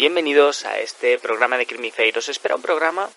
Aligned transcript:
Bienvenidos 0.00 0.64
a 0.64 0.80
este 0.80 1.18
programa 1.18 1.58
de 1.58 1.66
Crimifair. 1.66 2.16
Os 2.16 2.30
espera 2.30 2.56
un 2.56 2.62
programa 2.62 3.10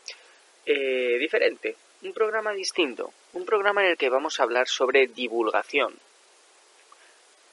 eh, 0.66 1.16
diferente, 1.18 1.78
un 2.02 2.12
programa 2.12 2.52
distinto, 2.52 3.14
un 3.32 3.46
programa 3.46 3.86
en 3.86 3.92
el 3.92 3.98
que 3.98 4.10
vamos 4.10 4.38
a 4.38 4.44
hablar 4.44 4.68
sobre 4.68 5.08
divulgación. 5.08 5.94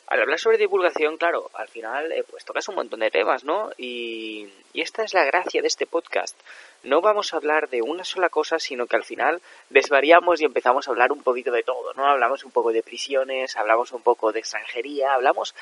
Al 0.09 0.23
hablar 0.23 0.41
sobre 0.41 0.59
divulgación, 0.59 1.17
claro, 1.17 1.49
al 1.55 1.69
final 1.69 2.11
eh, 2.11 2.25
pues 2.29 2.45
tocas 2.45 2.67
un 2.71 2.75
montón 2.75 2.99
de 2.99 3.13
temas, 3.13 3.45
¿no? 3.45 3.71
Y, 3.79 4.49
y 4.73 4.81
esta 4.81 5.05
es 5.05 5.15
la 5.15 5.25
gracia 5.25 5.63
de 5.63 5.69
este 5.69 5.87
podcast. 5.87 6.37
No 6.83 7.01
vamos 7.01 7.33
a 7.33 7.37
hablar 7.37 7.69
de 7.69 7.83
una 7.83 8.03
sola 8.03 8.31
cosa, 8.31 8.59
sino 8.59 8.89
que 8.89 8.97
al 8.97 9.05
final 9.05 9.41
desvariamos 9.69 10.41
y 10.41 10.45
empezamos 10.45 10.89
a 10.89 10.91
hablar 10.91 11.13
un 11.13 11.23
poquito 11.23 11.53
de 11.53 11.63
todo, 11.63 11.95
¿no? 11.95 12.05
Hablamos 12.05 12.43
un 12.43 12.51
poco 12.51 12.73
de 12.73 12.83
prisiones, 12.83 13.57
hablamos 13.57 13.93
un 13.93 14.03
poco 14.03 14.33
de 14.33 14.41
extranjería, 14.41 15.15
hablamos 15.15 15.55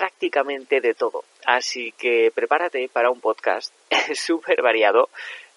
prácticamente 0.00 0.80
de 0.80 0.94
todo. 0.94 1.24
Así 1.44 1.92
que 1.92 2.32
prepárate 2.34 2.88
para 2.88 3.10
un 3.10 3.20
podcast 3.20 3.70
súper 4.14 4.62
variado, 4.62 5.10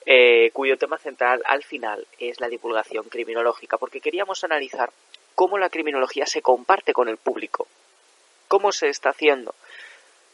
eh, 0.05 0.51
cuyo 0.51 0.77
tema 0.77 0.97
central 0.97 1.41
al 1.45 1.63
final 1.63 2.05
es 2.19 2.41
la 2.41 2.49
divulgación 2.49 3.05
criminológica, 3.05 3.77
porque 3.77 4.01
queríamos 4.01 4.43
analizar 4.43 4.91
cómo 5.33 5.57
la 5.57 5.69
criminología 5.69 6.25
se 6.25 6.41
comparte 6.41 6.91
con 6.91 7.07
el 7.07 7.15
público, 7.15 7.67
cómo 8.49 8.73
se 8.73 8.89
está 8.89 9.11
haciendo, 9.11 9.55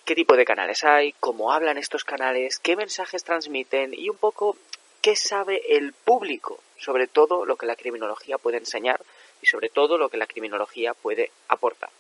qué 0.05 0.15
tipo 0.15 0.35
de 0.35 0.43
canales 0.43 0.83
hay, 0.83 1.13
cómo 1.19 1.51
hablan 1.51 1.77
estos 1.77 2.03
canales, 2.03 2.57
qué 2.57 2.75
mensajes 2.75 3.23
transmiten 3.23 3.93
y 3.93 4.09
un 4.09 4.17
poco 4.17 4.57
qué 5.03 5.15
sabe 5.15 5.61
el 5.77 5.93
público 5.93 6.59
sobre 6.79 7.05
todo 7.05 7.45
lo 7.45 7.57
que 7.57 7.67
la 7.67 7.75
criminología 7.75 8.39
puede 8.39 8.57
enseñar 8.57 8.99
y 9.39 9.45
sobre 9.45 9.69
todo 9.69 9.99
lo 9.99 10.09
que 10.09 10.17
la 10.17 10.25
criminología 10.25 10.95
puede 10.95 11.29
aportar. 11.47 11.91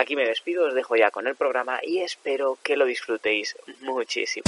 Aquí 0.00 0.14
me 0.14 0.24
despido, 0.24 0.68
os 0.68 0.74
dejo 0.74 0.94
ya 0.94 1.10
con 1.10 1.26
el 1.26 1.34
programa 1.34 1.80
y 1.82 1.98
espero 1.98 2.56
que 2.62 2.76
lo 2.76 2.84
disfrutéis 2.86 3.56
muchísimo. 3.80 4.44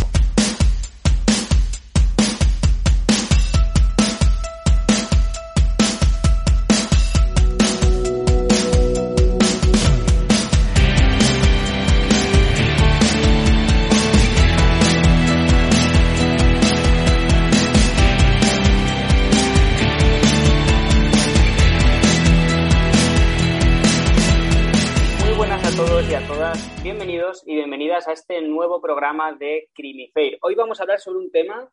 Este 28.31 28.47
nuevo 28.47 28.81
programa 28.81 29.33
de 29.33 29.71
Crimifair. 29.75 30.39
Hoy 30.43 30.55
vamos 30.55 30.79
a 30.79 30.85
hablar 30.85 31.01
sobre 31.01 31.19
un 31.19 31.33
tema 31.33 31.69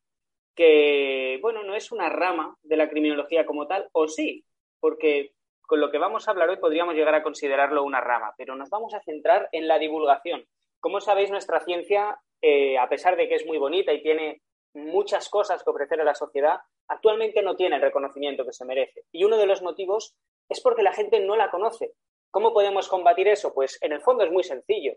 que, 0.56 1.38
bueno, 1.40 1.62
no 1.62 1.76
es 1.76 1.92
una 1.92 2.10
rama 2.10 2.58
de 2.64 2.78
la 2.78 2.90
criminología 2.90 3.46
como 3.46 3.68
tal, 3.68 3.88
o 3.92 4.08
sí, 4.08 4.44
porque 4.80 5.34
con 5.62 5.80
lo 5.80 5.92
que 5.92 6.00
vamos 6.00 6.28
a 6.28 6.32
hablar 6.32 6.50
hoy 6.50 6.58
podríamos 6.58 6.96
llegar 6.96 7.14
a 7.14 7.22
considerarlo 7.22 7.84
una 7.84 8.02
rama, 8.02 8.34
pero 8.40 8.56
nos 8.56 8.72
vamos 8.72 8.96
a 8.96 9.02
centrar 9.02 9.50
en 9.52 9.68
la 9.68 9.78
divulgación. 9.78 10.48
Como 10.80 11.00
sabéis, 11.00 11.30
nuestra 11.30 11.60
ciencia, 11.60 12.20
eh, 12.42 12.80
a 12.80 12.90
pesar 12.90 13.18
de 13.18 13.28
que 13.30 13.36
es 13.36 13.46
muy 13.46 13.60
bonita 13.60 13.94
y 13.94 14.02
tiene 14.02 14.42
muchas 14.74 15.30
cosas 15.30 15.64
que 15.64 15.70
ofrecer 15.70 16.02
a 16.02 16.06
la 16.06 16.16
sociedad, 16.16 16.58
actualmente 16.88 17.44
no 17.44 17.56
tiene 17.56 17.76
el 17.76 17.84
reconocimiento 17.84 18.46
que 18.46 18.54
se 18.54 18.66
merece. 18.66 19.04
Y 19.12 19.26
uno 19.26 19.38
de 19.38 19.46
los 19.46 19.62
motivos 19.62 20.16
es 20.50 20.60
porque 20.62 20.82
la 20.82 20.94
gente 20.94 21.20
no 21.20 21.36
la 21.36 21.52
conoce. 21.52 21.94
¿Cómo 22.32 22.52
podemos 22.52 22.90
combatir 22.90 23.28
eso? 23.28 23.54
Pues 23.54 23.78
en 23.84 23.92
el 23.92 24.02
fondo 24.02 24.24
es 24.24 24.32
muy 24.32 24.44
sencillo. 24.44 24.94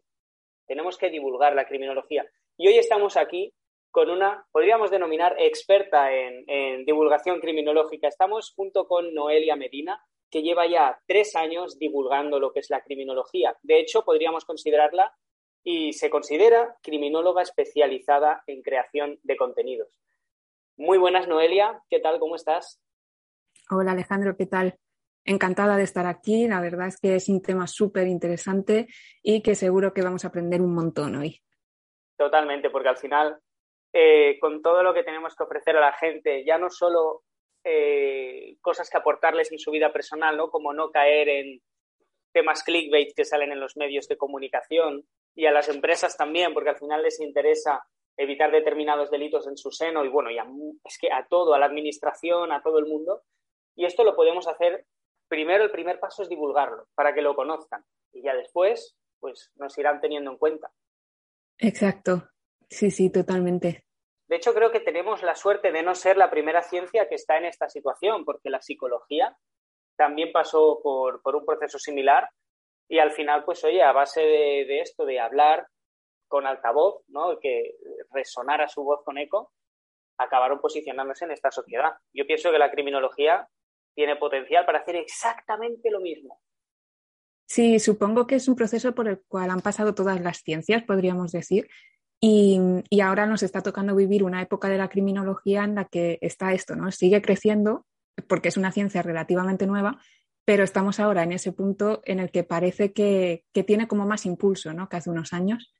Tenemos 0.70 0.96
que 0.98 1.10
divulgar 1.10 1.56
la 1.56 1.66
criminología. 1.66 2.24
Y 2.56 2.68
hoy 2.68 2.78
estamos 2.78 3.16
aquí 3.16 3.52
con 3.90 4.08
una, 4.08 4.46
podríamos 4.52 4.92
denominar, 4.92 5.34
experta 5.36 6.12
en, 6.12 6.84
divulgación 6.84 7.40
criminológica. 7.40 8.06
Estamos 8.06 8.52
junto 8.54 8.86
con 8.86 9.12
Noelia 9.12 9.56
Medina, 9.56 10.00
que 10.30 10.42
lleva 10.42 10.68
ya 10.68 11.00
tres 11.08 11.34
años 11.34 11.76
divulgando 11.76 12.38
lo 12.38 12.52
que 12.52 12.60
es 12.60 12.70
la 12.70 12.82
criminología. 12.82 13.58
De 13.62 13.80
hecho, 13.80 14.04
podríamos 14.04 14.44
considerarla 14.44 15.12
y 15.64 15.92
se 15.92 16.08
considera 16.08 16.76
criminóloga 16.82 17.42
especializada 17.42 18.44
en 18.46 18.62
creación 18.62 19.18
de 19.24 19.36
contenidos. 19.36 19.88
Muy 20.76 20.98
buenas, 20.98 21.26
Noelia. 21.26 21.82
¿Qué 21.90 21.98
tal? 21.98 22.20
¿Cómo 22.20 22.36
estás? 22.36 22.80
Hola, 23.70 23.90
Alejandro. 23.90 24.36
¿Qué 24.36 24.46
tal? 24.46 24.78
Encantada 25.24 25.76
de 25.76 25.84
estar 25.84 26.06
aquí. 26.06 26.46
La 26.46 26.60
verdad 26.60 26.88
es 26.88 26.98
que 26.98 27.14
es 27.14 27.28
un 27.28 27.42
tema 27.42 27.66
súper 27.66 28.06
interesante 28.06 28.86
y 29.22 29.42
que 29.42 29.54
seguro 29.54 29.92
que 29.92 30.02
vamos 30.02 30.24
a 30.24 30.28
aprender 30.28 30.60
un 30.60 30.74
montón 30.74 31.16
hoy. 31.16 31.40
Totalmente, 32.16 32.70
porque 32.70 32.88
al 32.88 32.98
final, 32.98 33.38
eh, 33.92 34.38
con 34.40 34.62
todo 34.62 34.82
lo 34.82 34.92
que 34.92 35.02
tenemos 35.02 35.34
que 35.34 35.44
ofrecer 35.44 35.76
a 35.76 35.80
la 35.80 35.92
gente, 35.92 36.44
ya 36.44 36.58
no 36.58 36.68
solo 36.70 37.22
eh, 37.64 38.56
cosas 38.60 38.88
que 38.90 38.98
aportarles 38.98 39.52
en 39.52 39.58
su 39.58 39.70
vida 39.70 39.92
personal, 39.92 40.36
¿no? 40.36 40.50
Como 40.50 40.72
no 40.72 40.90
caer 40.90 41.28
en 41.28 41.60
temas 42.32 42.62
clickbait 42.62 43.14
que 43.14 43.24
salen 43.24 43.52
en 43.52 43.60
los 43.60 43.76
medios 43.76 44.06
de 44.08 44.16
comunicación 44.16 45.04
y 45.34 45.46
a 45.46 45.52
las 45.52 45.68
empresas 45.68 46.16
también, 46.16 46.54
porque 46.54 46.70
al 46.70 46.78
final 46.78 47.02
les 47.02 47.20
interesa 47.20 47.82
evitar 48.16 48.50
determinados 48.50 49.10
delitos 49.10 49.46
en 49.46 49.56
su 49.56 49.70
seno 49.70 50.04
y 50.04 50.08
bueno, 50.08 50.30
ya 50.30 50.46
es 50.84 50.98
que 50.98 51.10
a 51.10 51.26
todo, 51.26 51.54
a 51.54 51.58
la 51.58 51.66
administración, 51.66 52.52
a 52.52 52.62
todo 52.62 52.78
el 52.78 52.86
mundo. 52.86 53.22
Y 53.74 53.86
esto 53.86 54.04
lo 54.04 54.14
podemos 54.14 54.46
hacer 54.46 54.84
primero 55.30 55.64
el 55.64 55.70
primer 55.70 56.00
paso 56.00 56.22
es 56.22 56.28
divulgarlo 56.28 56.88
para 56.94 57.14
que 57.14 57.22
lo 57.22 57.34
conozcan 57.34 57.84
y 58.12 58.22
ya 58.22 58.34
después 58.34 58.96
pues 59.20 59.50
nos 59.54 59.78
irán 59.78 60.00
teniendo 60.00 60.30
en 60.32 60.38
cuenta. 60.38 60.70
Exacto, 61.58 62.28
sí, 62.68 62.90
sí, 62.90 63.10
totalmente. 63.10 63.84
De 64.26 64.36
hecho, 64.36 64.54
creo 64.54 64.70
que 64.70 64.80
tenemos 64.80 65.22
la 65.22 65.34
suerte 65.34 65.72
de 65.72 65.82
no 65.82 65.94
ser 65.94 66.16
la 66.16 66.30
primera 66.30 66.62
ciencia 66.62 67.08
que 67.08 67.16
está 67.16 67.36
en 67.36 67.44
esta 67.44 67.68
situación, 67.68 68.24
porque 68.24 68.48
la 68.48 68.62
psicología 68.62 69.36
también 69.96 70.32
pasó 70.32 70.80
por, 70.82 71.20
un 71.24 71.44
proceso 71.44 71.78
similar 71.78 72.28
y 72.88 72.98
al 72.98 73.10
final, 73.12 73.44
pues 73.44 73.62
oye, 73.64 73.82
a 73.82 73.92
base 73.92 74.20
de, 74.20 74.64
de 74.66 74.80
esto, 74.80 75.04
de 75.04 75.20
hablar 75.20 75.66
con 76.28 76.46
altavoz, 76.46 77.02
¿no? 77.08 77.38
que 77.38 77.74
resonara 78.10 78.68
su 78.68 78.82
voz 78.82 79.02
con 79.04 79.18
eco, 79.18 79.52
acabaron 80.16 80.60
posicionándose 80.60 81.24
en 81.24 81.32
esta 81.32 81.50
sociedad. 81.50 81.92
Yo 82.14 82.26
pienso 82.26 82.50
que 82.50 82.58
la 82.58 82.70
criminología 82.70 83.48
tiene 84.00 84.16
potencial 84.16 84.64
para 84.64 84.78
hacer 84.78 84.96
exactamente 84.96 85.90
lo 85.90 86.00
mismo. 86.00 86.40
Sí, 87.46 87.78
supongo 87.78 88.26
que 88.26 88.36
es 88.36 88.48
un 88.48 88.56
proceso 88.56 88.94
por 88.94 89.08
el 89.08 89.20
cual 89.28 89.50
han 89.50 89.60
pasado 89.60 89.94
todas 89.94 90.18
las 90.22 90.38
ciencias, 90.38 90.84
podríamos 90.84 91.32
decir, 91.32 91.68
y, 92.18 92.58
ahora 93.02 93.26
nos 93.26 93.42
está 93.42 93.60
tocando 93.62 93.94
vivir 93.94 94.24
una 94.24 94.40
época 94.40 94.70
de 94.70 94.78
la 94.78 94.88
criminología 94.88 95.64
en 95.64 95.74
la 95.74 95.84
que 95.84 96.16
está 96.22 96.54
esto, 96.54 96.76
¿no? 96.76 96.90
Sigue 96.90 97.20
creciendo, 97.20 97.84
porque 98.26 98.48
es 98.48 98.56
una 98.56 98.72
ciencia 98.72 99.02
relativamente 99.02 99.66
nueva, 99.66 100.00
pero 100.46 100.64
estamos 100.64 100.98
ahora 100.98 101.22
en 101.22 101.32
ese 101.32 101.52
punto 101.52 102.00
en 102.06 102.20
el 102.20 102.30
que 102.30 102.42
parece 102.42 102.94
que, 102.94 103.44
que 103.52 103.64
tiene 103.64 103.86
como 103.86 104.06
más 104.06 104.24
impulso, 104.24 104.72
¿no? 104.72 104.88
Que 104.88 104.96
hace 104.96 105.10
unos 105.10 105.34
años. 105.34 105.74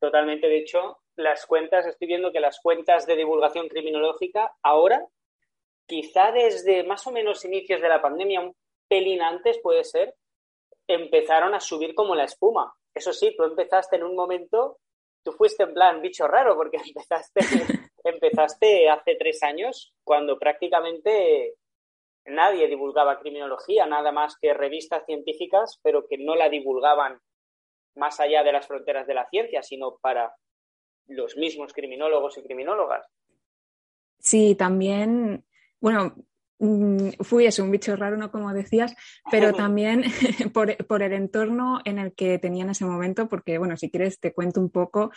Totalmente, 0.00 0.48
de 0.48 0.58
hecho, 0.58 0.98
las 1.14 1.46
cuentas, 1.46 1.86
estoy 1.86 2.08
viendo 2.08 2.32
que 2.32 2.40
las 2.40 2.58
cuentas 2.60 3.06
de 3.06 3.14
divulgación 3.14 3.68
criminológica 3.68 4.50
ahora 4.60 5.06
quizá 5.90 6.30
desde 6.30 6.84
más 6.84 7.04
o 7.08 7.10
menos 7.10 7.44
inicios 7.44 7.80
de 7.80 7.88
la 7.88 8.00
pandemia, 8.00 8.40
un 8.40 8.54
pelín 8.88 9.22
antes 9.22 9.58
puede 9.60 9.82
ser, 9.82 10.14
empezaron 10.86 11.52
a 11.52 11.58
subir 11.58 11.96
como 11.96 12.14
la 12.14 12.22
espuma. 12.22 12.72
Eso 12.94 13.12
sí, 13.12 13.34
tú 13.36 13.42
empezaste 13.42 13.96
en 13.96 14.04
un 14.04 14.14
momento, 14.14 14.78
tú 15.24 15.32
fuiste 15.32 15.64
en 15.64 15.74
plan 15.74 16.00
bicho 16.00 16.28
raro, 16.28 16.54
porque 16.54 16.76
empezaste, 16.86 17.40
empezaste 18.04 18.88
hace 18.88 19.16
tres 19.16 19.42
años, 19.42 19.92
cuando 20.04 20.38
prácticamente 20.38 21.54
nadie 22.26 22.68
divulgaba 22.68 23.18
criminología, 23.18 23.84
nada 23.86 24.12
más 24.12 24.36
que 24.40 24.54
revistas 24.54 25.04
científicas, 25.06 25.80
pero 25.82 26.06
que 26.06 26.18
no 26.18 26.36
la 26.36 26.48
divulgaban 26.48 27.18
más 27.96 28.20
allá 28.20 28.44
de 28.44 28.52
las 28.52 28.68
fronteras 28.68 29.08
de 29.08 29.14
la 29.14 29.28
ciencia, 29.28 29.64
sino 29.64 29.96
para 30.00 30.32
los 31.08 31.36
mismos 31.36 31.72
criminólogos 31.72 32.38
y 32.38 32.44
criminólogas. 32.44 33.04
Sí, 34.20 34.54
también 34.54 35.44
bueno, 35.80 36.14
mm, 36.58 37.10
fui 37.20 37.46
eso, 37.46 37.64
un 37.64 37.70
bicho 37.70 37.96
raro, 37.96 38.16
¿no? 38.16 38.30
Como 38.30 38.52
decías, 38.52 38.94
pero 39.30 39.52
también 39.52 40.04
por, 40.52 41.02
el 41.02 41.12
entorno 41.12 41.80
en 41.84 41.98
el 41.98 42.12
que 42.12 42.38
tenía 42.38 42.64
en 42.64 42.70
ese 42.70 42.84
momento, 42.84 43.28
porque, 43.28 43.58
bueno, 43.58 43.76
si 43.76 43.90
quieres 43.90 44.18
te 44.20 44.32
cuento 44.32 44.60
un 44.60 44.70
poco. 44.70 45.10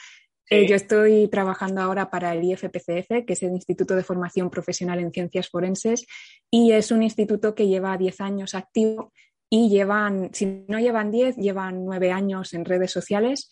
Eh, 0.50 0.68
yo 0.68 0.76
estoy 0.76 1.30
trabajando 1.30 1.82
ahora 1.82 2.10
para 2.10 2.34
el 2.34 2.44
IFPCF, 2.44 3.26
que 3.26 3.34
es 3.34 3.44
el 3.44 3.52
Instituto 3.52 3.96
de 3.96 4.04
Formación 4.04 4.50
Profesional 4.50 5.00
en 5.00 5.12
Ciencias 5.12 5.50
Forenses, 5.50 6.06
y 6.52 6.74
es 6.74 6.92
un 6.92 7.02
instituto 7.02 7.56
que 7.56 7.68
lleva 7.68 7.98
10 7.98 8.20
años 8.20 8.54
activo 8.54 9.14
y 9.50 9.70
llevan, 9.70 10.32
si 10.34 10.66
no 10.68 10.80
llevan 10.80 11.12
10, 11.12 11.38
llevan 11.38 11.86
9 11.86 12.12
años 12.12 12.54
en 12.54 12.66
redes 12.66 12.92
sociales 12.92 13.50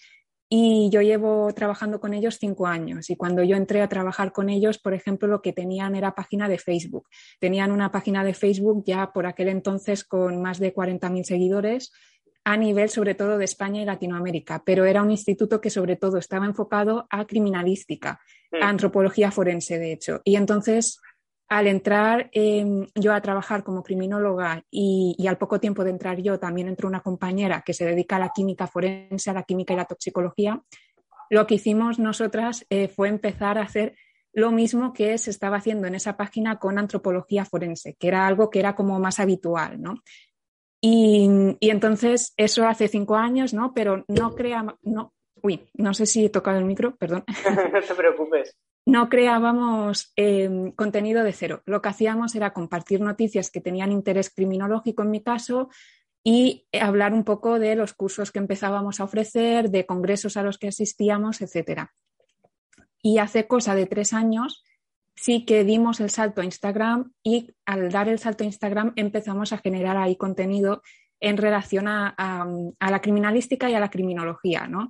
y 0.53 0.89
yo 0.89 1.01
llevo 1.01 1.53
trabajando 1.53 2.01
con 2.01 2.13
ellos 2.13 2.35
cinco 2.37 2.67
años. 2.67 3.09
Y 3.09 3.15
cuando 3.15 3.41
yo 3.41 3.55
entré 3.55 3.81
a 3.81 3.87
trabajar 3.87 4.33
con 4.33 4.49
ellos, 4.49 4.79
por 4.79 4.93
ejemplo, 4.93 5.29
lo 5.29 5.41
que 5.41 5.53
tenían 5.53 5.95
era 5.95 6.13
página 6.13 6.49
de 6.49 6.57
Facebook. 6.57 7.07
Tenían 7.39 7.71
una 7.71 7.89
página 7.89 8.25
de 8.25 8.33
Facebook 8.33 8.83
ya 8.85 9.13
por 9.13 9.27
aquel 9.27 9.47
entonces 9.47 10.03
con 10.03 10.41
más 10.41 10.59
de 10.59 10.75
40.000 10.75 11.23
seguidores 11.23 11.93
a 12.43 12.57
nivel 12.57 12.89
sobre 12.89 13.15
todo 13.15 13.37
de 13.37 13.45
España 13.45 13.81
y 13.81 13.85
Latinoamérica, 13.85 14.61
pero 14.65 14.83
era 14.83 15.01
un 15.01 15.11
instituto 15.11 15.61
que 15.61 15.69
sobre 15.69 15.95
todo 15.95 16.17
estaba 16.17 16.45
enfocado 16.45 17.07
a 17.09 17.25
criminalística, 17.25 18.19
a 18.51 18.57
mm. 18.57 18.63
antropología 18.63 19.31
forense, 19.31 19.79
de 19.79 19.93
hecho. 19.93 20.19
Y 20.25 20.35
entonces, 20.35 20.99
al 21.51 21.67
entrar 21.67 22.29
em, 22.31 22.87
yo 22.95 23.13
a 23.13 23.19
trabajar 23.19 23.61
como 23.61 23.83
criminóloga 23.83 24.63
y, 24.71 25.17
al 25.27 25.37
poco 25.37 25.59
tiempo 25.59 25.83
de 25.83 25.89
entrar 25.89 26.21
yo, 26.21 26.39
también 26.39 26.69
entró 26.69 26.87
una 26.87 27.01
compañera 27.01 27.61
que 27.61 27.73
se 27.73 27.83
dedica 27.83 28.15
a 28.15 28.19
la 28.19 28.29
química 28.29 28.67
forense, 28.67 29.29
a 29.29 29.33
la 29.33 29.43
química 29.43 29.73
y 29.73 29.75
la 29.75 29.83
toxicología, 29.83 30.63
lo 31.29 31.45
que 31.47 31.55
hicimos 31.55 31.99
nosotras 31.99 32.65
eh, 32.69 32.87
fue 32.87 33.09
empezar 33.09 33.57
a 33.57 33.63
hacer 33.63 33.95
lo 34.31 34.51
mismo 34.51 34.93
que 34.93 35.17
se 35.17 35.29
estaba 35.29 35.57
haciendo 35.57 35.87
en 35.87 35.95
esa 35.95 36.15
página 36.15 36.57
con 36.57 36.79
antropología 36.79 37.43
forense, 37.43 37.97
que 37.99 38.07
era 38.07 38.27
algo 38.27 38.49
que 38.49 38.59
era 38.59 38.73
como 38.73 38.97
más 39.01 39.19
habitual, 39.19 39.81
¿no? 39.81 39.95
Y, 40.79 41.57
entonces 41.59 42.33
eso 42.37 42.65
hace 42.65 42.87
cinco 42.87 43.17
años, 43.17 43.53
¿no? 43.53 43.73
Pero 43.73 44.05
no 44.07 44.35
creamos, 44.35 44.75
no, 44.83 45.13
uy, 45.41 45.67
no 45.73 45.93
sé 45.93 46.05
si 46.05 46.25
he 46.25 46.29
tocado 46.29 46.57
el 46.59 46.65
micro, 46.65 46.95
perdón. 46.95 47.23
no 47.73 47.81
te 47.81 47.95
preocupes. 47.95 48.55
No 48.85 49.09
creábamos 49.09 50.11
em, 50.15 50.71
contenido 50.71 51.23
de 51.23 51.33
cero. 51.33 51.61
Lo 51.65 51.81
que 51.81 51.89
hacíamos 51.89 52.33
era 52.35 52.53
compartir 52.53 53.01
noticias 53.01 53.51
que 53.51 53.61
tenían 53.61 53.91
interés 53.91 54.29
criminológico 54.33 55.03
en 55.03 55.11
mi 55.11 55.21
caso 55.21 55.69
y 56.23 56.67
hablar 56.79 57.13
un 57.13 57.23
poco 57.23 57.59
de 57.59 57.75
los 57.75 57.93
cursos 57.93 58.31
que 58.31 58.39
empezábamos 58.39 58.99
a 58.99 59.03
ofrecer, 59.03 59.69
de 59.69 59.85
congresos 59.85 60.37
a 60.37 60.43
los 60.43 60.57
que 60.57 60.67
asistíamos, 60.67 61.41
etcétera. 61.41 61.93
Y 63.01 63.17
hace 63.17 63.47
cosa 63.47 63.75
de 63.75 63.87
tres 63.87 64.13
años 64.13 64.63
sí 65.15 65.45
que 65.45 65.63
dimos 65.63 65.99
el 65.99 66.09
salto 66.09 66.41
a 66.41 66.45
Instagram 66.45 67.13
y 67.23 67.53
al 67.65 67.91
dar 67.91 68.09
el 68.09 68.19
salto 68.19 68.43
a 68.43 68.47
Instagram 68.47 68.93
empezamos 68.95 69.53
a 69.53 69.57
generar 69.57 69.97
ahí 69.97 70.15
contenido 70.15 70.81
en 71.19 71.37
relación 71.37 71.87
a, 71.87 72.15
la 72.79 73.01
criminalística 73.01 73.69
y 73.69 73.75
a 73.75 73.79
la 73.79 73.91
criminología, 73.91 74.67
¿no? 74.67 74.89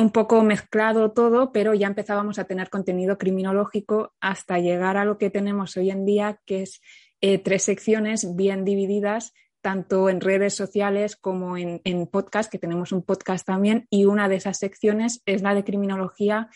Un 0.00 0.12
poco 0.12 0.42
mezclado 0.42 1.12
todo, 1.12 1.52
pero 1.52 1.74
ya 1.74 1.86
empezábamos 1.86 2.38
a 2.38 2.44
tener 2.44 2.70
contenido 2.70 3.18
criminológico 3.18 4.14
hasta 4.18 4.58
llegar 4.58 4.96
a 4.96 5.04
lo 5.04 5.18
que 5.18 5.28
tenemos 5.28 5.76
hoy 5.76 5.90
en 5.90 6.06
día, 6.06 6.40
que 6.46 6.62
es 6.62 6.80
eh, 7.20 7.36
tres 7.36 7.64
secciones 7.64 8.34
bien 8.34 8.64
divididas, 8.64 9.34
tanto 9.60 10.08
en 10.08 10.22
redes 10.22 10.54
sociales 10.54 11.16
como 11.16 11.58
en, 11.58 11.82
en 11.84 12.06
podcast, 12.06 12.50
que 12.50 12.58
tenemos 12.58 12.92
un 12.92 13.02
podcast 13.02 13.46
también, 13.46 13.86
y 13.90 14.06
una 14.06 14.30
de 14.30 14.36
esas 14.36 14.56
secciones 14.56 15.20
es 15.26 15.42
la 15.42 15.54
de 15.54 15.64
criminología 15.64 16.48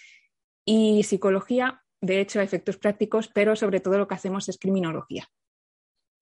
y 0.65 1.03
psicología, 1.03 1.83
de 2.01 2.23
hecho, 2.23 2.41
a 2.41 2.45
efectos 2.45 2.79
prácticos, 2.79 3.29
pero 3.29 3.57
sobre 3.57 3.81
todo 3.81 3.99
lo 3.99 4.09
que 4.09 4.15
hacemos 4.15 4.49
es 4.49 4.57
criminología. 4.57 5.29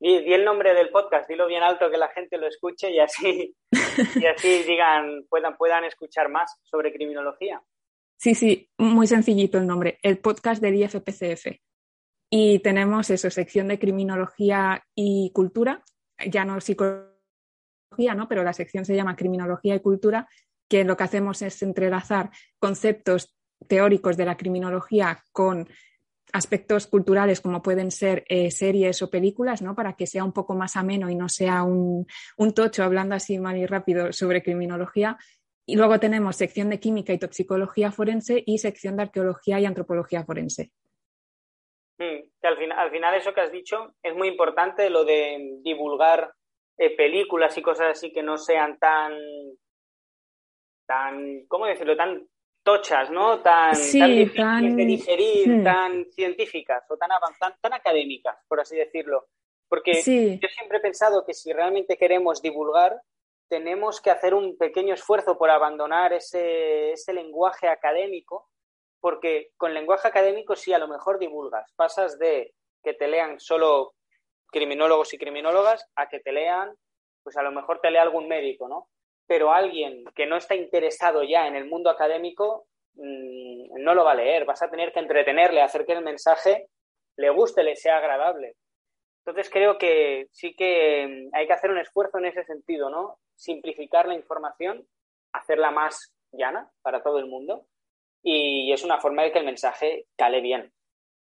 Y, 0.05 0.33
el 0.33 0.45
nombre 0.45 0.75
del 0.75 0.91
podcast, 0.91 1.29
dilo 1.29 1.47
bien 1.47 1.63
alto 1.63 1.89
que 1.89 1.97
la 1.97 2.09
gente 2.09 2.37
lo 2.37 2.49
escuche 2.49 2.91
y 2.91 2.99
así, 2.99 3.55
y 4.17 4.27
así 4.27 4.65
digan, 4.65 5.25
puedan, 5.29 5.57
puedan 5.57 5.85
escuchar 5.85 6.29
más 6.29 6.59
sobre 6.65 6.93
criminología. 6.93 7.63
Sí, 8.19 8.35
sí, 8.35 8.69
muy 8.79 9.07
sencillito 9.07 9.59
el 9.59 9.67
nombre, 9.69 10.01
el 10.03 10.19
podcast 10.19 10.61
del 10.61 10.75
IFPCF. 10.75 11.57
Y 12.29 12.59
tenemos 12.59 13.11
eso, 13.11 13.31
sección 13.31 13.69
de 13.69 13.79
criminología 13.79 14.83
y 14.97 15.31
cultura, 15.33 15.85
ya 16.27 16.45
no 16.45 16.61
psicología, 16.61 17.13
¿no? 18.17 18.27
pero 18.29 18.43
la 18.43 18.55
sección 18.55 18.85
se 18.85 18.97
llama 18.97 19.15
criminología 19.15 19.77
y 19.77 19.81
cultura, 19.81 20.29
que 20.69 20.83
lo 20.83 20.97
que 20.97 21.05
hacemos 21.05 21.43
es 21.43 21.63
entrelazar 21.63 22.31
conceptos 22.59 23.37
teóricos 23.69 24.17
de 24.17 24.25
la 24.25 24.37
criminología 24.37 25.23
con 25.31 25.69
aspectos 26.33 26.87
culturales 26.87 27.41
como 27.41 27.63
pueden 27.63 27.91
ser 27.91 28.25
eh, 28.29 28.51
series 28.51 29.03
o 29.03 29.11
películas, 29.11 29.61
¿no? 29.63 29.75
Para 29.75 29.95
que 29.95 30.07
sea 30.07 30.25
un 30.25 30.33
poco 30.33 30.55
más 30.55 30.77
ameno 30.77 31.11
y 31.11 31.15
no 31.15 31.29
sea 31.29 31.63
un, 31.63 32.07
tocho 32.55 32.83
hablando 32.83 33.15
así 33.15 33.39
mal 33.39 33.57
y 33.57 33.67
rápido 33.67 34.13
sobre 34.13 34.43
criminología. 34.43 35.19
Y 35.67 35.77
luego 35.77 36.01
tenemos 36.01 36.37
sección 36.37 36.71
de 36.71 36.81
química 36.81 37.13
y 37.13 37.19
toxicología 37.19 37.93
forense 37.93 38.43
y 38.45 38.59
sección 38.59 38.97
de 38.97 39.05
arqueología 39.05 39.61
y 39.61 39.67
antropología 39.67 40.25
forense. 40.25 40.73
Mm, 41.99 42.25
al, 42.43 42.59
final, 42.59 42.79
al 42.79 42.91
final 42.91 43.15
eso 43.15 43.33
que 43.33 43.41
has 43.43 43.53
dicho 43.53 43.95
es 44.03 44.15
muy 44.15 44.29
importante, 44.29 44.91
lo 44.91 45.05
de 45.05 45.59
divulgar 45.63 46.33
eh, 46.79 46.97
películas 46.97 47.57
y 47.59 47.63
cosas 47.63 47.93
así 47.93 48.11
que 48.11 48.23
no 48.23 48.39
sean 48.39 48.79
tan, 48.79 49.13
tan, 50.87 51.47
¿cómo 51.47 51.67
decirlo? 51.67 51.97
Tan 51.97 52.27
tochas, 52.63 53.11
¿no? 53.11 53.41
Tan, 53.41 53.73
difíciles 53.73 54.77
de 54.77 54.85
digerir, 54.85 55.49
hmm. 55.49 55.65
tan 55.65 56.05
científicas 56.13 56.85
o 56.89 56.97
tan 56.97 57.11
avanzadas, 57.13 57.61
tan 57.61 57.73
académicas, 57.73 58.37
por 58.49 58.61
así 58.61 58.77
decirlo. 58.77 59.27
Porque 59.69 59.95
yo 59.95 60.49
siempre 60.49 60.79
he 60.79 60.81
pensado 60.81 61.25
que 61.25 61.33
si 61.33 61.53
realmente 61.53 61.97
queremos 61.97 62.43
divulgar, 62.43 63.01
tenemos 63.49 64.01
que 64.01 64.11
hacer 64.11 64.35
un 64.35 64.57
pequeño 64.57 64.95
esfuerzo 64.95 65.39
por 65.39 65.51
abandonar 65.51 66.13
ese, 66.13 66.93
ese 66.93 67.13
lenguaje 67.13 67.69
académico, 67.69 68.49
porque 69.01 69.51
con 69.57 69.75
lenguaje 69.75 70.09
académico 70.09 70.57
sí 70.57 70.73
a 70.73 70.79
lo 70.79 70.89
mejor 70.89 71.19
divulgas. 71.19 71.73
Pasas 71.75 72.19
de 72.19 72.55
que 72.83 72.95
te 72.95 73.09
lean 73.09 73.41
solo 73.41 73.95
criminólogos 74.49 75.15
y 75.15 75.19
criminólogas 75.19 75.87
a 75.97 76.09
que 76.09 76.21
te 76.21 76.33
lean, 76.33 76.75
pues 77.23 77.37
a 77.37 77.43
lo 77.43 77.53
mejor 77.53 77.81
te 77.81 77.91
lea 77.91 78.03
algún 78.03 78.29
médico, 78.29 78.69
¿no? 78.69 78.89
Pero 79.33 79.51
alguien 79.51 80.05
que 80.15 80.27
no 80.27 80.37
está 80.37 80.55
interesado 80.55 81.23
ya 81.23 81.47
en 81.47 81.57
el 81.57 81.65
mundo 81.65 81.89
académico 81.89 82.67
mm, 82.97 83.83
no 83.83 83.95
lo 83.95 84.05
va 84.05 84.13
a 84.13 84.17
leer. 84.17 84.45
Vas 84.45 84.63
a 84.63 84.69
tener 84.69 84.93
que 84.93 85.01
entretenerle, 85.01 85.63
hacer 85.63 85.87
que 85.87 85.95
el 85.95 86.05
mensaje 86.05 86.67
le 87.17 87.31
guste, 87.31 87.63
le 87.63 87.75
sea 87.75 87.97
agradable. 87.97 88.57
Entonces 89.25 89.49
creo 89.51 89.79
que 89.79 90.27
sí 90.33 90.55
que 90.55 91.07
mm, 91.07 91.35
hay 91.35 91.47
que 91.47 91.53
hacer 91.55 91.71
un 91.71 91.79
esfuerzo 91.79 92.19
en 92.19 92.27
ese 92.27 92.45
sentido, 92.45 92.91
¿no? 92.91 93.21
Simplificar 93.35 94.07
la 94.07 94.17
información, 94.17 94.87
hacerla 95.33 95.71
más 95.71 96.13
llana 96.31 96.71
para 96.83 97.03
todo 97.03 97.19
el 97.19 97.25
mundo 97.25 97.65
y 98.23 98.71
es 98.71 98.85
una 98.85 99.01
forma 99.01 99.23
de 99.23 99.33
que 99.33 99.39
el 99.39 99.47
mensaje 99.47 100.09
cale 100.15 100.43
bien. 100.43 100.75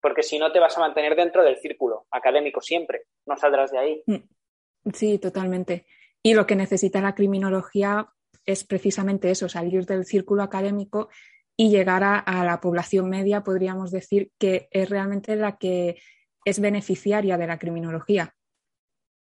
Porque 0.01 0.23
si 0.23 0.39
no 0.39 0.51
te 0.51 0.59
vas 0.59 0.75
a 0.75 0.81
mantener 0.81 1.15
dentro 1.15 1.43
del 1.43 1.57
círculo 1.57 2.07
académico 2.09 2.59
siempre, 2.59 3.03
no 3.27 3.37
saldrás 3.37 3.71
de 3.71 3.77
ahí. 3.77 4.03
Mm, 4.07 4.91
sí, 4.93 5.19
totalmente. 5.19 5.85
Y 6.23 6.33
lo 6.33 6.45
que 6.45 6.55
necesita 6.55 7.01
la 7.01 7.15
criminología 7.15 8.09
es 8.45 8.65
precisamente 8.65 9.31
eso, 9.31 9.47
salir 9.47 9.85
del 9.85 10.05
círculo 10.05 10.43
académico 10.43 11.09
y 11.55 11.69
llegar 11.69 12.03
a, 12.03 12.45
la 12.45 12.59
población 12.61 13.09
media, 13.09 13.43
podríamos 13.43 13.91
decir, 13.91 14.31
que 14.39 14.67
es 14.71 14.89
realmente 14.89 15.35
la 15.35 15.57
que 15.57 16.01
es 16.45 16.61
beneficiaria 16.61 17.37
de 17.37 17.47
la 17.47 17.59
criminología. 17.59 18.33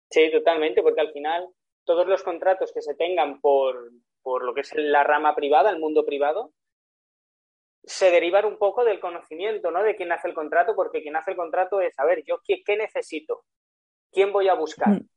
Sí, 0.09 0.31
totalmente, 0.31 0.81
porque 0.81 1.01
al 1.01 1.11
final 1.11 1.47
todos 1.83 2.07
los 2.07 2.23
contratos 2.23 2.71
que 2.73 2.81
se 2.81 2.95
tengan 2.95 3.39
por, 3.41 3.91
lo 4.23 4.53
que 4.53 4.61
es 4.61 4.73
la 4.75 5.03
rama 5.03 5.35
privada, 5.35 5.69
el 5.69 5.79
mundo 5.79 6.03
privado, 6.03 6.51
se 7.83 8.09
derivan 8.09 8.45
un 8.45 8.57
poco 8.57 8.83
del 8.83 8.99
conocimiento, 8.99 9.69
¿no? 9.69 9.83
De 9.83 9.95
quién 9.95 10.11
hace 10.11 10.27
el 10.27 10.33
contrato, 10.33 10.75
porque 10.75 11.03
quien 11.03 11.15
hace 11.15 11.31
el 11.31 11.37
contrato 11.37 11.79
es, 11.79 11.97
a 11.99 12.05
ver, 12.05 12.23
yo 12.25 12.41
qué, 12.43 12.63
qué 12.63 12.75
necesito, 12.75 13.43
quién 14.11 14.33
voy 14.33 14.47
a 14.47 14.55
buscar. 14.55 14.89
Mm 14.89 15.07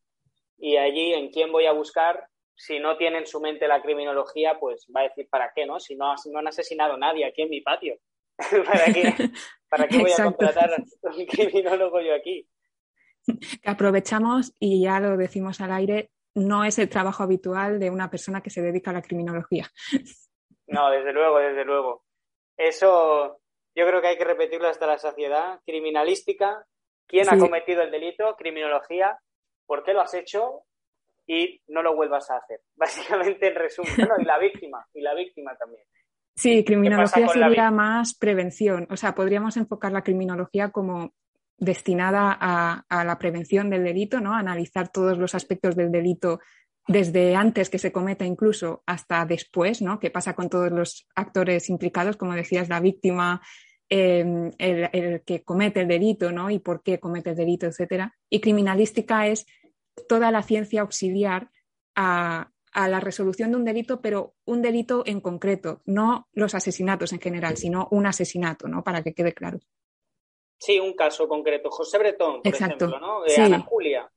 y 0.58 0.76
allí 0.76 1.14
en 1.14 1.30
quién 1.30 1.52
voy 1.52 1.66
a 1.66 1.72
buscar, 1.72 2.28
si 2.54 2.78
no 2.80 2.96
tiene 2.96 3.18
en 3.18 3.26
su 3.26 3.40
mente 3.40 3.68
la 3.68 3.80
criminología, 3.80 4.58
pues 4.58 4.86
va 4.94 5.00
a 5.00 5.04
decir, 5.04 5.28
¿para 5.30 5.52
qué, 5.54 5.64
no? 5.64 5.78
Si 5.78 5.94
no, 5.94 6.14
no 6.30 6.38
han 6.38 6.48
asesinado 6.48 6.94
a 6.94 6.98
nadie 6.98 7.24
aquí 7.24 7.42
en 7.42 7.50
mi 7.50 7.60
patio. 7.60 7.96
¿Para 8.66 8.92
qué, 8.92 9.30
¿Para 9.68 9.86
qué 9.86 9.98
voy 9.98 10.10
a 10.10 10.24
contratar 10.24 10.70
a 10.72 10.76
un 10.76 11.26
criminólogo 11.26 12.00
yo 12.00 12.14
aquí? 12.14 12.48
Que 13.26 13.70
aprovechamos 13.70 14.52
y 14.58 14.82
ya 14.82 15.00
lo 15.00 15.16
decimos 15.16 15.60
al 15.60 15.72
aire, 15.72 16.10
no 16.34 16.64
es 16.64 16.78
el 16.78 16.88
trabajo 16.88 17.22
habitual 17.22 17.78
de 17.78 17.90
una 17.90 18.10
persona 18.10 18.42
que 18.42 18.50
se 18.50 18.62
dedica 18.62 18.90
a 18.90 18.94
la 18.94 19.02
criminología. 19.02 19.66
No, 20.66 20.90
desde 20.90 21.12
luego, 21.12 21.38
desde 21.38 21.64
luego. 21.64 22.04
Eso 22.56 23.40
yo 23.74 23.86
creo 23.86 24.00
que 24.00 24.08
hay 24.08 24.18
que 24.18 24.24
repetirlo 24.24 24.68
hasta 24.68 24.86
la 24.86 24.98
saciedad. 24.98 25.60
Criminalística, 25.64 26.66
quién 27.06 27.28
ha 27.28 27.38
cometido 27.38 27.82
el 27.82 27.90
delito, 27.90 28.34
criminología, 28.36 29.18
por 29.68 29.84
qué 29.84 29.92
lo 29.92 30.00
has 30.00 30.14
hecho 30.14 30.62
y 31.26 31.60
no 31.68 31.82
lo 31.82 31.94
vuelvas 31.94 32.28
a 32.30 32.38
hacer. 32.38 32.62
Básicamente, 32.74 33.46
en 33.46 33.54
resumen, 33.54 33.94
y 34.18 34.24
la 34.24 34.38
víctima, 34.38 34.84
y 34.94 35.02
la 35.02 35.14
víctima 35.14 35.54
también. 35.56 35.82
Sí, 36.34 36.64
criminología 36.64 37.28
sería 37.28 37.70
más 37.70 38.14
prevención. 38.14 38.86
O 38.90 38.96
sea, 38.96 39.14
podríamos 39.14 39.56
enfocar 39.56 39.92
la 39.92 40.02
criminología 40.02 40.70
como 40.70 41.12
destinada 41.56 42.36
a, 42.40 43.04
la 43.04 43.18
prevención 43.18 43.68
del 43.68 43.82
delito, 43.82 44.20
¿no? 44.20 44.34
Analizar 44.34 44.88
todos 44.90 45.18
los 45.18 45.34
aspectos 45.34 45.74
del 45.74 45.90
delito 45.90 46.38
desde 46.86 47.34
antes 47.34 47.68
que 47.68 47.78
se 47.78 47.90
cometa 47.90 48.24
incluso 48.24 48.84
hasta 48.86 49.26
después, 49.26 49.82
¿no? 49.82 49.98
¿Qué 49.98 50.10
pasa 50.10 50.34
con 50.34 50.48
todos 50.48 50.70
los 50.70 51.08
actores 51.16 51.68
implicados? 51.68 52.16
Como 52.16 52.34
decías, 52.34 52.68
la 52.68 52.78
víctima, 52.78 53.42
em, 53.88 54.50
el, 54.58 54.88
el, 54.92 55.22
que 55.22 55.42
comete 55.42 55.80
el 55.80 55.88
delito, 55.88 56.30
¿no? 56.32 56.50
Y 56.50 56.58
por 56.58 56.82
qué 56.82 56.98
comete 56.98 57.30
el 57.30 57.36
delito, 57.36 57.66
etcétera. 57.66 58.16
Y 58.28 58.40
criminalística 58.40 59.26
es 59.26 59.46
toda 60.06 60.30
la 60.30 60.42
ciencia 60.42 60.82
auxiliar 60.82 61.50
a, 61.94 62.50
la 62.74 63.00
resolución 63.00 63.50
de 63.50 63.56
un 63.56 63.64
delito, 63.64 64.00
pero 64.00 64.34
un 64.44 64.62
delito 64.62 65.02
en 65.04 65.20
concreto, 65.20 65.82
no 65.84 66.28
los 66.32 66.54
asesinatos 66.54 67.12
en 67.12 67.20
general, 67.20 67.56
sino 67.56 67.88
un 67.90 68.06
asesinato, 68.06 68.68
¿no? 68.68 68.84
Para 68.84 69.02
que 69.02 69.14
quede 69.14 69.32
claro. 69.32 69.58
Sí, 70.58 70.78
un 70.78 70.94
caso 70.94 71.28
concreto. 71.28 71.70
José 71.70 71.98
Bretón, 71.98 72.42
por 72.42 72.54
ejemplo, 72.54 73.00
¿no? 73.00 73.22
De 73.22 73.34
Ana 73.36 73.60
Julia. 73.60 74.08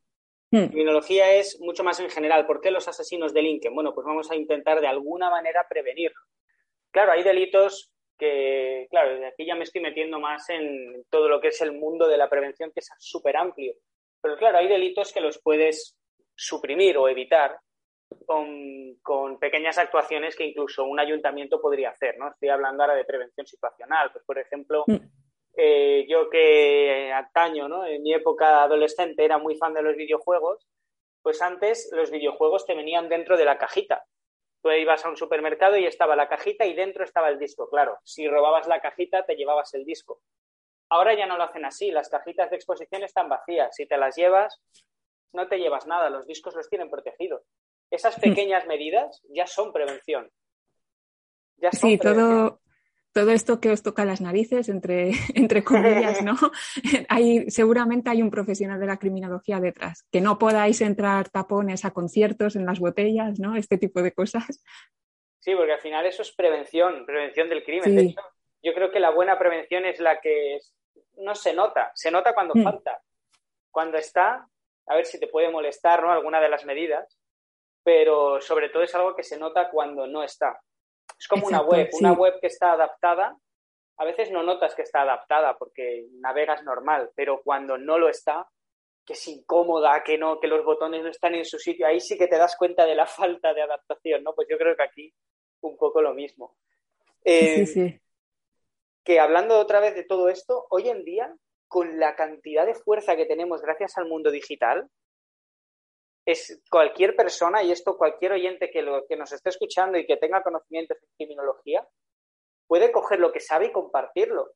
Hmm. 0.51 0.67
Criminología 0.67 1.33
es 1.33 1.59
mucho 1.59 1.83
más 1.83 1.99
en 2.01 2.09
general. 2.09 2.45
¿Por 2.45 2.61
qué 2.61 2.69
los 2.69 2.87
asesinos 2.87 3.33
delinquen? 3.33 3.73
Bueno, 3.73 3.93
pues 3.93 4.05
vamos 4.05 4.29
a 4.29 4.35
intentar 4.35 4.79
de 4.79 4.87
alguna 4.87 5.29
manera 5.31 5.65
prevenirlo. 5.67 6.21
Claro, 6.91 7.13
hay 7.13 7.23
delitos 7.23 7.91
que, 8.21 8.85
claro, 8.91 9.25
aquí 9.25 9.47
ya 9.47 9.55
me 9.55 9.63
estoy 9.63 9.81
metiendo 9.81 10.19
más 10.19 10.47
en 10.51 11.03
todo 11.09 11.27
lo 11.27 11.41
que 11.41 11.47
es 11.47 11.59
el 11.61 11.71
mundo 11.71 12.07
de 12.07 12.17
la 12.17 12.29
prevención, 12.29 12.71
que 12.71 12.81
es 12.81 12.89
súper 12.99 13.35
amplio. 13.35 13.73
Pero 14.21 14.37
claro, 14.37 14.59
hay 14.59 14.67
delitos 14.67 15.11
que 15.11 15.21
los 15.21 15.39
puedes 15.39 15.97
suprimir 16.35 16.99
o 16.99 17.09
evitar 17.09 17.57
con, 18.27 19.39
pequeñas 19.39 19.79
actuaciones 19.79 20.35
que 20.35 20.45
incluso 20.45 20.83
un 20.83 20.99
ayuntamiento 20.99 21.59
podría 21.59 21.89
hacer, 21.89 22.15
¿no? 22.19 22.29
Estoy 22.29 22.49
hablando 22.49 22.83
ahora 22.83 22.95
de 22.95 23.05
prevención 23.05 23.47
situacional. 23.47 24.11
Pues, 24.11 24.23
por 24.23 24.37
ejemplo, 24.37 24.83
mm. 24.85 24.97
eh, 25.57 26.05
yo 26.07 26.29
que 26.29 27.11
antaño, 27.11 27.67
¿no? 27.67 27.87
En 27.87 28.03
mi 28.03 28.13
época 28.13 28.61
adolescente 28.61 29.25
era 29.25 29.39
muy 29.39 29.55
fan 29.55 29.73
de 29.73 29.81
los 29.81 29.95
videojuegos, 29.95 30.67
pues 31.23 31.41
antes 31.41 31.89
los 31.91 32.11
videojuegos 32.11 32.67
te 32.67 32.75
venían 32.75 33.09
dentro 33.09 33.35
de 33.35 33.45
la 33.45 33.57
cajita. 33.57 34.05
Tú 34.61 34.69
ibas 34.71 35.03
a 35.05 35.09
un 35.09 35.17
supermercado 35.17 35.77
y 35.77 35.85
estaba 35.85 36.15
la 36.15 36.27
cajita 36.27 36.65
y 36.65 36.73
dentro 36.73 37.03
estaba 37.03 37.29
el 37.29 37.39
disco, 37.39 37.69
claro. 37.69 37.97
Si 38.03 38.27
robabas 38.27 38.67
la 38.67 38.79
cajita, 38.79 39.25
te 39.25 39.35
llevabas 39.35 39.73
el 39.73 39.85
disco. 39.85 40.21
Ahora 40.89 41.15
ya 41.15 41.25
no 41.25 41.37
lo 41.37 41.43
hacen 41.43 41.65
así, 41.65 41.89
las 41.89 42.09
cajitas 42.09 42.49
de 42.49 42.57
exposición 42.57 43.03
están 43.03 43.29
vacías. 43.29 43.75
Si 43.75 43.87
te 43.87 43.97
las 43.97 44.15
llevas, 44.15 44.61
no 45.33 45.47
te 45.47 45.57
llevas 45.57 45.87
nada, 45.87 46.09
los 46.09 46.27
discos 46.27 46.55
los 46.55 46.69
tienen 46.69 46.89
protegidos. 46.89 47.43
Esas 47.89 48.17
hmm. 48.17 48.21
pequeñas 48.21 48.67
medidas 48.67 49.21
ya 49.29 49.47
son 49.47 49.71
prevención. 49.73 50.29
sí, 51.71 51.97
todo, 51.97 52.59
todo 53.13 53.31
esto 53.31 53.59
que 53.59 53.71
os 53.71 53.83
toca 53.83 54.05
las 54.05 54.21
narices, 54.21 54.69
entre, 54.69 55.11
entre 55.35 55.63
comillas, 55.63 56.21
¿no? 56.23 56.35
hay, 57.09 57.49
seguramente 57.49 58.09
hay 58.09 58.21
un 58.21 58.31
profesional 58.31 58.79
de 58.79 58.87
la 58.87 58.97
criminología 58.97 59.59
detrás. 59.59 60.07
Que 60.11 60.21
no 60.21 60.37
podáis 60.37 60.81
entrar 60.81 61.29
tapones 61.29 61.85
a 61.85 61.91
conciertos 61.91 62.55
en 62.55 62.65
las 62.65 62.79
botellas, 62.79 63.39
¿no? 63.39 63.55
Este 63.55 63.77
tipo 63.77 64.01
de 64.01 64.13
cosas. 64.13 64.63
Sí, 65.39 65.55
porque 65.55 65.73
al 65.73 65.81
final 65.81 66.05
eso 66.05 66.21
es 66.21 66.31
prevención, 66.31 67.05
prevención 67.05 67.49
del 67.49 67.63
crimen. 67.63 68.15
yo 68.61 68.73
creo 68.73 68.91
que 68.91 68.99
la 68.99 69.09
buena 69.09 69.39
prevención 69.39 69.85
es 69.85 69.99
la 69.99 70.21
que 70.21 70.59
no 71.17 71.35
se 71.35 71.53
nota, 71.53 71.91
se 71.95 72.11
nota 72.11 72.33
cuando 72.33 72.53
hmm. 72.55 72.63
falta. 72.63 73.01
Cuando 73.71 73.97
está, 73.97 74.47
a 74.87 74.95
ver 74.95 75.05
si 75.05 75.19
te 75.19 75.27
puede 75.27 75.49
molestar, 75.49 76.01
¿no? 76.03 76.11
Alguna 76.11 76.39
de 76.39 76.49
las 76.49 76.65
medidas, 76.65 77.17
pero 77.83 78.39
sobre 78.41 78.69
todo 78.69 78.83
es 78.83 78.93
algo 78.93 79.15
que 79.15 79.23
se 79.23 79.37
nota 79.37 79.69
cuando 79.69 80.05
no 80.07 80.23
está. 80.23 80.59
Es 81.21 81.27
como 81.27 81.45
una 81.45 81.61
web, 81.61 81.87
una 81.93 82.13
web 82.13 82.39
que 82.41 82.47
está 82.47 82.71
adaptada, 82.71 83.37
a 83.97 84.05
veces 84.05 84.31
no 84.31 84.41
notas 84.41 84.73
que 84.73 84.81
está 84.81 85.03
adaptada 85.03 85.55
porque 85.55 86.07
navegas 86.13 86.63
normal, 86.63 87.11
pero 87.15 87.43
cuando 87.43 87.77
no 87.77 87.99
lo 87.99 88.09
está, 88.09 88.49
que 89.05 89.13
es 89.13 89.27
incómoda, 89.27 90.01
que 90.03 90.17
no, 90.17 90.39
que 90.39 90.47
los 90.47 90.65
botones 90.65 91.03
no 91.03 91.09
están 91.09 91.35
en 91.35 91.45
su 91.45 91.59
sitio, 91.59 91.85
ahí 91.85 91.99
sí 91.99 92.17
que 92.17 92.27
te 92.27 92.39
das 92.39 92.55
cuenta 92.57 92.87
de 92.87 92.95
la 92.95 93.05
falta 93.05 93.53
de 93.53 93.61
adaptación, 93.61 94.23
¿no? 94.23 94.33
Pues 94.33 94.47
yo 94.49 94.57
creo 94.57 94.75
que 94.75 94.81
aquí 94.81 95.13
un 95.61 95.77
poco 95.77 96.01
lo 96.01 96.15
mismo. 96.15 96.55
sí, 97.23 97.67
sí. 97.67 97.81
Eh, 97.81 98.01
que 99.03 99.19
hablando 99.19 99.59
otra 99.59 99.79
vez 99.79 99.93
de 99.93 100.03
todo 100.03 100.27
esto, 100.27 100.65
hoy 100.71 100.89
en 100.89 101.03
día, 101.03 101.35
con 101.67 101.99
la 101.99 102.15
cantidad 102.15 102.65
de 102.65 102.73
fuerza 102.73 103.15
que 103.15 103.27
tenemos 103.27 103.61
gracias 103.61 103.95
al 103.99 104.07
mundo 104.07 104.31
digital, 104.31 104.89
es 106.25 106.61
cualquier 106.69 107.15
persona, 107.15 107.63
y 107.63 107.71
esto 107.71 107.97
cualquier 107.97 108.33
oyente 108.33 108.69
que, 108.69 108.81
lo, 108.81 109.05
que 109.07 109.15
nos 109.15 109.31
esté 109.31 109.49
escuchando 109.49 109.97
y 109.97 110.05
que 110.05 110.17
tenga 110.17 110.43
conocimientos 110.43 110.97
en 111.01 111.09
criminología, 111.17 111.87
puede 112.67 112.91
coger 112.91 113.19
lo 113.19 113.31
que 113.31 113.39
sabe 113.39 113.67
y 113.67 113.71
compartirlo. 113.71 114.53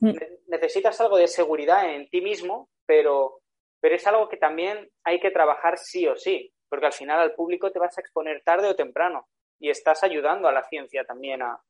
Mm. 0.00 0.12
Necesitas 0.48 1.00
algo 1.00 1.16
de 1.16 1.28
seguridad 1.28 1.94
en 1.94 2.08
ti 2.10 2.20
mismo, 2.20 2.68
pero, 2.86 3.40
pero 3.80 3.94
es 3.94 4.06
algo 4.06 4.28
que 4.28 4.36
también 4.36 4.90
hay 5.04 5.20
que 5.20 5.30
trabajar 5.30 5.78
sí 5.78 6.06
o 6.06 6.16
sí, 6.16 6.52
porque 6.68 6.86
al 6.86 6.92
final 6.92 7.20
al 7.20 7.34
público 7.34 7.70
te 7.70 7.78
vas 7.78 7.96
a 7.96 8.00
exponer 8.00 8.42
tarde 8.44 8.68
o 8.68 8.76
temprano 8.76 9.28
y 9.58 9.70
estás 9.70 10.02
ayudando 10.02 10.48
a 10.48 10.52
la 10.52 10.64
ciencia 10.68 11.04
también 11.04 11.42
a, 11.42 11.60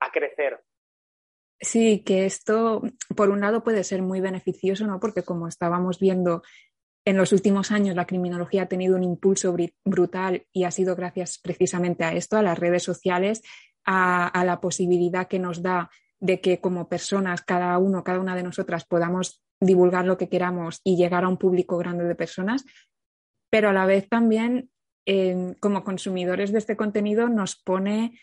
a 0.00 0.10
crecer. 0.10 0.62
Sí, 1.60 2.04
que 2.04 2.24
esto, 2.24 2.82
por 3.16 3.30
un 3.30 3.40
lado, 3.40 3.64
puede 3.64 3.82
ser 3.82 4.00
muy 4.00 4.20
beneficioso, 4.20 4.86
¿no? 4.86 5.00
Porque 5.00 5.24
como 5.24 5.48
estábamos 5.48 5.98
viendo 5.98 6.42
en 7.08 7.16
los 7.16 7.32
últimos 7.32 7.72
años 7.72 7.96
la 7.96 8.06
criminología 8.06 8.64
ha 8.64 8.68
tenido 8.68 8.94
un 8.94 9.02
impulso 9.02 9.56
brutal 9.82 10.46
y 10.52 10.64
ha 10.64 10.70
sido 10.70 10.94
gracias 10.94 11.38
precisamente 11.42 12.04
a 12.04 12.12
esto, 12.12 12.36
a 12.36 12.42
las 12.42 12.58
redes 12.58 12.82
sociales, 12.82 13.40
a, 13.86 14.44
la 14.44 14.60
posibilidad 14.60 15.26
que 15.26 15.38
nos 15.38 15.62
da 15.62 15.90
de 16.20 16.42
que 16.42 16.60
como 16.60 16.86
personas, 16.86 17.40
cada 17.40 17.78
uno, 17.78 18.04
cada 18.04 18.20
una 18.20 18.36
de 18.36 18.42
nosotras 18.42 18.84
podamos 18.84 19.42
divulgar 19.58 20.04
lo 20.04 20.18
que 20.18 20.28
queramos 20.28 20.82
y 20.84 20.98
llegar 20.98 21.24
a 21.24 21.28
un 21.28 21.38
público 21.38 21.78
grande 21.78 22.04
de 22.04 22.14
personas, 22.14 22.66
pero 23.48 23.70
a 23.70 23.72
la 23.72 23.86
vez 23.86 24.06
también 24.10 24.68
como 25.60 25.84
consumidores 25.84 26.52
de 26.52 26.58
este 26.58 26.76
contenido 26.76 27.30
nos 27.30 27.56
pone 27.56 28.20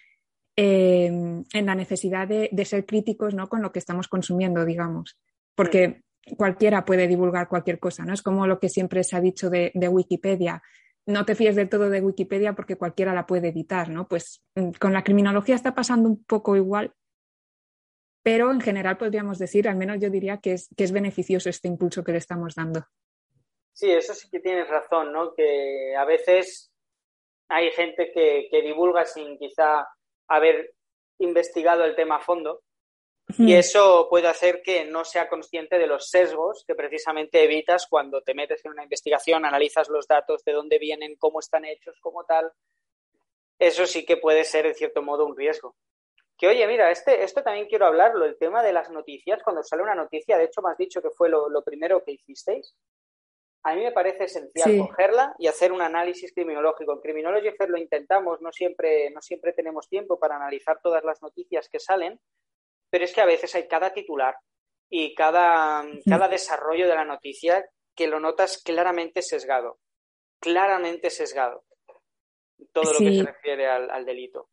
en 0.56 1.44
la 1.52 1.74
necesidad 1.74 2.28
de, 2.28 2.50
de, 2.52 2.66
ser 2.66 2.86
críticos 2.86 3.34
¿no? 3.34 3.50
con 3.50 3.64
lo 3.64 3.72
que 3.72 3.80
estamos 3.80 4.08
consumiendo, 4.08 4.64
digamos. 4.64 5.18
Porque 5.56 6.05
cualquiera 6.38 6.86
puede 6.86 7.08
divulgar 7.08 7.48
cualquier 7.48 7.80
cosa, 7.80 8.04
¿no? 8.04 8.14
Es 8.14 8.22
como 8.22 8.48
lo 8.48 8.60
que 8.60 8.70
siempre 8.70 9.04
se 9.04 9.16
ha 9.16 9.22
dicho 9.22 9.50
de, 9.50 9.72
Wikipedia. 9.76 10.64
No 11.06 11.26
te 11.26 11.36
fíes 11.36 11.56
de 11.56 11.68
todo 11.68 11.90
de 11.90 12.02
Wikipedia 12.02 12.54
porque 12.54 12.78
cualquiera 12.78 13.14
la 13.14 13.28
puede 13.28 13.50
editar, 13.50 13.90
¿no? 13.90 14.08
Pues 14.08 14.44
mm, 14.56 14.72
con 14.80 14.94
la 14.94 15.04
criminología 15.04 15.56
está 15.56 15.76
pasando 15.76 16.10
un 16.10 16.24
poco 16.24 16.56
igual, 16.56 16.94
pero 18.24 18.52
en 18.52 18.60
general 18.60 18.98
podríamos 18.98 19.38
decir, 19.38 19.68
al 19.68 19.76
menos 19.76 20.00
yo 20.00 20.10
diría 20.10 20.38
que 20.38 20.54
es, 20.54 20.70
que 20.76 20.84
es 20.84 20.92
beneficioso 20.92 21.50
este 21.50 21.68
impulso 21.68 22.04
que 22.04 22.12
le 22.12 22.18
estamos 22.18 22.56
dando. 22.56 22.86
Sí, 23.74 23.92
eso 23.92 24.14
sí 24.14 24.30
que 24.32 24.40
tienes 24.40 24.68
razón, 24.68 25.12
¿no? 25.12 25.36
Que 25.36 25.96
a 25.96 26.06
veces 26.06 26.72
hay 27.50 27.70
gente 27.72 28.12
que, 28.12 28.48
que 28.50 28.62
divulga 28.64 29.06
sin 29.06 29.38
quizá 29.38 29.88
haber 30.28 30.74
investigado 31.20 31.84
el 31.84 31.96
tema 31.96 32.16
a 32.16 32.22
fondo 32.22 32.64
y 33.38 33.56
eso 33.56 34.08
puede 34.10 34.28
hacer 34.28 34.62
que 34.62 34.86
no 34.86 35.04
sea 35.04 35.28
consciente 35.28 35.80
de 35.80 35.88
los 35.88 36.10
sesgos 36.10 36.64
que 36.66 36.76
precisamente 36.76 37.44
evitas 37.44 37.88
cuando 37.88 38.22
te 38.22 38.36
metes 38.36 38.64
en 38.64 38.72
una 38.72 38.84
investigación, 38.84 39.46
analizas 39.46 39.90
los 39.90 40.08
datos, 40.08 40.44
de 40.44 40.54
dónde 40.54 40.78
vienen, 40.78 41.16
cómo 41.18 41.40
están 41.40 41.66
hechos, 41.66 41.98
como 42.00 42.24
tal. 42.24 42.52
Eso 43.58 43.86
sí 43.88 44.06
que 44.06 44.18
puede 44.18 44.44
ser, 44.44 44.68
en 44.68 44.76
cierto 44.76 45.02
modo, 45.02 45.26
un 45.26 45.36
riesgo. 45.36 45.76
Que 46.38 46.48
oye, 46.48 46.68
mira, 46.68 46.92
este, 46.92 47.24
esto 47.24 47.42
también 47.42 47.68
quiero 47.68 47.86
hablarlo, 47.86 48.26
el 48.26 48.38
tema 48.38 48.62
de 48.62 48.74
las 48.74 48.90
noticias, 48.92 49.42
cuando 49.42 49.64
sale 49.64 49.84
una 49.84 49.96
noticia, 49.96 50.38
de 50.38 50.46
hecho 50.46 50.62
me 50.62 50.72
has 50.72 50.78
dicho 50.78 51.02
que 51.02 51.10
fue 51.10 51.30
lo, 51.30 51.50
primero 51.64 52.04
que 52.04 52.12
hicisteis, 52.12 52.76
a 53.64 53.74
mí 53.74 53.82
me 53.82 53.92
parece 53.92 54.26
esencial 54.26 54.78
cogerla 54.78 55.36
y 55.40 55.48
hacer 55.48 55.72
un 55.72 55.82
análisis 55.82 56.32
criminológico. 56.34 56.94
En 56.94 57.00
Criminology 57.00 57.50
lo 57.68 57.78
intentamos, 57.80 58.40
no 58.40 58.52
siempre, 58.52 59.10
no 59.10 59.22
siempre 59.22 59.54
tenemos 59.54 59.90
tiempo 59.90 60.20
para 60.20 60.36
analizar 60.36 60.80
todas 60.84 61.04
las 61.04 61.24
noticias 61.24 61.68
que 61.68 61.80
salen, 61.80 62.20
pero 62.96 63.04
es 63.04 63.14
que 63.14 63.20
a 63.20 63.26
veces 63.26 63.54
hay 63.56 63.68
cada 63.68 63.92
titular 63.92 64.38
y 64.90 65.14
cada, 65.16 65.84
cada 66.08 66.30
desarrollo 66.30 66.88
de 66.88 66.96
la 66.96 67.04
noticia 67.04 67.70
que 67.94 68.08
lo 68.08 68.22
notas 68.22 68.62
claramente 68.64 69.22
sesgado, 69.22 69.80
claramente 70.40 71.10
sesgado, 71.10 71.66
todo 72.72 72.94
lo 72.94 73.00
que 73.00 73.18
se 73.18 73.24
refiere 73.26 73.68
al, 73.68 74.06
delito. 74.06 74.48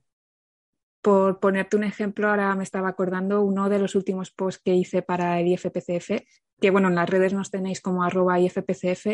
Por 1.01 1.39
ponerte 1.39 1.77
un 1.77 1.85
ejemplo, 1.85 2.29
ahora 2.29 2.53
me 2.57 2.65
estaba 2.65 2.89
acordando 2.89 3.43
uno 3.43 3.69
de 3.69 3.79
los 3.79 3.95
últimos 3.95 4.33
posts 4.33 4.61
que 4.61 4.75
hice 4.75 5.03
para 5.03 5.39
el 5.39 5.47
IFPCF, 5.47 6.27
que 6.61 6.71
bueno, 6.73 6.89
en 6.89 6.97
las 6.97 7.09
redes 7.09 7.33
nos 7.33 7.49
tenéis 7.49 7.81
como 7.81 8.03
arroba 8.03 8.41
IFPCF, 8.41 9.07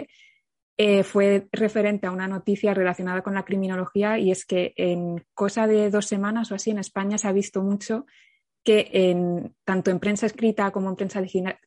eh, 0.78 1.02
fue 1.02 1.48
referente 1.52 2.06
a 2.06 2.12
una 2.12 2.28
noticia 2.28 2.72
relacionada 2.72 3.20
con 3.20 3.34
la 3.34 3.44
criminología 3.44 4.18
y 4.18 4.30
es 4.30 4.46
que 4.46 4.72
en 4.78 5.22
cosa 5.34 5.66
de 5.66 5.90
dos 5.90 6.06
semanas 6.06 6.50
o 6.50 6.54
así 6.54 6.70
en 6.70 6.78
España 6.78 7.18
se 7.18 7.28
ha 7.28 7.32
visto 7.32 7.60
mucho 7.62 8.06
que 8.64 8.90
en, 8.92 9.54
tanto 9.64 9.90
en 9.90 9.98
prensa 9.98 10.26
escrita 10.26 10.70
como 10.70 10.90
en 10.90 10.96
prensa 10.96 11.22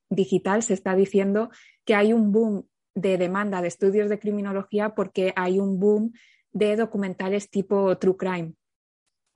digital 0.10 0.64
se 0.64 0.74
está 0.74 0.96
diciendo 0.96 1.50
que 1.86 1.96
hay 1.96 2.14
un 2.14 2.32
boom 2.32 2.68
de 2.94 3.18
demanda 3.18 3.62
de 3.62 3.68
estudios 3.70 4.10
de 4.10 4.20
criminología 4.20 4.90
porque 4.90 5.34
hay 5.36 5.60
un 5.60 5.80
boom 5.80 6.14
de 6.52 6.76
documentales 6.76 7.50
tipo 7.50 7.98
True 7.98 8.18
Crime. 8.18 8.54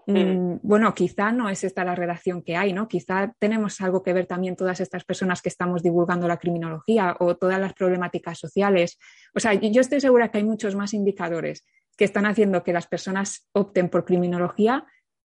Mm, 0.07 0.13
mm. 0.13 0.59
bueno, 0.61 0.93
quizá 0.93 1.31
no 1.31 1.49
es 1.49 1.63
esta 1.63 1.83
la 1.83 1.95
relación 1.95 2.43
que 2.43 2.55
hay, 2.55 2.73
¿no? 2.73 2.87
Quizá 2.87 3.33
tenemos 3.39 3.81
algo 3.81 4.03
que 4.03 4.13
ver 4.13 4.27
también 4.27 4.55
todas 4.55 4.79
estas 4.79 5.03
personas 5.03 5.41
que 5.41 5.49
estamos 5.49 5.81
divulgando 5.81 6.27
la 6.27 6.37
criminología 6.37 7.15
o 7.19 7.35
todas 7.35 7.59
las 7.59 7.73
problemáticas 7.73 8.37
sociales. 8.37 8.99
O 9.33 9.39
sea, 9.39 9.53
yo 9.53 9.81
estoy 9.81 9.99
segura 10.01 10.29
que 10.29 10.37
hay 10.37 10.43
muchos 10.43 10.75
más 10.75 10.93
indicadores 10.93 11.65
que 11.97 12.05
están 12.05 12.25
haciendo 12.25 12.63
que 12.63 12.73
las 12.73 12.87
personas 12.87 13.47
opten 13.53 13.89
por 13.89 14.05
criminología 14.05 14.85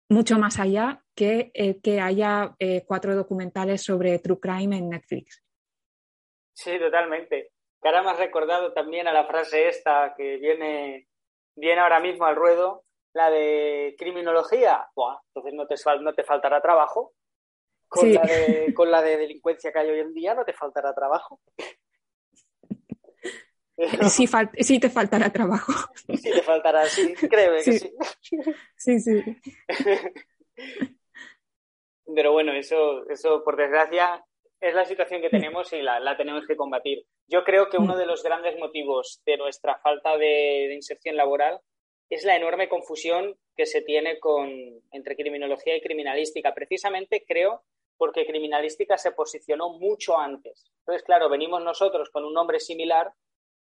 mucho 0.09 0.39
más 0.39 0.59
allá 0.59 1.03
que 1.15 1.51
eh, 1.55 1.81
que 1.81 2.01
haya 2.01 2.55
eh, 2.59 2.85
cuatro 2.87 3.15
documentales 3.15 3.83
sobre 3.83 4.19
True 4.19 4.41
Crime 4.41 4.77
en 4.77 4.91
Netflix. 4.91 5.43
Sí, 6.53 6.79
totalmente. 6.79 7.51
Que 7.81 7.89
ahora 7.89 8.03
me 8.03 8.11
has 8.11 8.19
recordado 8.19 8.73
también 8.73 9.07
a 9.09 9.13
la 9.13 9.27
frase 9.27 9.69
esta 9.69 10.15
que 10.17 10.37
viene, 10.37 11.09
viene 11.57 11.81
ahora 11.81 12.01
mismo 12.01 12.25
al 12.25 12.37
ruedo, 12.37 12.85
la 13.13 13.31
de 13.31 13.95
criminología. 13.99 14.89
Buah, 14.95 15.19
entonces 15.29 15.55
no 15.55 15.67
te, 15.67 15.75
no 16.01 16.15
te 16.15 16.25
faltará 16.25 16.61
trabajo. 16.61 17.13
Con, 17.89 18.13
la 18.13 18.23
de, 18.23 18.73
con 18.75 18.91
la 18.91 19.03
de 19.03 19.17
delincuencia 19.17 19.73
que 19.73 19.79
hay 19.79 19.91
hoy 19.91 20.01
en 20.01 20.15
día 20.15 20.35
no 20.35 20.45
te 20.45 20.53
faltará 20.53 20.95
trabajo. 20.95 21.41
sí, 24.11 24.27
sí, 24.61 24.81
te 24.81 24.91
faltará 24.91 25.31
trabajo. 25.31 25.73
Sí 26.17 26.31
te 26.31 26.43
faltará, 26.43 26.87
sí, 26.87 27.15
créeme 27.15 27.63
que 27.63 27.73
sí. 27.79 27.93
Sí, 28.77 29.01
sí. 29.01 29.23
Pero 32.15 32.33
bueno, 32.33 32.53
eso, 32.53 33.09
eso 33.09 33.43
por 33.43 33.57
desgracia 33.57 34.25
es 34.61 34.75
la 34.75 34.85
situación 34.85 35.21
que 35.21 35.31
tenemos 35.31 35.73
y 35.73 35.83
la, 35.83 36.17
tenemos 36.17 36.47
que 36.47 36.57
combatir. 36.57 37.05
Yo 37.27 37.45
creo 37.45 37.69
que 37.69 37.79
uno 37.79 37.97
de 37.97 38.07
los 38.07 38.23
grandes 38.23 38.59
motivos 38.59 39.21
de 39.27 39.37
nuestra 39.37 39.79
falta 39.79 40.17
de, 40.17 40.73
inserción 40.75 41.17
laboral 41.17 41.61
es 42.09 42.25
la 42.25 42.37
enorme 42.37 42.69
confusión 42.69 43.37
que 43.57 43.67
se 43.67 43.83
tiene 43.83 44.19
con, 44.21 44.51
entre 44.93 45.17
criminología 45.17 45.77
y 45.77 45.81
criminalística. 45.81 46.55
Precisamente 46.55 47.25
creo 47.27 47.63
porque 47.97 48.27
criminalística 48.27 48.99
se 48.99 49.13
posicionó 49.13 49.71
mucho 49.71 50.19
antes. 50.19 50.71
Entonces, 50.81 51.03
claro, 51.05 51.29
venimos 51.29 51.63
nosotros 51.63 52.11
con 52.11 52.25
un 52.25 52.35
nombre 52.35 52.61
similar 52.61 53.13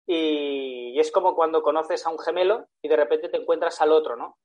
y, 0.06 0.98
es 0.98 1.10
como 1.10 1.34
cuando 1.34 1.62
conoces 1.62 2.06
a 2.06 2.10
un 2.10 2.18
gemelo 2.18 2.66
y 2.80 2.88
de 2.88 2.96
repente 2.96 3.28
te 3.28 3.38
encuentras 3.38 3.80
al 3.80 3.92
otro, 3.92 4.16
¿no? 4.16 4.38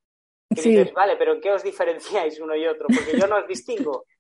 Y 0.50 0.56
dices, 0.56 0.94
vale, 0.94 1.16
pero 1.16 1.34
¿en 1.34 1.42
qué 1.42 1.52
os 1.52 1.64
diferenciáis 1.64 2.40
uno 2.42 2.56
y 2.56 2.68
otro? 2.68 2.88
Porque 2.88 3.18
yo 3.18 3.28
no 3.28 3.38
os 3.38 3.48
distingo. 3.48 4.06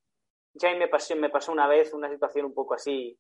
Ya 0.53 0.75
me 0.75 0.89
pasó, 0.89 1.15
me 1.15 1.29
pasó 1.29 1.53
una 1.53 1.65
vez 1.65 1.93
una 1.93 2.09
situación 2.09 2.47
un 2.47 2.53
poco 2.53 2.73
así. 2.73 3.17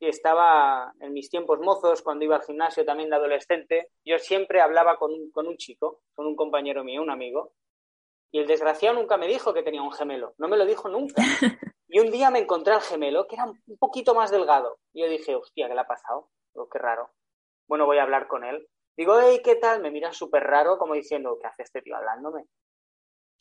Y 0.00 0.08
estaba 0.08 0.92
en 0.98 1.12
mis 1.12 1.30
tiempos 1.30 1.60
mozos, 1.60 2.02
cuando 2.02 2.24
iba 2.24 2.34
al 2.34 2.42
gimnasio 2.42 2.84
también 2.84 3.08
de 3.08 3.14
adolescente, 3.14 3.90
yo 4.04 4.18
siempre 4.18 4.60
hablaba 4.60 4.96
con 4.96 5.12
un, 5.12 5.30
con 5.30 5.46
un 5.46 5.56
chico, 5.58 6.00
con 6.12 6.26
un 6.26 6.34
compañero 6.34 6.82
mío, 6.82 7.02
un 7.02 7.10
amigo, 7.10 7.52
y 8.32 8.40
el 8.40 8.48
desgraciado 8.48 8.96
nunca 8.96 9.16
me 9.16 9.28
dijo 9.28 9.54
que 9.54 9.62
tenía 9.62 9.80
un 9.80 9.92
gemelo, 9.92 10.34
no 10.38 10.48
me 10.48 10.56
lo 10.56 10.66
dijo 10.66 10.88
nunca. 10.88 11.22
Y 11.88 12.00
un 12.00 12.10
día 12.10 12.30
me 12.30 12.40
encontré 12.40 12.74
al 12.74 12.80
gemelo, 12.80 13.28
que 13.28 13.36
era 13.36 13.44
un 13.44 13.78
poquito 13.78 14.12
más 14.12 14.32
delgado. 14.32 14.80
Y 14.92 15.02
yo 15.02 15.08
dije, 15.08 15.36
hostia, 15.36 15.68
¿qué 15.68 15.74
le 15.74 15.80
ha 15.80 15.86
pasado? 15.86 16.28
Oh, 16.54 16.68
qué 16.68 16.78
raro. 16.78 17.10
Bueno, 17.68 17.86
voy 17.86 17.98
a 17.98 18.02
hablar 18.02 18.28
con 18.28 18.44
él. 18.44 18.66
Digo, 18.96 19.18
hey, 19.20 19.40
¿qué 19.44 19.56
tal? 19.56 19.82
Me 19.82 19.90
mira 19.90 20.12
súper 20.12 20.44
raro, 20.44 20.78
como 20.78 20.94
diciendo, 20.94 21.38
¿qué 21.40 21.46
hace 21.46 21.62
este 21.62 21.82
tío 21.82 21.96
hablándome? 21.96 22.44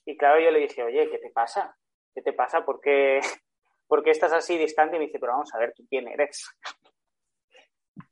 Y 0.06 0.18
claro, 0.18 0.40
yo 0.40 0.52
le 0.52 0.60
dije, 0.60 0.84
oye, 0.84 1.10
¿qué 1.10 1.18
te 1.18 1.30
pasa? 1.32 1.76
¿Qué 2.14 2.22
te 2.22 2.34
pasa? 2.34 2.66
¿Por 2.66 2.82
qué, 2.82 3.20
¿Por 3.88 4.04
qué 4.04 4.12
estás 4.12 4.34
así 4.34 4.58
distante? 4.58 4.96
Y 4.96 5.00
me 5.00 5.06
dice, 5.06 5.20
pero 5.20 5.34
vamos 5.34 5.54
a 5.54 5.60
ver, 5.60 5.74
¿tú 5.74 5.86
quién 5.90 6.08
eres? 6.08 6.46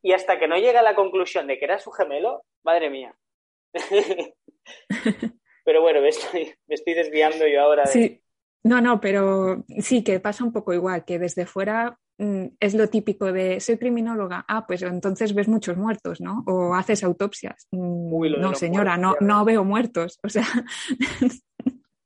Y 0.02 0.14
hasta 0.14 0.40
que 0.40 0.48
no 0.48 0.58
llega 0.58 0.80
a 0.80 0.84
la 0.84 0.96
conclusión 0.96 1.46
de 1.46 1.58
que 1.58 1.66
era 1.66 1.78
su 1.78 1.92
gemelo, 1.92 2.46
madre 2.64 2.90
mía. 2.90 3.14
Pero 5.66 5.82
bueno, 5.82 6.02
me 6.02 6.10
estoy, 6.10 6.54
me 6.68 6.76
estoy 6.76 6.94
desviando 6.94 7.48
yo 7.48 7.62
ahora. 7.62 7.84
De... 7.84 7.90
Sí, 7.90 8.24
no, 8.64 8.82
no, 8.82 9.02
pero 9.02 9.64
sí 9.80 10.04
que 10.04 10.20
pasa 10.20 10.44
un 10.44 10.54
poco 10.54 10.74
igual, 10.74 11.06
que 11.06 11.20
desde 11.20 11.46
fuera 11.46 12.00
es 12.18 12.74
lo 12.76 12.90
típico 12.90 13.32
de 13.32 13.60
soy 13.60 13.78
criminóloga, 13.78 14.46
ah, 14.48 14.66
pues 14.68 14.82
entonces 14.84 15.34
ves 15.34 15.48
muchos 15.48 15.78
muertos, 15.78 16.22
¿no? 16.22 16.44
O 16.48 16.74
haces 16.74 17.04
autopsias. 17.04 17.68
Mm, 17.72 18.40
no, 18.40 18.56
señora, 18.56 18.98
no, 18.98 19.16
no 19.20 19.44
veo 19.46 19.64
muertos. 19.64 20.20
O 20.24 20.30
sea. 20.30 20.46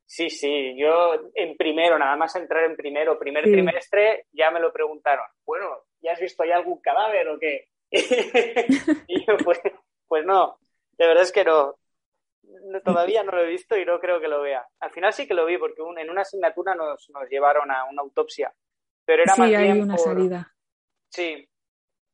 Sí, 0.09 0.29
sí, 0.29 0.73
yo 0.77 1.31
en 1.35 1.57
primero, 1.57 1.99
nada 1.99 2.15
más 2.15 2.35
entrar 2.35 2.63
en 2.63 2.75
primero, 2.75 3.19
primer 3.19 3.43
trimestre, 3.43 4.25
ya 4.31 4.49
me 4.51 4.59
lo 4.59 4.71
preguntaron. 4.71 5.25
Bueno, 5.45 5.67
¿ya 6.01 6.13
has 6.13 6.19
visto 6.19 6.43
ya 6.45 6.55
algún 6.55 6.79
cadáver 6.79 7.27
o 7.27 7.37
qué? 7.37 7.67
y 9.07 9.25
yo, 9.25 9.37
pues, 9.43 9.59
pues 10.07 10.25
no, 10.25 10.57
de 10.97 11.07
verdad 11.07 11.23
es 11.23 11.31
que 11.31 11.43
no 11.43 11.75
todavía 12.83 13.23
no 13.23 13.31
lo 13.31 13.43
he 13.43 13.47
visto 13.47 13.77
y 13.77 13.85
no 13.85 13.99
creo 13.99 14.19
que 14.19 14.27
lo 14.27 14.41
vea. 14.41 14.65
Al 14.79 14.91
final 14.91 15.13
sí 15.13 15.27
que 15.27 15.33
lo 15.33 15.45
vi 15.45 15.57
porque 15.57 15.81
en 15.97 16.09
una 16.09 16.21
asignatura 16.21 16.75
nos, 16.75 17.07
llevaron 17.29 17.71
a 17.71 17.85
una 17.85 18.01
autopsia. 18.01 18.53
Pero 19.07 19.23
era 19.23 19.35
sí, 19.35 19.41
más 19.41 19.53
hay 19.53 19.71
una 19.71 19.97
salida. 19.97 20.53
Sí, 21.09 21.49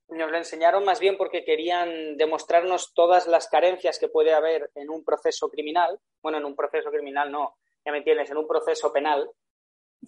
nos 0.09 0.29
lo 0.29 0.37
enseñaron 0.37 0.85
más 0.85 0.99
bien 0.99 1.17
porque 1.17 1.43
querían 1.43 2.17
demostrarnos 2.17 2.93
todas 2.93 3.25
las 3.25 3.47
carencias 3.47 3.97
que 3.97 4.09
puede 4.09 4.31
haber 4.31 4.69
en 4.75 4.91
un 4.91 5.03
proceso 5.03 5.49
criminal. 5.49 5.99
Bueno, 6.21 6.37
en 6.37 6.45
un 6.45 6.55
proceso 6.55 6.91
criminal 6.91 7.31
no, 7.31 7.57
ya 7.83 7.91
me 7.91 7.97
entiendes, 7.97 8.29
en 8.29 8.37
un 8.37 8.47
proceso 8.47 8.93
penal. 8.93 9.27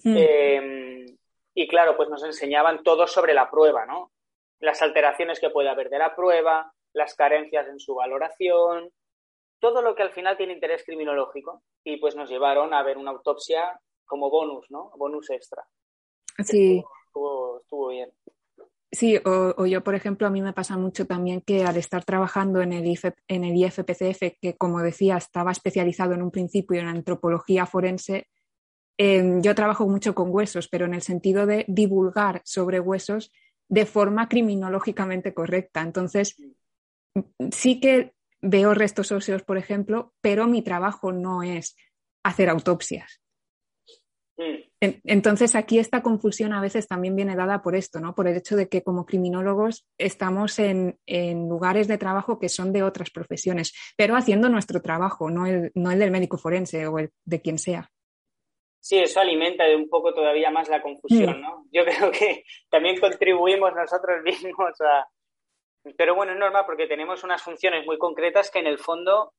Hmm. 0.03 0.15
Em, 0.15 1.05
y 1.55 1.67
claro, 1.67 1.97
pues 1.97 2.07
nos 2.07 2.23
enseñaban 2.23 2.83
todo 2.83 3.07
sobre 3.07 3.33
la 3.33 3.49
prueba, 3.49 3.87
¿no? 3.87 4.11
Las 4.59 4.83
alteraciones 4.83 5.39
que 5.39 5.49
puede 5.49 5.69
haber 5.69 5.89
de 5.89 5.97
la 5.97 6.15
prueba, 6.15 6.71
las 6.93 7.15
carencias 7.15 7.67
en 7.67 7.79
su 7.79 7.95
valoración, 7.95 8.91
todo 9.59 9.81
lo 9.81 9.95
que 9.95 10.03
al 10.03 10.13
final 10.13 10.37
tiene 10.37 10.53
interés 10.53 10.83
criminológico 10.85 11.63
y 11.83 11.97
pues 11.97 12.15
nos 12.15 12.29
llevaron 12.29 12.75
a 12.75 12.83
ver 12.83 12.99
una 12.99 13.09
autopsia 13.09 13.79
como 14.05 14.29
bonus, 14.29 14.69
¿no? 14.69 14.91
Bonus 14.97 15.31
extra. 15.31 15.65
Sí. 16.43 16.83
Estuvo, 17.07 17.87
bien. 17.89 18.11
Sí, 18.91 19.17
o, 19.25 19.65
yo, 19.65 19.83
por 19.83 19.95
ejemplo, 19.95 20.25
a 20.25 20.29
mí 20.29 20.41
me 20.41 20.53
pasa 20.53 20.77
mucho 20.77 21.05
también 21.05 21.41
que 21.41 21.65
al 21.65 21.75
estar 21.75 22.05
trabajando 22.05 22.61
en 22.61 22.71
el, 22.71 22.97
en 23.27 23.43
el 23.43 23.55
IFPCF, 23.55 24.37
que 24.41 24.55
como 24.57 24.81
decía, 24.81 25.17
estaba 25.17 25.51
especializado 25.51 26.13
en 26.13 26.21
un 26.21 26.31
principio 26.31 26.79
en 26.79 26.87
antropología 26.87 27.65
forense, 27.65 28.27
em, 28.97 29.41
yo 29.41 29.53
trabajo 29.53 29.87
mucho 29.87 30.15
con 30.15 30.33
huesos, 30.33 30.69
pero 30.69 30.85
en 30.85 30.93
el 30.93 31.01
sentido 31.01 31.45
de 31.45 31.65
divulgar 31.67 32.41
sobre 32.45 32.79
huesos 32.79 33.31
de 33.67 33.85
forma 33.85 34.29
criminológicamente 34.29 35.33
correcta. 35.33 35.81
Entonces, 35.81 36.37
sí 37.51 37.79
que 37.79 38.13
veo 38.41 38.73
restos 38.73 39.11
óseos, 39.11 39.43
por 39.43 39.57
ejemplo, 39.57 40.13
pero 40.21 40.47
mi 40.47 40.61
trabajo 40.61 41.11
no 41.11 41.43
es 41.43 41.75
hacer 42.23 42.49
autopsias. 42.49 43.21
Mm. 44.37 44.89
Entonces 45.05 45.55
aquí 45.55 45.79
esta 45.79 46.01
confusión 46.01 46.53
a 46.53 46.61
veces 46.61 46.87
también 46.87 47.15
viene 47.15 47.35
dada 47.35 47.61
por 47.61 47.75
esto, 47.75 47.99
¿no? 47.99 48.13
Por 48.13 48.27
el 48.27 48.37
hecho 48.37 48.55
de 48.55 48.67
que 48.67 48.83
como 48.83 49.05
criminólogos 49.05 49.85
estamos 49.97 50.59
en, 50.59 50.97
lugares 51.47 51.87
de 51.87 51.97
trabajo 51.97 52.39
que 52.39 52.49
son 52.49 52.73
de 52.73 52.83
otras 52.83 53.09
profesiones, 53.09 53.73
pero 53.97 54.15
haciendo 54.15 54.49
nuestro 54.49 54.81
trabajo, 54.81 55.29
no 55.29 55.45
el, 55.45 55.71
no 55.75 55.91
el 55.91 55.99
del 55.99 56.11
médico 56.11 56.37
forense 56.37 56.87
o 56.87 56.99
el 56.99 57.11
de 57.23 57.41
quien 57.41 57.57
sea. 57.57 57.89
Sí, 58.79 58.99
eso 58.99 59.19
alimenta 59.19 59.63
de 59.63 59.75
un 59.75 59.89
poco 59.89 60.13
todavía 60.13 60.51
más 60.51 60.69
la 60.69 60.81
confusión, 60.81 61.39
mm. 61.39 61.41
¿no? 61.41 61.65
Yo 61.71 61.83
creo 61.85 62.11
que 62.11 62.43
también 62.69 62.99
contribuimos 62.99 63.73
nosotros 63.73 64.21
mismos 64.23 64.79
a, 64.81 65.07
pero 65.97 66.15
bueno, 66.15 66.33
es 66.33 66.39
normal 66.39 66.63
porque 66.65 66.87
tenemos 66.87 67.23
unas 67.23 67.41
funciones 67.41 67.85
muy 67.85 67.97
concretas 67.97 68.49
que 68.49 68.59
en 68.59 68.67
el 68.67 68.79
fondo, 68.79 69.33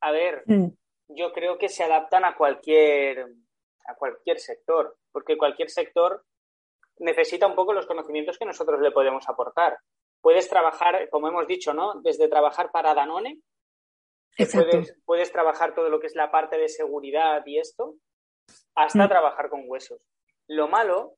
a 0.00 0.12
ver, 0.12 0.42
mm. 0.46 0.66
yo 1.08 1.32
creo 1.32 1.58
que 1.58 1.68
se 1.68 1.84
adaptan 1.84 2.24
a 2.24 2.34
cualquier, 2.34 3.26
a 3.86 3.94
cualquier 3.94 4.38
sector, 4.38 4.96
porque 5.12 5.38
cualquier 5.38 5.70
sector 5.70 6.24
necesita 6.98 7.46
un 7.46 7.54
poco 7.54 7.72
los 7.72 7.86
conocimientos 7.86 8.38
que 8.38 8.44
nosotros 8.44 8.80
le 8.80 8.90
podemos 8.90 9.28
aportar. 9.28 9.78
Puedes 10.20 10.48
trabajar, 10.48 11.08
como 11.10 11.28
hemos 11.28 11.46
dicho, 11.46 11.72
¿no? 11.72 12.00
Desde 12.02 12.28
trabajar 12.28 12.70
para 12.70 12.94
Danone, 12.94 13.40
puedes, 14.36 14.96
puedes, 15.04 15.32
trabajar 15.32 15.74
todo 15.74 15.88
lo 15.88 15.98
que 15.98 16.06
es 16.06 16.14
la 16.14 16.30
parte 16.30 16.58
de 16.58 16.68
seguridad 16.68 17.42
y 17.46 17.58
esto, 17.58 17.94
hasta 18.74 19.06
mm. 19.06 19.08
trabajar 19.08 19.48
con 19.48 19.64
huesos. 19.66 20.02
Lo 20.46 20.68
malo 20.68 21.16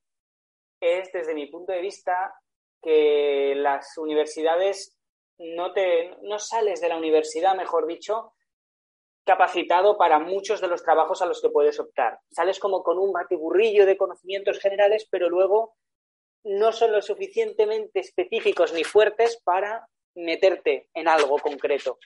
es, 0.81 1.11
desde 1.13 1.35
mi 1.35 1.47
punto 1.47 1.73
de 1.73 1.81
vista, 1.81 2.35
que 2.83 3.55
las 3.57 3.97
universidades 3.99 4.97
no 5.39 5.73
te 5.73 6.17
no 6.23 6.39
sales 6.39 6.81
de 6.81 6.89
la 6.89 6.99
universidad, 6.99 7.57
mejor 7.57 7.87
dicho, 7.87 8.35
capacitado 9.25 9.97
para 9.97 10.19
muchos 10.19 10.61
de 10.61 10.69
los 10.69 10.83
trabajos 10.83 11.23
a 11.23 11.27
los 11.27 11.41
que 11.41 11.51
puedes 11.51 11.79
optar. 11.79 12.19
Sales 12.31 12.59
como 12.59 12.83
con 12.83 12.99
un 12.99 13.13
batiburrillo 13.13 13.87
de 13.87 13.97
conocimientos 13.97 14.59
generales, 14.59 15.07
pero 15.11 15.29
luego 15.29 15.77
no 16.45 16.73
son 16.73 16.93
lo 16.93 17.03
suficientemente 17.03 18.01
específicos 18.01 18.73
ni 18.73 18.85
fuertes 18.85 19.41
para 19.45 19.89
meterte 20.15 20.89
en 20.95 21.09
algo 21.09 21.39
concreto 21.39 21.99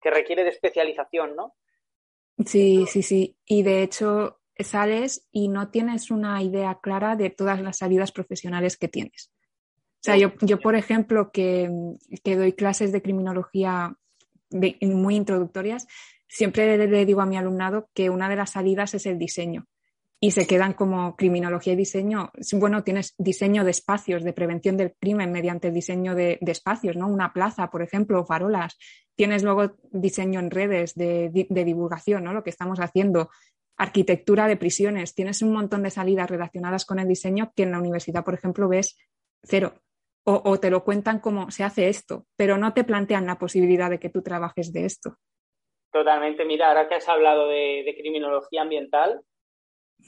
que 0.00 0.10
requiere 0.10 0.44
de 0.44 0.50
especialización, 0.50 1.36
¿no? 1.36 1.54
Sí, 2.46 2.86
sí, 2.86 3.02
sí. 3.02 3.36
Y 3.44 3.62
de 3.62 3.82
hecho 3.82 4.40
sales 4.58 5.26
y 5.30 5.48
no 5.48 5.70
tienes 5.70 6.10
una 6.10 6.42
idea 6.42 6.78
clara 6.80 7.16
de 7.16 7.30
todas 7.30 7.60
las 7.60 7.78
salidas 7.78 8.12
profesionales 8.12 8.76
que 8.76 8.88
tienes. 8.88 9.30
O 10.00 10.02
sea, 10.02 10.16
yo, 10.16 10.32
yo 10.40 10.58
por 10.58 10.74
ejemplo, 10.74 11.30
que, 11.30 11.68
doy 12.24 12.52
clases 12.54 12.90
de 12.92 13.02
criminología 13.02 13.94
muy 14.80 15.16
introductorias, 15.16 15.86
siempre 16.30 16.78
le, 16.78 17.04
digo 17.04 17.20
a 17.20 17.26
mi 17.26 17.36
alumnado 17.36 17.90
que 17.92 18.08
una 18.08 18.28
de 18.28 18.36
las 18.36 18.50
salidas 18.50 18.94
es 18.94 19.04
el 19.06 19.18
diseño. 19.18 19.66
Y 20.22 20.32
se 20.32 20.46
quedan 20.46 20.74
como 20.74 21.16
criminología 21.16 21.72
y 21.72 21.76
diseño. 21.76 22.30
Bueno, 22.52 22.84
tienes 22.84 23.14
diseño 23.16 23.64
de 23.64 23.70
espacios, 23.70 24.22
de 24.22 24.34
prevención 24.34 24.76
del 24.76 24.94
crimen 25.00 25.32
mediante 25.32 25.68
el 25.68 25.74
diseño 25.74 26.14
de, 26.14 26.38
espacios, 26.42 26.94
¿no? 26.96 27.08
Una 27.08 27.32
plaza, 27.32 27.70
por 27.70 27.82
ejemplo, 27.82 28.20
o 28.20 28.26
farolas. 28.26 28.76
Tienes 29.16 29.42
luego 29.42 29.76
diseño 29.90 30.38
en 30.38 30.50
redes 30.50 30.94
de, 30.94 31.30
divulgación, 31.48 32.24
¿no? 32.24 32.34
Lo 32.34 32.42
que 32.42 32.50
estamos 32.50 32.80
haciendo 32.80 33.30
arquitectura 33.78 34.46
de 34.46 34.58
prisiones, 34.58 35.14
tienes 35.14 35.40
un 35.40 35.54
montón 35.54 35.82
de 35.82 35.90
salidas 35.90 36.28
relacionadas 36.28 36.84
con 36.84 36.98
el 36.98 37.08
diseño 37.08 37.52
que 37.56 37.62
en 37.62 37.72
la 37.72 37.78
universidad, 37.78 38.22
por 38.22 38.34
ejemplo, 38.34 38.68
ves 38.68 38.98
cero 39.42 39.72
o, 40.24 40.60
te 40.60 40.70
lo 40.70 40.84
cuentan 40.84 41.18
como 41.18 41.50
se 41.50 41.64
hace 41.64 41.88
esto, 41.88 42.26
pero 42.36 42.58
no 42.58 42.74
te 42.74 42.84
plantean 42.84 43.26
la 43.26 43.38
posibilidad 43.38 43.90
de 43.90 43.98
que 43.98 44.10
tú 44.10 44.22
trabajes 44.22 44.72
de 44.72 44.84
esto. 44.84 45.16
Totalmente. 45.92 46.44
Mira, 46.44 46.68
ahora 46.68 46.88
que 46.88 46.94
has 46.94 47.08
hablado 47.08 47.48
de, 47.48 47.94
criminología 47.98 48.62
ambiental, 48.62 49.22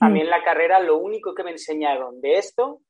a 0.00 0.08
mí 0.08 0.20
en 0.20 0.30
la 0.30 0.42
carrera 0.42 0.80
lo 0.80 0.96
único 0.96 1.34
que 1.34 1.44
me 1.44 1.50
enseñaron 1.50 2.20
de 2.20 2.38
esto 2.38 2.80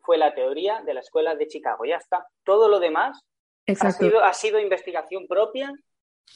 fue 0.00 0.18
la 0.18 0.34
teoría 0.34 0.82
de 0.82 0.94
la 0.94 1.00
escuela 1.00 1.34
de 1.36 1.46
Chicago. 1.46 1.84
Ya 1.84 1.96
está. 1.96 2.26
Todo 2.44 2.68
lo 2.68 2.80
demás 2.80 3.24
Ha 3.66 3.92
sido, 3.92 4.22
ha 4.24 4.34
sido 4.34 4.58
investigación 4.58 5.26
propia 5.26 5.72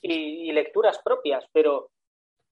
y, 0.02 0.52
lecturas 0.52 1.00
propias, 1.04 1.46
pero 1.52 1.90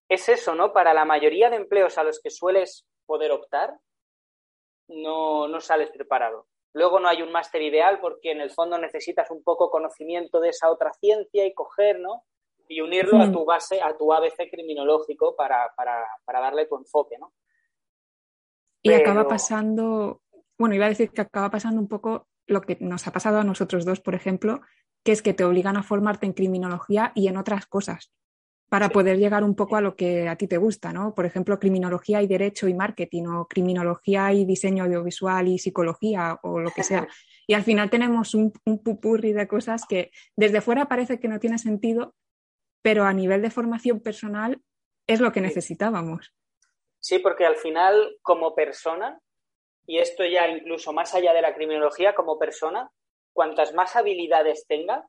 es 0.09 0.29
eso, 0.29 0.55
¿no? 0.55 0.72
Para 0.72 0.92
la 0.92 1.05
mayoría 1.05 1.48
de 1.51 1.57
empleos 1.57 1.98
a 1.98 2.05
los 2.05 2.20
que 2.20 2.31
sueles 2.31 2.85
poder 3.07 3.31
optar, 3.31 3.79
no, 4.88 5.48
no 5.48 5.61
sales 5.61 5.90
preparado. 5.90 6.46
Luego 6.75 7.01
no 7.01 7.09
hay 7.09 7.22
un 7.22 7.33
máster 7.33 7.62
ideal 7.62 8.01
porque 8.01 8.33
en 8.33 8.40
el 8.40 8.51
fondo 8.51 8.79
necesitas 8.79 9.31
un 9.31 9.42
poco 9.42 9.70
conocimiento 9.70 10.40
de 10.40 10.51
esa 10.51 10.70
otra 10.70 10.92
ciencia 10.94 11.46
y 11.46 11.55
coger, 11.55 12.01
¿no? 12.01 12.25
Y 12.72 12.80
unirlo 12.80 13.20
a 13.20 13.30
tu 13.30 13.44
base, 13.44 13.82
a 13.82 13.96
tu 13.96 14.12
ABC 14.12 14.50
criminológico 14.50 15.37
para, 15.37 15.72
para, 15.76 16.06
para 16.24 16.40
darle 16.40 16.66
tu 16.66 16.76
enfoque, 16.76 17.18
¿no? 17.18 17.32
Y 18.82 18.92
acaba 18.92 19.28
pasando, 19.28 20.22
bueno, 20.58 20.74
iba 20.74 20.87
a 20.87 20.88
decir 20.88 21.11
que 21.11 21.20
acaba 21.20 21.50
pasando 21.50 21.80
un 21.80 21.88
poco 21.88 22.26
lo 22.46 22.62
que 22.62 22.76
nos 22.80 23.06
ha 23.06 23.12
pasado 23.12 23.38
a 23.38 23.44
nosotros 23.44 23.85
dos, 23.85 24.00
por 24.00 24.14
ejemplo, 24.14 24.61
que 25.04 25.12
es 25.12 25.22
que 25.22 25.35
te 25.35 25.44
obligan 25.44 25.76
a 25.76 25.82
formarte 25.82 26.26
en 26.26 26.32
criminología 26.32 27.12
y 27.14 27.28
en 27.28 27.37
otras 27.37 27.66
cosas 27.66 28.12
para 28.72 28.88
poder 28.88 29.18
llegar 29.18 29.44
un 29.44 29.54
poco 29.54 29.76
a 29.76 29.82
lo 29.82 29.96
que 29.96 30.30
a 30.30 30.37
ti 30.37 30.46
te 30.46 30.56
gusta, 30.56 30.94
¿no? 30.94 31.14
Por 31.14 31.26
ejemplo, 31.26 31.58
criminología 31.58 32.22
y 32.22 32.26
derecho 32.26 32.68
y 32.68 32.74
marketing 32.74 33.24
o 33.26 33.46
criminología 33.46 34.32
y 34.32 34.46
diseño 34.46 34.85
audiovisual 34.85 35.46
y 35.46 35.58
psicología 35.58 36.40
o 36.42 36.58
lo 36.58 36.70
que 36.70 36.82
sea. 36.82 37.06
Y 37.44 37.54
al 37.54 37.64
final 37.64 37.90
tenemos 37.90 38.35
un, 38.35 38.52
un 38.64 38.82
pupurri 38.85 39.32
de 39.32 39.48
cosas 39.48 39.85
que 39.87 40.12
desde 40.37 40.61
fuera 40.61 40.87
parece 40.87 41.18
que 41.18 41.26
no 41.26 41.40
tiene 41.40 41.58
sentido, 41.58 42.14
pero 42.82 43.04
a 43.04 43.12
nivel 43.12 43.40
de 43.42 43.50
formación 43.50 44.00
personal 44.00 44.60
es 45.06 45.20
lo 45.20 45.32
que 45.32 45.40
necesitábamos. 45.40 46.34
Sí, 47.00 47.18
porque 47.18 47.46
al 47.46 47.56
final 47.56 48.18
como 48.22 48.54
persona, 48.54 49.20
y 49.86 49.98
esto 49.98 50.24
ya 50.24 50.48
incluso 50.48 50.92
más 50.92 51.14
allá 51.14 51.32
de 51.32 51.42
la 51.42 51.54
criminología, 51.54 52.14
como 52.14 52.38
persona, 52.38 52.90
cuantas 53.32 53.72
más 53.74 53.96
habilidades 53.96 54.66
tengas, 54.66 55.04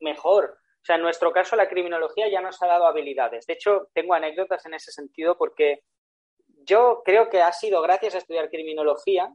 mejor. 0.00 0.58
O 0.84 0.84
sea, 0.84 0.96
en 0.96 1.02
nuestro 1.02 1.32
caso 1.32 1.56
la 1.56 1.68
criminología 1.68 2.28
ya 2.28 2.40
nos 2.40 2.62
ha 2.62 2.66
dado 2.66 2.86
habilidades. 2.86 3.46
De 3.46 3.54
hecho, 3.54 3.88
tengo 3.94 4.14
anécdotas 4.14 4.64
en 4.66 4.74
ese 4.74 4.92
sentido 4.92 5.38
porque 5.38 5.82
yo 6.66 7.02
creo 7.04 7.30
que 7.30 7.40
ha 7.42 7.52
sido 7.52 7.80
gracias 7.82 8.14
a 8.14 8.18
estudiar 8.18 8.50
criminología 8.50 9.32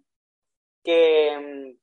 que, 0.83 1.75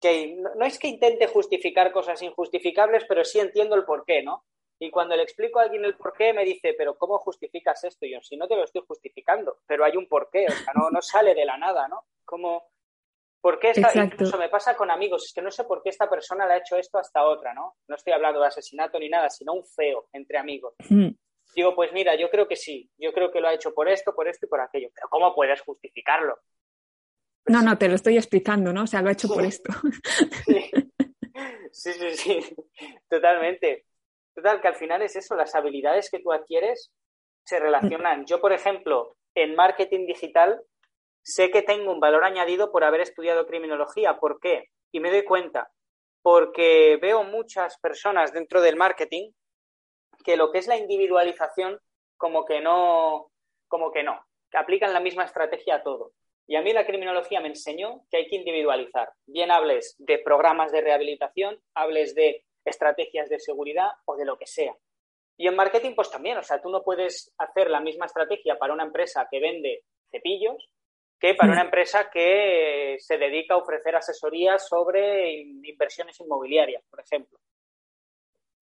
que 0.00 0.36
no 0.56 0.64
es 0.64 0.78
que 0.78 0.88
intente 0.88 1.26
justificar 1.28 1.92
cosas 1.92 2.22
injustificables, 2.22 3.04
pero 3.08 3.24
sí 3.24 3.38
entiendo 3.38 3.76
el 3.76 3.84
porqué, 3.84 4.22
¿no? 4.22 4.44
Y 4.82 4.90
cuando 4.90 5.14
le 5.14 5.22
explico 5.22 5.60
a 5.60 5.64
alguien 5.64 5.84
el 5.84 5.94
porqué, 5.94 6.32
me 6.32 6.44
dice, 6.44 6.74
pero 6.76 6.96
¿cómo 6.96 7.18
justificas 7.18 7.84
esto? 7.84 8.06
Y 8.06 8.12
yo, 8.12 8.22
si 8.22 8.36
no 8.36 8.48
te 8.48 8.56
lo 8.56 8.64
estoy 8.64 8.82
justificando, 8.88 9.58
pero 9.66 9.84
hay 9.84 9.96
un 9.96 10.08
porqué, 10.08 10.46
o 10.48 10.52
sea, 10.52 10.72
no, 10.74 10.90
no 10.90 11.02
sale 11.02 11.34
de 11.34 11.44
la 11.44 11.58
nada, 11.58 11.86
¿no? 11.86 12.06
Como, 12.24 12.64
¿Por 13.40 13.58
qué 13.58 13.70
esta, 13.70 14.04
incluso 14.04 14.36
me 14.36 14.48
pasa 14.48 14.76
con 14.76 14.90
amigos, 14.90 15.24
es 15.26 15.32
que 15.32 15.40
no 15.40 15.50
sé 15.50 15.64
por 15.64 15.82
qué 15.82 15.88
esta 15.88 16.08
persona 16.10 16.46
le 16.46 16.54
ha 16.54 16.58
hecho 16.58 16.76
esto 16.76 16.98
hasta 16.98 17.24
otra, 17.24 17.54
¿no? 17.54 17.76
No 17.88 17.96
estoy 17.96 18.12
hablando 18.12 18.40
de 18.40 18.46
asesinato 18.46 18.98
ni 18.98 19.08
nada, 19.08 19.30
sino 19.30 19.54
un 19.54 19.64
feo 19.64 20.08
entre 20.12 20.38
amigos. 20.38 20.74
Hmm. 20.88 21.08
Digo, 21.54 21.74
pues 21.74 21.92
mira, 21.92 22.14
yo 22.14 22.30
creo 22.30 22.46
que 22.46 22.56
sí, 22.56 22.90
yo 22.98 23.12
creo 23.12 23.30
que 23.30 23.40
lo 23.40 23.48
ha 23.48 23.54
hecho 23.54 23.72
por 23.74 23.88
esto, 23.88 24.14
por 24.14 24.28
esto 24.28 24.46
y 24.46 24.48
por 24.48 24.60
aquello, 24.60 24.88
pero 24.94 25.08
¿cómo 25.08 25.34
puedes 25.34 25.60
justificarlo? 25.62 26.38
no, 27.46 27.62
no, 27.62 27.76
te 27.76 27.88
lo 27.88 27.96
estoy 27.96 28.16
explicando, 28.16 28.72
¿no? 28.72 28.84
O 28.84 28.86
sea, 28.86 29.02
lo 29.02 29.08
ha 29.08 29.12
hecho 29.12 29.28
por 29.28 29.44
esto. 29.44 29.72
Sí. 31.72 31.92
sí, 31.92 32.16
sí, 32.16 32.56
totalmente. 33.08 33.86
Total, 34.34 34.60
que 34.60 34.68
al 34.68 34.76
final 34.76 35.02
es 35.02 35.16
eso, 35.16 35.34
las 35.34 35.54
habilidades 35.54 36.10
que 36.10 36.20
tú 36.20 36.32
adquieres 36.32 36.92
se 37.44 37.58
relacionan. 37.58 38.26
Yo, 38.26 38.40
por 38.40 38.52
ejemplo, 38.52 39.16
en 39.34 39.54
marketing 39.54 40.06
digital 40.06 40.62
sé 41.22 41.50
que 41.50 41.62
tengo 41.62 41.92
un 41.92 42.00
valor 42.00 42.24
añadido 42.24 42.72
por 42.72 42.84
haber 42.84 43.00
estudiado 43.00 43.46
criminología. 43.46 44.18
¿Por 44.18 44.40
qué? 44.40 44.68
Y 44.92 45.00
me 45.00 45.10
doy 45.10 45.24
cuenta, 45.24 45.70
porque 46.22 46.98
veo 47.00 47.24
muchas 47.24 47.78
personas 47.78 48.32
dentro 48.32 48.60
del 48.60 48.76
marketing 48.76 49.30
que 50.24 50.36
lo 50.36 50.50
que 50.50 50.58
es 50.58 50.66
la 50.66 50.76
individualización 50.76 51.80
como 52.16 52.44
que 52.44 52.60
no, 52.60 53.30
como 53.68 53.90
que 53.90 54.02
no, 54.02 54.20
que 54.50 54.58
aplican 54.58 54.92
la 54.92 55.00
misma 55.00 55.24
estrategia 55.24 55.76
a 55.76 55.82
todo. 55.82 56.12
Y 56.46 56.56
a 56.56 56.62
mí 56.62 56.72
la 56.72 56.84
criminología 56.84 57.40
me 57.40 57.48
enseñó 57.48 58.02
que 58.10 58.18
hay 58.18 58.28
que 58.28 58.36
individualizar. 58.36 59.10
Bien 59.26 59.50
hables 59.50 59.94
de 59.98 60.18
programas 60.18 60.72
de 60.72 60.80
rehabilitación, 60.80 61.60
hables 61.74 62.14
de 62.14 62.44
estrategias 62.64 63.28
de 63.28 63.40
seguridad 63.40 63.90
o 64.04 64.16
de 64.16 64.24
lo 64.24 64.36
que 64.38 64.46
sea. 64.46 64.76
Y 65.36 65.46
en 65.46 65.56
marketing, 65.56 65.94
pues 65.94 66.10
también, 66.10 66.36
o 66.38 66.42
sea, 66.42 66.60
tú 66.60 66.68
no 66.68 66.82
puedes 66.82 67.32
hacer 67.38 67.70
la 67.70 67.80
misma 67.80 68.06
estrategia 68.06 68.58
para 68.58 68.74
una 68.74 68.84
empresa 68.84 69.26
que 69.30 69.40
vende 69.40 69.84
cepillos 70.10 70.68
que 71.20 71.34
para 71.34 71.52
una 71.52 71.62
empresa 71.62 72.08
que 72.10 72.96
se 72.98 73.18
dedica 73.18 73.52
a 73.52 73.58
ofrecer 73.58 73.94
asesorías 73.94 74.66
sobre 74.66 75.32
inversiones 75.38 76.18
inmobiliarias, 76.18 76.82
por 76.88 77.00
ejemplo. 77.00 77.38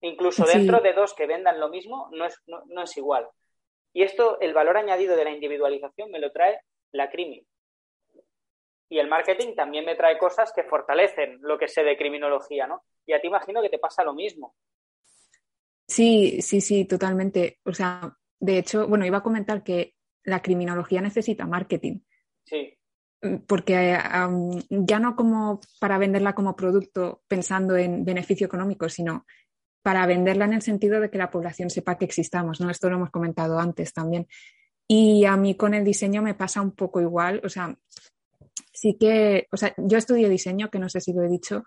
Incluso 0.01 0.45
dentro 0.45 0.81
de 0.81 0.91
dos 0.91 1.13
que 1.13 1.25
vendan 1.25 1.59
lo 1.59 1.69
mismo, 1.69 2.09
no 2.11 2.25
es, 2.25 2.37
no, 2.47 2.83
es 2.83 2.97
igual. 2.97 3.29
Y 3.93 4.03
esto, 4.03 4.39
el 4.41 4.53
valor 4.53 4.75
añadido 4.75 5.15
de 5.15 5.23
la 5.23 5.31
individualización 5.31 6.11
me 6.11 6.19
lo 6.19 6.31
trae 6.33 6.59
la 6.91 7.09
crimi. 7.09 7.45
Y 8.89 8.97
el 8.97 9.07
marketing 9.07 9.53
también 9.55 9.85
me 9.85 9.95
trae 9.95 10.17
cosas 10.17 10.51
que 10.51 10.63
fortalecen 10.63 11.37
lo 11.41 11.59
que 11.59 11.67
sé 11.67 11.83
de 11.83 11.95
criminología, 11.95 12.65
¿no? 12.65 12.83
Y 13.05 13.13
a 13.13 13.21
ti 13.21 13.27
imagino 13.27 13.61
que 13.61 13.69
te 13.69 13.77
pasa 13.77 14.03
lo 14.03 14.13
mismo. 14.13 14.55
Sí, 15.87 16.41
sí, 16.41 16.59
sí, 16.59 16.85
totalmente. 16.85 17.59
O 17.65 17.73
sea, 17.73 18.15
de 18.39 18.57
hecho, 18.57 18.87
bueno, 18.87 19.05
iba 19.05 19.19
a 19.19 19.23
comentar 19.23 19.63
que 19.63 19.95
la 20.23 20.41
criminología 20.41 21.01
necesita 21.01 21.45
marketing. 21.45 21.99
Sí. 22.43 22.75
Porque 23.47 23.97
ya 24.69 24.99
no 24.99 25.15
como 25.15 25.59
para 25.79 25.97
venderla 25.97 26.33
como 26.33 26.55
producto 26.55 27.21
pensando 27.27 27.75
en 27.75 28.05
beneficio 28.05 28.47
económico, 28.47 28.89
sino 28.89 29.25
para 29.81 30.05
venderla 30.05 30.45
en 30.45 30.53
el 30.53 30.61
sentido 30.61 30.99
de 30.99 31.09
que 31.09 31.17
la 31.17 31.29
población 31.29 31.69
sepa 31.69 31.97
que 31.97 32.05
existamos, 32.05 32.59
¿no? 32.59 32.69
Esto 32.69 32.89
lo 32.89 32.95
hemos 32.95 33.11
comentado 33.11 33.59
antes 33.59 33.93
también. 33.93 34.27
Y 34.87 35.25
a 35.25 35.37
mí 35.37 35.55
con 35.55 35.73
el 35.73 35.83
diseño 35.83 36.21
me 36.21 36.33
pasa 36.33 36.61
un 36.61 36.71
poco 36.71 37.01
igual, 37.01 37.41
o 37.43 37.49
sea, 37.49 37.75
sí 38.79 38.97
que, 38.99 39.47
o 39.51 39.57
sea, 39.57 39.73
yo 39.77 39.97
estudio 39.97 40.29
diseño, 40.29 40.69
que 40.69 40.79
no 40.79 40.87
sé 40.87 41.01
si 41.01 41.11
lo 41.11 41.23
he 41.23 41.27
dicho, 41.27 41.65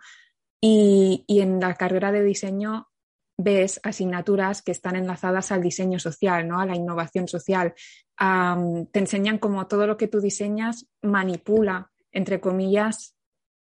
y, 0.61 1.25
y 1.27 1.41
en 1.41 1.61
la 1.61 1.75
carrera 1.75 2.11
de 2.11 2.23
diseño 2.23 2.89
ves 3.37 3.81
asignaturas 3.83 4.63
que 4.63 4.73
están 4.73 4.97
enlazadas 4.97 5.53
al 5.53 5.63
diseño 5.63 5.99
social, 5.99 6.49
¿no? 6.49 6.61
a 6.61 6.67
la 6.67 6.77
innovación 6.77 7.29
social. 7.29 7.75
te 8.19 8.99
enseñan 8.99 9.39
cómo 9.39 9.67
todo 9.67 9.87
lo 9.87 9.97
que 9.97 10.09
tú 10.09 10.21
diseñas 10.21 10.87
manipula, 11.03 11.91
entre 12.13 12.41
comillas, 12.41 13.17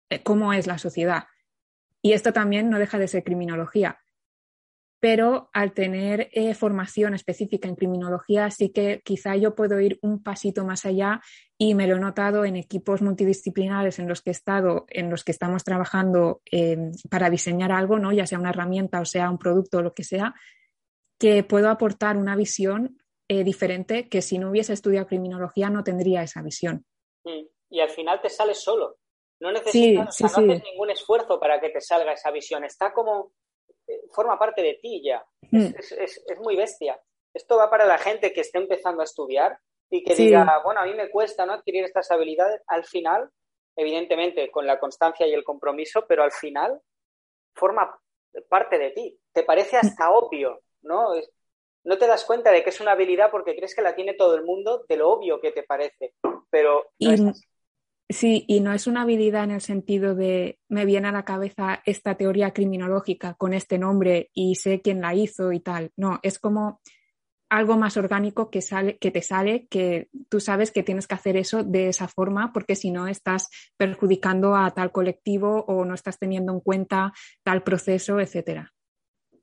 eh, 0.09 0.21
cómo 0.23 0.53
es 0.53 0.67
la 0.67 0.77
sociedad. 0.77 1.25
Y 2.01 2.13
esto 2.13 2.33
también 2.33 2.69
no 2.69 2.79
deja 2.79 2.97
de 2.99 3.07
ser 3.07 3.23
criminología 3.23 4.02
pero 5.03 5.49
al 5.51 5.73
tener 5.73 6.29
eh, 6.31 6.53
formación 6.53 7.13
específica 7.13 7.67
en 7.67 7.75
criminología, 7.75 8.49
sí 8.49 8.69
que 8.69 9.01
quizá 9.03 9.35
yo 9.35 9.53
puedo 9.53 9.77
ir 9.81 9.99
un 10.01 10.23
pasito 10.23 10.63
más 10.63 10.85
allá 10.85 11.19
y 11.57 11.75
me 11.75 11.87
lo 11.87 11.97
he 11.97 11.99
notado 11.99 12.45
en 12.45 12.55
equipos 12.55 13.01
multidisciplinares 13.01 13.99
en 13.99 14.07
los 14.07 14.21
que 14.21 14.29
he 14.29 14.31
estado, 14.31 14.85
en 14.87 15.09
los 15.09 15.25
que 15.25 15.33
estamos 15.33 15.65
trabajando 15.65 16.41
em, 16.45 16.93
para 17.09 17.29
diseñar 17.29 17.73
algo, 17.73 17.99
¿no? 17.99 18.13
ya 18.13 18.25
sea 18.25 18.39
una 18.39 18.51
herramienta 18.51 19.01
o 19.01 19.05
sea 19.05 19.29
un 19.29 19.37
producto 19.37 19.79
o 19.79 19.81
lo 19.81 19.93
que 19.93 20.05
sea, 20.05 20.35
que 21.19 21.43
puedo 21.43 21.69
aportar 21.69 22.15
una 22.15 22.37
visión 22.37 22.97
eh, 23.27 23.43
diferente 23.43 24.07
que 24.07 24.21
si 24.21 24.37
no 24.37 24.51
hubiese 24.51 24.71
estudiado 24.71 25.07
criminología 25.07 25.69
no 25.69 25.83
tendría 25.83 26.23
esa 26.23 26.41
visión. 26.41 26.85
Mm. 27.25 27.45
Y 27.71 27.81
al 27.81 27.89
final 27.89 28.21
te 28.21 28.29
sales 28.29 28.63
solo. 28.63 28.99
No 29.41 29.51
necesitas, 29.51 30.21
no 30.21 30.27
haces 30.27 30.63
ningún 30.63 30.91
esfuerzo 30.91 31.41
para 31.41 31.59
que 31.59 31.71
te 31.71 31.81
salga 31.81 32.13
esa 32.13 32.31
visión. 32.31 32.63
Está 32.63 32.93
como 32.93 33.33
forma 34.13 34.37
parte 34.37 34.61
de 34.61 34.75
ti 34.75 35.01
ya. 35.03 35.23
Mm. 35.51 35.73
Es, 35.77 36.23
muy 36.39 36.55
bestia. 36.55 36.99
Esto 37.33 37.57
va 37.57 37.69
para 37.69 37.85
la 37.85 37.97
gente 37.97 38.31
que 38.31 38.41
esté 38.41 38.59
empezando 38.59 39.01
a 39.01 39.05
estudiar 39.05 39.57
y 39.89 40.03
que 40.03 40.15
diga, 40.15 40.61
bueno, 40.63 40.81
a 40.81 40.85
mí 40.85 40.93
me 40.93 41.09
cuesta 41.09 41.45
¿no? 41.45 41.53
adquirir 41.53 41.83
estas 41.83 42.09
habilidades. 42.11 42.61
Al 42.67 42.85
final, 42.85 43.29
evidentemente, 43.75 44.49
con 44.51 44.65
la 44.65 44.79
constancia 44.79 45.27
y 45.27 45.33
el 45.33 45.43
compromiso, 45.43 46.05
pero 46.07 46.23
al 46.23 46.31
final 46.31 46.79
forma 47.55 47.95
parte 48.49 48.77
de 48.77 48.91
ti. 48.91 49.19
Te 49.31 49.43
parece 49.43 49.77
hasta 49.77 50.11
obvio, 50.11 50.61
¿no? 50.81 51.13
no 51.83 51.97
te 51.97 52.07
das 52.07 52.23
cuenta 52.25 52.51
de 52.51 52.63
que 52.63 52.69
es 52.69 52.79
una 52.79 52.93
habilidad 52.93 53.29
porque 53.29 53.55
crees 53.55 53.75
que 53.75 53.81
la 53.81 53.95
tiene 53.95 54.13
todo 54.13 54.35
el 54.35 54.43
mundo, 54.43 54.85
de 54.87 54.97
lo 54.97 55.09
obvio 55.09 55.41
que 55.41 55.51
te 55.51 55.63
parece. 55.63 56.13
Pero 56.49 56.87
Sí, 58.09 58.45
y 58.47 58.59
no 58.59 58.73
es 58.73 58.85
una 58.85 59.03
habilidad 59.03 59.45
en 59.45 59.51
el 59.51 59.61
sentido 59.61 60.13
de 60.13 60.59
me 60.69 60.85
viene 60.85 61.07
a 61.07 61.11
la 61.11 61.25
cabeza 61.25 61.81
esta 61.85 62.15
teoría 62.15 62.51
criminológica 62.51 63.33
con 63.35 63.53
este 63.53 63.77
nombre 63.77 64.29
y 64.33 64.55
sé 64.55 64.81
quién 64.81 65.01
la 65.01 65.15
hizo 65.15 65.51
y 65.51 65.61
tal. 65.61 65.91
No, 65.95 66.19
es 66.21 66.37
como 66.37 66.81
algo 67.49 67.77
más 67.77 67.97
orgánico 67.97 68.49
que 68.49 68.61
sale, 68.61 68.97
que 68.97 69.11
te 69.11 69.21
sale, 69.21 69.67
que 69.67 70.09
tú 70.29 70.39
sabes 70.39 70.71
que 70.71 70.83
tienes 70.83 71.07
que 71.07 71.13
hacer 71.13 71.37
eso 71.37 71.63
de 71.63 71.87
esa 71.87 72.07
forma, 72.07 72.51
porque 72.51 72.75
si 72.75 72.89
no 72.89 73.07
estás 73.07 73.49
perjudicando 73.77 74.55
a 74.55 74.71
tal 74.71 74.91
colectivo 74.91 75.63
o 75.67 75.85
no 75.85 75.93
estás 75.93 76.17
teniendo 76.17 76.51
en 76.51 76.59
cuenta 76.61 77.13
tal 77.43 77.63
proceso, 77.63 78.19
etcétera. 78.19 78.73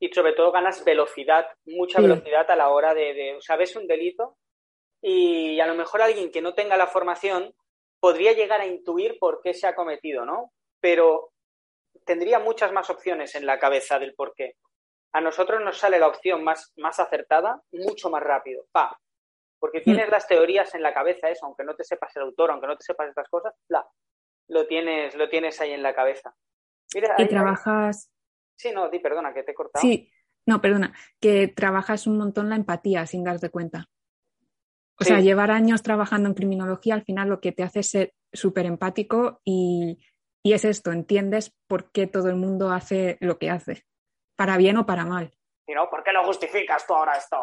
Y 0.01 0.09
sobre 0.09 0.33
todo 0.33 0.51
ganas 0.51 0.85
velocidad, 0.85 1.47
mucha 1.67 2.01
velocidad 2.01 2.51
a 2.51 2.57
la 2.57 2.71
hora 2.71 2.95
de, 2.95 3.15
de, 3.15 3.37
sabes 3.41 3.77
un 3.77 3.87
delito 3.87 4.37
y 5.01 5.61
a 5.61 5.67
lo 5.67 5.75
mejor 5.75 6.03
alguien 6.03 6.33
que 6.33 6.43
no 6.43 6.55
tenga 6.55 6.77
la 6.77 6.87
formación 6.87 7.55
podría 8.01 8.33
llegar 8.33 8.61
a 8.61 8.67
intuir 8.67 9.19
por 9.19 9.41
qué 9.43 9.55
se 9.55 9.67
ha 9.67 9.75
cometido, 9.75 10.25
¿no? 10.25 10.53
Pero 10.81 11.33
tendría 12.05 12.39
muchas 12.39 12.73
más 12.73 12.91
opciones 12.91 13.35
en 13.35 13.47
la 13.47 13.59
cabeza 13.59 13.99
del 13.99 14.15
por 14.15 14.35
qué. 14.35 14.57
A 15.13 15.21
nosotros 15.21 15.61
nos 15.63 15.79
sale 15.79 15.99
la 15.99 16.09
opción 16.09 16.43
más, 16.43 16.73
más 16.77 16.99
acertada 16.99 17.61
mucho 17.73 18.11
más 18.11 18.23
rápido. 18.23 18.65
Pa. 18.73 18.99
Porque 19.59 19.83
tienes 19.83 20.09
las 20.09 20.27
teorías 20.27 20.75
en 20.75 20.83
la 20.83 20.95
cabeza, 20.95 21.29
eso, 21.29 21.45
aunque 21.45 21.65
no 21.65 21.75
te 21.75 21.85
sepas 21.85 22.17
el 22.17 22.23
autor, 22.23 22.51
aunque 22.51 22.67
no 22.67 22.77
te 22.77 22.85
sepas 22.85 23.09
estas 23.09 23.29
cosas, 23.29 23.53
bla, 23.69 23.87
lo 24.49 24.67
tienes, 24.67 25.15
lo 25.15 25.29
tienes 25.29 25.61
ahí 25.61 25.73
en 25.73 25.83
la 25.83 25.95
cabeza. 25.95 26.35
y 26.95 27.29
trabajas. 27.29 28.11
Sí, 28.57 28.73
no, 28.73 28.89
di 28.89 29.01
perdona, 29.01 29.35
que 29.35 29.43
te 29.43 29.53
he 29.53 29.55
cortado. 29.55 29.83
Sí, 29.83 30.11
no, 30.47 30.63
perdona, 30.63 30.95
que 31.21 31.49
trabajas 31.49 32.07
un 32.07 32.17
montón 32.17 32.49
la 32.49 32.57
empatía 32.57 33.05
sin 33.07 33.23
darte 33.23 33.51
cuenta. 33.51 33.89
O 35.01 35.05
sea, 35.05 35.21
llevar 35.21 35.51
años 35.51 35.83
trabajando 35.83 36.29
en 36.29 36.35
criminología 36.35 36.95
al 36.95 37.05
final 37.05 37.29
lo 37.29 37.41
que 37.41 37.53
te 37.53 37.63
hace 37.63 37.81
es 37.81 37.89
ser 37.89 38.13
súper 38.33 38.67
empático 38.67 39.41
y, 39.45 39.99
y, 40.43 40.53
es 40.53 40.65
esto, 40.65 40.93
entiendes 40.93 41.57
por 41.67 41.91
qué 41.91 42.07
todo 42.07 42.29
el 42.29 42.37
mundo 42.37 42.71
hace 42.71 43.17
lo 43.21 43.39
que 43.39 43.51
hace, 43.51 43.85
para 44.37 44.59
bien 44.59 44.77
o 44.77 44.85
para 44.85 45.07
mal. 45.07 45.33
Y 45.67 45.73
no, 45.73 45.89
¿por 45.89 46.03
qué 46.05 46.13
lo 46.13 46.25
justificas 46.25 46.87
tú 46.87 46.95
ahora 46.95 47.17
esto? 47.17 47.39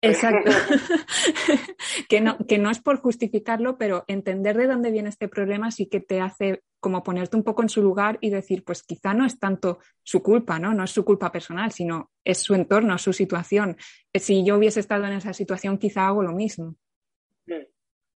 Exacto. 0.00 0.50
que, 2.08 2.20
no, 2.20 2.38
que 2.46 2.58
no 2.58 2.70
es 2.70 2.80
por 2.80 3.00
justificarlo, 3.00 3.78
pero 3.78 4.04
entender 4.06 4.56
de 4.56 4.66
dónde 4.66 4.90
viene 4.90 5.08
este 5.08 5.28
problema 5.28 5.70
sí 5.70 5.86
que 5.86 6.00
te 6.00 6.20
hace 6.20 6.62
como 6.80 7.02
ponerte 7.02 7.36
un 7.36 7.42
poco 7.42 7.62
en 7.62 7.68
su 7.68 7.82
lugar 7.82 8.18
y 8.20 8.30
decir, 8.30 8.64
pues 8.64 8.84
quizá 8.84 9.12
no 9.12 9.26
es 9.26 9.38
tanto 9.38 9.80
su 10.04 10.22
culpa, 10.22 10.60
¿no? 10.60 10.72
No 10.74 10.84
es 10.84 10.92
su 10.92 11.04
culpa 11.04 11.32
personal, 11.32 11.72
sino 11.72 12.10
es 12.24 12.38
su 12.38 12.54
entorno, 12.54 12.96
su 12.98 13.12
situación. 13.12 13.76
Si 14.14 14.44
yo 14.44 14.56
hubiese 14.56 14.80
estado 14.80 15.04
en 15.06 15.14
esa 15.14 15.32
situación, 15.32 15.78
quizá 15.78 16.06
hago 16.06 16.22
lo 16.22 16.32
mismo. 16.32 16.76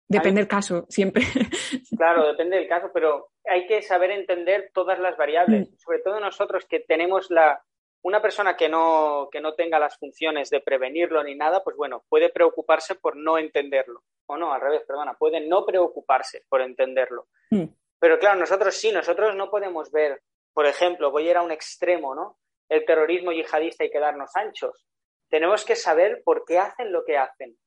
Depende 0.10 0.42
del 0.42 0.48
caso, 0.48 0.86
siempre. 0.90 1.24
Claro, 2.00 2.26
depende 2.28 2.56
del 2.56 2.70
caso, 2.70 2.92
pero 2.94 3.32
hay 3.44 3.68
que 3.68 3.82
saber 3.82 4.12
entender 4.12 4.72
todas 4.74 5.00
las 5.00 5.18
variables, 5.18 5.70
hmm. 5.70 5.76
sobre 5.76 6.00
todo 6.00 6.22
nosotros 6.22 6.66
que 6.66 6.80
tenemos 6.80 7.30
la, 7.30 7.62
una 8.04 8.22
persona 8.22 8.56
que 8.56 8.70
no, 8.70 9.28
que 9.30 9.42
no 9.42 9.54
tenga 9.54 9.80
las 9.80 9.98
funciones 9.98 10.50
de 10.50 10.62
prevenirlo 10.62 11.22
ni 11.26 11.36
nada, 11.36 11.62
pues 11.62 11.76
bueno, 11.76 12.06
puede 12.08 12.30
preocuparse 12.30 12.96
por 12.96 13.18
no 13.18 13.38
entenderlo. 13.38 14.04
O 14.28 14.38
no, 14.38 14.54
al 14.54 14.62
revés, 14.62 14.84
perdona, 14.88 15.16
puede 15.16 15.42
no 15.42 15.66
preocuparse 15.66 16.44
por 16.48 16.62
entenderlo. 16.62 17.28
Hmm. 17.50 17.66
Pero 18.00 18.18
claro, 18.18 18.40
nosotros 18.40 18.76
sí, 18.76 18.94
nosotros 18.94 19.36
no 19.36 19.50
podemos 19.50 19.92
ver, 19.92 20.22
por 20.54 20.66
ejemplo, 20.66 21.12
voy 21.12 21.28
a 21.28 21.32
ir 21.32 21.38
a 21.38 21.42
un 21.42 21.52
extremo, 21.52 22.16
¿no? 22.16 22.38
El 22.70 22.86
terrorismo 22.86 23.34
yihadista 23.34 23.84
y 23.84 23.92
quedarnos 23.92 24.34
anchos. 24.38 24.88
Tenemos 25.30 25.66
que 25.66 25.76
saber 25.76 26.22
por 26.24 26.46
qué 26.46 26.60
hacen 26.60 26.94
lo 26.94 27.04
que 27.04 27.18
hacen. 27.18 27.58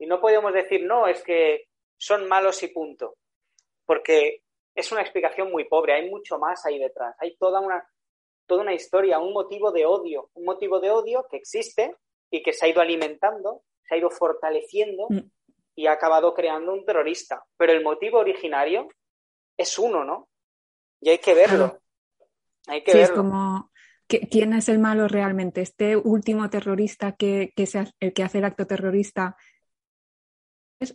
Y 0.00 0.06
no 0.06 0.20
podemos 0.20 0.52
decir, 0.52 0.84
no, 0.84 1.06
es 1.06 1.22
que 1.22 1.67
son 1.98 2.26
malos 2.28 2.62
y 2.62 2.68
punto. 2.68 3.16
Porque 3.84 4.42
es 4.74 4.92
una 4.92 5.02
explicación 5.02 5.50
muy 5.50 5.64
pobre, 5.64 5.94
hay 5.94 6.08
mucho 6.08 6.38
más 6.38 6.64
ahí 6.64 6.78
detrás. 6.78 7.16
Hay 7.18 7.36
toda 7.36 7.60
una, 7.60 7.86
toda 8.46 8.62
una 8.62 8.74
historia, 8.74 9.18
un 9.18 9.32
motivo 9.32 9.72
de 9.72 9.84
odio, 9.84 10.30
un 10.34 10.44
motivo 10.44 10.78
de 10.80 10.90
odio 10.90 11.26
que 11.28 11.36
existe 11.36 11.96
y 12.30 12.42
que 12.42 12.52
se 12.52 12.66
ha 12.66 12.68
ido 12.68 12.80
alimentando, 12.80 13.62
se 13.86 13.94
ha 13.94 13.98
ido 13.98 14.10
fortaleciendo 14.10 15.06
mm. 15.08 15.18
y 15.74 15.86
ha 15.86 15.92
acabado 15.92 16.32
creando 16.32 16.72
un 16.72 16.84
terrorista. 16.84 17.44
Pero 17.56 17.72
el 17.72 17.82
motivo 17.82 18.18
originario 18.18 18.88
es 19.56 19.78
uno, 19.78 20.04
¿no? 20.04 20.28
Y 21.00 21.10
hay 21.10 21.18
que 21.18 21.34
verlo. 21.34 21.80
Hay 22.68 22.82
que 22.82 22.92
sí, 22.92 22.98
verlo. 22.98 23.14
Es 23.14 23.18
como, 23.18 23.70
¿quién 24.06 24.52
es 24.52 24.68
el 24.68 24.78
malo 24.78 25.08
realmente? 25.08 25.60
¿Este 25.60 25.96
último 25.96 26.48
terrorista 26.50 27.16
que, 27.16 27.52
que, 27.56 27.68
el 28.00 28.12
que 28.12 28.22
hace 28.22 28.38
el 28.38 28.44
acto 28.44 28.66
terrorista 28.66 29.36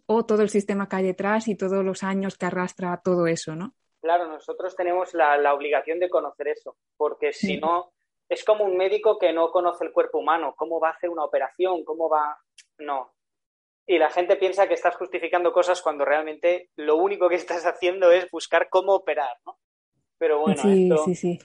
o 0.05 0.25
todo 0.25 0.41
el 0.41 0.49
sistema 0.49 0.87
que 0.87 0.95
hay 0.97 1.03
detrás 1.05 1.47
y 1.47 1.55
todos 1.55 1.83
los 1.83 2.03
años 2.03 2.37
que 2.37 2.45
arrastra 2.45 3.01
todo 3.03 3.27
eso, 3.27 3.55
¿no? 3.55 3.73
Claro, 4.01 4.27
nosotros 4.27 4.75
tenemos 4.75 5.13
la, 5.13 5.53
obligación 5.53 5.99
de 5.99 6.09
conocer 6.09 6.49
eso, 6.49 6.75
porque 6.97 7.31
si 7.31 7.57
no, 7.57 7.93
es 8.27 8.43
como 8.43 8.65
un 8.65 8.75
médico 8.75 9.17
que 9.17 9.31
no 9.31 9.49
conoce 9.51 9.85
el 9.85 9.93
cuerpo 9.93 10.19
humano, 10.19 10.55
cómo 10.57 10.79
va 10.79 10.89
a 10.89 10.93
hacer 10.93 11.09
una 11.09 11.23
operación, 11.23 11.83
cómo 11.85 12.09
va... 12.09 12.37
No. 12.79 13.13
Y 13.85 13.97
la 13.97 14.09
gente 14.09 14.35
piensa 14.35 14.67
que 14.67 14.73
estás 14.73 14.95
justificando 14.95 15.53
cosas 15.53 15.81
cuando 15.81 16.03
realmente 16.03 16.69
lo 16.75 16.97
único 16.97 17.29
que 17.29 17.35
estás 17.35 17.65
haciendo 17.65 18.11
es 18.11 18.29
buscar 18.29 18.69
cómo 18.69 18.93
operar, 18.93 19.37
¿no? 19.45 19.57
Pero 20.17 20.39
bueno, 20.39 20.61
sí, 20.61 20.89
sí, 21.05 21.15
sí. 21.15 21.39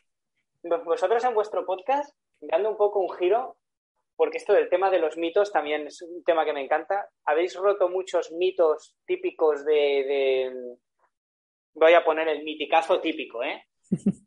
Vosotros 0.63 1.25
en 1.25 1.35
vuestro 1.35 1.65
podcast, 1.65 2.15
dando 2.41 2.71
un 2.71 2.77
poco 2.77 3.01
un 3.01 3.11
giro, 3.11 3.58
porque 4.19 4.39
esto 4.39 4.53
del 4.53 4.69
tema 4.69 4.91
de 4.91 4.99
los 4.99 5.17
mitos 5.17 5.53
también 5.53 5.87
es 5.87 6.03
un 6.03 6.25
tema 6.25 6.45
que 6.45 6.53
me 6.53 6.61
encanta, 6.61 7.09
habéis 7.25 7.55
roto 7.55 7.89
muchos 7.89 8.33
mitos 8.33 8.97
típicos 9.07 9.65
de 9.65 10.77
voy 11.79 11.95
a 11.95 12.05
poner 12.05 12.29
el 12.29 12.43
miticazo 12.43 13.01
típico, 13.01 13.43
¿eh? 13.43 13.65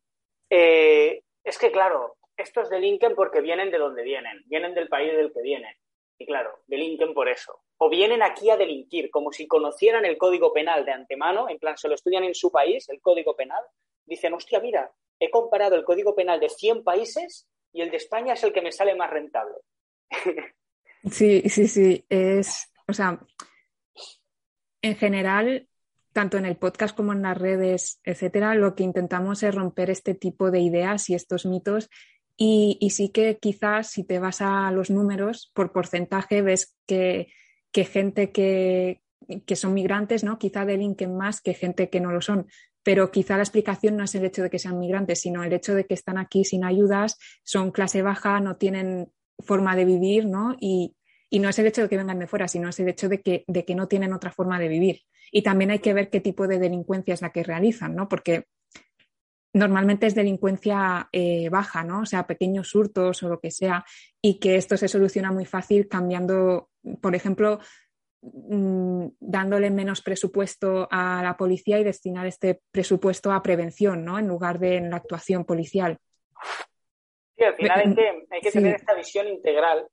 ¿eh? 0.49 1.23
es 1.43 1.57
que, 1.57 1.71
claro, 1.71 2.15
estos 2.37 2.69
delinquen 2.69 3.15
porque 3.15 3.41
vienen 3.41 3.71
de 3.71 3.77
donde 3.77 4.03
vienen, 4.03 4.41
vienen 4.45 4.73
del 4.73 4.87
país 4.87 5.15
del 5.15 5.33
que 5.33 5.41
vienen. 5.41 5.75
Y 6.17 6.25
claro, 6.25 6.59
delinquen 6.67 7.13
por 7.13 7.29
eso. 7.29 7.61
O 7.77 7.89
vienen 7.89 8.21
aquí 8.21 8.49
a 8.49 8.57
delinquir, 8.57 9.09
como 9.09 9.31
si 9.31 9.47
conocieran 9.47 10.05
el 10.05 10.17
código 10.17 10.53
penal 10.53 10.85
de 10.85 10.91
antemano, 10.91 11.49
en 11.49 11.57
plan, 11.57 11.77
se 11.77 11.89
lo 11.89 11.95
estudian 11.95 12.23
en 12.23 12.35
su 12.35 12.51
país, 12.51 12.87
el 12.89 13.01
código 13.01 13.35
penal. 13.35 13.63
Dicen, 14.05 14.33
hostia, 14.33 14.59
mira, 14.59 14.91
he 15.19 15.31
comparado 15.31 15.75
el 15.75 15.83
código 15.83 16.15
penal 16.15 16.39
de 16.39 16.49
100 16.49 16.83
países 16.83 17.47
y 17.73 17.81
el 17.81 17.89
de 17.89 17.97
España 17.97 18.33
es 18.33 18.43
el 18.43 18.53
que 18.53 18.61
me 18.61 18.71
sale 18.71 18.93
más 18.95 19.09
rentable. 19.09 19.55
Sí, 21.09 21.41
sí, 21.49 21.67
sí. 21.67 22.05
Es, 22.09 22.71
o 22.87 22.93
sea, 22.93 23.19
en 24.81 24.95
general, 24.95 25.67
tanto 26.13 26.37
en 26.37 26.45
el 26.45 26.57
podcast 26.57 26.95
como 26.95 27.13
en 27.13 27.23
las 27.23 27.37
redes, 27.37 27.99
etcétera, 28.03 28.55
lo 28.55 28.75
que 28.75 28.83
intentamos 28.83 29.43
es 29.43 29.55
romper 29.55 29.89
este 29.89 30.13
tipo 30.13 30.51
de 30.51 30.59
ideas 30.59 31.09
y 31.09 31.15
estos 31.15 31.45
mitos. 31.45 31.89
Y, 32.37 32.77
sí 32.91 33.09
que 33.09 33.37
quizás 33.37 33.91
si 33.91 34.03
te 34.03 34.19
vas 34.19 34.41
a 34.41 34.71
los 34.71 34.89
números, 34.89 35.51
por 35.53 35.71
porcentaje, 35.71 36.41
ves 36.41 36.75
que, 36.87 37.27
gente 37.73 38.31
que, 38.31 39.01
son 39.55 39.73
migrantes, 39.73 40.23
¿no? 40.23 40.39
Quizá 40.39 40.65
delinquen 40.65 41.15
más 41.15 41.41
que 41.41 41.53
gente 41.53 41.89
que 41.89 41.99
no 41.99 42.11
lo 42.11 42.21
son. 42.21 42.47
Pero 42.83 43.11
quizá 43.11 43.37
la 43.37 43.43
explicación 43.43 43.95
no 43.95 44.05
es 44.05 44.15
el 44.15 44.25
hecho 44.25 44.41
de 44.41 44.49
que 44.49 44.57
sean 44.57 44.79
migrantes, 44.79 45.21
sino 45.21 45.43
el 45.43 45.53
hecho 45.53 45.75
de 45.75 45.85
que 45.85 45.93
están 45.93 46.17
aquí 46.17 46.43
sin 46.43 46.63
ayudas, 46.63 47.19
son 47.43 47.71
clase 47.71 48.01
baja, 48.01 48.39
no 48.39 48.57
tienen 48.57 49.11
forma 49.41 49.75
de 49.75 49.85
vivir, 49.85 50.25
¿no? 50.25 50.55
Y, 50.59 50.95
no 51.31 51.47
es 51.47 51.57
el 51.59 51.67
hecho 51.67 51.83
de 51.83 51.87
que 51.87 51.95
vengan 51.95 52.19
de 52.19 52.27
fuera, 52.27 52.49
sino 52.49 52.67
es 52.67 52.79
el 52.81 52.89
hecho 52.89 53.07
de 53.07 53.21
que, 53.21 53.45
de 53.47 53.63
que 53.63 53.73
no 53.73 53.87
tienen 53.87 54.11
otra 54.11 54.31
forma 54.31 54.59
de 54.59 54.67
vivir. 54.67 55.01
Y 55.31 55.43
también 55.43 55.71
hay 55.71 55.79
que 55.79 55.93
ver 55.93 56.09
qué 56.09 56.19
tipo 56.19 56.45
de 56.45 56.59
delincuencia 56.59 57.13
es 57.13 57.21
la 57.21 57.31
que 57.31 57.43
realizan, 57.43 57.95
¿no? 57.95 58.09
Porque 58.09 58.47
normalmente 59.53 60.07
es 60.07 60.15
delincuencia 60.15 61.09
eh, 61.11 61.49
baja, 61.49 61.83
¿no? 61.83 62.01
O 62.01 62.05
sea, 62.05 62.27
pequeños 62.27 62.73
hurtos 62.75 63.21
o 63.23 63.29
lo 63.29 63.39
que 63.39 63.51
sea, 63.51 63.85
y 64.21 64.39
que 64.39 64.55
esto 64.55 64.77
se 64.77 64.87
soluciona 64.87 65.31
muy 65.31 65.45
fácil 65.45 65.87
cambiando, 65.87 66.69
por 67.01 67.15
ejemplo, 67.15 67.59
mm, 68.21 69.07
dándole 69.19 69.69
menos 69.69 70.01
presupuesto 70.01 70.87
a 70.91 71.21
la 71.23 71.37
policía 71.37 71.79
y 71.79 71.83
destinar 71.83 72.27
este 72.27 72.61
presupuesto 72.71 73.31
a 73.31 73.43
prevención, 73.43 74.05
¿no? 74.05 74.19
En 74.19 74.27
lugar 74.27 74.59
de 74.59 74.77
en 74.77 74.89
la 74.89 74.97
actuación 74.97 75.45
policial. 75.45 75.97
Sí, 77.41 77.45
al 77.45 77.55
final 77.55 77.79
hay 77.79 77.95
que, 77.95 78.27
hay 78.29 78.41
que 78.41 78.51
tener 78.51 78.75
esta 78.75 78.93
visión 78.93 79.27
integral 79.27 79.87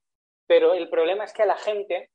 pero 0.49 0.73
el 0.73 0.89
problema 0.89 1.25
es 1.25 1.33
que 1.33 1.43
a 1.43 1.47
la 1.47 1.59
gente, 1.59 2.11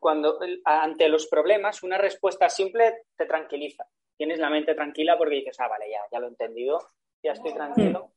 cuando 0.00 0.38
ante 0.64 1.08
los 1.08 1.28
problemas, 1.28 1.82
una 1.82 1.98
respuesta 1.98 2.48
simple 2.48 3.04
te 3.14 3.26
tranquiliza. 3.26 3.86
Tienes 4.16 4.38
la 4.38 4.48
mente 4.48 4.74
tranquila 4.74 5.18
porque 5.18 5.36
dices, 5.36 5.60
ah, 5.60 5.68
vale, 5.68 5.90
ya, 5.90 6.00
ya 6.10 6.18
lo 6.18 6.26
he 6.26 6.30
entendido, 6.30 6.78
ya 7.22 7.32
estoy 7.32 7.52
tranquilo. 7.52 8.10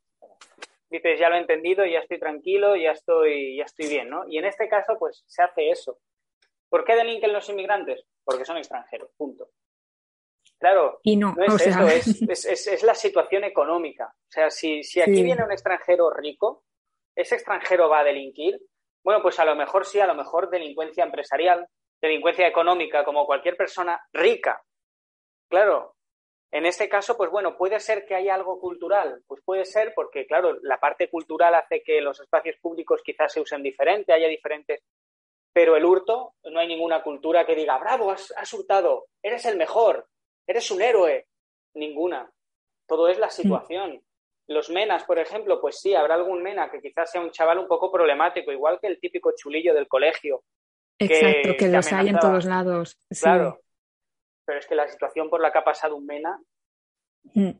Dices, 0.88 1.20
ya 1.20 1.28
lo 1.28 1.36
he 1.36 1.40
entendido, 1.40 1.84
ya 1.84 2.00
estoy 2.00 2.18
tranquilo, 2.18 2.74
ya 2.76 2.92
estoy, 2.92 3.56
ya 3.56 3.64
estoy 3.64 3.88
bien, 3.88 4.08
¿no? 4.08 4.26
Y 4.26 4.38
en 4.38 4.46
este 4.46 4.68
caso, 4.68 4.96
pues 4.98 5.22
se 5.26 5.42
hace 5.42 5.68
eso. 5.68 5.98
¿Por 6.70 6.84
qué 6.84 6.96
delinquen 6.96 7.34
los 7.34 7.48
inmigrantes? 7.50 8.06
Porque 8.24 8.46
son 8.46 8.56
extranjeros, 8.56 9.10
punto. 9.18 9.50
Claro, 10.60 11.00
y 11.02 11.16
no, 11.16 11.34
es 11.38 11.66
eso, 11.66 11.88
es, 12.28 12.82
la 12.82 12.94
situación 12.94 13.44
económica. 13.44 14.06
O 14.06 14.30
sea, 14.30 14.50
si, 14.50 14.82
si 14.84 15.00
aquí 15.00 15.22
viene 15.22 15.42
un 15.42 15.52
extranjero 15.52 16.10
rico, 16.10 16.64
ese 17.16 17.36
extranjero 17.36 17.88
va 17.88 18.00
a 18.00 18.04
delinquir 18.04 18.60
bueno, 19.02 19.22
pues 19.22 19.38
a 19.38 19.44
lo 19.44 19.56
mejor 19.56 19.86
sí, 19.86 19.98
a 20.00 20.06
lo 20.06 20.14
mejor 20.14 20.50
delincuencia 20.50 21.04
empresarial, 21.04 21.66
delincuencia 22.00 22.46
económica, 22.46 23.04
como 23.04 23.26
cualquier 23.26 23.56
persona 23.56 24.00
rica. 24.12 24.62
Claro, 25.48 25.94
en 26.52 26.66
este 26.66 26.88
caso, 26.88 27.16
pues 27.16 27.30
bueno, 27.30 27.56
puede 27.56 27.80
ser 27.80 28.04
que 28.04 28.14
haya 28.14 28.34
algo 28.34 28.60
cultural, 28.60 29.22
pues 29.26 29.42
puede 29.44 29.64
ser 29.64 29.92
porque, 29.94 30.26
claro, 30.26 30.58
la 30.62 30.78
parte 30.78 31.08
cultural 31.08 31.54
hace 31.54 31.82
que 31.82 32.00
los 32.00 32.20
espacios 32.20 32.56
públicos 32.60 33.02
quizás 33.04 33.32
se 33.32 33.40
usen 33.40 33.62
diferente, 33.62 34.12
haya 34.12 34.28
diferentes, 34.28 34.82
pero 35.52 35.76
el 35.76 35.84
hurto, 35.84 36.34
no 36.44 36.60
hay 36.60 36.68
ninguna 36.68 37.02
cultura 37.02 37.46
que 37.46 37.54
diga, 37.54 37.78
bravo, 37.78 38.10
has, 38.10 38.32
has 38.36 38.52
hurtado, 38.52 39.06
eres 39.22 39.44
el 39.46 39.56
mejor, 39.56 40.06
eres 40.46 40.70
un 40.70 40.82
héroe, 40.82 41.26
ninguna. 41.74 42.30
Todo 42.86 43.08
es 43.08 43.18
la 43.18 43.28
mm. 43.28 43.30
situación. 43.30 44.02
Los 44.48 44.68
menas, 44.68 45.04
por 45.04 45.18
ejemplo, 45.18 45.60
pues 45.60 45.80
sí, 45.80 45.94
habrá 45.94 46.14
algún 46.14 46.42
mena 46.42 46.70
que 46.70 46.80
quizás 46.80 47.10
sea 47.10 47.20
un 47.20 47.30
chaval 47.30 47.58
un 47.58 47.68
poco 47.68 47.92
problemático, 47.92 48.50
igual 48.50 48.80
que 48.80 48.88
el 48.88 48.98
típico 48.98 49.32
chulillo 49.36 49.72
del 49.74 49.86
colegio. 49.86 50.42
Exacto, 50.98 51.56
que, 51.56 51.68
los 51.68 51.92
hay 51.92 52.08
en 52.08 52.18
todos 52.18 52.44
lados. 52.44 52.98
Claro. 53.20 53.60
Pero 54.44 54.58
es 54.58 54.66
que 54.66 54.74
la 54.74 54.88
situación 54.88 55.30
por 55.30 55.40
la 55.40 55.52
que 55.52 55.58
ha 55.58 55.64
pasado 55.64 55.96
un 55.96 56.04
mena, 56.04 56.42
mm. 57.22 57.50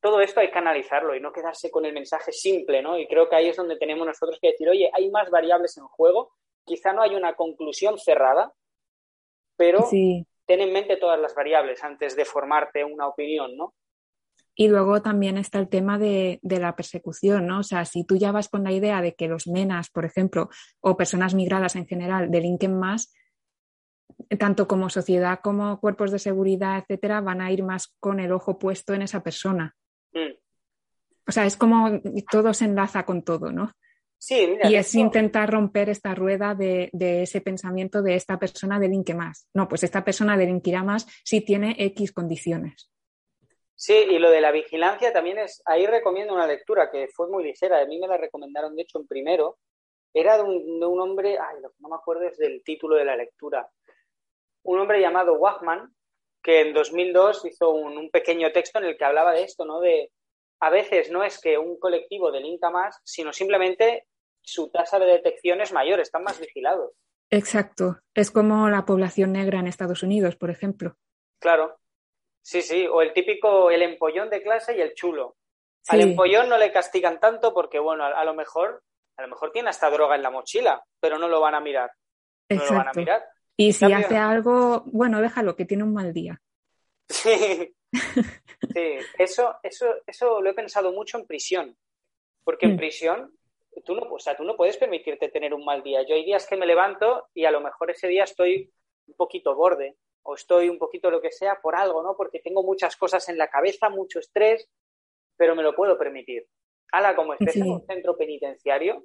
todo 0.00 0.20
esto 0.20 0.40
hay 0.40 0.50
que 0.50 0.58
analizarlo 0.58 1.14
y 1.14 1.20
no 1.20 1.32
quedarse 1.32 1.70
con 1.70 1.84
el 1.84 1.92
mensaje 1.92 2.32
simple, 2.32 2.82
¿no? 2.82 2.98
Y 2.98 3.06
creo 3.06 3.28
que 3.28 3.36
ahí 3.36 3.48
es 3.48 3.56
donde 3.56 3.76
tenemos 3.76 4.06
nosotros 4.06 4.38
que 4.40 4.52
decir, 4.52 4.68
oye, 4.68 4.90
hay 4.94 5.10
más 5.10 5.30
variables 5.30 5.76
en 5.76 5.86
juego, 5.86 6.32
quizá 6.64 6.92
no 6.92 7.02
hay 7.02 7.14
una 7.14 7.34
conclusión 7.34 7.98
cerrada, 7.98 8.52
pero 9.56 9.86
ten 10.46 10.60
en 10.60 10.72
mente 10.72 10.96
todas 10.96 11.18
las 11.18 11.34
variables 11.34 11.82
antes 11.82 12.16
de 12.16 12.24
formarte 12.24 12.84
una 12.84 13.06
opinión, 13.06 13.56
¿no? 13.56 13.74
Y 14.56 14.68
luego 14.68 15.02
también 15.02 15.36
está 15.36 15.58
el 15.58 15.68
tema 15.68 15.98
de, 15.98 16.38
la 16.42 16.76
persecución, 16.76 17.46
¿no? 17.46 17.60
O 17.60 17.62
sea, 17.64 17.84
si 17.84 18.04
tú 18.04 18.16
ya 18.16 18.30
vas 18.30 18.48
con 18.48 18.62
la 18.62 18.72
idea 18.72 19.02
de 19.02 19.14
que 19.14 19.26
los 19.26 19.48
menas, 19.48 19.90
por 19.90 20.04
ejemplo, 20.04 20.48
o 20.80 20.96
personas 20.96 21.34
migradas 21.34 21.74
en 21.74 21.86
general 21.86 22.30
delinquen 22.30 22.78
más, 22.78 23.12
tanto 24.38 24.68
como 24.68 24.90
sociedad 24.90 25.40
como 25.42 25.80
cuerpos 25.80 26.12
de 26.12 26.20
seguridad, 26.20 26.78
etcétera, 26.78 27.20
van 27.20 27.40
a 27.40 27.50
ir 27.50 27.64
más 27.64 27.96
con 27.98 28.20
el 28.20 28.30
ojo 28.30 28.58
puesto 28.58 28.94
en 28.94 29.02
esa 29.02 29.24
persona. 29.24 29.74
Mm. 30.12 30.34
O 31.26 31.32
sea, 31.32 31.46
es 31.46 31.56
como 31.56 32.00
todo 32.30 32.54
se 32.54 32.66
enlaza 32.66 33.04
con 33.04 33.24
todo, 33.24 33.50
¿no? 33.50 33.72
Sí, 34.18 34.56
y 34.62 34.74
es 34.74 34.94
intentar 34.94 35.50
romper 35.50 35.90
esta 35.90 36.14
rueda 36.14 36.54
de, 36.54 36.90
ese 36.92 37.40
pensamiento 37.42 38.02
de 38.02 38.14
esta 38.14 38.38
persona 38.38 38.80
delinque 38.80 39.14
más. 39.14 39.48
No, 39.52 39.68
pues 39.68 39.82
esta 39.82 40.02
persona 40.02 40.36
delinquirá 40.36 40.82
más 40.82 41.06
si 41.24 41.42
tiene 41.42 41.76
X 41.78 42.12
condiciones. 42.12 42.90
Sí, 43.74 43.92
y 43.92 44.18
lo 44.18 44.30
de 44.30 44.40
la 44.40 44.50
vigilancia 44.50 45.12
también 45.12 45.38
es, 45.38 45.60
ahí 45.66 45.86
recomiendo 45.86 46.32
una 46.32 46.46
lectura 46.46 46.90
que 46.90 47.08
fue 47.08 47.28
muy 47.28 47.44
ligera, 47.44 47.80
a 47.80 47.86
mí 47.86 47.98
me 47.98 48.08
la 48.08 48.16
recomendaron 48.16 48.74
de 48.74 48.82
hecho 48.82 48.98
en 48.98 49.06
primero, 49.06 49.58
era 50.14 50.38
de 50.38 50.44
un, 50.44 51.00
hombre, 51.00 51.36
ay, 51.38 51.60
lo 51.60 51.70
que 51.70 51.76
no 51.80 51.88
me 51.88 51.96
acuerdo 51.96 52.22
es 52.22 52.38
del 52.38 52.62
título 52.62 52.94
de 52.94 53.04
la 53.04 53.16
lectura, 53.16 53.68
un 54.62 54.78
hombre 54.78 55.00
llamado 55.00 55.34
Wachman, 55.34 55.92
que 56.42 56.60
en 56.60 56.72
2002 56.72 57.46
hizo 57.46 57.70
un, 57.70 58.10
pequeño 58.10 58.52
texto 58.52 58.78
en 58.78 58.84
el 58.84 58.96
que 58.96 59.04
hablaba 59.04 59.32
de 59.32 59.42
esto, 59.42 59.64
¿no? 59.64 59.80
De 59.80 60.12
a 60.64 60.70
veces 60.70 61.10
no 61.10 61.22
es 61.22 61.38
que 61.38 61.58
un 61.58 61.78
colectivo 61.78 62.32
delinca 62.32 62.70
más, 62.70 62.98
sino 63.04 63.34
simplemente 63.34 64.06
su 64.40 64.70
tasa 64.70 64.98
de 64.98 65.04
detección 65.04 65.60
es 65.60 65.72
mayor, 65.72 66.00
están 66.00 66.24
más 66.24 66.40
vigilados. 66.40 66.92
Exacto. 67.28 67.98
Es 68.14 68.30
como 68.30 68.70
la 68.70 68.86
población 68.86 69.32
negra 69.32 69.58
en 69.58 69.66
Estados 69.66 70.02
Unidos, 70.02 70.36
por 70.36 70.48
ejemplo. 70.48 70.96
Claro. 71.38 71.76
Sí, 72.40 72.62
sí. 72.62 72.86
O 72.86 73.02
el 73.02 73.12
típico, 73.12 73.70
el 73.70 73.82
empollón 73.82 74.30
de 74.30 74.42
clase 74.42 74.74
y 74.74 74.80
el 74.80 74.94
chulo. 74.94 75.36
Al 75.88 76.00
empollón 76.00 76.48
no 76.48 76.56
le 76.56 76.72
castigan 76.72 77.20
tanto 77.20 77.52
porque, 77.52 77.78
bueno, 77.78 78.04
a, 78.04 78.24
lo 78.24 78.32
mejor, 78.32 78.82
a 79.18 79.22
lo 79.22 79.28
mejor 79.28 79.52
tiene 79.52 79.68
hasta 79.68 79.90
droga 79.90 80.16
en 80.16 80.22
la 80.22 80.30
mochila, 80.30 80.82
pero 80.98 81.18
no 81.18 81.28
lo 81.28 81.42
van 81.42 81.56
a 81.56 81.60
mirar. 81.60 81.92
No 82.48 82.64
lo 82.64 82.72
van 82.72 82.88
a 82.88 82.92
mirar. 82.94 83.22
Y 83.54 83.74
si 83.74 83.92
hace 83.92 84.16
algo, 84.16 84.84
bueno, 84.86 85.20
déjalo, 85.20 85.56
que 85.56 85.66
tiene 85.66 85.84
un 85.84 85.92
mal 85.92 86.14
día. 86.14 86.40
Sí, 87.06 87.76
sí. 88.74 88.98
Eso, 89.18 89.56
eso, 89.62 89.86
eso 90.06 90.40
lo 90.40 90.50
he 90.50 90.54
pensado 90.54 90.92
mucho 90.92 91.18
en 91.18 91.26
prisión. 91.26 91.76
Porque 92.44 92.66
en 92.66 92.74
mm. 92.74 92.76
prisión, 92.76 93.38
tú 93.84 93.94
no, 93.94 94.02
o 94.12 94.18
sea, 94.18 94.36
tú 94.36 94.44
no 94.44 94.56
puedes 94.56 94.76
permitirte 94.76 95.28
tener 95.28 95.54
un 95.54 95.64
mal 95.64 95.82
día. 95.82 96.02
Yo 96.02 96.14
hay 96.14 96.24
días 96.24 96.46
que 96.46 96.56
me 96.56 96.66
levanto 96.66 97.28
y 97.34 97.44
a 97.44 97.50
lo 97.50 97.60
mejor 97.60 97.90
ese 97.90 98.08
día 98.08 98.24
estoy 98.24 98.70
un 99.06 99.14
poquito 99.14 99.54
borde 99.54 99.96
o 100.22 100.34
estoy 100.34 100.68
un 100.68 100.78
poquito 100.78 101.10
lo 101.10 101.20
que 101.20 101.30
sea 101.30 101.60
por 101.60 101.76
algo, 101.76 102.02
¿no? 102.02 102.16
Porque 102.16 102.40
tengo 102.40 102.62
muchas 102.62 102.96
cosas 102.96 103.28
en 103.28 103.38
la 103.38 103.48
cabeza, 103.48 103.88
mucho 103.90 104.18
estrés, 104.18 104.68
pero 105.36 105.54
me 105.54 105.62
lo 105.62 105.74
puedo 105.74 105.98
permitir. 105.98 106.46
Ala, 106.92 107.14
como 107.14 107.34
estés 107.34 107.56
en 107.56 107.70
un 107.70 107.84
centro 107.86 108.16
penitenciario, 108.16 109.04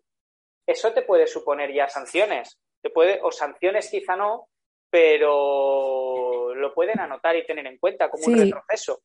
eso 0.65 0.93
te 0.93 1.01
puede 1.01 1.27
suponer 1.27 1.73
ya 1.73 1.89
sanciones 1.89 2.59
puede, 2.87 3.19
o 3.21 3.31
sanciones 3.31 3.89
quizá 3.89 4.15
no, 4.15 4.47
pero 4.89 6.18
lo 6.59 6.73
pueden 6.73 6.99
anotar 6.99 7.35
y 7.35 7.45
tener 7.45 7.65
en 7.65 7.77
cuenta 7.77 8.09
como 8.09 8.25
un 8.25 8.37
retroceso. 8.37 9.01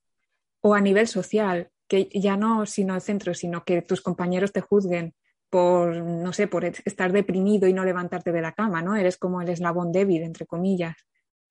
O 0.61 0.75
a 0.75 0.81
nivel 0.81 1.07
social, 1.07 1.71
que 1.89 2.09
ya 2.13 2.37
no 2.37 2.67
sino 2.67 2.95
el 2.95 3.01
centro, 3.01 3.35
sino 3.35 3.65
que 3.65 3.83
tus 3.83 4.01
compañeros 4.01 4.53
te 4.53 4.61
juzguen 4.61 5.15
por, 5.51 5.95
no 5.95 6.33
sé, 6.33 6.49
por 6.49 6.65
estar 6.65 7.13
deprimido 7.13 7.69
y 7.69 7.73
no 7.73 7.85
levantarte 7.85 8.33
de 8.33 8.43
la 8.43 8.53
cama, 8.53 8.83
¿no? 8.83 8.97
Eres 8.97 9.17
como 9.17 9.41
el 9.41 9.49
eslabón 9.49 9.93
débil, 9.93 10.23
entre 10.23 10.47
comillas. 10.47 10.97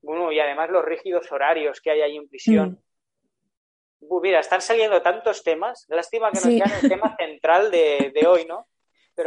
Bueno, 0.01 0.31
y 0.31 0.39
además 0.39 0.69
los 0.69 0.83
rígidos 0.83 1.31
horarios 1.31 1.79
que 1.79 1.91
hay 1.91 2.01
ahí 2.01 2.17
en 2.17 2.27
prisión. 2.27 2.83
Mm. 4.01 4.21
mira, 4.21 4.41
están 4.41 4.61
saliendo 4.61 5.01
tantos 5.01 5.43
temas. 5.43 5.85
Lástima 5.87 6.31
que 6.31 6.39
no 6.39 6.65
sea 6.65 6.79
el 6.81 6.89
tema 6.89 7.15
central 7.17 7.71
de, 7.71 8.11
de 8.13 8.27
hoy, 8.27 8.45
¿no? 8.45 8.67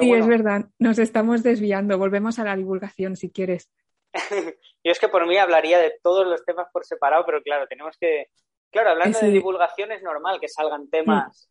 sí, 0.01 0.13
es 0.13 0.27
verdad, 0.27 0.67
nos 0.79 0.99
estamos 0.99 1.43
desviando. 1.43 1.97
Volvemos 1.97 2.39
a 2.39 2.45
la 2.45 2.57
divulgación 2.57 3.17
si 3.17 3.31
quieres. 3.31 3.71
Yo 4.85 4.93
es 4.93 4.99
que 4.99 5.09
por 5.09 5.27
mí 5.27 5.37
hablaría 5.39 5.79
de 5.79 5.99
todos 6.03 6.27
los 6.27 6.45
temas 6.45 6.69
por 6.73 6.85
separado, 6.85 7.25
pero 7.27 7.43
claro, 7.43 7.67
tenemos 7.67 7.97
que. 7.99 8.27
Claro, 8.71 8.91
hablando 8.91 9.19
de 9.19 9.29
divulgación 9.29 9.93
es 9.93 10.03
normal 10.03 10.41
que 10.41 10.49
salgan 10.49 10.91
temas. 10.91 11.51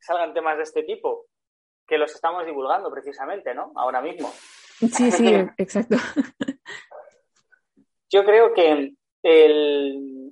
salgan 0.00 0.34
temas 0.34 0.56
de 0.56 0.64
este 0.64 0.82
tipo, 0.82 1.26
que 1.86 1.96
los 1.96 2.14
estamos 2.14 2.44
divulgando 2.44 2.90
precisamente, 2.90 3.54
¿no? 3.54 3.72
Ahora 3.76 4.00
mismo. 4.00 4.30
Sí, 4.78 5.10
sí, 5.10 5.34
exacto. 5.56 5.96
Yo 8.10 8.24
creo 8.24 8.52
que 8.52 8.94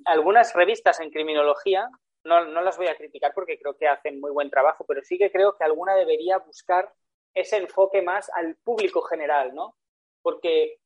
algunas 0.05 0.53
revistas 0.53 0.99
en 0.99 1.09
criminología 1.09 1.89
no, 2.23 2.45
no 2.45 2.61
las 2.61 2.77
voy 2.77 2.87
a 2.87 2.95
criticar 2.95 3.31
porque 3.33 3.57
creo 3.57 3.75
que 3.75 3.87
hacen 3.87 4.19
muy 4.19 4.31
buen 4.31 4.49
trabajo, 4.49 4.85
pero 4.87 5.01
sí 5.03 5.17
que 5.17 5.31
creo 5.31 5.55
que 5.55 5.63
alguna 5.63 5.95
debería 5.95 6.37
buscar 6.37 6.91
ese 7.33 7.57
enfoque 7.57 8.01
más 8.01 8.29
al 8.35 8.55
público 8.57 9.01
general, 9.01 9.55
¿no? 9.55 9.75
Porque 10.21 10.80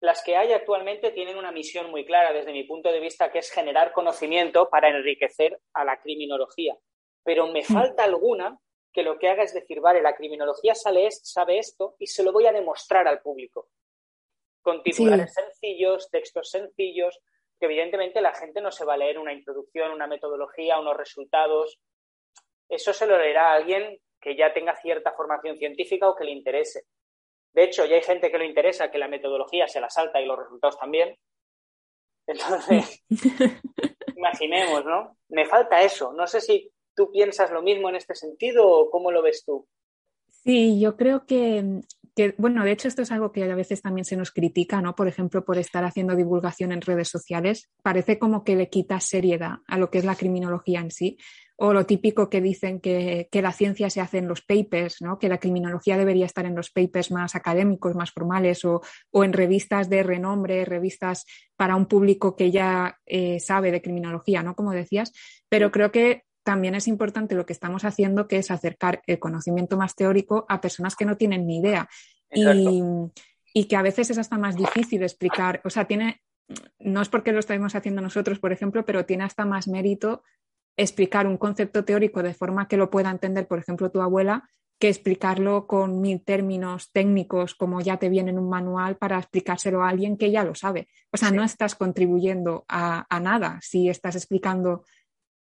las 0.00 0.22
que 0.22 0.36
hay 0.36 0.52
actualmente 0.52 1.10
tienen 1.10 1.38
una 1.38 1.52
misión 1.52 1.90
muy 1.90 2.04
clara 2.04 2.32
desde 2.32 2.52
mi 2.52 2.64
punto 2.64 2.92
de 2.92 3.00
vista, 3.00 3.30
que 3.30 3.38
es 3.38 3.50
generar 3.50 3.92
conocimiento 3.92 4.68
para 4.68 4.88
enriquecer 4.88 5.58
a 5.72 5.84
la 5.84 6.00
criminología. 6.00 6.76
Pero 7.24 7.46
me 7.46 7.60
mm. 7.60 7.64
falta 7.64 8.04
alguna 8.04 8.58
que 8.92 9.02
lo 9.02 9.18
que 9.18 9.28
haga 9.28 9.42
es 9.42 9.52
decir, 9.52 9.80
vale, 9.80 10.00
la 10.00 10.16
criminología 10.16 10.74
sabe 10.74 11.58
esto 11.58 11.96
y 11.98 12.06
se 12.06 12.22
lo 12.22 12.32
voy 12.32 12.46
a 12.46 12.52
demostrar 12.52 13.06
al 13.06 13.20
público. 13.20 13.68
Con 14.62 14.82
titulares 14.82 15.34
sencillos, 15.34 16.10
textos 16.10 16.50
sencillos, 16.50 17.18
que 17.58 17.66
evidentemente 17.66 18.20
la 18.20 18.34
gente 18.34 18.60
no 18.60 18.70
se 18.70 18.84
va 18.84 18.94
a 18.94 18.98
leer 18.98 19.18
una 19.18 19.32
introducción, 19.32 19.92
una 19.92 20.06
metodología, 20.06 20.80
unos 20.80 20.96
resultados. 20.96 21.78
Eso 22.68 22.92
se 22.92 23.06
lo 23.06 23.18
leerá 23.18 23.50
a 23.50 23.54
alguien 23.54 23.98
que 24.20 24.36
ya 24.36 24.52
tenga 24.52 24.74
cierta 24.76 25.12
formación 25.12 25.56
científica 25.56 26.08
o 26.08 26.16
que 26.16 26.24
le 26.24 26.32
interese. 26.32 26.84
De 27.56 27.64
hecho, 27.64 27.86
ya 27.86 27.96
hay 27.96 28.02
gente 28.02 28.30
que 28.30 28.36
le 28.36 28.44
interesa 28.44 28.90
que 28.90 28.98
la 28.98 29.08
metodología 29.08 29.66
se 29.66 29.80
la 29.80 29.88
salta 29.88 30.20
y 30.20 30.26
los 30.26 30.38
resultados 30.38 30.78
también. 30.78 31.16
Entonces, 32.26 33.02
imaginemos, 34.14 34.84
¿no? 34.84 35.16
Me 35.30 35.46
falta 35.46 35.80
eso. 35.80 36.12
No 36.12 36.26
sé 36.26 36.42
si 36.42 36.70
tú 36.94 37.10
piensas 37.10 37.50
lo 37.50 37.62
mismo 37.62 37.88
en 37.88 37.96
este 37.96 38.14
sentido 38.14 38.68
o 38.68 38.90
cómo 38.90 39.10
lo 39.10 39.22
ves 39.22 39.42
tú. 39.46 39.66
Sí, 40.46 40.78
yo 40.80 40.96
creo 40.96 41.26
que 41.26 41.82
bueno, 42.38 42.64
de 42.64 42.72
hecho 42.72 42.88
esto 42.88 43.02
es 43.02 43.12
algo 43.12 43.30
que 43.30 43.44
a 43.44 43.54
veces 43.54 43.82
también 43.82 44.06
se 44.06 44.16
nos 44.16 44.30
critica, 44.30 44.80
¿no? 44.80 44.94
Por 44.94 45.06
ejemplo, 45.06 45.44
por 45.44 45.58
estar 45.58 45.84
haciendo 45.84 46.16
divulgación 46.16 46.72
en 46.72 46.80
redes 46.80 47.08
sociales, 47.08 47.68
parece 47.82 48.18
como 48.18 48.42
que 48.42 48.56
le 48.56 48.70
quita 48.70 49.00
seriedad 49.00 49.58
a 49.66 49.76
lo 49.76 49.90
que 49.90 49.98
es 49.98 50.04
la 50.04 50.14
criminología 50.14 50.80
en 50.80 50.90
sí. 50.90 51.18
O 51.58 51.72
lo 51.72 51.86
típico 51.86 52.28
que 52.28 52.42
dicen 52.42 52.80
que, 52.80 53.28
la 53.32 53.52
ciencia 53.52 53.88
se 53.88 54.00
hace 54.00 54.18
en 54.18 54.28
los 54.28 54.42
papers, 54.42 55.00
¿no? 55.00 55.18
Que 55.18 55.28
la 55.28 55.38
criminología 55.38 55.96
debería 55.96 56.26
estar 56.26 56.44
en 56.44 56.54
los 56.54 56.70
papers 56.70 57.10
más 57.10 57.34
académicos, 57.34 57.94
más 57.94 58.10
formales, 58.12 58.62
o, 58.64 58.82
en 59.12 59.32
revistas 59.32 59.88
de 59.88 60.02
renombre, 60.02 60.66
revistas 60.66 61.24
para 61.56 61.76
un 61.76 61.86
público 61.86 62.36
que 62.36 62.50
ya 62.50 62.98
eh, 63.06 63.40
sabe 63.40 63.70
de 63.70 63.82
criminología, 63.82 64.42
¿no? 64.42 64.54
Como 64.54 64.72
decías. 64.72 65.12
Pero 65.48 65.70
creo 65.70 65.92
que 65.92 66.25
también 66.46 66.76
es 66.76 66.86
importante 66.86 67.34
lo 67.34 67.44
que 67.44 67.52
estamos 67.52 67.84
haciendo, 67.84 68.28
que 68.28 68.38
es 68.38 68.52
acercar 68.52 69.02
el 69.08 69.18
conocimiento 69.18 69.76
más 69.76 69.96
teórico 69.96 70.46
a 70.48 70.60
personas 70.60 70.94
que 70.94 71.04
no 71.04 71.16
tienen 71.16 71.44
ni 71.44 71.58
idea. 71.58 71.88
Y, 72.30 73.64
que 73.64 73.76
a 73.76 73.82
veces 73.82 74.10
es 74.10 74.18
hasta 74.18 74.38
más 74.38 74.54
difícil 74.54 75.02
explicar, 75.02 75.60
o 75.64 75.70
sea, 75.70 75.86
tiene, 75.86 76.22
no 76.78 77.02
es 77.02 77.08
porque 77.08 77.32
lo 77.32 77.40
estamos 77.40 77.74
haciendo 77.74 78.00
nosotros, 78.00 78.38
por 78.38 78.52
ejemplo, 78.52 78.84
pero 78.84 79.04
tiene 79.06 79.24
hasta 79.24 79.44
más 79.44 79.66
mérito 79.66 80.22
explicar 80.76 81.26
un 81.26 81.36
concepto 81.36 81.84
teórico 81.84 82.22
de 82.22 82.34
forma 82.34 82.68
que 82.68 82.76
lo 82.76 82.90
pueda 82.90 83.10
entender, 83.10 83.48
por 83.48 83.58
ejemplo, 83.58 83.90
tu 83.90 84.00
abuela, 84.00 84.48
que 84.78 84.88
explicarlo 84.88 85.66
con 85.66 86.00
mil 86.00 86.22
términos 86.22 86.92
técnicos 86.92 87.56
como 87.56 87.80
ya 87.80 87.96
te 87.96 88.08
viene 88.08 88.30
en 88.30 88.38
un 88.38 88.50
manual 88.50 88.98
para 88.98 89.18
explicárselo 89.18 89.82
a 89.82 89.88
alguien 89.88 90.16
que 90.16 90.30
ya 90.30 90.44
lo 90.44 90.54
sabe. 90.54 90.88
O 91.10 91.16
sea, 91.16 91.32
no 91.32 91.42
estás 91.42 91.74
contribuyendo 91.74 92.66
a, 92.68 93.04
a, 93.08 93.18
nada 93.18 93.58
si 93.62 93.88
estás 93.88 94.14
explicando 94.14 94.84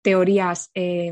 teorías, 0.05 0.69
eh, 0.75 1.11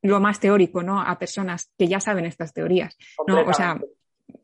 lo 0.00 0.18
más 0.18 0.40
teórico, 0.40 0.82
¿no? 0.82 0.98
A 0.98 1.18
personas 1.18 1.70
que 1.76 1.86
ya 1.86 2.00
saben 2.00 2.24
estas 2.24 2.54
teorías, 2.54 2.96
¿no? 3.26 3.42
O 3.42 3.52
sea, 3.52 3.78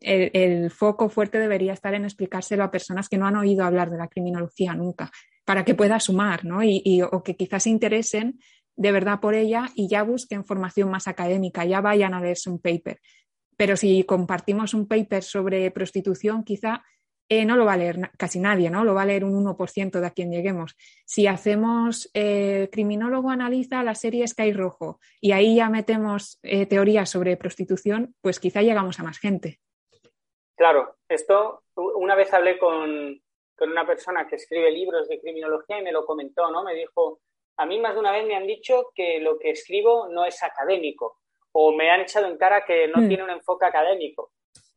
el, 0.01 0.69
foco 0.69 1.09
fuerte 1.09 1.39
debería 1.39 1.73
estar 1.73 1.95
en 1.95 2.03
explicárselo 2.03 2.63
a 2.63 2.69
personas 2.69 3.09
que 3.09 3.17
no 3.17 3.25
han 3.25 3.35
oído 3.37 3.65
hablar 3.65 3.89
de 3.89 3.97
la 3.97 4.07
criminología 4.07 4.75
nunca, 4.75 5.09
para 5.45 5.65
que 5.65 5.73
pueda 5.73 5.99
sumar, 5.99 6.45
¿no? 6.45 6.61
Y, 6.63 7.01
o 7.01 7.23
que 7.23 7.35
quizás 7.35 7.63
se 7.63 7.71
interesen 7.71 8.39
de 8.75 8.91
verdad 8.91 9.19
por 9.19 9.33
ella 9.33 9.71
y 9.73 9.89
ya 9.89 10.03
busquen 10.03 10.45
formación 10.45 10.91
más 10.91 11.07
académica, 11.07 11.65
ya 11.65 11.81
vayan 11.81 12.13
a 12.13 12.21
leerse 12.21 12.51
un 12.51 12.59
paper. 12.59 12.99
Pero 13.55 13.75
si 13.75 14.03
compartimos 14.03 14.75
un 14.75 14.87
paper 14.87 15.23
sobre 15.23 15.71
prostitución, 15.71 16.43
quizá 16.43 16.83
eh, 17.29 17.45
no 17.45 17.57
lo 17.57 17.65
va 17.65 17.73
a 17.73 17.77
leer 17.77 18.11
casi 18.17 18.39
nadie, 18.39 18.69
¿no? 18.69 18.83
Lo 18.83 18.93
va 18.93 19.01
a 19.01 19.05
leer 19.05 19.23
un 19.23 19.45
1% 19.45 19.99
de 19.99 20.07
a 20.07 20.11
quien 20.11 20.31
lleguemos. 20.31 20.75
Si 21.05 21.27
hacemos 21.27 22.09
eh, 22.13 22.69
criminólogo 22.71 23.29
analiza 23.29 23.83
la 23.83 23.95
serie 23.95 24.27
Sky 24.27 24.53
Rojo 24.53 24.99
y 25.19 25.33
ahí 25.33 25.55
ya 25.57 25.69
metemos 25.69 26.39
eh, 26.43 26.65
teorías 26.65 27.09
sobre 27.09 27.37
prostitución, 27.37 28.15
pues 28.21 28.39
quizá 28.39 28.61
llegamos 28.61 28.99
a 28.99 29.03
más 29.03 29.19
gente. 29.19 29.59
Claro, 30.55 30.95
esto 31.07 31.63
una 31.75 32.15
vez 32.15 32.33
hablé 32.33 32.57
con, 32.57 33.21
con 33.55 33.71
una 33.71 33.85
persona 33.85 34.27
que 34.27 34.37
escribe 34.37 34.71
libros 34.71 35.07
de 35.07 35.19
criminología 35.19 35.79
y 35.79 35.83
me 35.83 35.91
lo 35.91 36.05
comentó, 36.05 36.49
¿no? 36.49 36.63
Me 36.63 36.73
dijo, 36.73 37.19
a 37.57 37.65
mí 37.65 37.79
más 37.79 37.93
de 37.93 37.99
una 37.99 38.11
vez 38.11 38.25
me 38.25 38.35
han 38.35 38.47
dicho 38.47 38.91
que 38.95 39.19
lo 39.19 39.37
que 39.37 39.51
escribo 39.51 40.07
no 40.07 40.25
es 40.25 40.41
académico 40.43 41.19
o 41.51 41.71
me 41.71 41.89
han 41.89 42.01
echado 42.01 42.27
en 42.27 42.37
cara 42.37 42.63
que 42.65 42.87
no 42.87 43.01
hmm. 43.01 43.07
tiene 43.07 43.23
un 43.23 43.31
enfoque 43.31 43.65
académico. 43.65 44.31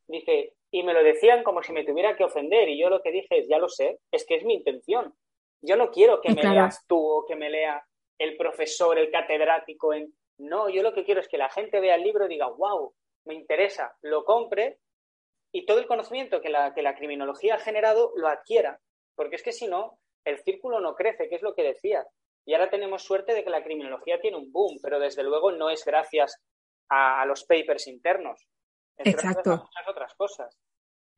Dice, 0.07 0.55
y 0.71 0.83
me 0.83 0.93
lo 0.93 1.03
decían 1.03 1.43
como 1.43 1.63
si 1.63 1.73
me 1.73 1.85
tuviera 1.85 2.17
que 2.17 2.25
ofender 2.25 2.69
y 2.69 2.81
yo 2.81 2.89
lo 2.89 3.03
que 3.03 3.11
dije 3.11 3.41
es, 3.41 3.49
ya 3.49 3.59
lo 3.59 3.69
sé, 3.69 3.99
es 4.13 4.25
que 4.25 4.37
es 4.37 4.45
mi 4.45 4.55
intención. 4.55 5.15
Yo 5.63 5.77
no 5.77 5.91
quiero 5.91 6.21
que 6.21 6.33
me 6.33 6.43
leas 6.43 6.87
tú 6.87 6.97
o 6.97 7.27
que 7.27 7.37
me 7.37 7.51
lea 7.51 7.83
el 8.19 8.37
profesor, 8.37 8.99
el 8.99 9.11
catedrático. 9.11 9.93
En... 9.93 10.15
No, 10.39 10.69
yo 10.69 10.83
lo 10.83 10.95
que 10.95 11.05
quiero 11.05 11.21
es 11.21 11.29
que 11.29 11.39
la 11.39 11.51
gente 11.51 11.81
vea 11.81 11.97
el 11.97 12.03
libro 12.03 12.27
y 12.27 12.29
diga, 12.29 12.49
wow, 12.49 12.95
me 13.27 13.35
interesa, 13.35 13.95
lo 14.03 14.25
compre 14.25 14.79
y 15.53 15.67
todo 15.67 15.81
el 15.81 15.87
conocimiento 15.87 16.41
que 16.41 16.49
la, 16.49 16.73
que 16.73 16.83
la 16.83 16.95
criminología 16.95 17.57
ha 17.57 17.59
generado 17.59 18.13
lo 18.17 18.29
adquiera. 18.29 18.79
Porque 19.17 19.37
es 19.37 19.43
que 19.43 19.53
si 19.53 19.67
no, 19.67 19.99
el 20.25 20.39
círculo 20.39 20.81
no 20.81 20.95
crece, 20.95 21.29
que 21.29 21.35
es 21.35 21.43
lo 21.43 21.55
que 21.55 21.65
decía. 21.65 22.07
Y 22.47 22.55
ahora 22.55 22.71
tenemos 22.71 23.03
suerte 23.03 23.35
de 23.35 23.45
que 23.45 23.51
la 23.51 23.63
criminología 23.63 24.21
tiene 24.21 24.39
un 24.39 24.51
boom, 24.51 24.79
pero 24.83 24.99
desde 24.99 25.25
luego 25.25 25.53
no 25.53 25.69
es 25.69 25.85
gracias 25.85 26.41
a, 26.89 27.21
a 27.21 27.27
los 27.27 27.45
papers 27.45 27.87
internos. 27.87 28.47
Exacto. 29.05 29.51
Muchas 29.51 29.89
otras 29.89 30.15
cosas. 30.15 30.59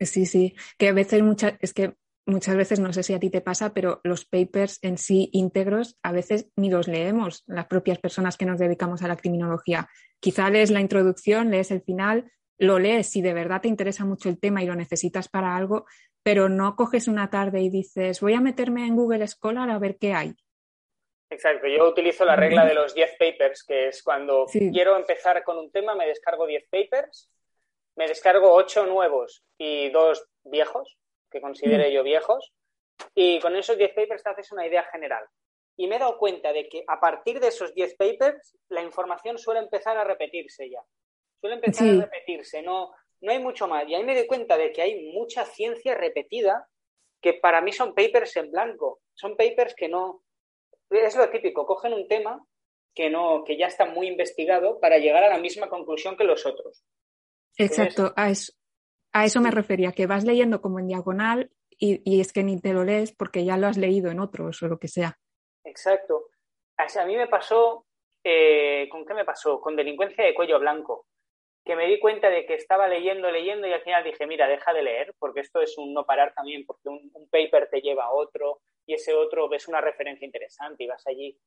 Sí, 0.01 0.26
sí, 0.26 0.55
que 0.78 0.89
a 0.89 0.93
veces 0.93 1.22
muchas, 1.22 1.55
es 1.61 1.72
que 1.72 1.95
muchas 2.26 2.57
veces, 2.57 2.80
no 2.80 2.93
sé 2.93 3.03
si 3.03 3.14
a 3.14 3.20
ti 3.20 3.30
te 3.30 3.41
pasa, 3.41 3.72
pero 3.74 4.01
los 4.05 4.24
papers 4.24 4.78
en 4.83 4.99
sí 4.99 5.30
íntegros 5.33 5.99
a 6.03 6.12
veces 6.12 6.51
ni 6.57 6.70
los 6.70 6.89
leemos 6.89 7.45
las 7.47 7.66
propias 7.66 7.99
personas 7.99 8.37
que 8.37 8.47
nos 8.47 8.59
dedicamos 8.59 9.03
a 9.03 9.09
la 9.09 9.16
criminología. 9.16 9.89
Quizá 10.20 10.51
lees 10.51 10.70
la 10.70 10.80
introducción, 10.80 11.51
lees 11.51 11.70
el 11.70 11.83
final, 11.83 12.30
lo 12.59 12.78
lees 12.78 13.09
si 13.09 13.22
de 13.22 13.35
verdad 13.35 13.61
te 13.61 13.68
interesa 13.68 14.05
mucho 14.05 14.28
el 14.28 14.39
tema 14.39 14.62
y 14.62 14.66
lo 14.66 14.76
necesitas 14.76 15.28
para 15.28 15.57
algo, 15.57 15.87
pero 16.22 16.49
no 16.49 16.76
coges 16.76 17.09
una 17.09 17.30
tarde 17.30 17.61
y 17.61 17.70
dices, 17.70 18.20
voy 18.20 18.35
a 18.35 18.41
meterme 18.41 18.87
en 18.87 18.95
Google 18.97 19.26
Scholar 19.26 19.70
a 19.70 19.78
ver 19.78 19.99
qué 19.99 20.14
hay. 20.14 20.35
Exacto, 21.28 21.66
yo 21.66 21.89
utilizo 21.89 22.26
la 22.26 22.37
regla 22.37 22.66
de 22.66 22.74
los 22.74 22.95
10 22.95 23.12
papers, 23.18 23.64
que 23.64 23.89
es 23.89 24.03
cuando 24.03 24.45
quiero 24.47 24.97
empezar 24.97 25.43
con 25.45 25.57
un 25.57 25.72
tema, 25.72 25.95
me 25.95 26.07
descargo 26.07 26.47
10 26.47 26.68
papers 26.70 27.30
me 27.97 28.09
descargo 28.09 28.53
ocho 28.53 28.86
nuevos 28.86 29.45
y 29.59 29.90
dos 29.90 30.26
viejos, 30.45 30.97
que 31.30 31.40
considere 31.40 31.90
mm. 31.90 31.93
yo 31.93 32.03
viejos, 32.03 32.53
y 33.14 33.40
con 33.40 33.57
esos 33.57 33.76
10 33.76 33.95
papers 33.95 34.22
te 34.22 34.30
haces 34.30 34.53
una 34.53 34.66
idea 34.66 34.84
general. 34.84 35.24
Y 35.76 35.86
me 35.86 35.97
he 35.97 35.99
dado 35.99 36.18
cuenta 36.18 36.53
de 36.53 36.68
que 36.68 36.84
a 36.86 37.01
partir 37.01 37.40
de 37.40 37.49
esos 37.49 37.74
10 37.74 37.97
papers, 37.97 38.57
la 38.68 38.82
información 38.82 39.38
suele 39.38 39.61
empezar 39.61 39.97
a 39.97 40.05
repetirse 40.05 40.70
ya. 40.70 40.82
Suele 41.40 41.57
empezar 41.57 41.88
a 41.88 42.03
repetirse, 42.03 42.62
no, 42.62 42.93
no 43.20 43.32
hay 43.32 43.38
mucho 43.38 43.66
más. 43.66 43.88
Y 43.88 43.95
ahí 43.95 44.05
me 44.05 44.14
doy 44.14 44.26
cuenta 44.26 44.57
de 44.57 44.70
que 44.72 44.82
hay 44.82 45.12
mucha 45.12 45.45
ciencia 45.45 45.95
repetida 45.95 46.68
que 47.20 47.34
para 47.34 47.61
mí 47.61 47.72
son 47.72 47.95
papers 47.95 48.36
en 48.36 48.51
blanco. 48.51 49.01
Son 49.14 49.36
papers 49.36 49.74
que 49.74 49.88
no. 49.88 50.22
Es 50.90 51.16
lo 51.16 51.30
típico, 51.30 51.64
cogen 51.64 51.95
un 51.95 52.07
tema 52.07 52.45
que, 52.95 53.09
no, 53.09 53.45
que 53.45 53.57
ya 53.57 53.66
está 53.66 53.86
muy 53.86 54.09
investigado 54.09 54.78
para 54.78 54.99
llegar 54.99 55.24
a 55.24 55.30
la 55.30 55.38
misma 55.38 55.68
conclusión 55.68 56.16
que 56.16 56.24
los 56.24 56.45
otros. 56.45 56.84
Exacto, 57.57 58.13
a 58.17 58.31
eso, 58.31 58.53
a 59.13 59.25
eso 59.25 59.41
me 59.41 59.51
refería, 59.51 59.93
que 59.93 60.07
vas 60.07 60.25
leyendo 60.25 60.61
como 60.61 60.79
en 60.79 60.89
diagonal 60.89 61.51
y, 61.79 62.21
es 62.21 62.33
que 62.33 62.45
ni 62.45 62.61
te 62.61 62.73
lo 62.73 62.85
lees 62.85 63.13
porque 63.13 63.45
ya 63.45 63.57
lo 63.57 63.67
has 63.67 63.77
leído 63.77 64.11
en 64.11 64.21
otros 64.21 64.63
o 64.63 64.69
lo 64.69 64.79
que 64.79 64.89
sea. 64.89 65.19
Exacto. 65.65 66.29
A 66.77 67.05
mí 67.07 67.17
me 67.17 67.29
pasó, 67.29 67.87
eh, 68.25 68.89
¿con 68.89 69.05
qué 69.05 69.15
me 69.15 69.25
pasó? 69.25 69.61
Con 69.61 69.77
delincuencia 69.77 70.25
de 70.25 70.35
cuello 70.35 70.59
blanco, 70.59 71.07
que 71.65 71.77
me 71.77 71.87
di 71.87 72.01
cuenta 72.01 72.29
de 72.29 72.45
que 72.45 72.55
estaba 72.55 72.89
leyendo, 72.89 73.31
leyendo 73.31 73.67
y 73.67 73.73
al 73.73 73.83
final 73.83 74.05
dije, 74.05 74.27
mira, 74.27 74.49
deja 74.49 74.73
de 74.73 74.83
leer, 74.83 75.15
porque 75.19 75.41
esto 75.41 75.61
es 75.61 75.77
un 75.79 75.93
no 75.93 76.05
parar 76.05 76.33
también, 76.35 76.65
porque 76.67 76.89
un, 76.89 77.11
un 77.15 77.29
paper 77.29 77.69
te 77.71 77.81
lleva 77.81 78.05
a 78.05 78.13
otro 78.13 78.61
y 78.87 78.95
ese 78.95 79.15
otro 79.15 79.49
ves 79.49 79.69
una 79.69 79.81
referencia 79.81 80.25
interesante 80.25 80.85
y 80.85 80.89
vas 80.89 81.07
allí. 81.07 81.39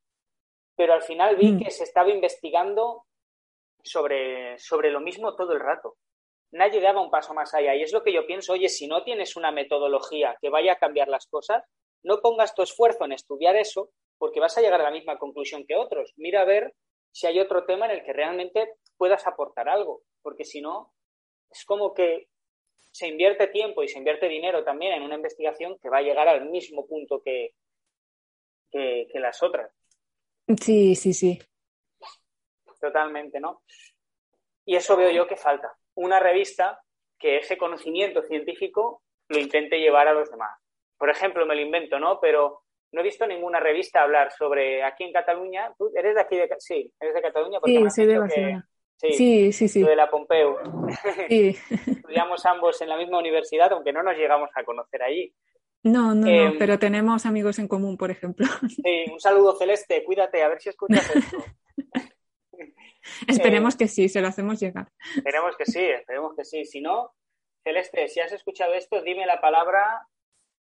Pero 0.75 0.93
al 0.93 1.01
final 1.01 1.35
vi 1.35 1.53
mm. 1.53 1.59
que 1.59 1.71
se 1.71 1.83
estaba 1.83 2.09
investigando 2.09 3.05
sobre, 3.85 4.57
sobre 4.57 4.91
lo 4.91 4.99
mismo 4.99 5.35
todo 5.35 5.53
el 5.53 5.59
rato. 5.59 5.97
Nadie 6.51 6.81
daba 6.81 7.01
un 7.01 7.11
paso 7.11 7.33
más 7.33 7.53
allá. 7.53 7.75
Y 7.75 7.83
es 7.83 7.93
lo 7.93 8.03
que 8.03 8.13
yo 8.13 8.25
pienso, 8.25 8.53
oye, 8.53 8.69
si 8.69 8.87
no 8.87 9.03
tienes 9.03 9.35
una 9.35 9.51
metodología 9.51 10.37
que 10.41 10.49
vaya 10.49 10.73
a 10.73 10.79
cambiar 10.79 11.07
las 11.07 11.27
cosas, 11.27 11.63
no 12.03 12.21
pongas 12.21 12.53
tu 12.53 12.61
esfuerzo 12.61 13.05
en 13.05 13.13
estudiar 13.13 13.55
eso 13.55 13.89
porque 14.17 14.39
vas 14.39 14.57
a 14.57 14.61
llegar 14.61 14.79
a 14.81 14.85
la 14.85 14.91
misma 14.91 15.17
conclusión 15.17 15.65
que 15.67 15.75
otros. 15.75 16.13
Mira 16.17 16.41
a 16.41 16.45
ver 16.45 16.73
si 17.11 17.27
hay 17.27 17.39
otro 17.39 17.65
tema 17.65 17.85
en 17.85 17.91
el 17.91 18.03
que 18.03 18.13
realmente 18.13 18.75
puedas 18.97 19.25
aportar 19.27 19.69
algo, 19.69 20.01
porque 20.21 20.45
si 20.45 20.61
no, 20.61 20.93
es 21.49 21.65
como 21.65 21.93
que 21.93 22.27
se 22.91 23.07
invierte 23.07 23.47
tiempo 23.47 23.83
y 23.83 23.89
se 23.89 23.97
invierte 23.97 24.29
dinero 24.29 24.63
también 24.63 24.93
en 24.93 25.03
una 25.03 25.15
investigación 25.15 25.77
que 25.81 25.89
va 25.89 25.97
a 25.97 26.01
llegar 26.01 26.27
al 26.29 26.49
mismo 26.49 26.87
punto 26.87 27.21
que, 27.21 27.51
que, 28.71 29.07
que 29.11 29.19
las 29.19 29.43
otras. 29.43 29.71
Sí, 30.61 30.95
sí, 30.95 31.13
sí 31.13 31.39
totalmente, 32.85 33.39
¿no? 33.39 33.61
Y 34.65 34.75
eso 34.75 34.95
veo 34.95 35.11
yo 35.11 35.27
que 35.27 35.35
falta. 35.35 35.73
Una 35.95 36.19
revista 36.19 36.81
que 37.19 37.37
ese 37.37 37.57
conocimiento 37.57 38.23
científico 38.23 39.01
lo 39.29 39.39
intente 39.39 39.79
llevar 39.79 40.07
a 40.07 40.13
los 40.13 40.29
demás. 40.29 40.51
Por 40.97 41.09
ejemplo, 41.09 41.45
me 41.45 41.55
lo 41.55 41.61
invento, 41.61 41.99
¿no? 41.99 42.19
Pero 42.19 42.63
no 42.91 43.01
he 43.01 43.03
visto 43.03 43.27
ninguna 43.27 43.59
revista 43.59 44.01
hablar 44.01 44.31
sobre 44.31 44.83
aquí 44.83 45.03
en 45.03 45.13
Cataluña. 45.13 45.73
¿Tú 45.77 45.91
eres 45.95 46.15
de 46.15 46.21
aquí 46.21 46.37
de 46.37 46.49
Sí, 46.59 46.91
eres 46.99 47.13
de 47.13 47.21
Cataluña 47.21 47.59
sí, 47.63 47.89
soy 47.89 48.05
de 48.05 48.19
Barcelona. 48.19 48.69
Sí, 48.97 49.51
sí, 49.51 49.67
sí, 49.67 49.83
de 49.83 49.95
la 49.95 50.09
Pompeu. 50.09 50.55
Sí. 51.27 51.57
Estudiamos 51.87 52.45
ambos 52.45 52.81
en 52.81 52.89
la 52.89 52.97
misma 52.97 53.19
universidad, 53.19 53.71
aunque 53.73 53.91
no 53.91 54.01
nos 54.01 54.15
llegamos 54.15 54.49
a 54.55 54.63
conocer 54.63 55.03
allí. 55.03 55.33
No, 55.83 56.15
no, 56.15 56.25
no, 56.25 56.27
em, 56.27 56.57
pero 56.57 56.79
tenemos 56.79 57.25
amigos 57.25 57.59
en 57.59 57.67
común, 57.67 57.97
por 57.97 58.09
ejemplo. 58.09 58.47
Sí, 58.69 59.05
un 59.11 59.19
saludo 59.19 59.55
celeste, 59.55 60.03
cuídate, 60.03 60.41
a 60.41 60.47
ver 60.47 60.59
si 60.59 60.69
escuchas 60.69 61.15
esto. 61.15 61.37
Esperemos 63.27 63.75
que 63.75 63.87
sí, 63.87 64.09
se 64.09 64.21
lo 64.21 64.27
hacemos 64.27 64.59
llegar. 64.59 64.87
Esperemos 65.15 65.55
que 65.57 65.65
sí, 65.65 65.81
esperemos 65.81 66.35
que 66.35 66.45
sí. 66.45 66.65
Si 66.65 66.81
no, 66.81 67.13
Celeste, 67.63 68.07
si 68.07 68.19
has 68.19 68.31
escuchado 68.31 68.73
esto, 68.73 69.01
dime 69.01 69.25
la 69.25 69.39
palabra 69.39 70.07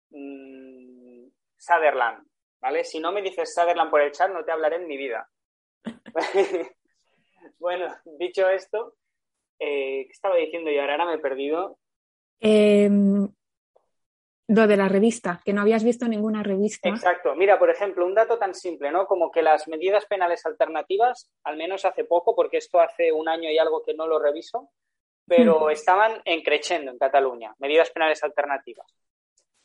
mmm, 0.10 1.28
Sutherland, 1.58 2.26
¿vale? 2.62 2.84
Si 2.84 3.00
no 3.00 3.12
me 3.12 3.22
dices 3.22 3.54
Sutherland 3.54 3.90
por 3.90 4.02
el 4.02 4.12
chat, 4.12 4.32
no 4.32 4.44
te 4.44 4.52
hablaré 4.52 4.78
en 4.78 4.88
mi 4.88 4.98
vida. 4.98 5.30
bueno, 7.60 7.94
dicho 8.18 8.50
esto, 8.50 8.96
eh, 9.60 10.06
¿qué 10.06 10.12
estaba 10.12 10.36
diciendo 10.36 10.72
yo? 10.72 10.82
Ahora 10.82 11.06
me 11.06 11.16
he 11.16 11.20
perdido. 11.20 11.78
Eh, 12.40 12.90
lo 14.48 14.68
de 14.68 14.78
la 14.78 14.90
revista, 14.90 15.42
que 15.46 15.54
no 15.54 15.62
habías 15.62 15.84
visto 15.84 16.08
ninguna 16.08 16.44
revista. 16.44 16.90
Exacto. 16.90 17.36
Mira, 17.36 17.58
por 17.58 17.70
ejemplo, 17.70 18.06
un 18.06 18.14
dato 18.14 18.38
tan 18.38 18.54
simple, 18.54 18.92
¿no? 18.92 19.06
Como 19.06 19.32
que 19.32 19.42
las 19.42 19.68
medidas 19.68 20.06
penales 20.06 20.46
alternativas, 20.46 21.32
al 21.44 21.58
menos 21.58 21.86
hace 21.86 22.04
poco, 22.04 22.36
porque 22.36 22.58
esto 22.58 22.80
hace 22.80 23.12
un 23.12 23.30
año 23.30 23.50
y 23.50 23.58
algo 23.58 23.84
que 23.84 23.94
no 23.94 24.06
lo 24.06 24.20
reviso, 24.20 24.70
pero 25.26 25.70
estaban 25.70 26.22
encrechendo 26.26 26.92
en 26.92 26.98
Cataluña, 26.98 27.56
medidas 27.60 27.90
penales 27.92 28.24
alternativas. 28.24 28.94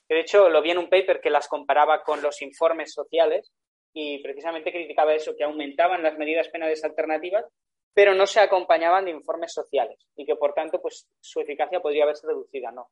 De 0.08 0.20
hecho, 0.20 0.48
lo 0.48 0.62
vi 0.62 0.70
en 0.70 0.78
un 0.78 0.88
paper 0.88 1.20
que 1.20 1.30
las 1.30 1.48
comparaba 1.48 2.02
con 2.02 2.22
los 2.22 2.40
informes 2.40 2.92
sociales 2.92 3.52
y 3.92 4.22
precisamente 4.22 4.70
criticaba 4.70 5.14
eso, 5.14 5.34
que 5.36 5.44
aumentaban 5.44 6.02
las 6.02 6.16
medidas 6.16 6.48
penales 6.48 6.84
alternativas, 6.84 7.44
pero 7.92 8.14
no 8.14 8.26
se 8.26 8.40
acompañaban 8.40 9.06
de 9.06 9.10
informes 9.10 9.52
sociales 9.52 9.98
y 10.14 10.24
que, 10.24 10.36
por 10.36 10.54
tanto, 10.54 10.80
pues 10.80 11.08
su 11.20 11.40
eficacia 11.40 11.80
podría 11.80 12.06
verse 12.06 12.26
reducida, 12.26 12.70
¿no? 12.70 12.90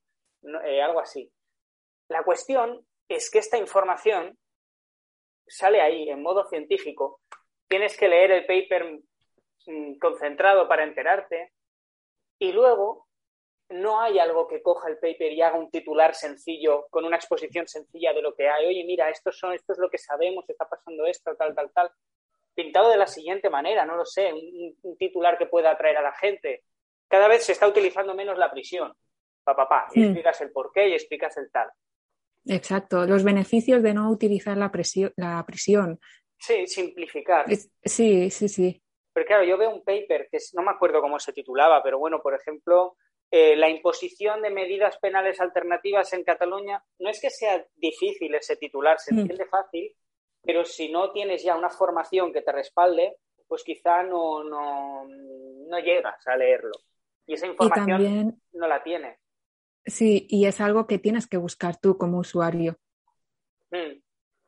Eh, 0.64 0.82
algo 0.82 1.00
así. 1.00 1.30
La 2.08 2.22
cuestión 2.22 2.86
es 3.08 3.30
que 3.30 3.38
esta 3.38 3.58
información 3.58 4.36
sale 5.46 5.80
ahí 5.80 6.08
en 6.10 6.22
modo 6.22 6.48
científico. 6.48 7.20
Tienes 7.68 7.96
que 7.96 8.08
leer 8.08 8.30
el 8.32 8.46
paper 8.46 9.00
mm, 9.66 9.98
concentrado 9.98 10.68
para 10.68 10.84
enterarte 10.84 11.52
y 12.38 12.52
luego 12.52 13.06
no 13.68 14.00
hay 14.00 14.18
algo 14.18 14.46
que 14.46 14.62
coja 14.62 14.88
el 14.88 14.98
paper 14.98 15.32
y 15.32 15.42
haga 15.42 15.58
un 15.58 15.70
titular 15.70 16.14
sencillo 16.14 16.86
con 16.90 17.04
una 17.04 17.16
exposición 17.16 17.66
sencilla 17.66 18.12
de 18.12 18.22
lo 18.22 18.34
que 18.34 18.48
hay. 18.48 18.66
Oye, 18.66 18.84
mira, 18.84 19.08
esto, 19.08 19.32
son, 19.32 19.54
esto 19.54 19.72
es 19.72 19.78
lo 19.78 19.90
que 19.90 19.98
sabemos, 19.98 20.48
está 20.48 20.68
pasando 20.68 21.04
esto, 21.06 21.34
tal, 21.34 21.54
tal, 21.54 21.72
tal. 21.72 21.90
Pintado 22.54 22.90
de 22.90 22.96
la 22.96 23.06
siguiente 23.06 23.50
manera, 23.50 23.84
no 23.84 23.96
lo 23.96 24.04
sé, 24.04 24.32
un, 24.32 24.96
titular 24.96 25.36
que 25.36 25.46
pueda 25.46 25.72
atraer 25.72 25.96
a 25.96 26.02
la 26.02 26.12
gente. 26.12 26.62
Cada 27.08 27.28
vez 27.28 27.44
se 27.44 27.52
está 27.52 27.66
utilizando 27.66 28.14
menos 28.14 28.38
la 28.38 28.50
prisión. 28.50 28.94
Pa, 29.44 29.54
pa, 29.54 29.68
pa. 29.68 29.88
Y 29.94 30.04
explicas 30.04 30.40
el 30.40 30.52
porqué 30.52 30.88
y 30.88 30.94
explicas 30.94 31.36
el 31.36 31.50
tal. 31.50 31.70
Exacto, 32.48 33.06
los 33.06 33.24
beneficios 33.24 33.82
de 33.82 33.94
no 33.94 34.10
utilizar 34.10 34.56
la, 34.56 34.70
presión, 34.70 35.12
la 35.16 35.44
prisión. 35.46 35.98
Sí, 36.38 36.66
simplificar. 36.66 37.46
sí, 37.82 38.30
sí, 38.30 38.48
sí. 38.48 38.82
Pero 39.12 39.26
claro, 39.26 39.44
yo 39.44 39.56
veo 39.56 39.70
un 39.70 39.82
paper 39.82 40.28
que 40.30 40.38
no 40.54 40.62
me 40.62 40.70
acuerdo 40.70 41.00
cómo 41.00 41.18
se 41.18 41.32
titulaba, 41.32 41.82
pero 41.82 41.98
bueno, 41.98 42.20
por 42.20 42.34
ejemplo, 42.34 42.96
eh, 43.30 43.56
la 43.56 43.68
imposición 43.68 44.42
de 44.42 44.50
medidas 44.50 44.98
penales 44.98 45.40
alternativas 45.40 46.12
en 46.12 46.22
Cataluña, 46.22 46.84
no 46.98 47.10
es 47.10 47.20
que 47.20 47.30
sea 47.30 47.66
difícil 47.74 48.34
ese 48.34 48.56
titular, 48.56 48.98
se 49.00 49.14
mm. 49.14 49.18
entiende 49.18 49.46
fácil, 49.46 49.96
pero 50.42 50.64
si 50.64 50.90
no 50.92 51.10
tienes 51.12 51.42
ya 51.42 51.56
una 51.56 51.70
formación 51.70 52.32
que 52.32 52.42
te 52.42 52.52
respalde, 52.52 53.16
pues 53.48 53.64
quizá 53.64 54.02
no, 54.02 54.44
no, 54.44 55.04
no 55.06 55.78
llegas 55.80 56.24
a 56.26 56.36
leerlo. 56.36 56.72
Y 57.26 57.34
esa 57.34 57.46
información 57.46 58.40
no 58.52 58.68
la 58.68 58.82
tienes. 58.82 59.18
Sí, 59.86 60.26
y 60.28 60.46
es 60.46 60.60
algo 60.60 60.86
que 60.86 60.98
tienes 60.98 61.28
que 61.28 61.36
buscar 61.36 61.76
tú 61.78 61.96
como 61.96 62.18
usuario. 62.18 62.76
Mm. 63.70 64.00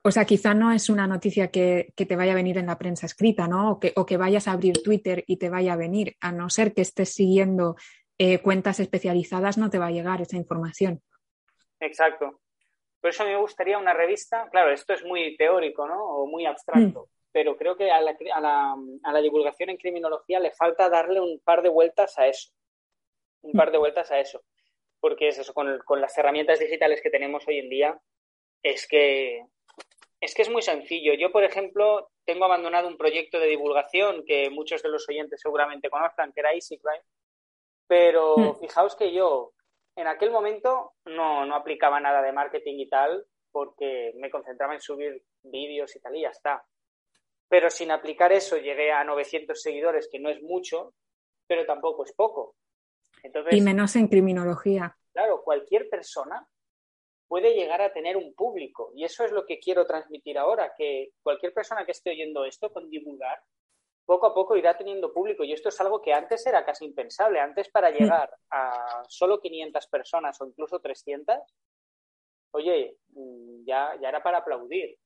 O 0.02 0.10
sea, 0.10 0.24
quizá 0.24 0.54
no 0.54 0.72
es 0.72 0.88
una 0.88 1.06
noticia 1.06 1.50
que, 1.50 1.92
te 1.96 2.16
vaya 2.16 2.32
a 2.32 2.36
venir 2.36 2.58
en 2.58 2.66
la 2.66 2.78
prensa 2.78 3.06
escrita, 3.06 3.46
¿no? 3.46 3.72
O 3.72 3.80
que, 3.80 3.92
o 3.96 4.06
que, 4.06 4.16
vayas 4.16 4.48
a 4.48 4.52
abrir 4.52 4.82
Twitter 4.82 5.24
y 5.26 5.36
te 5.36 5.50
vaya 5.50 5.74
a 5.74 5.76
venir, 5.76 6.16
a 6.20 6.32
no 6.32 6.50
ser 6.50 6.72
que 6.72 6.82
estés 6.82 7.12
siguiendo 7.12 7.76
eh, 8.16 8.40
cuentas 8.40 8.80
especializadas, 8.80 9.58
no 9.58 9.70
te 9.70 9.78
va 9.78 9.86
a 9.86 9.90
llegar 9.90 10.20
esa 10.20 10.36
información. 10.36 11.02
Exacto. 11.80 12.40
Por 13.00 13.10
eso 13.10 13.22
a 13.22 13.26
mí 13.26 13.32
me 13.32 13.40
gustaría 13.40 13.78
una 13.78 13.94
revista, 13.94 14.48
claro, 14.50 14.72
esto 14.72 14.92
es 14.92 15.04
muy 15.04 15.36
teórico, 15.36 15.86
¿no? 15.86 16.02
O 16.02 16.26
muy 16.26 16.46
abstracto, 16.46 17.02
mm. 17.02 17.28
pero 17.30 17.56
creo 17.56 17.76
que 17.76 17.90
a 17.90 18.00
la, 18.00 18.16
a, 18.34 18.40
la, 18.40 18.76
a 19.04 19.12
la, 19.12 19.20
divulgación 19.20 19.70
en 19.70 19.76
criminología 19.76 20.40
le 20.40 20.50
falta 20.50 20.88
darle 20.88 21.20
un 21.20 21.40
par 21.44 21.62
de 21.62 21.68
vueltas 21.68 22.18
a 22.18 22.26
eso. 22.26 22.50
Un 23.42 23.52
par 23.52 23.70
de 23.70 23.78
vueltas 23.78 24.10
a 24.10 24.18
eso. 24.18 24.42
Porque 25.00 25.28
es 25.28 25.38
eso, 25.38 25.54
con, 25.54 25.78
con 25.84 26.00
las 26.00 26.16
herramientas 26.18 26.58
digitales 26.58 27.00
que 27.02 27.10
tenemos 27.10 27.46
hoy 27.46 27.58
en 27.58 27.68
día, 27.68 28.00
es 28.62 28.86
que 28.88 29.44
es 30.20 30.34
que 30.34 30.42
es 30.42 30.50
muy 30.50 30.62
sencillo. 30.62 31.14
Yo, 31.14 31.30
por 31.30 31.44
ejemplo, 31.44 32.10
tengo 32.24 32.44
abandonado 32.44 32.88
un 32.88 32.96
proyecto 32.96 33.38
de 33.38 33.46
divulgación 33.46 34.24
que 34.26 34.50
muchos 34.50 34.82
de 34.82 34.88
los 34.88 35.08
oyentes 35.08 35.40
seguramente 35.40 35.90
conozcan, 35.90 36.32
que 36.32 36.40
era 36.40 36.52
Easy 36.52 36.78
Crime, 36.78 37.04
pero 37.86 38.36
hmm. 38.36 38.60
fijaos 38.60 38.96
que 38.96 39.12
yo 39.12 39.52
en 39.96 40.06
aquel 40.06 40.30
momento 40.30 40.92
no, 41.04 41.44
no 41.46 41.54
aplicaba 41.54 42.00
nada 42.00 42.22
de 42.22 42.32
marketing 42.32 42.78
y 42.78 42.88
tal, 42.88 43.24
porque 43.50 44.12
me 44.16 44.30
concentraba 44.30 44.74
en 44.74 44.80
subir 44.80 45.22
vídeos 45.42 45.94
y 45.96 46.00
tal, 46.00 46.16
y 46.16 46.22
ya 46.22 46.30
está. 46.30 46.64
Pero 47.48 47.70
sin 47.70 47.90
aplicar 47.90 48.32
eso 48.32 48.56
llegué 48.56 48.92
a 48.92 49.04
900 49.04 49.60
seguidores, 49.60 50.08
que 50.10 50.20
no 50.20 50.30
es 50.30 50.42
mucho, 50.42 50.94
pero 51.46 51.64
tampoco 51.64 52.04
es 52.04 52.12
poco. 52.12 52.54
Entonces, 53.22 53.54
y 53.54 53.60
menos 53.60 53.94
en 53.96 54.08
criminología. 54.08 54.96
Claro, 55.12 55.42
cualquier 55.42 55.88
persona 55.88 56.46
puede 57.28 57.54
llegar 57.54 57.82
a 57.82 57.92
tener 57.92 58.16
un 58.16 58.34
público. 58.34 58.90
Y 58.94 59.04
eso 59.04 59.24
es 59.24 59.32
lo 59.32 59.44
que 59.44 59.58
quiero 59.58 59.86
transmitir 59.86 60.38
ahora, 60.38 60.72
que 60.76 61.10
cualquier 61.22 61.52
persona 61.52 61.84
que 61.84 61.92
esté 61.92 62.10
oyendo 62.10 62.44
esto 62.44 62.72
con 62.72 62.88
divulgar, 62.88 63.40
poco 64.06 64.26
a 64.26 64.34
poco 64.34 64.56
irá 64.56 64.76
teniendo 64.76 65.12
público. 65.12 65.44
Y 65.44 65.52
esto 65.52 65.68
es 65.68 65.80
algo 65.80 66.00
que 66.00 66.14
antes 66.14 66.46
era 66.46 66.64
casi 66.64 66.86
impensable. 66.86 67.40
Antes 67.40 67.68
para 67.68 67.90
llegar 67.90 68.30
a 68.50 69.04
solo 69.08 69.40
500 69.40 69.86
personas 69.88 70.40
o 70.40 70.46
incluso 70.46 70.80
300, 70.80 71.36
oye, 72.52 72.96
mm, 73.10 73.66
ya, 73.66 73.94
ya 74.00 74.08
era 74.08 74.22
para 74.22 74.38
aplaudir. 74.38 74.98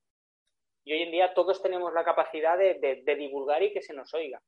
Y 0.85 0.93
hoy 0.93 1.01
en 1.01 1.11
día 1.11 1.33
todos 1.33 1.61
tenemos 1.61 1.93
la 1.93 2.05
capacidad 2.05 2.57
de, 2.57 3.03
divulgar 3.17 3.61
y 3.63 3.73
que 3.73 3.81
se 3.81 3.93
nos 3.93 4.13
oiga. 4.13 4.41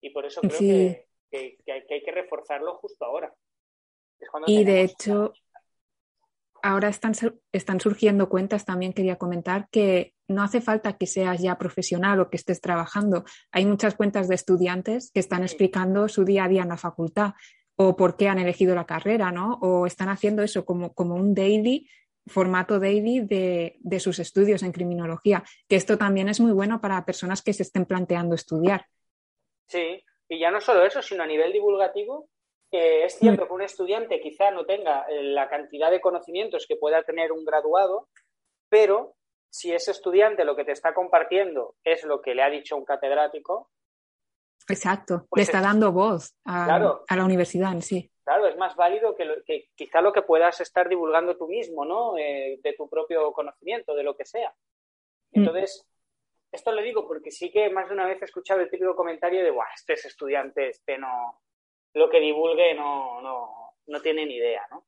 Y 0.00 0.10
por 0.10 0.24
eso 0.24 0.40
creo 0.40 0.58
que, 0.58 1.06
hay, 1.32 2.02
que 2.04 2.12
reforzarlo 2.12 2.76
justo 2.76 3.04
ahora. 3.04 3.34
y 4.46 4.64
de 4.64 4.82
hecho, 4.82 5.32
ahora 6.62 6.88
están, 6.88 7.12
están 7.52 7.80
surgiendo 7.80 8.28
cuentas, 8.28 8.64
también 8.64 8.92
quería 8.92 9.16
comentar, 9.16 9.68
que 9.70 10.14
no 10.28 10.42
hace 10.42 10.60
falta 10.60 10.96
que 10.96 11.06
seas 11.06 11.40
ya 11.40 11.58
profesional 11.58 12.20
o 12.20 12.30
que 12.30 12.36
estés 12.36 12.60
trabajando. 12.60 13.24
Hay 13.52 13.64
muchas 13.64 13.94
cuentas 13.94 14.28
de 14.28 14.34
estudiantes 14.34 15.10
que 15.12 15.20
están 15.20 15.42
explicando 15.42 16.08
su 16.08 16.24
día 16.24 16.44
a 16.44 16.48
día 16.48 16.62
en 16.62 16.68
la 16.68 16.76
facultad 16.76 17.34
o 17.76 17.94
por 17.94 18.16
qué 18.16 18.28
han 18.28 18.38
elegido 18.38 18.74
la 18.74 18.86
carrera, 18.86 19.30
¿no? 19.30 19.58
O 19.60 19.86
están 19.86 20.08
haciendo 20.08 20.42
eso 20.42 20.64
como, 20.64 20.94
como 20.94 21.14
un 21.14 21.34
daily, 21.34 21.88
formato 22.26 22.80
daily 22.80 23.20
de, 23.20 23.76
de 23.80 24.00
sus 24.00 24.18
estudios 24.18 24.62
en 24.62 24.72
criminología, 24.72 25.44
que 25.68 25.76
esto 25.76 25.96
también 25.96 26.28
es 26.28 26.40
muy 26.40 26.52
bueno 26.52 26.80
para 26.80 27.04
personas 27.04 27.42
que 27.42 27.52
se 27.52 27.62
estén 27.62 27.84
planteando 27.84 28.34
estudiar. 28.34 28.86
Sí, 29.68 30.02
y 30.28 30.38
ya 30.38 30.50
no 30.50 30.60
solo 30.60 30.84
eso, 30.84 31.02
sino 31.02 31.22
a 31.22 31.26
nivel 31.26 31.52
divulgativo, 31.52 32.28
es 32.70 33.18
cierto 33.18 33.46
que 33.46 33.52
un 33.52 33.62
estudiante 33.62 34.20
quizá 34.20 34.50
no 34.50 34.64
tenga 34.64 35.06
eh, 35.08 35.22
la 35.22 35.48
cantidad 35.48 35.90
de 35.90 36.00
conocimientos 36.00 36.66
que 36.66 36.76
pueda 36.76 37.02
tener 37.02 37.32
un 37.32 37.44
graduado, 37.44 38.08
pero 38.68 39.14
si 39.50 39.72
ese 39.72 39.92
estudiante 39.92 40.44
lo 40.44 40.56
que 40.56 40.64
te 40.64 40.72
está 40.72 40.92
compartiendo 40.92 41.76
es 41.84 42.04
lo 42.04 42.20
que 42.20 42.34
le 42.34 42.42
ha 42.42 42.50
dicho 42.50 42.76
un 42.76 42.84
catedrático. 42.84 43.70
Exacto, 44.68 45.14
le 45.14 45.26
pues 45.30 45.48
está 45.48 45.60
dando 45.60 45.92
voz 45.92 46.34
a, 46.44 47.00
la 47.08 47.24
universidad 47.24 47.72
en 47.72 47.82
sí. 47.82 48.10
Claro, 48.24 48.48
es 48.48 48.56
más 48.56 48.74
válido 48.74 49.14
que, 49.14 49.68
quizá 49.76 50.00
lo 50.00 50.12
que 50.12 50.22
puedas 50.22 50.60
estar 50.60 50.88
divulgando 50.88 51.36
tú 51.36 51.46
mismo, 51.46 51.84
¿no? 51.84 52.18
Eh, 52.18 52.58
de 52.60 52.72
tu 52.72 52.88
propio 52.88 53.32
conocimiento, 53.32 53.94
de 53.94 54.02
lo 54.02 54.16
que 54.16 54.24
sea. 54.24 54.52
Mm. 55.30 55.38
Entonces, 55.38 55.86
esto 56.52 56.72
lo 56.72 56.82
digo 56.82 57.06
porque 57.06 57.30
sí 57.30 57.50
que 57.50 57.70
más 57.70 57.88
de 57.88 57.94
una 57.94 58.06
vez 58.06 58.20
he 58.22 58.24
escuchado 58.24 58.60
el 58.60 58.70
típico 58.70 58.94
comentario 58.94 59.42
de, 59.42 59.50
Buah, 59.50 59.66
este 59.74 59.94
es 59.94 60.04
estudiante, 60.04 60.68
este 60.68 60.98
no, 60.98 61.42
lo 61.94 62.10
que 62.10 62.20
divulgue 62.20 62.74
no, 62.74 63.20
no, 63.20 63.74
no 63.86 64.02
tiene 64.02 64.26
ni 64.26 64.36
idea, 64.36 64.62
¿no? 64.70 64.86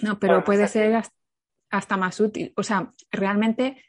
No, 0.00 0.18
pero 0.18 0.44
puede 0.44 0.68
ser 0.68 1.02
hasta 1.70 1.96
más 1.96 2.20
útil. 2.20 2.52
O 2.56 2.62
sea, 2.62 2.92
realmente 3.10 3.84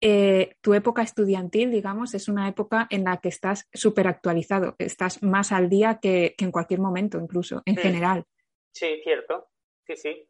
eh, 0.00 0.56
tu 0.60 0.74
época 0.74 1.02
estudiantil, 1.02 1.70
digamos, 1.70 2.14
es 2.14 2.28
una 2.28 2.48
época 2.48 2.86
en 2.90 3.04
la 3.04 3.18
que 3.18 3.28
estás 3.28 3.68
súper 3.72 4.08
actualizado, 4.08 4.74
estás 4.78 5.22
más 5.22 5.52
al 5.52 5.68
día 5.68 5.98
que, 6.02 6.34
en 6.38 6.50
cualquier 6.50 6.80
momento, 6.80 7.18
incluso, 7.18 7.62
en 7.64 7.74
mm. 7.74 7.78
general. 7.78 8.24
Sí, 8.72 9.00
cierto. 9.02 9.48
Sí, 9.86 9.96
sí. 9.96 10.28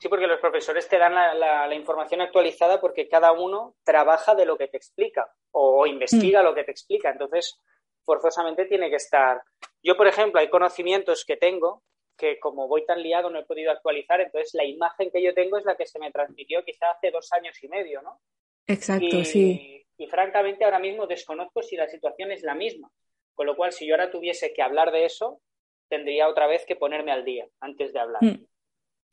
Sí, 0.00 0.08
porque 0.08 0.26
los 0.26 0.40
profesores 0.40 0.88
te 0.88 0.96
dan 0.96 1.14
la, 1.14 1.74
información 1.74 2.22
actualizada 2.22 2.80
porque 2.80 3.06
cada 3.06 3.32
uno 3.32 3.76
trabaja 3.84 4.34
de 4.34 4.46
lo 4.46 4.56
que 4.56 4.66
te 4.66 4.78
explica 4.78 5.30
o, 5.50 5.86
investiga 5.86 6.40
mm. 6.40 6.44
lo 6.44 6.54
que 6.54 6.64
te 6.64 6.70
explica. 6.70 7.10
Entonces, 7.10 7.60
forzosamente 8.02 8.64
tiene 8.64 8.88
que 8.88 8.96
estar. 8.96 9.42
Yo, 9.82 9.98
por 9.98 10.06
ejemplo, 10.06 10.40
hay 10.40 10.48
conocimientos 10.48 11.24
que 11.26 11.36
tengo 11.36 11.82
que 12.16 12.38
como 12.38 12.68
voy 12.68 12.84
tan 12.84 13.02
liado 13.02 13.30
no 13.30 13.38
he 13.38 13.46
podido 13.46 13.70
actualizar, 13.70 14.20
entonces 14.20 14.52
la 14.52 14.64
imagen 14.64 15.10
que 15.10 15.22
yo 15.22 15.32
tengo 15.32 15.56
es 15.56 15.64
la 15.64 15.74
que 15.74 15.86
se 15.86 15.98
me 15.98 16.10
transmitió 16.10 16.62
quizá 16.62 16.90
hace 16.90 17.10
dos 17.10 17.32
años 17.32 17.56
y 17.62 17.68
medio, 17.68 18.02
¿no? 18.02 18.20
Exacto, 18.66 19.24
sí. 19.24 19.86
Y 19.96 20.06
francamente 20.06 20.64
ahora 20.64 20.78
mismo 20.78 21.06
desconozco 21.06 21.62
si 21.62 21.76
la 21.76 21.88
situación 21.88 22.30
es 22.30 22.42
la 22.42 22.54
misma, 22.54 22.90
con 23.34 23.46
lo 23.46 23.56
cual 23.56 23.72
si 23.72 23.86
yo 23.86 23.94
ahora 23.94 24.10
tuviese 24.10 24.52
que 24.52 24.60
hablar 24.60 24.92
de 24.92 25.06
eso, 25.06 25.40
tendría 25.88 26.28
otra 26.28 26.46
vez 26.46 26.66
que 26.66 26.76
ponerme 26.76 27.10
al 27.10 27.24
día 27.24 27.48
antes 27.58 27.94
de 27.94 28.00
hablar. 28.00 28.22
Mm. 28.22 28.46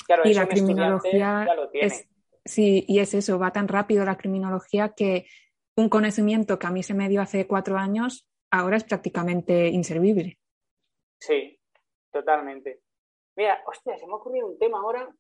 Claro, 0.08 0.24
y 0.26 0.34
la 0.34 0.48
criminología 0.48 1.46
ya 1.46 1.54
lo 1.54 1.70
tiene. 1.70 1.94
sí, 2.46 2.86
y 2.88 3.00
es 3.00 3.14
eso, 3.14 3.38
va 3.38 3.52
tan 3.52 3.68
rápido 3.68 4.06
la 4.06 4.18
criminología 4.18 4.94
que 4.96 5.28
un 5.76 5.90
conocimiento 5.90 6.58
que 6.58 6.68
a 6.68 6.72
mí 6.72 6.82
se 6.82 6.94
me 6.94 7.10
dio 7.10 7.22
hace 7.22 7.46
cuatro 7.46 7.78
años 7.78 8.28
ahora 8.50 8.78
es 8.78 8.84
prácticamente 8.84 9.68
inservible. 9.68 10.40
Sí, 11.20 11.60
totalmente. 12.12 12.82
Mira, 13.36 13.62
hostia, 13.68 13.98
se 13.98 14.08
me 14.08 14.14
ha 14.14 14.16
ocurrido 14.16 14.48
un 14.48 14.58
tema 14.58 14.80
ahora 14.80 15.14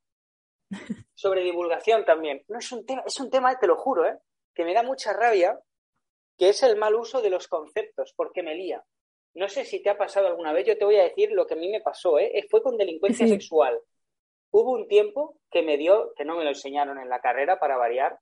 sobre 1.13 1.43
divulgación 1.43 2.05
también. 2.05 2.43
No 2.47 2.57
es 2.57 2.71
un 2.71 2.85
tema, 2.85 3.03
es 3.05 3.19
un 3.19 3.29
tema, 3.29 3.57
te 3.59 3.67
lo 3.67 3.75
juro, 3.75 4.05
¿eh? 4.05 4.17
que 4.55 4.65
me 4.65 4.73
da 4.73 4.81
mucha 4.81 5.13
rabia, 5.13 5.59
que 6.37 6.49
es 6.49 6.63
el 6.63 6.77
mal 6.77 6.95
uso 6.95 7.21
de 7.21 7.29
los 7.29 7.47
conceptos, 7.47 8.13
porque 8.15 8.41
me 8.41 8.55
lía. 8.55 8.83
No 9.35 9.47
sé 9.49 9.65
si 9.65 9.83
te 9.83 9.91
ha 9.91 9.97
pasado 9.97 10.27
alguna 10.27 10.51
vez, 10.51 10.65
yo 10.65 10.77
te 10.77 10.85
voy 10.85 10.95
a 10.95 11.03
decir 11.03 11.31
lo 11.31 11.45
que 11.45 11.53
a 11.53 11.57
mí 11.57 11.69
me 11.69 11.81
pasó, 11.81 12.17
¿eh? 12.17 12.47
fue 12.49 12.63
con 12.63 12.77
delincuencia 12.77 13.27
sexual. 13.27 13.79
Hubo 14.51 14.71
un 14.71 14.87
tiempo 14.87 15.37
que 15.51 15.61
me 15.61 15.77
dio, 15.77 16.13
que 16.15 16.25
no 16.25 16.35
me 16.35 16.43
lo 16.43 16.49
enseñaron 16.49 16.99
en 16.99 17.09
la 17.09 17.19
carrera 17.19 17.59
para 17.59 17.77
variar, 17.77 18.19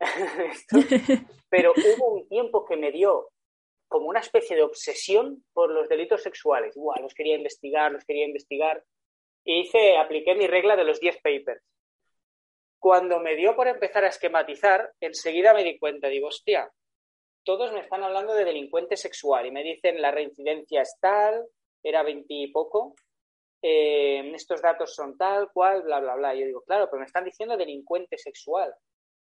pero 1.50 1.72
hubo 1.72 2.14
un 2.14 2.28
tiempo 2.28 2.64
que 2.64 2.76
me 2.76 2.90
dio 2.90 3.28
como 3.92 4.08
una 4.08 4.20
especie 4.20 4.56
de 4.56 4.62
obsesión 4.62 5.44
por 5.52 5.70
los 5.70 5.88
delitos 5.88 6.22
sexuales. 6.22 6.74
Buah, 6.74 7.00
los 7.00 7.12
quería 7.14 7.36
investigar, 7.36 7.92
los 7.92 8.04
quería 8.04 8.24
investigar. 8.24 8.82
Y 9.44 9.60
hice, 9.60 9.96
apliqué 9.98 10.34
mi 10.34 10.46
regla 10.46 10.76
de 10.76 10.84
los 10.84 10.98
10 10.98 11.20
papers. 11.20 11.62
Cuando 12.78 13.20
me 13.20 13.36
dio 13.36 13.54
por 13.54 13.68
empezar 13.68 14.04
a 14.04 14.08
esquematizar, 14.08 14.92
enseguida 14.98 15.52
me 15.52 15.62
di 15.62 15.78
cuenta, 15.78 16.08
digo, 16.08 16.28
hostia, 16.28 16.72
todos 17.44 17.72
me 17.72 17.80
están 17.80 18.02
hablando 18.02 18.34
de 18.34 18.44
delincuente 18.44 18.96
sexual 18.96 19.46
y 19.46 19.50
me 19.50 19.62
dicen 19.62 20.00
la 20.00 20.10
reincidencia 20.10 20.82
es 20.82 20.96
tal, 21.00 21.46
era 21.82 22.02
20 22.02 22.24
y 22.28 22.50
poco, 22.50 22.94
eh, 23.62 24.32
estos 24.34 24.60
datos 24.60 24.94
son 24.94 25.16
tal, 25.16 25.50
cual, 25.52 25.82
bla, 25.82 26.00
bla, 26.00 26.16
bla. 26.16 26.34
Y 26.34 26.40
yo 26.40 26.46
digo, 26.46 26.62
claro, 26.62 26.88
pero 26.90 26.98
me 26.98 27.06
están 27.06 27.24
diciendo 27.24 27.56
delincuente 27.56 28.18
sexual. 28.18 28.74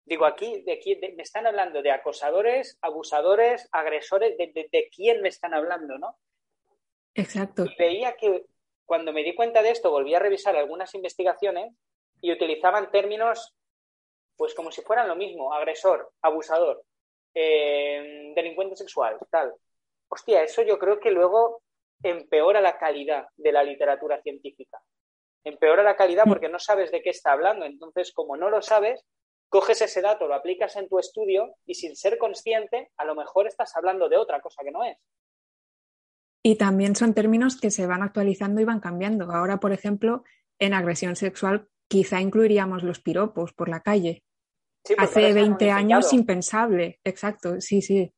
Digo, 0.05 0.25
aquí, 0.25 0.61
de, 0.63 0.73
aquí 0.73 0.97
me 1.15 1.23
están 1.23 1.45
hablando 1.45 1.81
de 1.81 1.91
acosadores, 1.91 2.77
abusadores, 2.81 3.67
agresores, 3.71 4.37
de, 4.37 4.89
quién 4.95 5.21
me 5.21 5.29
están 5.29 5.53
hablando, 5.53 5.97
¿no? 5.97 6.17
Exacto. 7.13 7.65
Y 7.65 7.75
veía 7.77 8.15
que 8.15 8.45
cuando 8.85 9.11
me 9.11 9.23
di 9.23 9.35
cuenta 9.35 9.61
de 9.61 9.71
esto, 9.71 9.91
volví 9.91 10.13
a 10.15 10.19
revisar 10.19 10.55
algunas 10.55 10.93
investigaciones 10.95 11.73
y 12.21 12.31
utilizaban 12.31 12.91
términos, 12.91 13.53
pues 14.37 14.53
como 14.53 14.71
si 14.71 14.81
fueran 14.81 15.07
lo 15.07 15.15
mismo, 15.15 15.53
agresor, 15.53 16.11
abusador, 16.21 16.83
eh, 17.33 18.31
delincuente 18.35 18.75
sexual, 18.75 19.17
tal. 19.29 19.53
Hostia, 20.09 20.43
eso 20.43 20.61
yo 20.61 20.79
creo 20.79 20.99
que 20.99 21.11
luego 21.11 21.61
empeora 22.03 22.61
la 22.61 22.77
calidad 22.77 23.27
de 23.37 23.51
la 23.51 23.63
literatura 23.63 24.21
científica. 24.21 24.79
Empeora 25.43 25.83
la 25.83 25.95
calidad 25.95 26.25
porque 26.25 26.49
no 26.49 26.59
sabes 26.59 26.91
de 26.91 27.01
qué 27.01 27.09
está 27.09 27.31
hablando. 27.31 27.65
Entonces, 27.65 28.13
como 28.13 28.37
no 28.37 28.49
lo 28.49 28.61
sabes, 28.61 29.05
coges 29.49 29.81
ese 29.81 30.01
dato, 30.01 30.27
lo 30.27 30.35
aplicas 30.35 30.75
en 30.75 30.87
tu 30.87 30.99
estudio 30.99 31.55
y 31.65 31.75
sin 31.75 31.95
ser 31.95 32.17
consciente, 32.17 32.91
a 32.97 33.05
lo 33.05 33.15
mejor 33.15 33.47
estás 33.47 33.75
hablando 33.75 34.09
de 34.09 34.17
otra 34.17 34.39
cosa 34.41 34.63
que 34.63 34.71
no 34.71 34.83
es. 34.83 34.97
Y 36.43 36.57
también 36.57 36.95
son 36.95 37.13
términos 37.13 37.59
que 37.59 37.71
se 37.71 37.85
van 37.87 38.03
actualizando 38.03 38.61
y 38.61 38.65
van 38.65 38.81
cambiando. 38.81 39.31
Ahora, 39.31 39.59
por 39.59 39.71
ejemplo, 39.71 40.23
en 40.59 40.73
agresión 40.73 41.15
sexual 41.15 41.67
quizá 41.87 42.19
incluiríamos 42.19 42.83
los 42.83 42.99
piropos 42.99 43.53
por 43.53 43.69
la 43.69 43.81
calle. 43.81 44.23
Hace 44.97 45.31
20 45.31 45.71
años 45.71 46.11
impensable, 46.11 46.99
exacto, 47.03 47.61
sí, 47.61 47.81
sí. 47.81 48.13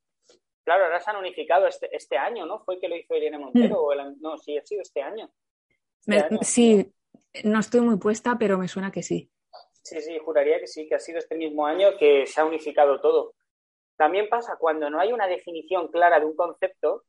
Claro, 0.66 0.86
ahora 0.86 1.00
se 1.00 1.12
han 1.12 1.18
unificado 1.18 1.68
este, 1.68 1.96
este 1.96 2.18
año, 2.18 2.48
¿no? 2.48 2.60
Fue 2.66 2.80
que 2.80 2.90
lo 2.90 2.96
hizo 2.96 3.16
Irene 3.16 3.38
Montero, 3.38 3.76
mm. 3.76 4.00
o 4.00 4.16
no, 4.20 4.38
sí, 4.40 4.58
ha 4.58 4.66
sido 4.66 4.82
este 4.82 5.04
año. 5.04 5.30
Este 6.08 6.38
sí, 6.42 6.92
no 7.44 7.60
estoy 7.60 7.82
muy 7.82 7.98
puesta, 7.98 8.36
pero 8.40 8.58
me 8.58 8.68
suena 8.68 8.92
que 8.92 9.04
sí. 9.04 9.30
Sí, 9.84 10.02
sí, 10.02 10.18
juraría 10.18 10.60
que 10.60 10.66
sí, 10.66 10.88
que 10.88 10.96
ha 10.96 11.00
sido 11.00 11.20
este 11.20 11.36
mismo 11.36 11.68
año 11.68 11.96
que 12.00 12.26
se 12.26 12.42
ha 12.42 12.46
unificado 12.46 13.00
todo. 13.00 13.36
También 13.96 14.28
pasa 14.28 14.58
cuando 14.60 14.90
no 14.90 15.00
hay 15.00 15.14
una 15.14 15.28
definición 15.28 15.90
clara 15.90 16.20
de 16.20 16.26
un 16.26 16.36
concepto, 16.36 17.04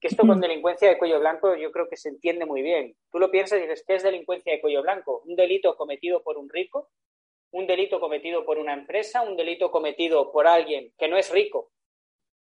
que 0.00 0.08
esto 0.08 0.26
con 0.26 0.40
delincuencia 0.40 0.88
de 0.88 0.98
cuello 0.98 1.20
blanco 1.20 1.54
yo 1.56 1.70
creo 1.70 1.88
que 1.88 1.98
se 1.98 2.08
entiende 2.08 2.46
muy 2.46 2.62
bien. 2.62 2.96
Tú 3.12 3.18
lo 3.18 3.30
piensas 3.30 3.58
y 3.58 3.62
dices, 3.62 3.84
¿qué 3.86 3.96
es 3.96 4.02
delincuencia 4.02 4.52
de 4.52 4.60
cuello 4.62 4.82
blanco? 4.82 5.22
¿Un 5.26 5.36
delito 5.36 5.76
cometido 5.76 6.22
por 6.22 6.38
un 6.38 6.48
rico? 6.48 6.90
¿Un 7.50 7.66
delito 7.66 8.00
cometido 8.00 8.46
por 8.46 8.56
una 8.56 8.72
empresa? 8.72 9.20
¿Un 9.20 9.36
delito 9.36 9.70
cometido 9.70 10.32
por 10.32 10.46
alguien 10.46 10.92
que 10.98 11.08
no 11.08 11.18
es 11.18 11.30
rico, 11.30 11.70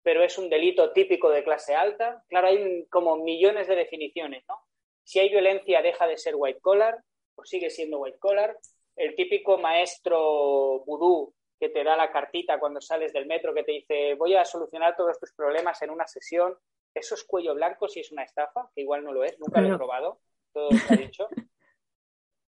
pero 0.03 0.23
es 0.23 0.39
un 0.39 0.49
delito 0.49 0.93
típico 0.93 1.31
de 1.31 1.45
clase 1.45 1.75
alta? 1.75 2.25
Claro, 2.29 2.49
hay 2.49 2.87
como 2.87 3.17
millones 3.17 3.69
de 3.69 3.77
definiciones, 3.77 4.45
¿no? 4.49 4.57
Si 5.05 5.19
hay 5.19 5.29
violencia, 5.29 5.83
deja 5.83 6.07
de 6.07 6.19
ser 6.19 6.35
white 6.37 6.61
collar 6.61 7.03
o 7.35 7.45
sigue 7.45 7.71
siendo 7.71 7.99
white 7.99 8.19
collar 8.19 8.57
el 8.99 9.15
típico 9.15 9.59
maestro 9.59 10.81
vudú 10.85 11.33
que 11.59 11.69
te 11.69 11.85
da 11.85 11.97
la 11.97 12.11
cartita 12.11 12.59
cuando 12.59 12.81
sales 12.81 13.13
del 13.13 13.27
metro 13.27 13.55
que 13.55 13.63
te 13.63 13.73
dice 13.73 14.15
voy 14.15 14.35
a 14.35 14.45
solucionar 14.45 14.97
todos 14.97 15.19
tus 15.19 15.33
problemas 15.33 15.81
en 15.83 15.91
una 15.91 16.07
sesión, 16.07 16.57
eso 16.95 17.15
es 17.15 17.25
cuello 17.25 17.55
blanco 17.55 17.89
si 17.89 18.01
es 18.01 18.11
una 18.13 18.25
estafa, 18.25 18.69
que 18.75 18.83
igual 18.83 19.05
no 19.05 19.13
lo 19.13 19.25
es, 19.25 19.39
nunca 19.39 19.61
lo 19.61 19.73
he 19.73 19.77
probado, 19.77 20.21
todo 20.53 20.71
se 20.71 20.95
ha 20.95 20.97
dicho. 20.97 21.29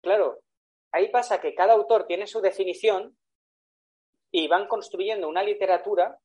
Claro, 0.03 0.39
ahí 0.93 1.09
pasa 1.09 1.41
que 1.41 1.53
cada 1.53 1.73
autor 1.73 2.07
tiene 2.07 2.29
su 2.29 2.41
definición 2.41 3.19
y 4.31 4.47
van 4.47 4.69
construyendo 4.69 5.29
una 5.29 5.43
literatura 5.43 6.17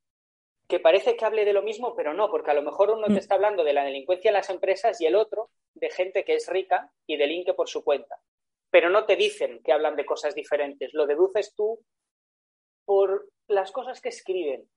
que 0.72 0.80
parece 0.80 1.16
que 1.16 1.26
hable 1.26 1.46
de 1.46 1.54
lo 1.54 1.62
mismo, 1.62 1.94
pero 1.96 2.16
no, 2.16 2.32
porque 2.32 2.50
a 2.50 2.56
lo 2.56 2.64
mejor 2.64 2.90
uno 2.90 3.06
te 3.06 3.14
mm. 3.14 3.18
está 3.18 3.36
hablando 3.36 3.64
de 3.64 3.74
la 3.74 3.84
delincuencia 3.84 4.30
en 4.30 4.36
las 4.36 4.50
empresas 4.50 5.00
y 5.00 5.06
el 5.06 5.16
otro 5.16 5.52
de 5.76 5.92
gente 5.92 6.24
que 6.24 6.34
es 6.34 6.48
rica 6.48 6.92
y 7.06 7.18
delinque 7.18 7.54
por 7.54 7.70
su 7.70 7.84
cuenta 7.84 8.18
pero 8.72 8.90
no 8.90 9.06
te 9.06 9.18
dicen 9.18 9.62
que 9.64 9.74
hablan 9.74 9.96
de 9.96 10.06
cosas 10.06 10.34
diferentes, 10.34 10.94
lo 10.94 11.06
deduces 11.06 11.54
tú 11.56 11.80
por 12.86 13.30
las 13.48 13.72
cosas 13.72 14.02
que 14.02 14.10
escriben. 14.10 14.68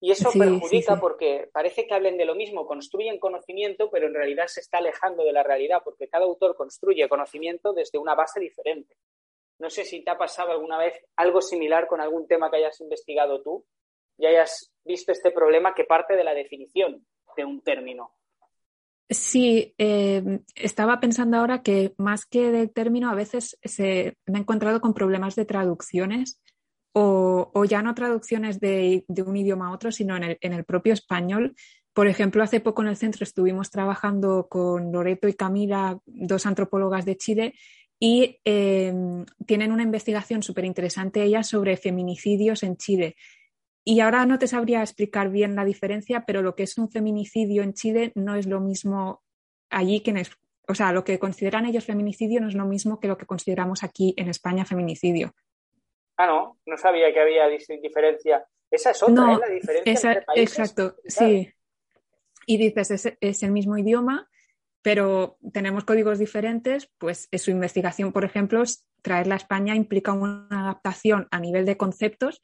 Y 0.00 0.10
eso 0.10 0.30
perjudica 0.36 1.00
porque 1.00 1.48
parece 1.50 1.86
que 1.86 1.94
hablen 1.94 2.18
de 2.18 2.26
lo 2.26 2.34
mismo, 2.34 2.66
construyen 2.66 3.18
conocimiento, 3.18 3.88
pero 3.90 4.06
en 4.06 4.14
realidad 4.14 4.48
se 4.48 4.60
está 4.60 4.78
alejando 4.78 5.24
de 5.24 5.32
la 5.32 5.42
realidad, 5.42 5.80
porque 5.82 6.08
cada 6.08 6.26
autor 6.26 6.56
construye 6.56 7.08
conocimiento 7.08 7.72
desde 7.72 7.98
una 7.98 8.14
base 8.14 8.38
diferente. 8.38 8.96
No 9.58 9.70
sé 9.70 9.84
si 9.84 10.02
te 10.02 10.10
ha 10.10 10.18
pasado 10.18 10.50
alguna 10.50 10.76
vez 10.76 11.00
algo 11.16 11.40
similar 11.40 11.86
con 11.86 12.00
algún 12.02 12.26
tema 12.26 12.50
que 12.50 12.58
hayas 12.58 12.78
investigado 12.80 13.40
tú 13.40 13.64
y 14.18 14.26
hayas 14.26 14.72
visto 14.84 15.12
este 15.12 15.30
problema 15.30 15.74
que 15.74 15.84
parte 15.84 16.16
de 16.16 16.24
la 16.24 16.34
definición 16.34 17.06
de 17.36 17.44
un 17.44 17.60
término. 17.62 18.12
Sí, 19.10 19.74
eh, 19.76 20.40
estaba 20.54 20.98
pensando 20.98 21.36
ahora 21.36 21.62
que 21.62 21.94
más 21.98 22.24
que 22.24 22.50
del 22.50 22.72
término, 22.72 23.10
a 23.10 23.14
veces 23.14 23.58
se 23.62 24.16
me 24.26 24.38
he 24.38 24.42
encontrado 24.42 24.80
con 24.80 24.94
problemas 24.94 25.36
de 25.36 25.44
traducciones 25.44 26.40
o, 26.94 27.64
ya 27.68 27.82
no 27.82 27.94
traducciones 27.94 28.60
de, 28.60 29.04
un 29.26 29.36
idioma 29.36 29.68
a 29.68 29.72
otro, 29.72 29.90
sino 29.90 30.16
en 30.16 30.52
el, 30.52 30.64
propio 30.64 30.92
español. 30.92 31.54
Por 31.92 32.06
ejemplo, 32.06 32.42
hace 32.42 32.60
poco 32.60 32.82
en 32.82 32.88
el 32.88 32.96
centro 32.96 33.24
estuvimos 33.24 33.70
trabajando 33.70 34.46
con 34.48 34.92
Loreto 34.92 35.28
y 35.28 35.34
Camila, 35.34 35.98
dos 36.06 36.46
antropólogas 36.46 37.04
de 37.04 37.16
Chile, 37.16 37.54
y 37.98 38.38
eh, 38.44 38.92
tienen 39.46 39.72
una 39.72 39.82
investigación 39.82 40.42
súper 40.42 40.64
interesante 40.64 41.22
ellas 41.22 41.48
sobre 41.48 41.76
feminicidios 41.76 42.62
en 42.62 42.76
Chile. 42.76 43.16
Y 43.84 44.00
ahora 44.00 44.24
no 44.24 44.38
te 44.38 44.46
sabría 44.46 44.80
explicar 44.80 45.30
bien 45.30 45.54
la 45.54 45.64
diferencia, 45.64 46.24
pero 46.26 46.40
lo 46.40 46.54
que 46.54 46.62
es 46.62 46.78
un 46.78 46.90
feminicidio 46.90 47.62
en 47.62 47.74
Chile 47.74 48.12
no 48.14 48.34
es 48.34 48.46
lo 48.46 48.60
mismo 48.60 49.22
allí 49.68 50.00
que 50.00 50.10
en 50.10 50.22
o 50.66 50.74
sea, 50.74 50.92
lo 50.92 51.04
que 51.04 51.18
consideran 51.18 51.66
ellos 51.66 51.84
feminicidio 51.84 52.40
no 52.40 52.48
es 52.48 52.54
lo 52.54 52.64
mismo 52.64 52.98
que 52.98 53.08
lo 53.08 53.18
que 53.18 53.26
consideramos 53.26 53.84
aquí 53.84 54.14
en 54.16 54.28
España 54.30 54.64
feminicidio. 54.64 55.34
Ah, 56.16 56.26
no, 56.26 56.58
no 56.64 56.78
sabía 56.78 57.12
que 57.12 57.20
había 57.20 57.46
diferencia. 57.48 58.46
Esa 58.70 58.92
es 58.92 59.02
otra, 59.02 59.34
¿eh? 59.34 59.38
la 59.40 59.54
diferencia 59.54 60.12
entre 60.12 60.24
países. 60.24 60.58
Exacto, 60.58 60.96
sí. 61.06 61.52
Y 62.46 62.56
dices, 62.56 62.90
es, 62.90 63.18
es, 63.20 63.42
el 63.42 63.52
mismo 63.52 63.76
idioma, 63.76 64.28
pero 64.80 65.38
tenemos 65.52 65.84
códigos 65.84 66.18
diferentes, 66.18 66.90
pues 66.98 67.28
su 67.32 67.50
investigación, 67.50 68.12
por 68.12 68.24
ejemplo, 68.24 68.62
traerla 69.02 69.34
a 69.34 69.36
España 69.36 69.74
implica 69.74 70.12
una 70.12 70.46
adaptación 70.50 71.28
a 71.30 71.40
nivel 71.40 71.66
de 71.66 71.76
conceptos 71.76 72.40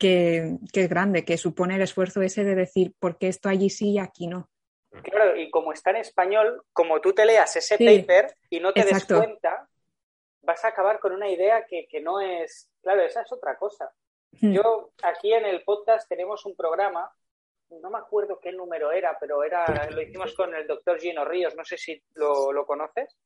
que, 0.00 0.56
es 0.72 0.88
grande, 0.88 1.24
que 1.24 1.36
supone 1.36 1.76
el 1.76 1.82
esfuerzo 1.82 2.22
ese 2.22 2.42
de 2.42 2.54
decir 2.54 2.94
por 2.98 3.18
qué 3.18 3.28
esto 3.28 3.48
allí 3.48 3.68
sí 3.68 3.92
y 3.92 3.98
aquí 3.98 4.26
no. 4.26 4.48
Claro, 5.02 5.36
y 5.36 5.50
como 5.50 5.72
está 5.72 5.90
en 5.90 5.96
español, 5.96 6.64
como 6.72 7.00
tú 7.00 7.12
te 7.12 7.24
leas 7.24 7.54
ese 7.54 7.76
paper 7.78 8.34
y 8.48 8.58
no 8.58 8.72
te 8.72 8.84
des 8.84 9.04
cuenta, 9.04 9.68
vas 10.42 10.64
a 10.64 10.68
acabar 10.68 10.98
con 10.98 11.12
una 11.12 11.28
idea 11.28 11.64
que, 11.66 12.00
no 12.00 12.20
es. 12.20 12.68
Claro, 12.82 13.02
esa 13.02 13.20
es 13.20 13.30
otra 13.30 13.56
cosa. 13.56 13.92
Hmm. 14.40 14.52
Yo 14.52 14.90
aquí 15.04 15.32
en 15.32 15.44
el 15.44 15.62
podcast 15.62 16.08
tenemos 16.08 16.44
un 16.46 16.56
programa, 16.56 17.12
no 17.68 17.90
me 17.90 17.98
acuerdo 17.98 18.40
qué 18.40 18.52
número 18.52 18.90
era, 18.90 19.16
pero 19.20 19.44
era 19.44 19.88
lo 19.90 20.00
hicimos 20.00 20.34
con 20.34 20.54
el 20.54 20.66
doctor 20.66 20.98
Gino 20.98 21.24
Ríos, 21.24 21.54
no 21.54 21.64
sé 21.64 21.76
si 21.76 22.02
lo, 22.14 22.66
conoces. 22.66 23.16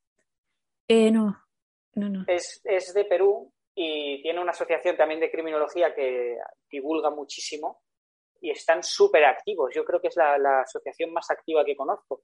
Eh, 0.89 1.11
no, 1.11 1.41
no, 1.95 2.09
no. 2.11 2.25
Es, 2.27 2.61
es 2.65 2.93
de 2.93 3.05
Perú 3.05 3.54
y 3.75 4.23
tiene 4.23 4.41
una 4.41 4.53
asociación 4.53 4.97
también 4.97 5.21
de 5.21 5.31
criminología 5.31 5.95
que 5.95 6.39
divulga 6.71 7.11
muchísimo 7.11 7.83
y 8.41 8.51
están 8.51 8.83
súper 8.83 9.25
activos. 9.25 9.73
Yo 9.75 9.85
creo 9.85 10.01
que 10.01 10.09
es 10.09 10.17
la, 10.17 10.61
asociación 10.61 11.13
más 11.13 11.31
activa 11.31 11.65
que 11.65 11.75
conozco. 11.75 12.23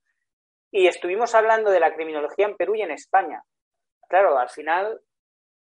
Y 0.70 0.86
estuvimos 0.86 1.34
hablando 1.34 1.70
de 1.70 1.80
la 1.80 1.94
criminología 1.94 2.46
en 2.46 2.56
Perú 2.56 2.74
y 2.74 2.82
en 2.82 2.92
España. 2.92 3.42
Claro, 4.08 4.38
al 4.38 4.50
final 4.50 5.00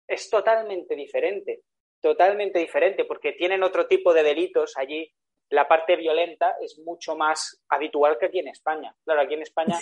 es 0.08 0.30
totalmente 0.30 0.96
diferente, 0.96 1.62
totalmente 2.02 2.60
diferente, 2.60 3.06
porque 3.06 3.32
tienen 3.32 3.64
otro 3.64 3.88
tipo 3.88 4.14
de 4.14 4.24
delitos 4.24 4.78
allí. 4.78 5.12
La 5.50 5.68
parte 5.68 5.96
violenta 5.96 6.58
es 6.62 6.78
mucho 6.80 7.16
más 7.16 7.64
habitual 7.70 8.18
que 8.20 8.26
aquí 8.28 8.40
en 8.40 8.50
España. 8.50 8.94
Claro, 9.06 9.22
aquí 9.22 9.34
en 9.36 9.44
España 9.44 9.78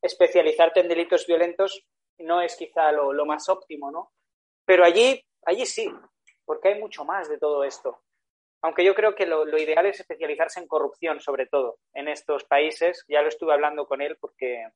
especializarte 0.00 0.78
en 0.80 0.88
delitos 0.88 1.26
violentos 1.26 1.84
no 2.18 2.40
es 2.40 2.54
quizá 2.56 2.92
lo, 2.92 3.12
lo 3.12 3.26
más 3.26 3.48
óptimo, 3.48 3.90
¿no? 3.90 4.12
Pero 4.68 4.84
allí, 4.84 5.24
allí 5.46 5.64
sí, 5.64 5.90
porque 6.44 6.68
hay 6.68 6.78
mucho 6.78 7.02
más 7.02 7.26
de 7.30 7.38
todo 7.38 7.64
esto. 7.64 8.02
Aunque 8.60 8.84
yo 8.84 8.94
creo 8.94 9.14
que 9.14 9.24
lo, 9.24 9.46
ideal 9.56 9.86
es 9.86 9.98
especializarse 9.98 10.60
en 10.60 10.66
corrupción, 10.66 11.20
sobre 11.20 11.46
todo, 11.46 11.78
en 11.94 12.06
estos 12.06 12.44
países. 12.44 13.02
Ya 13.08 13.22
lo 13.22 13.28
estuve 13.28 13.54
hablando 13.54 13.86
con 13.86 14.02
él 14.02 14.18
porque 14.20 14.68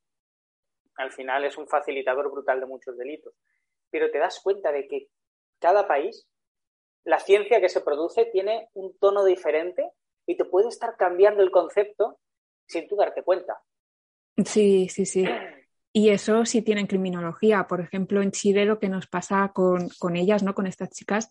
al 0.97 1.13
final 1.13 1.45
es 1.45 1.59
un 1.59 1.69
facilitador 1.69 2.31
brutal 2.33 2.59
de 2.61 2.65
muchos 2.65 2.97
delitos. 2.97 3.35
Pero 3.91 4.11
te 4.11 4.19
das 4.19 4.41
cuenta 4.43 4.73
de 4.73 4.89
que 4.89 5.09
cada 5.59 5.87
país, 5.87 6.27
la 7.05 7.19
ciencia 7.19 7.61
que 7.61 7.69
se 7.69 7.83
produce 7.83 8.25
tiene 8.25 8.71
un 8.73 8.97
tono 8.99 9.27
diferente 9.27 9.91
y 10.25 10.39
te 10.39 10.47
puede 10.47 10.69
estar 10.69 10.97
cambiando 10.97 11.43
el 11.43 11.51
concepto 11.51 12.19
sin 12.67 12.89
tú 12.89 12.97
darte 12.97 13.23
cuenta. 13.23 13.61
Sí, 14.43 14.89
sí, 14.89 15.05
sí. 15.05 15.27
Y 15.93 16.09
eso 16.09 16.47
sí 16.47 16.63
tienen 16.63 16.87
criminología. 16.87 17.67
Por 17.67 17.81
ejemplo, 17.81 18.23
en 18.23 18.33
Chile 18.33 18.65
lo 18.65 18.79
que 18.79 18.89
nos 18.89 19.07
pasa 19.07 19.53
con, 19.53 20.17
ellas, 20.17 20.43
¿no? 20.43 20.55
Con 20.55 20.67
estas 20.67 20.91
chicas, 20.91 21.31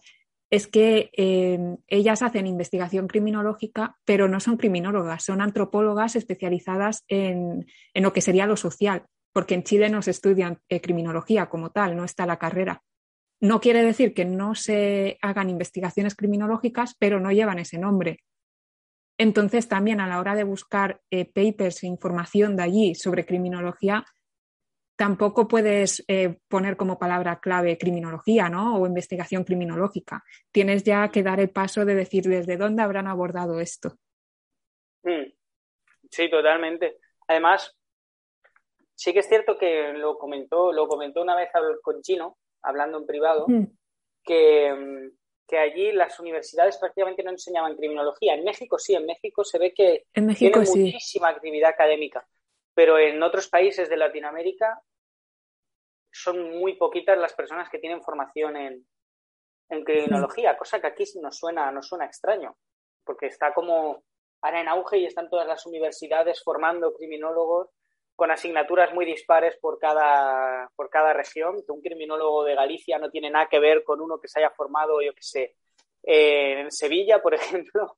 es 0.51 0.67
que 0.67 1.09
eh, 1.17 1.77
ellas 1.87 2.21
hacen 2.21 2.45
investigación 2.45 3.07
criminológica, 3.07 3.95
pero 4.05 4.27
no 4.27 4.39
son 4.39 4.57
criminólogas, 4.57 5.23
son 5.23 5.41
antropólogas 5.41 6.15
especializadas 6.15 7.03
en, 7.07 7.65
lo 7.95 8.13
que 8.13 8.21
sería 8.21 8.45
lo 8.45 8.57
social, 8.57 9.05
porque 9.33 9.55
en 9.55 9.63
Chile 9.63 9.89
no 9.89 10.01
se 10.01 10.11
estudian 10.11 10.59
eh, 10.69 10.81
criminología 10.81 11.47
como 11.47 11.71
tal, 11.71 11.95
no 11.95 12.03
está 12.03 12.25
la 12.25 12.37
carrera. 12.37 12.83
No 13.39 13.59
quiere 13.59 13.83
decir 13.83 14.13
que 14.13 14.25
no 14.25 14.53
se 14.53 15.17
hagan 15.21 15.49
investigaciones 15.49 16.15
criminológicas, 16.15 16.95
pero 16.99 17.19
no 17.19 17.31
llevan 17.31 17.57
ese 17.57 17.79
nombre. 17.79 18.19
Entonces, 19.17 19.67
también 19.67 19.99
a 19.99 20.07
la 20.07 20.19
hora 20.19 20.35
de 20.35 20.43
buscar 20.43 21.01
eh, 21.09 21.25
papers 21.25 21.81
e 21.81 21.87
información 21.87 22.55
de 22.55 22.63
allí 22.63 22.95
sobre 22.95 23.25
criminología, 23.25 24.05
tampoco 25.01 25.47
puedes 25.47 26.05
eh, 26.07 26.37
poner 26.47 26.77
como 26.77 26.99
palabra 26.99 27.39
clave 27.39 27.79
criminología, 27.79 28.49
¿no? 28.49 28.79
O 28.79 28.85
investigación 28.85 29.43
criminológica. 29.43 30.23
Tienes 30.51 30.83
ya 30.83 31.09
que 31.09 31.23
dar 31.23 31.39
el 31.39 31.49
paso 31.49 31.85
de 31.85 31.95
decir 31.95 32.25
desde 32.25 32.55
dónde 32.55 32.83
habrán 32.83 33.07
abordado 33.07 33.59
esto. 33.59 33.97
Mm. 35.01 35.33
Sí, 36.07 36.29
totalmente. 36.29 36.99
Además, 37.27 37.75
sí 38.93 39.11
que 39.11 39.21
es 39.21 39.27
cierto 39.27 39.57
que 39.57 39.91
lo 39.93 40.19
comentó, 40.19 40.71
lo 40.71 40.87
comentó 40.87 41.23
una 41.23 41.35
vez 41.35 41.49
con 41.81 42.03
Gino, 42.03 42.37
hablando 42.61 42.99
en 42.99 43.07
privado, 43.07 43.45
mm. 43.47 43.63
que, 44.23 45.09
que, 45.47 45.57
allí 45.57 45.93
las 45.93 46.19
universidades 46.19 46.77
prácticamente 46.77 47.23
no 47.23 47.31
enseñaban 47.31 47.75
criminología. 47.75 48.35
En 48.35 48.43
México 48.43 48.77
sí, 48.77 48.93
en 48.93 49.07
México 49.07 49.43
se 49.43 49.57
ve 49.57 49.73
que 49.73 50.05
en 50.13 50.27
México, 50.27 50.61
tiene 50.61 50.91
muchísima 50.91 51.29
actividad 51.29 51.71
académica, 51.71 52.23
pero 52.75 52.99
en 52.99 53.23
otros 53.23 53.47
países 53.47 53.89
de 53.89 53.97
Latinoamérica 53.97 54.79
son 56.11 56.59
muy 56.59 56.75
poquitas 56.75 57.17
las 57.17 57.33
personas 57.33 57.69
que 57.69 57.79
tienen 57.79 58.03
formación 58.03 58.57
en, 58.57 58.85
en 59.69 59.83
criminología, 59.83 60.57
cosa 60.57 60.79
que 60.79 60.87
aquí 60.87 61.05
nos 61.21 61.37
suena, 61.37 61.71
nos 61.71 61.87
suena 61.87 62.05
extraño, 62.05 62.57
porque 63.03 63.27
está 63.27 63.53
como 63.53 64.03
ahora 64.41 64.61
en 64.61 64.67
auge 64.67 64.97
y 64.97 65.05
están 65.05 65.29
todas 65.29 65.47
las 65.47 65.65
universidades 65.65 66.43
formando 66.43 66.93
criminólogos 66.93 67.69
con 68.15 68.29
asignaturas 68.29 68.93
muy 68.93 69.05
dispares 69.05 69.57
por 69.57 69.79
cada, 69.79 70.69
por 70.75 70.89
cada 70.89 71.13
región. 71.13 71.63
Un 71.67 71.81
criminólogo 71.81 72.43
de 72.43 72.55
Galicia 72.55 72.99
no 72.99 73.09
tiene 73.09 73.31
nada 73.31 73.47
que 73.49 73.59
ver 73.59 73.83
con 73.83 74.01
uno 74.01 74.19
que 74.19 74.27
se 74.27 74.39
haya 74.39 74.51
formado, 74.51 75.01
yo 75.01 75.13
qué 75.13 75.23
sé, 75.23 75.55
en 76.03 76.71
Sevilla, 76.71 77.21
por 77.21 77.33
ejemplo. 77.35 77.97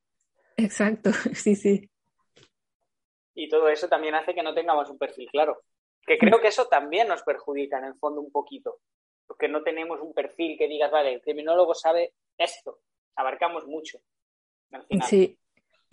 Exacto, 0.55 1.11
sí, 1.33 1.55
sí. 1.55 1.89
Y 3.35 3.49
todo 3.49 3.67
eso 3.67 3.89
también 3.89 4.15
hace 4.15 4.33
que 4.33 4.43
no 4.43 4.53
tengamos 4.53 4.89
un 4.89 4.97
perfil 4.97 5.27
claro. 5.31 5.63
Que 6.05 6.17
creo 6.17 6.41
que 6.41 6.49
eso 6.49 6.67
también 6.67 7.07
nos 7.07 7.23
perjudica 7.23 7.77
en 7.77 7.85
el 7.85 7.95
fondo 7.95 8.21
un 8.21 8.31
poquito. 8.31 8.79
Porque 9.25 9.47
no 9.47 9.63
tenemos 9.63 10.01
un 10.01 10.13
perfil 10.13 10.57
que 10.57 10.67
digas, 10.67 10.91
vale, 10.91 11.13
el 11.13 11.21
criminólogo 11.21 11.73
sabe 11.73 12.13
esto. 12.37 12.79
Abarcamos 13.15 13.65
mucho. 13.67 13.99
Sí, 15.07 15.37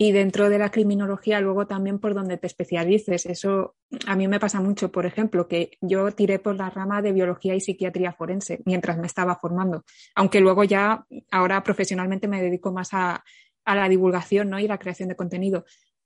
y 0.03 0.13
dentro 0.13 0.49
de 0.49 0.57
la 0.57 0.71
criminología 0.71 1.39
luego 1.41 1.67
también 1.67 1.99
por 1.99 2.15
donde 2.15 2.35
te 2.35 2.47
especialices. 2.47 3.27
Eso 3.27 3.75
a 4.07 4.15
mí 4.15 4.27
me 4.27 4.39
pasa 4.39 4.59
mucho, 4.59 4.91
por 4.91 5.05
ejemplo, 5.05 5.47
que 5.47 5.77
yo 5.79 6.11
tiré 6.11 6.39
por 6.39 6.55
la 6.55 6.71
rama 6.71 7.03
de 7.03 7.11
biología 7.11 7.53
y 7.53 7.61
psiquiatría 7.61 8.11
forense 8.11 8.63
mientras 8.65 8.97
me 8.97 9.05
estaba 9.05 9.35
formando, 9.35 9.83
aunque 10.15 10.39
luego 10.39 10.63
ya 10.63 11.05
ahora 11.29 11.61
profesionalmente 11.61 12.27
me 12.27 12.41
dedico 12.41 12.71
más 12.71 12.89
a, 12.93 13.23
la 13.63 13.87
divulgación 13.87 14.49
¿no? 14.49 14.57
y 14.57 14.67
la 14.67 14.79
creación 14.79 15.09
de 15.09 15.15
contenido. 15.15 15.65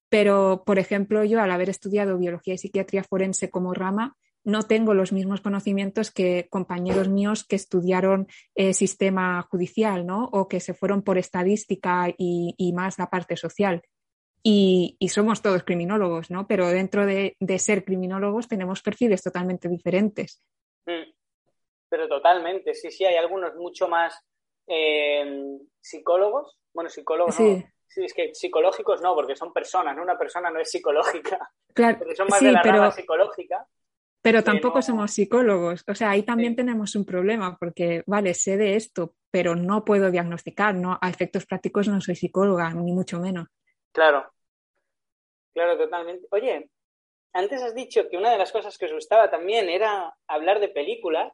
Pero, 0.10 0.64
por 0.66 0.80
ejemplo, 0.80 1.24
yo 1.24 1.42
al 1.42 1.52
haber 1.52 1.70
estudiado 1.70 2.18
biología 2.18 2.54
y 2.54 2.58
psiquiatría 2.58 3.04
forense 3.04 3.50
como 3.50 3.74
rama, 3.74 4.16
no 4.46 4.62
tengo 4.62 4.94
los 4.94 5.12
mismos 5.12 5.42
conocimientos 5.42 6.12
que 6.12 6.48
compañeros 6.50 7.10
míos 7.10 7.44
que 7.44 7.56
estudiaron 7.56 8.28
eh, 8.54 8.74
sistema 8.74 9.42
judicial, 9.50 10.06
¿no? 10.06 10.30
O 10.32 10.48
que 10.48 10.60
se 10.60 10.76
fueron 10.76 11.02
por 11.02 11.18
estadística 11.18 12.14
y, 12.16 12.72
más 12.74 13.00
la 13.00 13.10
parte 13.10 13.36
social. 13.36 13.82
Y, 14.44 14.98
somos 15.10 15.42
todos 15.42 15.64
criminólogos, 15.64 16.30
¿no? 16.30 16.46
Pero 16.48 16.68
dentro 16.68 17.08
de, 17.08 17.36
ser 17.58 17.84
criminólogos 17.84 18.48
tenemos 18.48 18.84
perfiles 18.84 19.24
totalmente 19.24 19.68
diferentes. 19.68 20.44
Mm. 20.86 21.12
Pero 21.90 22.08
totalmente, 22.08 22.76
sí, 22.76 22.92
sí, 22.92 23.04
hay 23.04 23.16
algunos 23.16 23.56
mucho 23.56 23.88
más 23.88 24.20
em, 24.68 25.60
psicólogos. 25.82 26.60
Bueno, 26.72 26.90
psicólogos 26.92 27.34
sí. 27.34 27.66
Sí, 27.96 28.04
es 28.04 28.14
que 28.14 28.36
psicológicos 28.36 29.02
no, 29.02 29.16
porque 29.16 29.38
son 29.38 29.54
personas, 29.54 29.96
¿no? 29.96 30.04
Una 30.04 30.18
persona 30.18 30.50
no 30.50 30.60
es 30.60 30.70
psicológica. 30.70 31.50
Claro, 31.74 32.00
porque 32.00 32.14
son 32.14 32.28
más 32.30 32.42
de 32.42 32.52
la 32.52 32.62
rama 32.62 32.92
psicológica. 32.92 33.66
Pero 34.22 34.44
tampoco 34.44 34.82
somos 34.82 35.12
psicólogos. 35.12 35.82
O 35.88 35.96
sea, 35.96 36.10
ahí 36.10 36.24
también 36.24 36.58
tenemos 36.58 36.94
un 36.96 37.06
problema 37.06 37.56
porque, 37.58 38.04
vale, 38.06 38.34
sé 38.34 38.58
de 38.58 38.76
esto, 38.76 39.16
pero 39.32 39.56
no 39.56 39.86
puedo 39.86 40.12
diagnosticar, 40.12 40.76
¿no? 40.76 41.00
A 41.02 41.10
efectos 41.10 41.46
prácticos 41.46 41.88
no 41.88 42.02
soy 42.02 42.18
psicóloga, 42.18 42.70
ni 42.72 42.92
mucho 42.92 43.18
menos. 43.22 43.48
Claro. 43.94 44.30
Claro, 45.54 45.78
totalmente. 45.78 46.28
Oye, 46.32 46.70
antes 47.32 47.64
has 47.64 47.74
dicho 47.74 48.10
que 48.10 48.18
una 48.18 48.32
de 48.32 48.40
las 48.40 48.52
cosas 48.52 48.78
que 48.78 48.88
os 48.88 48.94
gustaba 48.94 49.32
también 49.32 49.70
era 49.70 50.14
hablar 50.28 50.60
de 50.60 50.68
películas. 50.68 51.32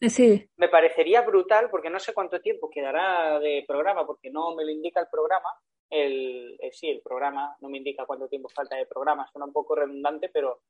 Sí. 0.00 0.48
Me 0.56 0.68
parecería 0.68 1.22
brutal, 1.22 1.70
porque 1.70 1.90
no 1.90 1.98
sé 1.98 2.12
cuánto 2.12 2.40
tiempo 2.40 2.68
quedará 2.68 3.38
de 3.40 3.64
programa, 3.66 4.06
porque 4.06 4.30
no 4.30 4.54
me 4.54 4.64
lo 4.64 4.70
indica 4.70 5.00
el 5.00 5.06
programa. 5.10 5.48
El, 5.88 6.56
eh, 6.60 6.70
sí, 6.72 6.88
el 6.88 7.00
programa 7.00 7.56
no 7.60 7.68
me 7.68 7.78
indica 7.78 8.06
cuánto 8.06 8.28
tiempo 8.28 8.48
falta 8.48 8.76
de 8.76 8.86
programa. 8.86 9.26
Suena 9.30 9.46
un 9.46 9.52
poco 9.52 9.74
redundante, 9.74 10.28
pero 10.28 10.62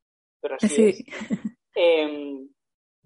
pero 0.45 0.57
sí, 0.59 1.03
em, 1.73 2.47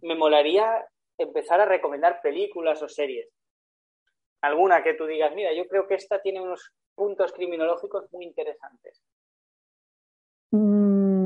me 0.01 0.15
molaría 0.15 0.85
empezar 1.17 1.61
a 1.61 1.65
recomendar 1.65 2.21
películas 2.21 2.81
o 2.81 2.89
series. 2.89 3.29
Alguna 4.41 4.83
que 4.83 4.93
tú 4.93 5.05
digas, 5.05 5.33
mira, 5.33 5.53
yo 5.53 5.65
creo 5.67 5.87
que 5.87 5.95
esta 5.95 6.21
tiene 6.21 6.41
unos 6.41 6.73
puntos 6.95 7.31
criminológicos 7.31 8.11
muy 8.11 8.25
interesantes. 8.25 9.01
Mm, 10.51 11.25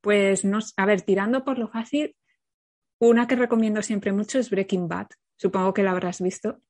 pues 0.00 0.44
no, 0.46 0.58
a 0.78 0.86
ver, 0.86 1.02
tirando 1.02 1.44
por 1.44 1.58
lo 1.58 1.68
fácil, 1.68 2.16
una 3.08 3.26
que 3.26 3.36
recomiendo 3.36 3.82
siempre 3.82 4.12
mucho 4.12 4.38
es 4.38 4.50
Breaking 4.50 4.88
Bad. 4.88 5.08
Supongo 5.36 5.74
que 5.74 5.82
la 5.82 5.90
habrás 5.90 6.20
visto. 6.20 6.60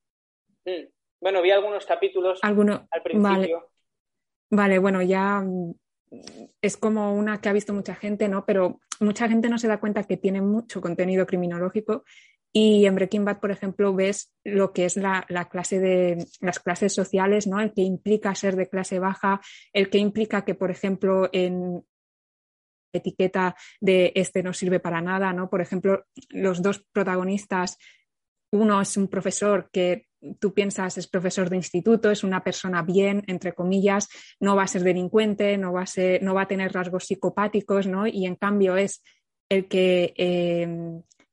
Mm, 0.64 0.87
bueno, 1.20 1.43
vi 1.43 1.51
algunos 1.51 1.85
capítulos 1.85 2.39
al 2.43 2.55
principio. 3.03 3.22
Vale. 3.22 3.55
vale, 4.51 4.78
bueno, 4.78 5.03
ya 5.03 5.45
es 6.61 6.76
como 6.76 7.14
una 7.14 7.41
que 7.41 7.49
ha 7.49 7.53
visto 7.53 7.74
mucha 7.74 7.95
gente, 7.95 8.28
¿no? 8.28 8.45
Pero 8.47 8.80
mucha 9.01 9.28
gente 9.28 9.49
no 9.49 9.59
se 9.59 9.68
da 9.68 9.80
cuenta 9.80 10.05
que 10.05 10.16
tiene 10.16 10.41
mucho 10.41 10.80
contenido 10.80 11.26
criminológico 11.26 12.05
y 12.51 12.85
en 12.85 12.95
Breaking 12.95 13.24
Bad, 13.24 13.41
por 13.41 13.51
ejemplo, 13.51 13.95
ves 13.95 14.30
lo 14.45 14.72
que 14.72 14.85
es 14.85 14.97
la, 14.97 15.24
clase 15.51 15.80
de 15.80 16.26
las 16.41 16.61
clases 16.61 16.95
sociales, 16.95 17.47
¿no? 17.47 17.61
El 17.61 17.72
que 17.72 17.80
implica 17.80 18.35
ser 18.35 18.57
de 18.57 18.68
clase 18.68 18.99
baja, 18.99 19.41
el 19.72 19.89
que 19.89 19.99
implica 19.99 20.45
que, 20.45 20.55
por 20.55 20.70
ejemplo, 20.70 21.30
en 21.33 21.83
etiqueta 22.93 23.55
de 23.80 24.12
este 24.14 24.43
no 24.43 24.53
sirve 24.53 24.80
para 24.80 25.01
nada, 25.01 25.32
¿no? 25.32 25.49
Por 25.49 25.61
ejemplo, 25.61 26.05
los 26.30 26.62
dos 26.62 26.84
protagonistas, 26.93 27.78
uno 28.53 28.80
es 28.80 28.97
un 28.97 29.09
profesor 29.09 29.70
que 29.72 30.07
tú 30.38 30.55
piensas 30.55 30.99
es 30.99 31.09
profesor 31.09 31.51
de 31.51 31.57
instituto, 31.57 32.11
es 32.11 32.24
una 32.24 32.45
persona 32.45 32.82
bien, 32.82 33.24
entre 33.26 33.55
comillas, 33.55 34.09
no 34.40 34.57
va 34.57 34.64
a 34.64 34.68
ser 34.68 34.82
delincuente, 34.82 35.57
no 35.59 35.72
va 35.72 35.82
a, 35.82 35.86
ser, 35.86 36.22
no 36.22 36.34
va 36.34 36.43
a 36.43 36.49
tener 36.49 36.72
rasgos 36.72 37.07
psicopáticos, 37.07 37.86
¿no? 37.86 38.07
Y 38.07 38.26
en 38.26 38.36
cambio 38.36 38.76
es 38.76 39.03
el 39.49 39.68
que 39.68 40.14
eh, 40.16 40.68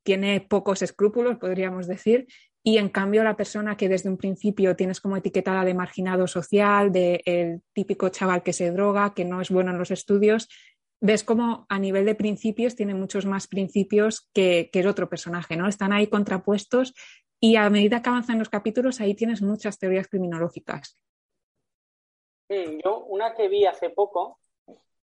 tiene 0.03 0.41
pocos 0.41 0.81
escrúpulos, 0.81 1.37
podríamos 1.37 1.87
decir, 1.87 2.27
y 2.63 2.77
en 2.77 2.89
cambio 2.89 3.23
la 3.23 3.37
persona 3.37 3.77
que 3.77 3.87
desde 3.87 4.09
un 4.09 4.17
principio 4.17 4.75
tienes 4.75 4.99
como 4.99 5.15
etiquetada 5.15 5.63
de 5.63 5.73
marginado 5.73 6.27
social, 6.27 6.91
de 6.91 7.61
típico 7.73 8.09
chaval 8.09 8.43
que 8.43 8.53
se 8.53 8.71
droga, 8.71 9.13
que 9.13 9.23
no 9.23 9.39
es 9.39 9.49
bueno 9.49 9.71
en 9.71 9.77
los 9.77 9.91
estudios, 9.91 10.49
ves 11.01 11.23
como 11.23 11.65
a 11.69 11.79
nivel 11.79 12.05
de 12.05 12.15
principios 12.15 12.75
tiene 12.75 12.93
muchos 12.93 13.25
más 13.25 13.47
principios 13.47 14.29
que, 14.33 14.69
que 14.71 14.79
el 14.79 14.87
otro 14.87 15.09
personaje, 15.09 15.55
¿no? 15.55 15.67
Están 15.67 15.93
ahí 15.93 16.07
contrapuestos 16.07 16.93
y 17.39 17.55
a 17.55 17.69
medida 17.69 18.01
que 18.01 18.09
avanzan 18.09 18.39
los 18.39 18.49
capítulos, 18.49 18.99
ahí 18.99 19.15
tienes 19.15 19.41
muchas 19.41 19.79
teorías 19.79 20.07
criminológicas. 20.07 20.99
Mm, 22.49 22.79
yo, 22.83 23.05
una 23.05 23.33
que 23.35 23.47
vi 23.47 23.65
hace 23.65 23.91
poco, 23.91 24.39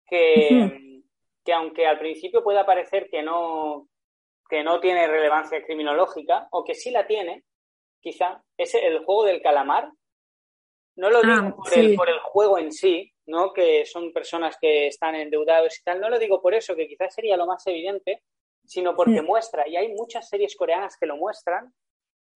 que, 0.08 1.04
que 1.44 1.54
aunque 1.54 1.86
al 1.88 2.00
principio 2.00 2.44
pueda 2.44 2.66
parecer 2.66 3.10
que 3.10 3.24
no, 3.24 3.89
que 4.50 4.64
no 4.64 4.80
tiene 4.80 5.08
relevancia 5.08 5.64
criminológica, 5.64 6.48
o 6.52 6.64
que 6.64 6.76
sí 6.76 6.92
la 6.92 7.08
tiene, 7.08 7.44
quizá, 8.00 8.44
es 8.58 8.76
el 8.76 9.04
juego 9.04 9.26
del 9.26 9.42
calamar. 9.42 9.92
No 10.96 11.10
lo 11.10 11.22
digo 11.22 11.34
ah, 11.34 11.56
por, 11.56 11.74
el, 11.78 11.96
por, 11.96 12.10
el, 12.10 12.20
juego 12.20 12.58
en 12.58 12.72
sí, 12.72 13.12
¿no? 13.28 13.54
que 13.54 13.86
son 13.86 14.12
personas 14.12 14.58
que 14.60 14.88
están 14.88 15.16
endeudados 15.16 15.80
y 15.80 15.84
tal, 15.84 16.02
no 16.02 16.10
lo 16.10 16.20
digo 16.20 16.42
por 16.42 16.54
eso, 16.54 16.76
que 16.76 16.88
quizás 16.88 17.14
sería 17.14 17.38
lo 17.38 17.46
más 17.46 17.66
evidente, 17.68 18.24
sino 18.66 18.96
porque 18.96 19.22
muestra, 19.22 19.68
y 19.68 19.76
hay 19.76 19.89
muchas 19.94 20.30
series 20.30 20.56
coreanas 20.56 20.98
que 20.98 21.06
lo 21.06 21.18
muestran, 21.18 21.74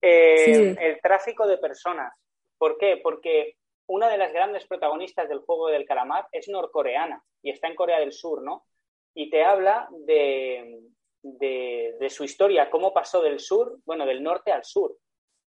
eh, 0.01 0.75
el 0.79 1.01
tráfico 1.01 1.47
de 1.47 1.57
personas. 1.57 2.13
¿Por 2.57 2.77
qué? 2.77 2.99
Porque 3.01 3.57
una 3.87 4.09
de 4.09 4.17
las 4.17 4.33
grandes 4.33 4.65
protagonistas 4.65 5.29
del 5.29 5.39
juego 5.39 5.67
del 5.67 5.85
calamar 5.85 6.27
es 6.31 6.47
norcoreana 6.47 7.23
y 7.41 7.51
está 7.51 7.67
en 7.67 7.75
Corea 7.75 7.99
del 7.99 8.11
Sur, 8.11 8.41
¿no? 8.41 8.65
Y 9.13 9.29
te 9.29 9.43
habla 9.43 9.87
de, 9.91 10.79
de, 11.25 12.09
su 12.09 12.23
historia, 12.23 12.69
cómo 12.69 12.93
pasó 12.93 13.21
del 13.21 13.39
sur, 13.39 13.79
bueno, 13.85 14.05
del 14.05 14.21
norte 14.21 14.51
al 14.51 14.63
sur. 14.63 14.95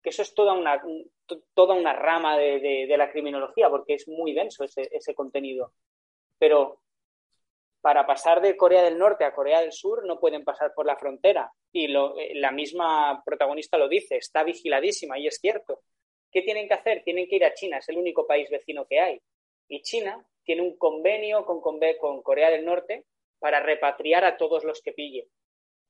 Que 0.04 0.10
eso 0.10 0.22
es 0.22 0.34
toda 0.34 0.54
una, 0.54 0.82
toda 1.54 1.76
una 1.76 1.94
rama 1.94 2.38
de, 2.38 2.60
de 2.88 2.98
la 2.98 3.12
criminología, 3.12 3.70
porque 3.70 3.94
es 3.96 4.08
muy 4.08 4.34
denso 4.34 4.64
ese, 4.64 4.90
ese 4.92 5.16
contenido. 5.16 5.74
Pero 6.38 6.84
para 7.84 8.08
pasar 8.08 8.42
de 8.42 8.56
Corea 8.56 8.82
del 8.82 8.98
Norte 8.98 9.26
a 9.26 9.36
Corea 9.36 9.60
del 9.60 9.74
Sur 9.74 10.06
no 10.06 10.18
pueden 10.18 10.46
pasar 10.46 10.74
por 10.74 10.86
la 10.86 10.96
frontera. 10.96 11.52
Y 11.74 11.94
eh, 11.94 12.32
la 12.36 12.52
misma 12.52 13.22
protagonista 13.26 13.78
lo 13.78 13.90
dice, 13.90 14.16
está 14.16 14.44
vigiladísima 14.44 15.20
y 15.20 15.28
es 15.28 15.38
cierto. 15.38 15.82
¿Qué 16.32 16.44
tienen 16.44 16.70
que 16.70 16.76
hacer? 16.76 17.04
Tienen 17.04 17.28
que 17.28 17.36
ir 17.36 17.44
a 17.44 17.54
China, 17.54 17.80
es 17.80 17.90
el 17.90 17.98
único 17.98 18.26
país 18.26 18.50
vecino 18.50 18.86
que 18.86 19.02
hay. 19.02 19.20
Y 19.68 19.82
China 19.82 20.26
tiene 20.46 20.62
un 20.62 20.78
convenio 20.78 21.46
con, 21.46 21.60
con 21.60 22.22
Corea 22.24 22.50
del 22.50 22.64
Norte 22.64 23.04
para 23.40 23.60
repatriar 23.60 24.24
a 24.24 24.38
todos 24.38 24.64
los 24.64 24.82
que 24.82 24.94
pille. 24.94 25.28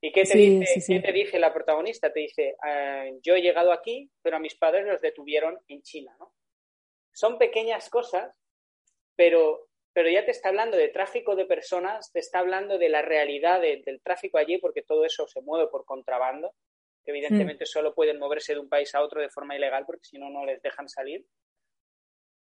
¿Y 0.04 0.12
qué 0.12 0.24
te, 0.24 0.38
dice, 0.38 1.00
te 1.00 1.12
dice 1.14 1.40
la 1.40 1.54
protagonista? 1.54 2.12
Te 2.12 2.20
dice, 2.20 2.58
ah, 2.62 3.06
yo 3.22 3.36
he 3.36 3.42
llegado 3.42 3.72
aquí, 3.72 4.12
pero 4.22 4.36
a 4.36 4.40
mis 4.40 4.56
padres 4.56 4.86
los 4.86 5.00
detuvieron 5.00 5.58
en 5.70 5.82
China. 5.82 6.14
¿no? 6.20 6.34
Son 7.14 7.38
pequeñas 7.38 7.90
cosas, 7.90 8.36
pero 9.16 9.70
pero 9.94 10.10
ya 10.10 10.26
te 10.26 10.32
está 10.32 10.50
hablando 10.50 10.76
de 10.76 10.90
tráfico 10.90 11.36
de 11.36 11.46
personas, 11.46 12.12
te 12.12 12.20
está 12.20 12.40
hablando 12.40 12.80
de 12.80 12.90
la 12.90 13.04
realidad 13.04 13.62
del 13.62 14.02
tráfico 14.02 14.40
allí, 14.40 14.58
porque 14.58 14.82
todo 14.82 15.06
eso 15.06 15.28
se 15.28 15.42
mueve 15.42 15.68
por 15.68 15.86
contrabando, 15.86 16.56
que 17.06 17.12
evidentemente 17.12 17.66
mm. 17.66 17.68
solo 17.68 17.94
pueden 17.94 18.18
moverse 18.18 18.54
de 18.54 18.60
un 18.60 18.70
país 18.70 18.94
a 18.96 19.04
otro 19.04 19.22
de 19.22 19.30
forma 19.30 19.56
ilegal, 19.56 19.86
porque 19.86 20.06
si 20.06 20.18
no, 20.18 20.32
no 20.32 20.46
les 20.46 20.62
dejan 20.64 20.90
salir. 20.90 21.24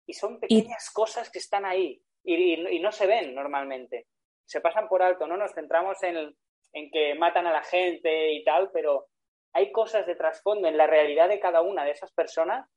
Y 0.05 0.13
son 0.13 0.39
pequeñas 0.39 0.89
cosas 0.91 1.29
que 1.29 1.39
están 1.39 1.65
ahí 1.65 2.01
y, 2.23 2.79
no 2.79 2.91
se 2.93 3.07
ven 3.07 3.35
normalmente. 3.35 4.07
Se 4.45 4.61
pasan 4.61 4.87
por 4.87 5.03
alto, 5.03 5.27
¿no? 5.27 5.35
Nos 5.35 5.53
centramos 5.53 6.01
en, 6.03 6.35
en 6.73 6.91
que 6.91 7.15
matan 7.15 7.47
a 7.47 7.53
la 7.53 7.63
gente 7.63 8.33
y 8.33 8.43
tal, 8.43 8.71
pero 8.71 9.07
hay 9.53 9.71
cosas 9.71 10.05
de 10.05 10.15
trasfondo 10.15 10.67
en 10.67 10.77
la 10.77 10.87
realidad 10.87 11.29
de 11.29 11.39
cada 11.39 11.61
una 11.61 11.85
de 11.85 11.91
esas 11.91 12.11
personas 12.11 12.67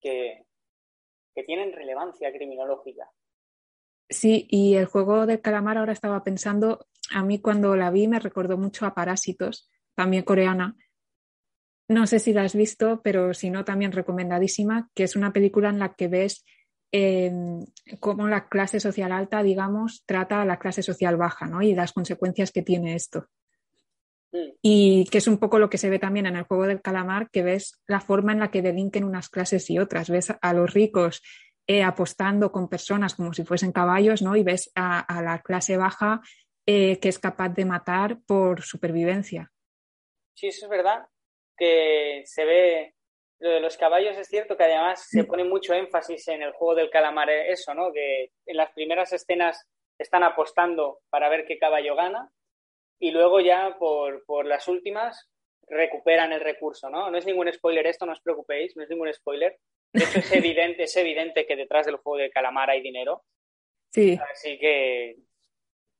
que, 0.00 0.44
que 1.34 1.42
tienen 1.42 1.72
relevancia 1.72 2.32
criminológica. 2.32 3.10
Sí, 4.08 4.46
y 4.48 4.76
el 4.76 4.86
juego 4.86 5.26
del 5.26 5.40
calamar 5.40 5.78
ahora 5.78 5.92
estaba 5.92 6.22
pensando, 6.22 6.86
a 7.12 7.24
mí 7.24 7.40
cuando 7.40 7.74
la 7.74 7.90
vi 7.90 8.06
me 8.06 8.20
recordó 8.20 8.56
mucho 8.56 8.86
a 8.86 8.94
Parásitos, 8.94 9.68
también 9.94 10.22
coreana. 10.22 10.76
No 11.88 12.06
sé 12.06 12.20
si 12.20 12.32
la 12.32 12.42
has 12.42 12.54
visto, 12.54 13.00
pero 13.02 13.34
si 13.34 13.50
no, 13.50 13.64
también 13.64 13.92
recomendadísima, 13.92 14.90
que 14.94 15.04
es 15.04 15.16
una 15.16 15.32
película 15.32 15.70
en 15.70 15.80
la 15.80 15.94
que 15.94 16.08
ves 16.08 16.44
eh, 16.98 17.30
cómo 18.00 18.26
la 18.26 18.48
clase 18.48 18.80
social 18.80 19.12
alta, 19.12 19.42
digamos, 19.42 20.02
trata 20.06 20.40
a 20.40 20.46
la 20.46 20.58
clase 20.58 20.82
social 20.82 21.16
baja, 21.18 21.46
¿no? 21.46 21.60
Y 21.60 21.74
las 21.74 21.92
consecuencias 21.92 22.52
que 22.52 22.62
tiene 22.62 22.94
esto. 22.94 23.26
Mm. 24.32 24.50
Y 24.62 25.04
que 25.10 25.18
es 25.18 25.28
un 25.28 25.38
poco 25.38 25.58
lo 25.58 25.68
que 25.68 25.76
se 25.76 25.90
ve 25.90 25.98
también 25.98 26.24
en 26.24 26.36
el 26.36 26.44
juego 26.44 26.66
del 26.66 26.80
calamar, 26.80 27.28
que 27.30 27.42
ves 27.42 27.82
la 27.86 28.00
forma 28.00 28.32
en 28.32 28.40
la 28.40 28.50
que 28.50 28.62
delinquen 28.62 29.04
unas 29.04 29.28
clases 29.28 29.68
y 29.68 29.78
otras. 29.78 30.08
Ves 30.08 30.32
a 30.40 30.52
los 30.54 30.72
ricos 30.72 31.22
eh, 31.66 31.82
apostando 31.82 32.50
con 32.50 32.68
personas 32.68 33.14
como 33.14 33.34
si 33.34 33.44
fuesen 33.44 33.72
caballos, 33.72 34.22
¿no? 34.22 34.34
Y 34.34 34.42
ves 34.42 34.70
a, 34.74 35.20
la 35.22 35.42
clase 35.42 35.76
baja 35.76 36.22
eh, 36.64 36.98
que 36.98 37.10
es 37.10 37.18
capaz 37.18 37.50
de 37.50 37.66
matar 37.66 38.20
por 38.26 38.62
supervivencia. 38.62 39.52
Sí, 40.34 40.48
eso 40.48 40.64
es 40.66 40.70
verdad, 40.70 41.06
que 41.56 42.22
se 42.24 42.44
ve 42.44 42.95
lo 43.38 43.50
de 43.50 43.60
los 43.60 43.76
caballos 43.76 44.16
es 44.16 44.28
cierto 44.28 44.56
que 44.56 44.64
además 44.64 45.06
se 45.08 45.24
pone 45.24 45.44
mucho 45.44 45.74
énfasis 45.74 46.28
en 46.28 46.42
el 46.42 46.52
juego 46.52 46.74
del 46.74 46.90
calamar 46.90 47.28
eh, 47.30 47.50
eso, 47.50 47.74
¿no? 47.74 47.92
Que 47.92 48.30
en 48.46 48.56
las 48.56 48.72
primeras 48.72 49.12
escenas 49.12 49.66
están 49.98 50.22
apostando 50.22 51.00
para 51.10 51.28
ver 51.28 51.44
qué 51.46 51.58
caballo 51.58 51.94
gana 51.96 52.30
y 52.98 53.10
luego 53.10 53.40
ya 53.40 53.76
por, 53.78 54.24
por 54.24 54.46
las 54.46 54.68
últimas 54.68 55.28
recuperan 55.68 56.32
el 56.32 56.40
recurso, 56.40 56.88
¿no? 56.88 57.10
No 57.10 57.18
es 57.18 57.26
ningún 57.26 57.52
spoiler 57.52 57.86
esto, 57.86 58.06
no 58.06 58.12
os 58.12 58.20
preocupéis, 58.20 58.76
no 58.76 58.82
es 58.82 58.88
ningún 58.88 59.12
spoiler. 59.12 59.58
De 59.92 60.04
hecho, 60.04 60.18
es 60.18 60.32
evidente, 60.32 60.84
es 60.84 60.96
evidente 60.96 61.46
que 61.46 61.56
detrás 61.56 61.86
del 61.86 61.96
juego 61.96 62.18
de 62.18 62.30
calamar 62.30 62.70
hay 62.70 62.80
dinero. 62.80 63.24
Sí. 63.90 64.18
Así 64.32 64.58
que. 64.58 65.16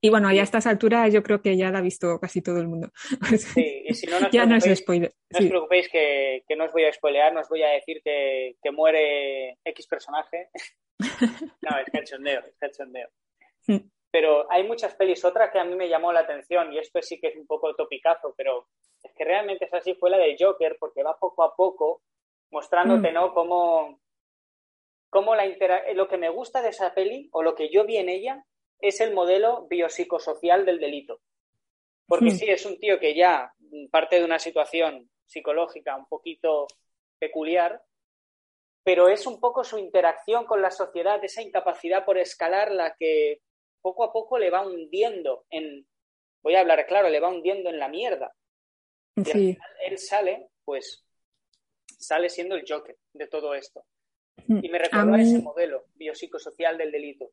Y 0.01 0.11
bueno, 0.11 0.31
ya 0.33 0.43
a 0.43 0.45
estas 0.45 0.67
alturas 0.67 1.13
yo 1.13 1.23
creo 1.23 1.41
que 1.41 1.57
ya 1.57 1.71
la 1.71 1.79
ha 1.79 1.83
visto 1.83 2.19
casi 2.21 2.43
todo 2.43 2.59
el 2.59 2.69
mundo. 2.69 2.91
Sí, 3.39 3.83
y 3.87 3.95
si 3.95 4.07
no, 4.07 4.21
no 4.21 4.31
ya 4.31 4.47
no 4.47 4.57
es 4.57 4.79
spoiler. 4.79 5.15
No 5.31 5.39
os 5.39 5.47
preocupéis 5.47 5.89
que, 5.89 6.45
que, 6.47 6.57
no 6.57 6.65
os 6.65 6.73
voy 6.73 6.85
a 6.85 6.93
spoilear, 6.93 7.33
no 7.33 7.41
os 7.41 7.49
voy 7.49 7.63
a 7.63 7.71
decir 7.71 8.01
que, 8.05 8.57
que 8.63 8.71
muere 8.71 9.59
X 9.65 9.87
personaje. 9.87 10.51
no, 11.63 11.79
es 11.79 11.91
cachondeo, 11.93 12.41
es 12.41 12.57
cachondeo. 12.59 13.09
Mm. 13.67 13.89
Pero 14.11 14.51
hay 14.51 14.65
muchas 14.65 14.95
pelis, 14.95 15.25
otra 15.25 15.51
que 15.51 15.59
a 15.59 15.65
mí 15.65 15.75
me 15.75 15.89
llamó 15.89 16.13
la 16.13 16.21
atención, 16.21 16.73
y 16.73 16.79
esto 16.79 17.03
sí 17.03 17.19
que 17.21 17.29
es 17.29 17.37
un 17.37 17.47
poco 17.47 17.75
topicazo, 17.75 18.35
pero 18.37 18.69
es 19.03 19.13
que 19.13 19.25
realmente 19.25 19.67
es 19.67 19.75
así, 19.75 19.95
fue 19.95 20.11
la 20.11 20.19
de 20.19 20.37
Joker, 20.39 20.77
porque 20.79 21.03
va 21.03 21.19
poco 21.19 21.43
a 21.43 21.55
poco 21.55 22.03
mostrándote, 22.51 23.11
mm. 23.11 23.15
¿no? 23.15 23.35
Cómo, 23.35 24.01
cómo 25.11 25.35
la 25.35 25.47
lo 25.95 26.09
que 26.09 26.17
me 26.17 26.29
gusta 26.29 26.63
de 26.63 26.69
esa 26.71 26.95
peli, 26.95 27.29
o 27.33 27.43
lo 27.43 27.55
que 27.55 27.69
yo 27.71 27.85
vi 27.85 27.97
en 27.97 28.09
ella, 28.09 28.45
es 28.81 29.01
el 29.01 29.15
modelo 29.15 29.67
biopsicosocial 29.69 30.65
del 30.65 30.81
delito. 30.81 31.21
Porque 32.07 32.27
mm. 32.27 32.37
sí, 32.37 32.45
es 32.49 32.65
un 32.67 32.79
tío 32.79 33.01
que 33.01 33.15
ya 33.15 33.53
parte 33.91 34.17
de 34.17 34.25
una 34.25 34.39
situación 34.39 35.11
psicológica 35.25 35.97
un 35.97 36.07
poquito 36.07 36.67
peculiar, 37.19 37.83
pero 38.85 39.09
es 39.09 39.27
un 39.27 39.41
poco 39.41 39.65
su 39.65 39.79
interacción 39.79 40.47
con 40.47 40.63
la 40.63 40.71
sociedad, 40.71 41.23
esa 41.25 41.43
incapacidad 41.43 42.05
por 42.05 42.19
escalar 42.19 42.71
la 42.71 42.95
que 42.95 43.41
poco 43.83 44.05
a 44.05 44.13
poco 44.13 44.39
le 44.39 44.51
va 44.51 44.67
hundiendo 44.67 45.45
en, 45.51 45.87
voy 46.43 46.55
a 46.55 46.61
hablar 46.61 46.87
claro, 46.87 47.09
le 47.09 47.21
va 47.21 47.29
hundiendo 47.29 47.71
en 47.71 47.79
la 47.79 47.89
mierda. 47.89 48.33
Y 49.17 49.21
al 49.21 49.27
final 49.27 49.71
él 49.85 49.99
sale, 49.99 50.49
pues, 50.65 51.05
sale 51.99 52.29
siendo 52.29 52.55
el 52.55 52.65
Joker 52.69 52.97
de 53.13 53.27
todo 53.27 53.55
esto. 53.55 53.85
Mm, 54.47 54.65
y 54.65 54.69
me 54.69 54.79
recuerda 54.79 55.21
ese 55.21 55.41
modelo 55.41 55.87
biopsicosocial 55.95 56.79
del 56.79 56.93
delito. 56.93 57.31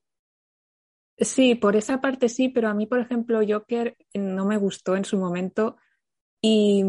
Sí, 1.18 1.55
por 1.55 1.76
esa 1.76 2.01
parte 2.01 2.30
sí, 2.30 2.49
pero 2.49 2.70
a 2.70 2.74
mí, 2.74 2.86
por 2.86 2.99
ejemplo, 2.99 3.41
Joker 3.47 3.95
no 4.14 4.45
me 4.45 4.57
gustó 4.57 4.95
en 4.95 5.05
su 5.05 5.18
momento. 5.18 5.78
Y, 6.41 6.84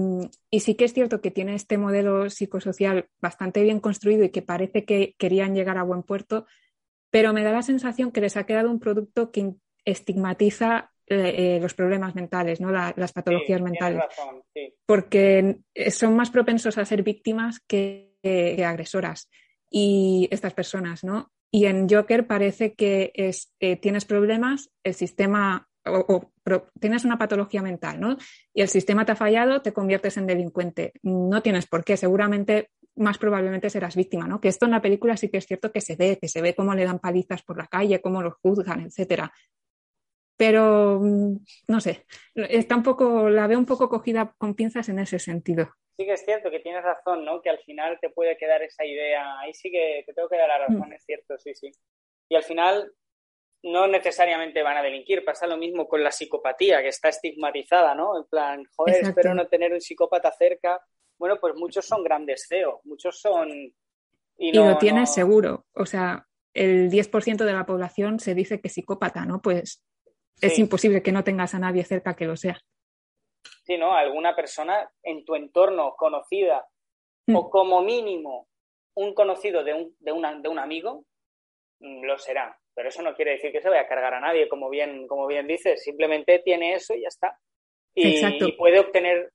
y, 0.50 0.60
sí 0.60 0.74
que 0.74 0.84
es 0.84 0.92
cierto 0.92 1.20
que 1.20 1.30
tiene 1.30 1.54
este 1.54 1.78
modelo 1.78 2.28
psicosocial 2.28 3.08
bastante 3.20 3.62
bien 3.62 3.78
construido 3.78 4.24
y 4.24 4.30
que 4.30 4.42
parece 4.42 4.84
que 4.84 5.14
querían 5.16 5.54
llegar 5.54 5.78
a 5.78 5.84
buen 5.84 6.02
puerto, 6.02 6.46
pero 7.10 7.32
me 7.32 7.44
da 7.44 7.52
la 7.52 7.62
sensación 7.62 8.10
que 8.10 8.20
les 8.20 8.36
ha 8.36 8.46
quedado 8.46 8.68
un 8.68 8.80
producto 8.80 9.30
que 9.30 9.54
estigmatiza 9.84 10.90
eh, 11.06 11.58
los 11.60 11.74
problemas 11.74 12.14
mentales, 12.14 12.60
¿no? 12.60 12.70
las 12.70 13.12
patologías 13.12 13.60
mentales. 13.60 14.02
Porque 14.86 15.58
son 15.90 16.16
más 16.16 16.30
propensos 16.30 16.78
a 16.78 16.84
ser 16.84 17.02
víctimas 17.02 17.60
que, 17.60 18.16
agresoras. 18.66 19.30
Y 19.70 20.28
estas 20.30 20.54
personas, 20.54 21.04
¿no? 21.04 21.30
Y 21.54 21.66
en 21.66 21.88
Joker 21.88 22.26
parece 22.26 22.74
que 22.74 23.12
eh, 23.14 23.76
tienes 23.76 24.04
problemas, 24.06 24.72
el 24.82 24.92
sistema 24.92 25.68
o, 25.86 26.32
tienes 26.80 27.04
una 27.04 27.16
patología 27.16 27.62
mental, 27.62 28.00
¿no? 28.00 28.16
Y 28.52 28.62
el 28.62 28.68
sistema 28.68 29.04
te 29.04 29.12
ha 29.12 29.16
fallado, 29.16 29.62
te 29.62 29.72
conviertes 29.72 30.16
en 30.16 30.26
delincuente. 30.26 30.94
No 31.04 31.42
tienes 31.42 31.66
por 31.66 31.84
qué, 31.84 31.96
seguramente, 31.96 32.70
más 32.96 33.18
probablemente 33.18 33.70
serás 33.70 33.94
víctima, 33.94 34.26
¿no? 34.26 34.40
Que 34.40 34.48
esto 34.48 34.64
en 34.64 34.72
la 34.72 34.82
película 34.82 35.16
sí 35.16 35.28
que 35.28 35.36
es 35.36 35.46
cierto 35.46 35.70
que 35.70 35.80
se 35.80 35.94
ve, 35.94 36.18
que 36.20 36.26
se 36.26 36.42
ve 36.42 36.56
cómo 36.56 36.74
le 36.74 36.86
dan 36.86 36.98
palizas 36.98 37.44
por 37.44 37.56
la 37.56 37.68
calle, 37.68 38.00
cómo 38.00 38.20
los 38.20 38.34
juzgan, 38.42 38.80
etcétera 38.80 39.32
pero 40.36 40.98
mm, 41.00 41.36
no 41.68 41.80
sé, 41.80 42.06
está 42.34 42.74
un 42.74 42.82
poco, 42.82 43.30
la 43.30 43.46
veo 43.46 43.58
un 43.58 43.66
poco 43.66 43.88
cogida 43.88 44.34
con 44.36 44.54
pinzas 44.54 44.88
en 44.88 44.98
ese 44.98 45.20
sentido. 45.20 45.70
Sí 45.96 46.04
que 46.04 46.12
es 46.12 46.24
cierto 46.24 46.50
que 46.50 46.60
tienes 46.60 46.82
razón, 46.82 47.24
¿no? 47.24 47.40
Que 47.40 47.50
al 47.50 47.58
final 47.58 47.98
te 48.00 48.10
puede 48.10 48.36
quedar 48.36 48.62
esa 48.62 48.84
idea, 48.84 49.38
ahí 49.38 49.54
sí 49.54 49.70
que 49.70 50.02
te 50.06 50.12
tengo 50.12 50.28
que 50.28 50.36
dar 50.36 50.48
la 50.48 50.58
razón, 50.58 50.88
mm. 50.88 50.92
es 50.92 51.04
cierto, 51.04 51.38
sí, 51.38 51.54
sí. 51.54 51.70
Y 52.28 52.34
al 52.34 52.42
final 52.42 52.92
no 53.62 53.86
necesariamente 53.86 54.62
van 54.62 54.76
a 54.76 54.82
delinquir, 54.82 55.24
pasa 55.24 55.46
lo 55.46 55.56
mismo 55.56 55.88
con 55.88 56.02
la 56.02 56.10
psicopatía, 56.10 56.82
que 56.82 56.88
está 56.88 57.08
estigmatizada, 57.08 57.94
¿no? 57.94 58.18
En 58.18 58.24
plan, 58.24 58.64
joder, 58.76 59.04
espero 59.04 59.34
no 59.34 59.46
tener 59.46 59.72
un 59.72 59.80
psicópata 59.80 60.30
cerca. 60.32 60.80
Bueno, 61.16 61.38
pues 61.40 61.54
muchos 61.54 61.86
son 61.86 62.02
grandes 62.02 62.46
CEO, 62.48 62.80
muchos 62.84 63.18
son... 63.20 63.50
Y, 64.36 64.52
lo 64.52 64.76
tienes 64.78 65.14
seguro, 65.14 65.64
o 65.74 65.86
sea, 65.86 66.26
el 66.52 66.90
10% 66.90 67.44
de 67.44 67.52
la 67.52 67.64
población 67.64 68.18
se 68.18 68.34
dice 68.34 68.60
que 68.60 68.66
es 68.68 68.74
psicópata, 68.74 69.24
¿no? 69.24 69.40
Pues 69.40 69.82
es 70.40 70.58
imposible 70.58 71.02
que 71.02 71.12
no 71.12 71.24
tengas 71.24 71.54
a 71.54 71.60
nadie 71.60 71.84
cerca 71.84 72.14
que 72.14 72.26
lo 72.26 72.36
sea. 72.36 72.58
Sí, 73.64 73.78
¿no? 73.78 73.94
Alguna 73.94 74.36
persona 74.36 74.90
en 75.02 75.24
tu 75.24 75.34
entorno 75.34 75.94
conocida 75.96 76.66
o 77.28 77.46
mm. 77.46 77.50
como 77.50 77.80
mínimo 77.80 78.48
un 78.94 79.14
conocido 79.14 79.64
de 79.64 79.74
un, 79.74 79.96
de, 79.98 80.12
de 80.42 80.48
un 80.48 80.58
amigo 80.58 81.04
mm, 81.80 82.04
lo 82.04 82.18
será. 82.18 82.58
Pero 82.74 82.88
eso 82.88 83.02
no 83.02 83.14
quiere 83.14 83.32
decir 83.32 83.52
que 83.52 83.62
se 83.62 83.68
vaya 83.68 83.82
a 83.82 83.88
cargar 83.88 84.14
a 84.14 84.20
nadie, 84.20 84.48
como 84.48 84.68
bien, 84.68 85.06
como 85.06 85.26
bien 85.26 85.46
dices. 85.46 85.82
Simplemente 85.82 86.40
tiene 86.40 86.74
eso 86.74 86.94
y 86.94 87.02
ya 87.02 87.08
está. 87.08 87.38
Y, 87.94 88.52
puede 88.52 88.80
obtener, 88.80 89.32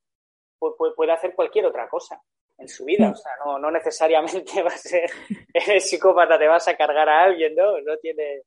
puede, 0.59 0.93
puede, 0.95 1.11
hacer 1.13 1.33
cualquier 1.33 1.65
otra 1.65 1.87
cosa 1.87 2.21
en 2.57 2.67
su 2.67 2.85
vida. 2.85 3.07
Mm. 3.07 3.11
O 3.11 3.15
sea, 3.15 3.31
no, 3.43 3.57
no 3.57 3.71
necesariamente 3.71 4.61
va 4.61 4.69
a 4.69 4.77
ser 4.77 5.09
el 5.53 5.81
psicópata, 5.81 6.37
te 6.37 6.47
vas 6.47 6.67
a 6.67 6.75
cargar 6.75 7.09
a 7.09 7.23
alguien, 7.23 7.55
¿no? 7.55 7.79
No 7.81 7.97
tiene, 7.97 8.43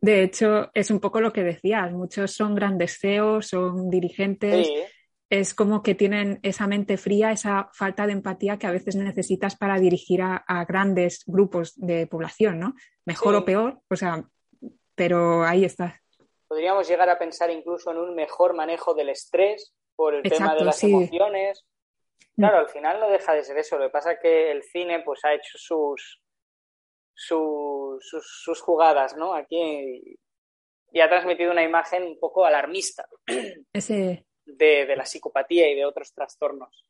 de 0.00 0.22
hecho, 0.22 0.70
es 0.74 0.90
un 0.90 1.00
poco 1.00 1.20
lo 1.20 1.32
que 1.32 1.42
decías, 1.42 1.92
muchos 1.92 2.32
son 2.32 2.54
grandes 2.54 2.98
CEOs, 3.00 3.48
son 3.48 3.90
dirigentes, 3.90 4.70
es 5.30 5.54
como 5.54 5.82
que 5.82 5.94
tienen 5.94 6.40
esa 6.42 6.66
mente 6.66 6.96
fría, 6.96 7.32
esa 7.32 7.70
falta 7.74 8.06
de 8.06 8.12
empatía 8.12 8.58
que 8.58 8.66
a 8.66 8.70
veces 8.70 8.96
necesitas 8.96 9.56
para 9.56 9.78
dirigir 9.78 10.22
a, 10.22 10.64
grandes 10.66 11.22
grupos 11.26 11.74
de 11.76 12.06
población, 12.06 12.58
¿no? 12.58 12.74
Mejor 13.04 13.34
o 13.34 13.44
peor, 13.44 13.80
o 13.90 13.96
sea, 13.96 14.24
pero 14.94 15.44
ahí 15.44 15.64
está. 15.64 16.00
Podríamos 16.46 16.88
llegar 16.88 17.10
a 17.10 17.18
pensar 17.18 17.50
incluso 17.50 17.90
en 17.90 17.98
un 17.98 18.14
mejor 18.14 18.54
manejo 18.54 18.94
del 18.94 19.10
estrés 19.10 19.74
por 19.94 20.14
el 20.14 20.22
tema 20.22 20.54
de 20.54 20.64
las 20.64 20.82
emociones. 20.82 21.66
Mm. 22.36 22.42
Claro, 22.42 22.58
al 22.58 22.68
final 22.68 22.98
no 22.98 23.10
deja 23.10 23.34
de 23.34 23.44
ser 23.44 23.58
eso. 23.58 23.76
Lo 23.76 23.86
que 23.86 23.92
pasa 23.92 24.12
es 24.12 24.18
que 24.20 24.50
el 24.50 24.62
cine 24.62 25.02
pues 25.04 25.24
ha 25.24 25.34
hecho 25.34 25.58
sus, 25.58 26.22
sus, 27.14 28.60
jugadas, 28.62 29.14
¿no? 29.16 29.34
Aquí 29.34 30.18
y 30.90 31.00
ha 31.00 31.08
transmitido 31.08 31.52
una 31.52 31.62
imagen 31.62 32.02
un 32.02 32.18
poco 32.18 32.46
alarmista 32.46 33.06
Ese... 33.74 34.24
de, 34.48 34.96
la 34.96 35.04
psicopatía 35.04 35.68
y 35.68 35.74
de 35.74 35.84
otros 35.84 36.12
trastornos 36.12 36.84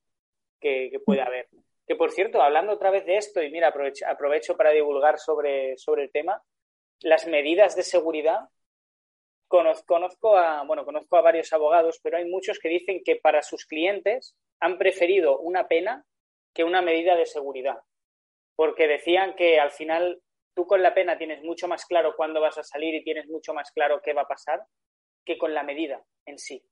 que, 0.61 1.01
puede 1.05 1.23
haber. 1.23 1.49
Que 1.87 1.97
por 1.97 2.11
cierto, 2.13 2.43
hablando 2.43 2.73
otra 2.73 2.91
vez 2.91 3.05
de 3.07 3.17
esto, 3.17 3.43
y 3.43 3.51
mira, 3.51 3.69
aprovecho, 3.69 4.57
para 4.57 4.71
divulgar 4.71 5.19
sobre, 5.19 5.77
sobre 5.77 6.05
el 6.05 6.11
tema, 6.11 6.43
las 7.01 7.27
medidas 7.27 7.77
de 7.77 7.83
seguridad, 7.83 8.49
conozco, 9.47 10.37
a, 10.37 10.63
bueno, 10.65 10.85
conozco 10.85 11.17
a 11.17 11.23
varios 11.23 11.53
abogados, 11.53 12.01
pero 12.03 12.19
hay 12.19 12.27
muchos 12.27 12.59
que 12.59 12.69
dicen 12.69 13.03
que 13.05 13.17
para 13.17 13.43
sus 13.43 13.65
clientes 13.67 14.37
han 14.61 14.79
preferido 14.79 15.39
una 15.39 15.69
pena 15.69 16.05
que 16.53 16.65
una 16.65 16.83
medida 16.83 17.17
de 17.17 17.27
seguridad, 17.27 17.79
porque 18.57 18.89
decían 18.89 19.35
que 19.37 19.61
al 19.61 19.71
final 19.71 20.21
tú 20.55 20.67
con 20.67 20.83
la 20.83 20.93
pena 20.93 21.17
tienes 21.17 21.43
mucho 21.43 21.69
más 21.69 21.87
claro 21.87 22.15
cuándo 22.17 22.41
vas 22.41 22.59
a 22.59 22.65
salir 22.65 22.95
y 22.95 23.05
tienes 23.05 23.29
mucho 23.29 23.55
más 23.55 23.71
claro 23.71 24.01
qué 24.03 24.13
va 24.13 24.23
a 24.23 24.29
pasar 24.29 24.61
que 25.25 25.39
con 25.39 25.55
la 25.55 25.63
medida 25.63 26.03
en 26.27 26.39
sí, 26.39 26.63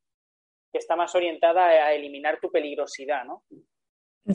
que 0.73 0.79
está 0.79 0.97
más 0.97 1.15
orientada 1.15 1.67
a 1.67 1.93
eliminar 1.93 2.39
tu 2.41 2.51
peligrosidad, 2.51 3.25
¿no? 3.25 3.43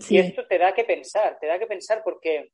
Y 0.09 0.19
esto 0.19 0.47
te 0.47 0.57
da 0.57 0.73
que 0.73 0.85
pensar, 0.85 1.37
te 1.39 1.47
da 1.47 1.59
que 1.59 1.67
pensar 1.67 2.01
porque 2.03 2.51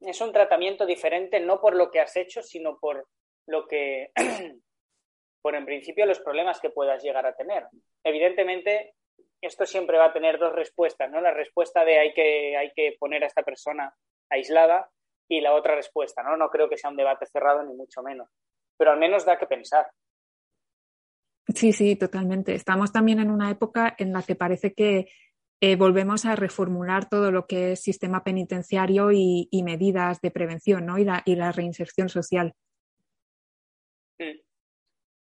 es 0.00 0.20
un 0.20 0.32
tratamiento 0.32 0.86
diferente 0.86 1.40
no 1.40 1.60
por 1.60 1.74
lo 1.74 1.90
que 1.90 2.00
has 2.00 2.16
hecho, 2.16 2.42
sino 2.42 2.78
por 2.78 3.08
lo 3.46 3.66
que, 3.66 4.12
por 5.42 5.54
en 5.54 5.64
principio 5.64 6.06
los 6.06 6.20
problemas 6.20 6.60
que 6.60 6.70
puedas 6.70 7.02
llegar 7.02 7.26
a 7.26 7.34
tener. 7.34 7.66
Evidentemente, 8.04 8.94
esto 9.40 9.66
siempre 9.66 9.98
va 9.98 10.06
a 10.06 10.12
tener 10.12 10.38
dos 10.38 10.52
respuestas, 10.52 11.10
¿no? 11.10 11.20
La 11.20 11.32
respuesta 11.32 11.84
de 11.84 11.98
hay 11.98 12.14
que, 12.14 12.56
hay 12.56 12.70
que 12.74 12.96
poner 12.98 13.24
a 13.24 13.26
esta 13.26 13.42
persona 13.42 13.92
aislada 14.30 14.88
y 15.28 15.40
la 15.40 15.54
otra 15.54 15.74
respuesta, 15.74 16.22
¿no? 16.22 16.36
No 16.36 16.48
creo 16.48 16.68
que 16.68 16.76
sea 16.76 16.90
un 16.90 16.96
debate 16.96 17.26
cerrado 17.26 17.62
ni 17.64 17.74
mucho 17.74 18.02
menos, 18.02 18.28
pero 18.76 18.92
al 18.92 18.98
menos 18.98 19.24
da 19.24 19.38
que 19.38 19.46
pensar. 19.46 19.90
Sí, 21.48 21.72
sí, 21.72 21.96
totalmente. 21.96 22.54
Estamos 22.54 22.92
también 22.92 23.18
en 23.18 23.30
una 23.30 23.50
época 23.50 23.94
en 23.98 24.12
la 24.12 24.22
que 24.22 24.34
parece 24.34 24.74
que 24.74 25.08
eh, 25.60 25.76
volvemos 25.76 26.24
a 26.24 26.34
reformular 26.34 27.08
todo 27.08 27.30
lo 27.30 27.46
que 27.46 27.72
es 27.72 27.80
sistema 27.82 28.24
penitenciario 28.24 29.12
y, 29.12 29.48
medidas 29.64 30.20
de 30.20 30.30
prevención 30.30 30.86
¿no? 30.86 30.98
y, 30.98 31.04
la, 31.04 31.52
reinserción 31.52 32.08
social. 32.08 32.54
Mm. 34.18 34.40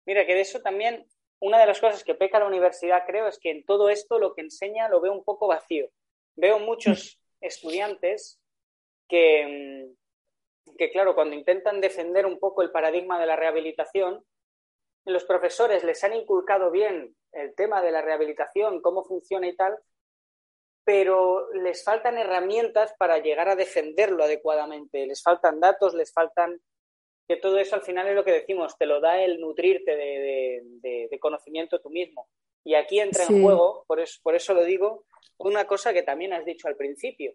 Mira, 0.05 0.26
que 0.26 0.36
de 0.36 0.41
eso 0.41 0.61
también, 0.61 1.05
una 1.39 1.59
de 1.59 1.68
las 1.68 1.80
cosas 1.80 2.03
que 2.03 2.16
peca 2.16 2.39
la 2.39 2.47
universidad, 2.47 3.03
creo, 3.05 3.28
es 3.28 3.39
que 3.39 3.51
en 3.51 3.63
todo 3.63 3.89
esto 3.89 4.20
lo 4.20 4.34
que 4.34 4.41
enseña 4.41 4.89
lo 4.89 4.99
veo 4.99 5.13
un 5.13 5.24
poco 5.24 5.47
vacío. 5.47 5.89
Veo 6.36 6.59
muchos 6.59 7.18
mm. 7.18 7.45
estudiantes 7.45 8.41
que, 9.07 9.88
mm, 10.66 10.76
que, 10.78 10.91
claro, 10.91 11.16
cuando 11.16 11.36
intentan 11.36 11.80
defender 11.80 12.26
un 12.26 12.39
poco 12.39 12.61
el 12.61 12.72
paradigma 12.72 13.20
de 13.20 13.26
la 13.26 13.36
rehabilitación, 13.38 14.22
los 15.06 15.24
profesores 15.24 15.84
les 15.84 16.03
han 16.03 16.14
inculcado 16.14 16.72
bien 16.72 17.16
el 17.32 17.53
tema 17.56 17.82
de 17.82 17.91
la 17.91 18.01
rehabilitación, 18.01 18.82
cómo 18.82 19.03
funciona 19.03 19.47
y 19.47 19.56
tal, 19.56 19.78
pero 20.84 21.51
les 21.53 21.84
faltan 21.84 22.18
herramientas 22.18 22.93
para 22.97 23.20
llegar 23.20 23.49
a 23.49 23.56
defenderlo 23.56 24.24
adecuadamente. 24.24 25.06
Les 25.06 25.22
faltan 25.22 25.60
datos, 25.60 25.93
les 25.93 26.12
faltan 26.12 26.62
que 27.28 27.38
todo 27.38 27.58
eso 27.58 27.76
al 27.76 27.82
final 27.82 28.08
es 28.08 28.16
lo 28.16 28.24
que 28.24 28.32
decimos, 28.32 28.78
te 28.78 28.86
lo 28.86 29.01
da 29.01 29.22
el 29.22 29.39
nutrirte 29.39 29.95
de, 29.95 31.18
conocimiento 31.20 31.82
tú 31.82 31.89
mismo. 31.89 32.28
Y 32.64 32.76
aquí 32.76 32.99
entra 32.99 33.26
en 33.26 33.41
juego, 33.41 33.84
por 33.88 33.99
eso, 33.99 34.20
por 34.22 34.36
eso 34.36 34.53
lo 34.53 34.64
digo, 34.64 35.06
una 35.38 35.66
cosa 35.66 35.91
que 35.91 36.03
también 36.03 36.34
has 36.34 36.45
dicho 36.45 36.68
al 36.68 36.76
principio, 36.76 37.34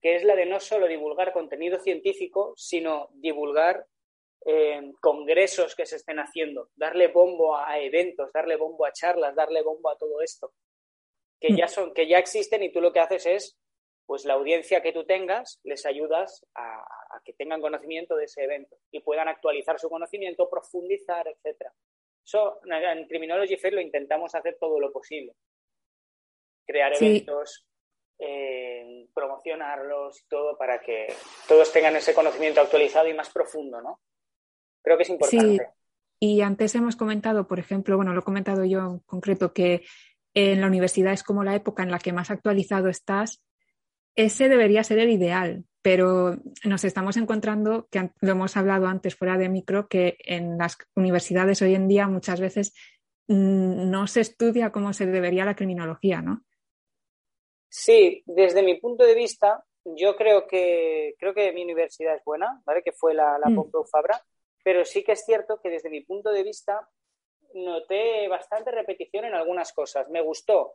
que 0.00 0.16
es 0.16 0.24
la 0.24 0.34
de 0.34 0.46
no 0.46 0.58
solo 0.58 0.88
divulgar 0.88 1.32
contenido 1.32 1.78
científico, 1.78 2.54
sino 2.56 3.08
divulgar 3.12 3.86
eh, 4.46 4.92
congresos 5.00 5.74
que 5.74 5.86
se 5.86 5.96
estén 5.96 6.18
haciendo, 6.18 6.68
darle 6.74 7.08
bombo 7.08 7.56
a 7.56 7.78
eventos, 7.78 8.32
darle 8.32 8.56
bombo 8.56 8.86
a 8.86 8.92
charlas, 8.92 9.34
darle 9.34 9.62
bombo 9.62 9.90
a 9.90 9.98
todo 9.98 10.20
esto 10.22 10.52
que 11.40 11.56
ya 11.56 11.66
son, 11.66 11.94
que 11.94 12.06
ya 12.06 12.18
existen 12.18 12.62
y 12.62 12.70
tú 12.70 12.80
lo 12.80 12.92
que 12.92 13.00
haces 13.00 13.26
es, 13.26 13.58
pues 14.06 14.24
la 14.24 14.34
audiencia 14.34 14.82
que 14.82 14.92
tú 14.92 15.04
tengas, 15.04 15.58
les 15.64 15.86
ayudas 15.86 16.44
a, 16.54 16.84
que 17.24 17.32
tengan 17.32 17.60
conocimiento 17.60 18.14
de 18.16 18.24
ese 18.24 18.44
evento 18.44 18.76
y 18.90 19.00
puedan 19.00 19.28
actualizar 19.28 19.78
su 19.78 19.88
conocimiento, 19.88 20.50
profundizar, 20.50 21.26
etcétera. 21.26 21.72
Eso 22.24 22.60
en 22.64 23.06
Criminology 23.06 23.56
Fair 23.56 23.74
lo 23.74 23.80
intentamos 23.80 24.34
hacer 24.34 24.56
todo 24.60 24.78
lo 24.78 24.92
posible. 24.92 25.34
Crear 26.66 26.92
eventos, 26.94 27.66
eh, 28.18 29.06
promocionarlos, 29.14 30.24
todo 30.28 30.56
para 30.56 30.80
que 30.80 31.08
todos 31.48 31.72
tengan 31.72 31.96
ese 31.96 32.14
conocimiento 32.14 32.60
actualizado 32.60 33.08
y 33.08 33.14
más 33.14 33.30
profundo, 33.30 33.80
¿no? 33.80 34.00
Creo 34.82 34.96
que 34.96 35.02
es 35.02 35.10
importante. 35.10 35.56
Sí. 35.56 35.60
Y 36.22 36.42
antes 36.42 36.74
hemos 36.74 36.96
comentado, 36.96 37.46
por 37.46 37.58
ejemplo, 37.58 37.96
bueno, 37.96 38.12
lo 38.12 38.20
he 38.20 38.24
comentado 38.24 38.64
yo 38.64 38.80
en 38.80 38.98
concreto, 39.00 39.54
que 39.54 39.84
en 40.34 40.60
la 40.60 40.66
universidad 40.66 41.12
es 41.12 41.22
como 41.22 41.44
la 41.44 41.54
época 41.54 41.82
en 41.82 41.90
la 41.90 41.98
que 41.98 42.12
más 42.12 42.30
actualizado 42.30 42.88
estás, 42.88 43.42
ese 44.14 44.48
debería 44.48 44.84
ser 44.84 44.98
el 44.98 45.10
ideal, 45.10 45.64
pero 45.82 46.36
nos 46.64 46.84
estamos 46.84 47.16
encontrando, 47.16 47.88
que 47.90 48.10
lo 48.20 48.32
hemos 48.32 48.56
hablado 48.56 48.86
antes 48.86 49.16
fuera 49.16 49.38
de 49.38 49.48
micro, 49.48 49.88
que 49.88 50.18
en 50.20 50.58
las 50.58 50.76
universidades 50.94 51.62
hoy 51.62 51.74
en 51.74 51.88
día 51.88 52.06
muchas 52.06 52.40
veces 52.40 52.74
mm, 53.28 53.90
no 53.90 54.06
se 54.06 54.20
estudia 54.20 54.72
como 54.72 54.92
se 54.92 55.06
debería 55.06 55.44
la 55.44 55.56
criminología, 55.56 56.20
¿no? 56.20 56.42
Sí, 57.68 58.22
desde 58.26 58.62
mi 58.62 58.78
punto 58.80 59.04
de 59.04 59.14
vista, 59.14 59.64
yo 59.84 60.16
creo 60.16 60.46
que 60.46 61.14
creo 61.18 61.32
que 61.32 61.52
mi 61.52 61.62
universidad 61.62 62.16
es 62.16 62.24
buena, 62.24 62.60
¿vale? 62.66 62.82
Que 62.82 62.92
fue 62.92 63.14
la, 63.14 63.38
la 63.38 63.48
mm. 63.48 63.54
Pompeu 63.54 63.84
Fabra, 63.84 64.20
pero 64.62 64.84
sí 64.84 65.02
que 65.02 65.12
es 65.12 65.24
cierto 65.24 65.60
que 65.60 65.70
desde 65.70 65.90
mi 65.90 66.02
punto 66.02 66.30
de 66.30 66.42
vista 66.42 66.88
noté 67.54 68.28
bastante 68.28 68.70
repetición 68.70 69.24
en 69.24 69.34
algunas 69.34 69.72
cosas. 69.72 70.08
Me 70.08 70.20
gustó 70.20 70.74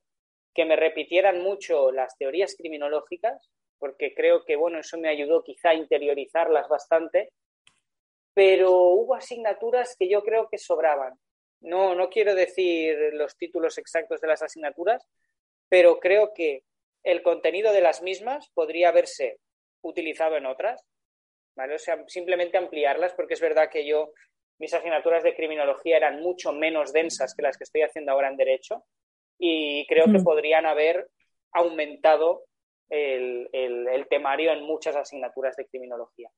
que 0.53 0.65
me 0.65 0.75
repitieran 0.75 1.41
mucho 1.41 1.91
las 1.91 2.17
teorías 2.17 2.55
criminológicas, 2.55 3.49
porque 3.77 4.13
creo 4.13 4.45
que, 4.45 4.55
bueno, 4.55 4.79
eso 4.79 4.97
me 4.97 5.09
ayudó 5.09 5.43
quizá 5.43 5.69
a 5.69 5.75
interiorizarlas 5.75 6.67
bastante, 6.69 7.31
pero 8.33 8.71
hubo 8.71 9.15
asignaturas 9.15 9.95
que 9.97 10.09
yo 10.09 10.23
creo 10.23 10.47
que 10.49 10.57
sobraban. 10.57 11.13
No, 11.61 11.95
no 11.95 12.09
quiero 12.09 12.35
decir 12.35 12.95
los 13.13 13.35
títulos 13.37 13.77
exactos 13.77 14.21
de 14.21 14.27
las 14.27 14.41
asignaturas, 14.41 15.05
pero 15.69 15.99
creo 15.99 16.33
que 16.33 16.63
el 17.03 17.21
contenido 17.21 17.71
de 17.71 17.81
las 17.81 18.01
mismas 18.01 18.49
podría 18.53 18.89
haberse 18.89 19.39
utilizado 19.81 20.37
en 20.37 20.45
otras, 20.45 20.83
¿vale? 21.55 21.75
O 21.75 21.79
sea, 21.79 22.03
simplemente 22.07 22.57
ampliarlas, 22.57 23.13
porque 23.13 23.33
es 23.35 23.41
verdad 23.41 23.69
que 23.71 23.85
yo 23.87 24.11
mis 24.59 24.73
asignaturas 24.73 25.23
de 25.23 25.35
criminología 25.35 25.97
eran 25.97 26.21
mucho 26.21 26.53
menos 26.53 26.93
densas 26.93 27.33
que 27.35 27.41
las 27.41 27.57
que 27.57 27.65
estoy 27.65 27.81
haciendo 27.81 28.11
ahora 28.11 28.29
en 28.29 28.37
Derecho 28.37 28.85
y 29.37 29.85
creo 29.87 30.05
que 30.05 30.19
mm. 30.19 30.23
podrían 30.23 30.65
haber 30.65 31.09
aumentado 31.51 32.45
el, 32.89 33.49
temario 34.09 34.51
en 34.51 34.63
muchas 34.63 34.95
asignaturas 34.95 35.55
de 35.55 35.65
criminología. 35.65 36.29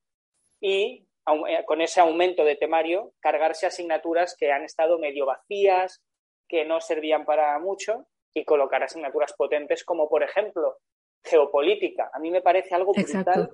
Y 0.60 1.06
eh, 1.48 1.64
con 1.64 1.80
ese 1.80 2.00
aumento 2.00 2.44
de 2.44 2.56
temario, 2.56 3.12
cargarse 3.20 3.66
asignaturas 3.66 4.34
que 4.36 4.50
han 4.50 4.64
estado 4.64 4.98
medio 4.98 5.26
vacías, 5.26 6.02
que 6.48 6.64
no 6.64 6.80
servían 6.80 7.24
para 7.24 7.58
mucho, 7.58 8.06
y 8.34 8.44
colocar 8.44 8.82
asignaturas 8.82 9.34
potentes 9.34 9.84
como, 9.84 10.08
por 10.08 10.22
ejemplo, 10.22 10.78
geopolítica. 11.24 12.10
A 12.12 12.18
mí 12.18 12.30
me 12.30 12.42
parece 12.42 12.74
algo 12.74 12.92
brutal 12.92 13.50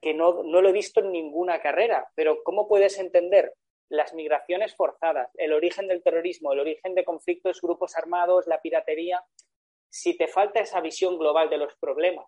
que 0.00 0.14
no, 0.14 0.42
no 0.42 0.62
lo 0.62 0.68
he 0.68 0.72
visto 0.72 1.00
en 1.00 1.12
ninguna 1.12 1.60
carrera, 1.60 2.08
pero 2.14 2.42
¿cómo 2.42 2.68
puedes 2.68 2.98
entender 2.98 3.52
las 3.90 4.14
migraciones 4.14 4.74
forzadas, 4.74 5.30
el 5.34 5.52
origen 5.52 5.88
del 5.88 6.02
terrorismo, 6.02 6.52
el 6.52 6.60
origen 6.60 6.94
de 6.94 7.04
conflictos, 7.04 7.60
grupos 7.60 7.96
armados, 7.96 8.46
la 8.46 8.60
piratería, 8.60 9.22
si 9.90 10.16
te 10.16 10.28
falta 10.28 10.60
esa 10.60 10.80
visión 10.80 11.18
global 11.18 11.50
de 11.50 11.58
los 11.58 11.74
problemas. 11.78 12.26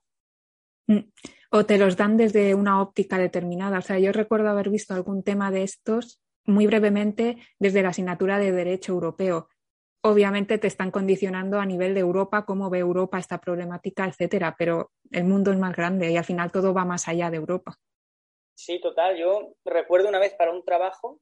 Mm. 0.88 1.10
O 1.52 1.64
te 1.64 1.78
los 1.78 1.96
dan 1.96 2.16
desde 2.16 2.54
una 2.54 2.82
óptica 2.82 3.16
determinada. 3.16 3.78
O 3.78 3.82
sea, 3.82 3.98
yo 3.98 4.10
recuerdo 4.10 4.48
haber 4.48 4.70
visto 4.70 4.94
algún 4.94 5.22
tema 5.22 5.50
de 5.50 5.62
estos 5.62 6.20
muy 6.44 6.66
brevemente 6.66 7.36
desde 7.60 7.82
la 7.82 7.90
asignatura 7.90 8.38
de 8.38 8.50
Derecho 8.50 8.92
Europeo. 8.92 9.48
Obviamente 10.04 10.58
te 10.58 10.66
están 10.66 10.90
condicionando 10.90 11.60
a 11.60 11.66
nivel 11.66 11.94
de 11.94 12.00
Europa, 12.00 12.44
cómo 12.44 12.70
ve 12.70 12.78
Europa 12.78 13.18
esta 13.18 13.40
problemática, 13.40 14.06
etcétera, 14.06 14.56
pero 14.58 14.90
el 15.12 15.24
mundo 15.24 15.52
es 15.52 15.58
más 15.58 15.76
grande 15.76 16.10
y 16.10 16.16
al 16.16 16.24
final 16.24 16.50
todo 16.50 16.74
va 16.74 16.84
más 16.84 17.06
allá 17.06 17.30
de 17.30 17.36
Europa. 17.36 17.78
Sí, 18.54 18.80
total. 18.80 19.16
Yo 19.16 19.54
recuerdo 19.64 20.08
una 20.08 20.18
vez 20.18 20.34
para 20.34 20.52
un 20.52 20.64
trabajo 20.64 21.20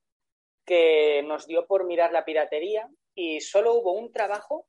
que 0.64 1.22
nos 1.26 1.46
dio 1.46 1.66
por 1.66 1.84
mirar 1.84 2.12
la 2.12 2.24
piratería 2.24 2.88
y 3.14 3.40
solo 3.40 3.74
hubo 3.74 3.92
un 3.92 4.12
trabajo 4.12 4.66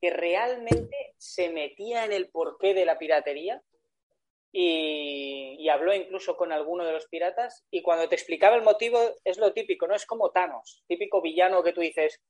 que 0.00 0.10
realmente 0.10 1.14
se 1.16 1.50
metía 1.50 2.04
en 2.04 2.12
el 2.12 2.28
porqué 2.28 2.74
de 2.74 2.84
la 2.84 2.98
piratería 2.98 3.62
y, 4.52 5.68
habló 5.70 5.94
incluso 5.94 6.36
con 6.36 6.52
alguno 6.52 6.84
de 6.84 6.92
los 6.92 7.06
piratas 7.06 7.64
y 7.70 7.80
cuando 7.80 8.08
te 8.08 8.14
explicaba 8.14 8.56
el 8.56 8.62
motivo 8.62 8.98
es 9.24 9.38
lo 9.38 9.52
típico, 9.52 9.86
¿no? 9.86 9.94
Es 9.94 10.04
como 10.04 10.30
Thanos, 10.30 10.84
típico 10.86 11.22
villano 11.22 11.62
que 11.62 11.72
tú 11.72 11.80
dices, 11.80 12.20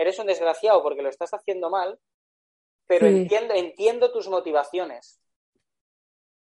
eres 0.00 0.18
un 0.18 0.26
desgraciado 0.26 0.82
porque 0.82 1.02
lo 1.02 1.08
estás 1.08 1.32
haciendo 1.34 1.68
mal, 1.68 1.98
pero 2.86 3.06
entiendo, 3.06 3.54
entiendo 3.54 4.10
tus 4.10 4.28
motivaciones. 4.28 5.20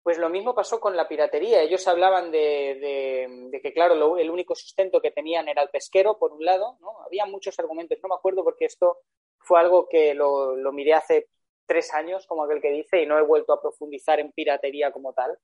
Pues 0.01 0.18
lo 0.18 0.30
mismo 0.30 0.55
pasó 0.55 0.80
con 0.80 0.95
la 0.95 1.07
piratería. 1.07 1.62
Ellos 1.62 1.88
hablaban 1.88 2.32
de, 2.32 3.60
que, 3.62 3.74
claro, 3.74 4.18
el 4.18 4.30
único 4.30 4.55
sustento 4.55 5.01
que 5.01 5.12
tenían 5.12 5.49
era 5.49 5.62
el 5.62 5.70
pesquero, 5.70 6.18
por 6.18 6.32
un 6.32 6.43
lado, 6.43 6.78
¿no? 6.80 7.01
Había 7.05 7.26
muchos 7.26 7.60
argumentos, 7.60 7.99
no 8.01 8.10
me 8.10 8.16
acuerdo 8.16 8.43
porque 8.43 8.66
esto 8.66 8.99
fue 9.38 9.60
algo 9.60 9.88
que 9.88 10.14
lo, 10.14 10.55
lo 10.55 10.72
miré 10.72 10.93
hace 10.93 11.28
tres 11.66 11.93
años, 11.93 12.26
como 12.26 12.43
aquel 12.43 12.62
que 12.62 12.72
dice, 12.72 13.03
y 13.03 13.05
no 13.05 13.20
he 13.20 13.22
vuelto 13.22 13.53
a 13.53 13.62
profundizar 13.62 14.20
en 14.20 14.32
piratería 14.32 14.91
como 14.91 15.14
tal. 15.14 15.38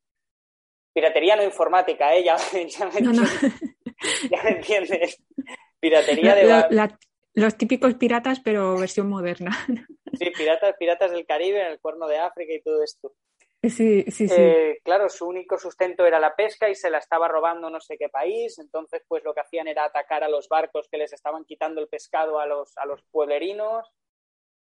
Piratería 0.93 1.35
no 1.35 1.43
informática, 1.43 2.15
¿eh? 2.15 2.23
Ya, 2.23 2.37
me, 2.53 2.61
entiendes. 4.49 5.21
Piratería 5.79 6.33
de... 6.33 6.95
los 7.35 7.57
típicos 7.57 7.93
piratas, 7.95 8.39
pero 8.39 8.77
versión 8.77 9.09
moderna. 9.09 9.51
Sí, 10.17 10.31
piratas, 10.31 10.75
piratas 10.79 11.11
del 11.11 11.25
Caribe, 11.25 11.61
en 11.61 11.71
el 11.73 11.79
Cuerno 11.79 12.07
de 12.07 12.17
África 12.17 12.53
y 12.53 12.61
todo 12.61 12.81
esto. 12.81 13.13
Sí, 13.61 14.03
sí, 14.09 14.27
sí. 14.27 14.27
Eh, 14.29 14.79
claro, 14.83 15.09
su 15.09 15.27
único 15.27 15.57
sustento 15.57 16.05
era 16.05 16.19
la 16.19 16.35
pesca 16.35 16.69
y 16.69 16.75
se 16.75 16.89
la 16.89 16.99
estaba 16.99 17.27
robando 17.27 17.69
no 17.69 17.81
sé 17.81 17.97
qué 17.97 18.09
país. 18.09 18.57
Entonces, 18.59 19.01
pues 19.07 19.23
lo 19.23 19.33
que 19.33 19.41
hacían 19.41 19.67
era 19.67 19.85
atacar 19.85 20.23
a 20.23 20.29
los 20.29 20.47
barcos 20.47 20.87
que 20.89 20.97
les 20.97 21.11
estaban 21.11 21.43
quitando 21.45 21.81
el 21.81 21.87
pescado 21.87 22.39
a 22.39 22.45
los, 22.45 22.77
a 22.77 22.85
los 22.85 23.01
pueblerinos. 23.11 23.91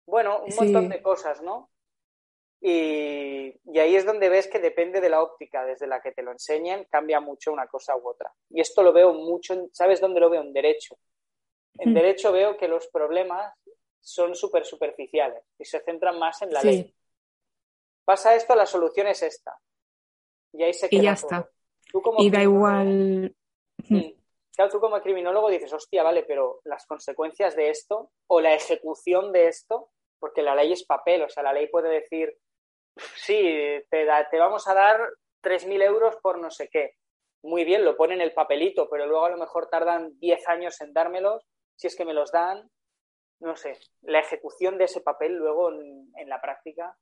Bueno, 0.06 0.42
un 0.44 0.54
montón 0.54 0.88
de 0.88 1.02
cosas, 1.02 1.42
¿no? 1.42 1.70
Y, 2.60 3.60
y, 3.64 3.78
ahí 3.78 3.96
es 3.96 4.06
donde 4.06 4.30
ves 4.30 4.46
que 4.46 4.58
depende 4.58 5.02
de 5.02 5.10
la 5.10 5.22
óptica 5.22 5.66
desde 5.66 5.86
la 5.86 6.00
que 6.00 6.12
te 6.12 6.22
lo 6.22 6.32
enseñan, 6.32 6.84
cambia 6.84 7.20
mucho 7.20 7.52
una 7.52 7.66
cosa 7.66 7.94
u 7.96 8.08
otra. 8.08 8.32
Y 8.48 8.60
esto 8.60 8.82
lo 8.82 8.92
veo 8.92 9.12
mucho, 9.12 9.68
¿sabes 9.72 10.00
dónde 10.00 10.20
lo 10.20 10.30
veo? 10.30 10.40
En 10.40 10.54
derecho. 10.54 10.96
En 11.78 11.90
hmm. 11.90 11.94
derecho 11.94 12.32
veo 12.32 12.56
que 12.56 12.68
los 12.68 12.86
problemas 12.88 13.54
son 14.00 14.34
súper 14.34 14.64
superficiales 14.64 15.42
y 15.58 15.64
se 15.64 15.80
centran 15.80 16.18
más 16.18 16.42
en 16.42 16.52
la 16.52 16.62
ley 16.62 16.94
pasa 18.04 18.34
esto, 18.34 18.54
la 18.54 18.66
solución 18.66 19.06
es 19.08 19.22
esta. 19.22 19.58
Y 20.52 20.62
ahí 20.62 20.74
se 20.74 20.88
queda. 20.88 21.00
Y 21.00 21.04
ya 21.04 21.12
está. 21.12 21.50
y 22.18 22.30
da 22.30 22.42
igual. 22.42 23.34
Claro, 24.54 24.70
tú 24.70 24.78
como 24.78 25.00
criminólogo 25.00 25.50
dices, 25.50 25.72
hostia, 25.72 26.04
vale, 26.04 26.22
pero 26.22 26.60
las 26.64 26.86
consecuencias 26.86 27.56
de 27.56 27.70
esto 27.70 28.12
o 28.28 28.40
la 28.40 28.54
ejecución 28.54 29.32
de 29.32 29.48
esto, 29.48 29.90
porque 30.20 30.42
la 30.42 30.54
ley 30.54 30.72
es 30.72 30.84
papel, 30.84 31.22
o 31.22 31.28
sea, 31.28 31.42
la 31.42 31.52
ley 31.52 31.66
puede 31.66 31.88
decir, 31.88 32.36
sí, 33.16 33.36
te, 33.90 34.06
te 34.30 34.38
vamos 34.38 34.68
a 34.68 34.74
dar 34.74 35.10
3.000 35.42 35.82
euros 35.82 36.16
por 36.22 36.38
no 36.38 36.52
sé 36.52 36.68
qué. 36.68 36.94
Muy 37.42 37.64
bien, 37.64 37.84
lo 37.84 37.96
ponen 37.96 38.20
el 38.20 38.32
papelito, 38.32 38.88
pero 38.88 39.06
luego 39.06 39.24
a 39.24 39.30
lo 39.30 39.36
mejor 39.36 39.68
tardan 39.68 40.18
10 40.20 40.48
años 40.48 40.80
en 40.80 40.92
dármelos, 40.92 41.44
si 41.76 41.86
es 41.86 41.96
que 41.96 42.04
me 42.04 42.14
los 42.14 42.32
dan. 42.32 42.70
No 43.40 43.56
sé, 43.56 43.78
la 44.02 44.20
ejecución 44.20 44.78
de 44.78 44.84
ese 44.84 45.00
papel 45.00 45.34
luego 45.34 45.70
en 45.70 46.28
la 46.28 46.40
práctica 46.40 46.96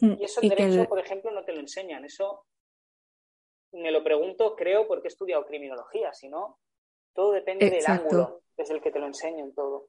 Mm, 0.00 0.12
y 0.20 0.24
eso 0.24 0.42
en 0.42 0.48
derecho, 0.48 0.88
por 0.88 0.98
ejemplo, 0.98 1.30
no 1.30 1.44
te 1.44 1.52
lo 1.52 1.60
enseñan. 1.60 2.04
Eso 2.04 2.44
me 3.72 3.90
lo 3.90 4.02
pregunto, 4.02 4.54
creo, 4.56 4.86
porque 4.86 5.08
he 5.08 5.10
estudiado 5.10 5.46
criminología, 5.46 6.12
si 6.12 6.28
no, 6.28 6.58
todo 7.14 7.32
depende 7.32 7.70
del 7.70 7.84
ángulo 7.86 8.42
desde 8.56 8.74
el 8.74 8.80
que 8.80 8.90
te 8.90 8.98
lo 8.98 9.06
enseñan 9.06 9.52
todo. 9.52 9.88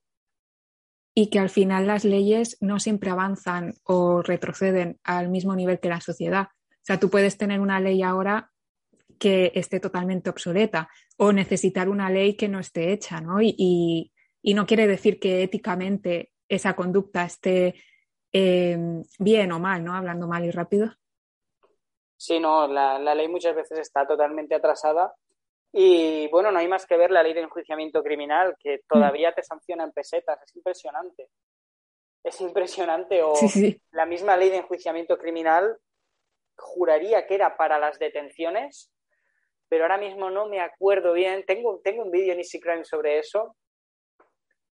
Y 1.15 1.29
que 1.29 1.39
al 1.39 1.49
final 1.49 1.87
las 1.87 2.05
leyes 2.05 2.57
no 2.61 2.79
siempre 2.79 3.09
avanzan 3.09 3.73
o 3.83 4.21
retroceden 4.21 4.99
al 5.03 5.29
mismo 5.29 5.55
nivel 5.55 5.79
que 5.79 5.89
la 5.89 6.01
sociedad. 6.01 6.47
O 6.71 6.83
sea, 6.83 6.99
tú 6.99 7.09
puedes 7.09 7.37
tener 7.37 7.59
una 7.59 7.79
ley 7.79 8.03
ahora 8.03 8.51
que 9.19 9.51
esté 9.53 9.79
totalmente 9.79 10.29
obsoleta 10.29 10.89
o 11.17 11.31
necesitar 11.31 11.89
una 11.89 12.09
ley 12.09 12.35
que 12.35 12.47
no 12.47 12.59
esté 12.59 12.91
hecha, 12.91 13.21
¿no? 13.21 13.41
y 13.41 14.11
no 14.55 14.65
quiere 14.65 14.87
decir 14.87 15.19
que 15.19 15.43
éticamente 15.43 16.31
esa 16.47 16.75
conducta 16.75 17.25
esté 17.25 17.75
Em, 18.31 19.03
bien 19.17 19.51
o 19.51 19.59
mal, 19.59 19.83
¿no? 19.83 19.95
Hablando 19.95 20.27
mal 20.27 20.45
y 20.45 20.51
rápido. 20.51 20.93
Sí, 22.15 22.39
no, 22.39 22.67
la, 22.67 22.99
ley 23.15 23.27
muchas 23.27 23.55
veces 23.55 23.79
está 23.79 24.05
totalmente 24.05 24.53
atrasada 24.53 25.15
y 25.71 26.27
bueno, 26.29 26.51
no 26.51 26.59
hay 26.59 26.67
más 26.67 26.85
que 26.85 26.97
ver 26.97 27.11
la 27.11 27.23
ley 27.23 27.33
de 27.33 27.41
enjuiciamiento 27.41 28.03
criminal 28.03 28.55
que 28.59 28.81
todavía 28.87 29.33
te 29.33 29.41
sanciona 29.41 29.83
en 29.83 29.93
pesetas, 29.93 30.39
es 30.43 30.55
impresionante. 30.55 31.29
Es 32.21 32.41
impresionante 32.41 33.23
o 33.23 33.33
la 33.91 34.05
misma 34.05 34.35
ley 34.35 34.49
de 34.49 34.57
enjuiciamiento 34.57 35.17
criminal 35.17 35.77
juraría 36.57 37.25
que 37.25 37.35
era 37.35 37.55
para 37.55 37.79
las 37.79 37.97
detenciones, 37.97 38.91
pero 39.69 39.83
ahora 39.83 39.97
mismo 39.97 40.29
no 40.29 40.47
me 40.47 40.59
acuerdo 40.59 41.13
bien. 41.13 41.45
Tengo, 41.45 41.79
tengo 41.83 42.03
un 42.03 42.11
vídeo 42.11 42.33
en 42.33 42.39
Easy 42.39 42.59
Crime 42.59 42.83
sobre 42.83 43.19
eso. 43.19 43.55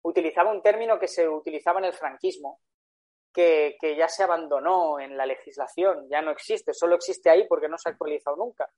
Utilizaba 0.02 0.50
un 0.50 0.62
término 0.62 0.98
que 0.98 1.06
se 1.06 1.28
utilizaba 1.28 1.78
en 1.78 1.86
el 1.86 1.92
franquismo, 1.92 2.60
que, 3.32 3.76
ya 3.96 4.08
se 4.08 4.22
abandonó 4.22 4.98
en 4.98 5.16
la 5.16 5.26
legislación, 5.26 6.08
ya 6.08 6.22
no 6.22 6.30
existe, 6.30 6.72
solo 6.72 6.94
existe 6.94 7.28
ahí 7.28 7.46
porque 7.46 7.68
no 7.68 7.76
se 7.76 7.88
ha 7.88 7.92
actualizado 7.92 8.36
nunca. 8.36 8.70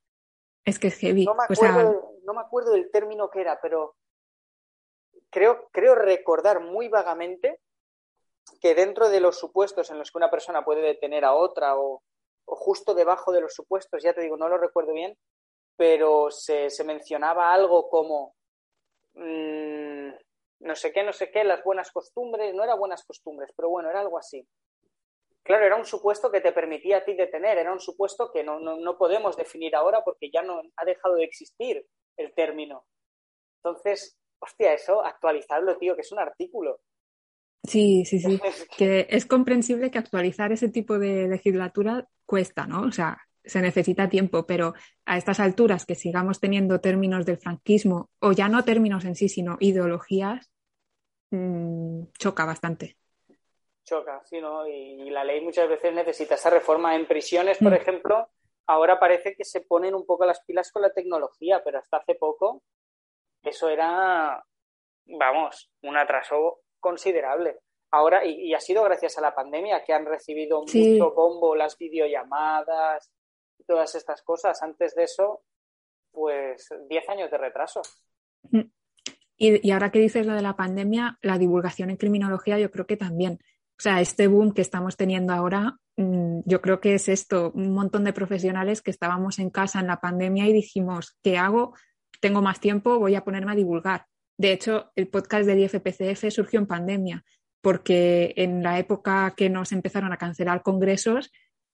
Es 0.65 0.79
que 0.79 0.89
es 0.89 0.99
heavy. 0.99 1.25
No 1.25 1.35
me 1.35 1.45
acuerdo, 1.45 2.13
no 2.25 2.35
me 2.35 2.41
acuerdo 2.41 2.73
del 2.73 2.91
término 2.91 3.31
que 3.31 3.41
era, 3.41 3.61
pero 3.61 3.95
creo, 5.31 5.69
creo 5.71 5.95
recordar 5.95 6.61
muy 6.61 6.89
vagamente 6.89 7.61
que 8.61 8.75
dentro 8.75 9.09
de 9.09 9.21
los 9.21 9.39
supuestos 9.39 9.91
en 9.91 9.99
los 9.99 10.11
que 10.11 10.19
una 10.19 10.31
persona 10.31 10.65
puede 10.65 10.83
detener 10.83 11.25
a 11.25 11.35
otra 11.35 11.77
o, 11.79 12.03
justo 12.45 12.95
debajo 12.95 13.31
de 13.31 13.43
los 13.43 13.55
supuestos, 13.55 14.03
ya 14.03 14.15
te 14.15 14.23
digo, 14.23 14.37
no 14.37 14.49
lo 14.49 14.57
recuerdo 14.57 14.93
bien, 14.93 15.17
pero 15.79 16.29
se, 16.33 16.69
mencionaba 16.85 17.55
algo 17.55 17.89
como 17.89 18.35
mm, 19.15 20.11
no 20.59 20.75
sé 20.75 20.93
qué, 20.93 21.05
no 21.05 21.13
sé 21.13 21.31
qué, 21.31 21.45
las 21.45 21.63
buenas 21.63 21.93
costumbres, 21.93 22.53
no 22.53 22.65
era 22.65 22.75
buenas 22.75 23.05
costumbres, 23.05 23.53
pero 23.57 23.71
bueno, 23.71 23.89
era 23.89 24.01
algo 24.01 24.19
así. 24.19 24.45
Claro, 25.45 25.65
era 25.65 25.77
un 25.77 25.85
supuesto 25.85 26.33
que 26.33 26.41
te 26.41 26.51
permitía 26.51 26.99
a 26.99 27.05
ti 27.05 27.15
detener, 27.15 27.59
era 27.59 27.73
un 27.73 27.79
supuesto 27.79 28.33
que 28.33 28.43
no, 28.43 28.59
no, 28.59 28.99
podemos 28.99 29.37
definir 29.37 29.77
ahora 29.77 30.03
porque 30.05 30.31
ya 30.33 30.43
no 30.43 30.61
ha 30.77 30.85
dejado 30.85 31.15
de 31.15 31.25
existir 31.25 31.87
el 32.17 32.35
término. 32.35 32.85
Entonces, 33.63 34.19
hostia, 34.41 34.75
eso, 34.75 35.05
actualizarlo, 35.05 35.79
tío, 35.79 35.95
que 35.95 36.03
es 36.03 36.11
un 36.11 36.19
artículo. 36.19 36.81
Sí, 37.63 38.05
sí, 38.05 38.19
sí. 38.19 38.41
que 38.77 39.07
es 39.09 39.27
comprensible 39.27 39.93
que 39.93 39.99
actualizar 39.99 40.51
ese 40.51 40.71
tipo 40.71 40.99
de 40.99 41.29
legislatura 41.29 42.09
cuesta, 42.27 42.67
¿no? 42.67 42.83
O 42.83 42.91
sea, 42.91 43.28
se 43.49 43.61
necesita 43.61 44.09
tiempo, 44.09 44.47
pero 44.47 44.75
a 45.07 45.17
estas 45.17 45.41
alturas 45.41 45.87
que 45.87 45.95
sigamos 45.95 46.39
teniendo 46.39 46.81
términos 46.81 47.25
del 47.27 47.39
franquismo, 47.39 48.11
o 48.21 48.33
ya 48.33 48.49
no 48.49 48.65
términos 48.65 49.05
en 49.05 49.15
sí, 49.15 49.29
sino 49.29 49.57
ideologías, 49.61 50.51
mm, 51.31 52.05
choca 52.19 52.45
bastante. 52.45 52.97
Choca, 53.85 54.23
sí, 54.25 54.41
¿no? 54.41 54.69
Y, 54.69 55.09
la 55.11 55.25
ley 55.25 55.41
muchas 55.41 55.69
veces 55.69 55.95
necesita 55.95 56.35
esa 56.35 56.51
reforma. 56.51 56.95
En 56.95 57.07
prisiones, 57.07 57.59
por 57.59 57.73
mm. 57.73 57.77
ejemplo, 57.77 58.29
ahora 58.67 59.01
parece 59.01 59.35
que 59.35 59.45
se 59.45 59.63
ponen 59.63 59.95
un 59.95 60.05
poco 60.05 60.27
las 60.27 60.45
pilas 60.45 60.71
con 60.71 60.83
la 60.83 60.93
tecnología, 60.93 61.63
pero 61.65 61.79
hasta 61.79 61.97
hace 61.97 62.15
poco 62.15 62.63
eso 63.43 63.71
era, 63.71 64.45
vamos, 65.07 65.71
un 65.83 65.97
atraso 65.97 66.61
considerable. 66.79 67.61
Ahora, 67.91 68.25
y, 68.25 68.53
ha 68.53 68.61
sido 68.61 68.85
gracias 68.85 69.17
a 69.17 69.23
la 69.23 69.35
pandemia 69.35 69.83
que 69.83 69.95
han 69.95 70.05
recibido 70.05 70.61
mucho 70.61 71.13
bombo 71.13 71.57
las 71.57 71.79
videollamadas, 71.79 73.11
todas 73.67 73.95
estas 73.95 74.23
cosas. 74.23 74.63
Antes 74.63 74.95
de 74.95 75.05
eso, 75.05 75.43
pues 76.11 76.69
10 76.89 77.09
años 77.09 77.31
de 77.31 77.39
retraso. 77.39 77.83
Mm. 78.51 78.71
Y, 79.37 79.71
ahora 79.71 79.91
que 79.91 80.01
dices 80.01 80.27
lo 80.27 80.35
de 80.35 80.43
la 80.43 80.57
pandemia, 80.57 81.19
la 81.23 81.39
divulgación 81.39 81.91
en 81.91 81.97
criminología 81.97 82.59
yo 82.59 82.71
creo 82.71 82.87
que 82.87 82.97
también. 82.97 83.39
O 83.79 83.81
sea, 83.81 84.01
este 84.01 84.27
boom 84.27 84.53
que 84.53 84.63
estamos 84.63 84.97
teniendo 84.97 85.33
ahora, 85.33 85.77
mm, 85.97 86.41
yo 86.45 86.61
creo 86.61 86.81
que 86.81 86.95
es 86.95 87.09
esto, 87.09 87.53
un 87.55 87.73
montón 87.73 88.03
de 88.03 88.13
profesionales 88.13 88.83
que 88.83 88.91
estábamos 88.91 89.39
en 89.39 89.51
casa 89.51 89.79
en 89.79 89.87
la 89.87 90.01
pandemia 90.01 90.49
y 90.49 90.53
dijimos, 90.53 91.17
¿qué 91.23 91.39
hago? 91.39 91.75
Tengo 92.21 92.43
más 92.43 92.59
tiempo, 92.59 92.99
voy 92.99 93.15
a 93.15 93.23
ponerme 93.23 93.53
a 93.53 93.55
divulgar. 93.55 94.07
De 94.37 94.53
hecho, 94.53 94.91
el 94.97 95.09
podcast 95.09 95.47
del 95.47 95.61
IFPCF 95.61 96.31
surgió 96.31 96.59
en 96.59 96.67
pandemia, 96.67 97.25
porque 97.61 98.35
en 98.37 98.65
la 98.65 98.81
época 98.81 99.35
que 99.37 99.49
nos 99.49 99.71
empezaron 99.71 100.13
a 100.13 100.17
cancelar 100.17 100.63
congresos, 100.63 101.31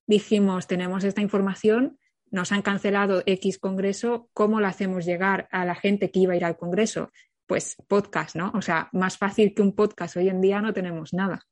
dijimos, 0.07 0.67
tenemos 0.67 1.05
esta 1.05 1.21
información, 1.21 1.99
nos 2.31 2.53
han 2.53 2.63
cancelado 2.63 3.23
X 3.27 3.59
congreso, 3.59 4.29
¿cómo 4.33 4.61
lo 4.61 4.67
hacemos 4.67 5.05
llegar 5.05 5.49
a 5.53 5.65
la 5.65 5.75
gente 5.75 6.11
que 6.11 6.21
iba 6.21 6.33
a 6.33 6.37
ir 6.37 6.45
al 6.45 6.57
congreso? 6.57 7.11
Pues 7.47 7.77
podcast, 7.89 8.37
¿no? 8.37 8.53
O 8.55 8.63
sea, 8.63 8.89
más 8.93 9.19
fácil 9.19 9.55
que 9.55 9.63
un 9.63 9.75
podcast. 9.75 10.17
Hoy 10.17 10.29
en 10.29 10.41
día 10.41 10.61
no 10.61 10.73
tenemos 10.73 11.13
nada. 11.13 11.43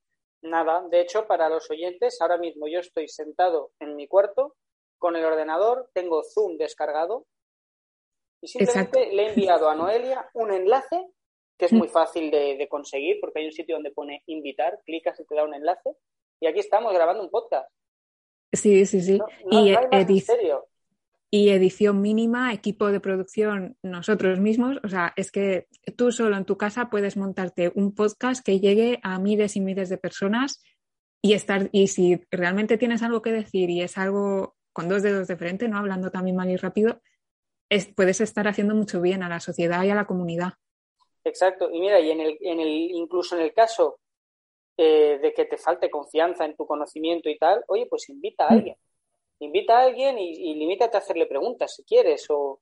Nada. 0.42 0.82
De 0.90 1.00
hecho, 1.00 1.26
para 1.26 1.48
los 1.48 1.70
oyentes, 1.70 2.20
ahora 2.20 2.38
mismo 2.38 2.66
yo 2.66 2.80
estoy 2.80 3.08
sentado 3.08 3.72
en 3.78 3.94
mi 3.94 4.08
cuarto 4.08 4.56
con 4.98 5.16
el 5.16 5.24
ordenador, 5.24 5.90
tengo 5.92 6.22
Zoom 6.22 6.56
descargado 6.56 7.26
y 8.40 8.48
simplemente 8.48 9.12
le 9.12 9.22
he 9.22 9.28
enviado 9.30 9.68
a 9.68 9.74
Noelia 9.74 10.28
un 10.34 10.52
enlace 10.52 11.06
que 11.58 11.66
es 11.66 11.72
muy 11.72 11.88
fácil 11.88 12.30
de, 12.30 12.56
de 12.56 12.68
conseguir 12.68 13.18
porque 13.20 13.40
hay 13.40 13.46
un 13.46 13.52
sitio 13.52 13.76
donde 13.76 13.92
pone 13.92 14.22
invitar, 14.26 14.80
clicas 14.84 15.18
y 15.20 15.24
te 15.24 15.34
da 15.34 15.44
un 15.44 15.54
enlace 15.54 15.96
y 16.40 16.46
aquí 16.46 16.58
estamos 16.58 16.92
grabando 16.92 17.22
un 17.22 17.30
podcast. 17.30 17.68
Sí, 18.52 18.84
sí, 18.86 19.00
sí. 19.00 19.18
y, 19.50 19.74
y 21.34 21.48
edición 21.48 22.02
mínima, 22.02 22.52
equipo 22.52 22.92
de 22.92 23.00
producción 23.00 23.78
nosotros 23.82 24.38
mismos. 24.38 24.76
O 24.84 24.88
sea, 24.88 25.14
es 25.16 25.32
que 25.32 25.66
tú 25.96 26.12
solo 26.12 26.36
en 26.36 26.44
tu 26.44 26.58
casa 26.58 26.90
puedes 26.90 27.16
montarte 27.16 27.72
un 27.74 27.94
podcast 27.94 28.44
que 28.44 28.60
llegue 28.60 29.00
a 29.02 29.18
miles 29.18 29.56
y 29.56 29.60
miles 29.60 29.88
de 29.88 29.96
personas 29.96 30.62
y 31.22 31.32
estar, 31.32 31.70
y 31.72 31.86
si 31.86 32.20
realmente 32.30 32.76
tienes 32.76 33.02
algo 33.02 33.22
que 33.22 33.32
decir 33.32 33.70
y 33.70 33.80
es 33.80 33.96
algo 33.96 34.56
con 34.74 34.88
dos 34.90 35.02
dedos 35.02 35.26
de 35.26 35.36
frente, 35.36 35.68
no 35.68 35.78
hablando 35.78 36.10
también 36.10 36.36
mal 36.36 36.50
y 36.50 36.56
rápido, 36.56 37.00
es, 37.70 37.86
puedes 37.86 38.20
estar 38.20 38.46
haciendo 38.46 38.74
mucho 38.74 39.00
bien 39.00 39.22
a 39.22 39.30
la 39.30 39.40
sociedad 39.40 39.82
y 39.84 39.90
a 39.90 39.94
la 39.94 40.04
comunidad. 40.04 40.54
Exacto. 41.24 41.70
Y 41.72 41.80
mira, 41.80 41.98
y 42.00 42.10
en 42.10 42.20
el, 42.20 42.38
en 42.40 42.60
el, 42.60 42.68
incluso 42.68 43.36
en 43.36 43.42
el 43.42 43.54
caso 43.54 44.00
eh, 44.76 45.18
de 45.20 45.34
que 45.34 45.44
te 45.44 45.58
falte 45.58 45.90
confianza 45.90 46.44
en 46.44 46.56
tu 46.56 46.66
conocimiento 46.66 47.28
y 47.28 47.36
tal, 47.36 47.62
oye, 47.68 47.86
pues 47.86 48.08
invita 48.08 48.46
a 48.46 48.50
mm. 48.50 48.52
alguien. 48.52 48.76
Invita 49.40 49.78
a 49.78 49.82
alguien 49.82 50.18
y, 50.18 50.54
limítate 50.54 50.96
a 50.96 51.00
hacerle 51.00 51.26
preguntas 51.26 51.74
si 51.74 51.84
quieres 51.84 52.26
o, 52.30 52.60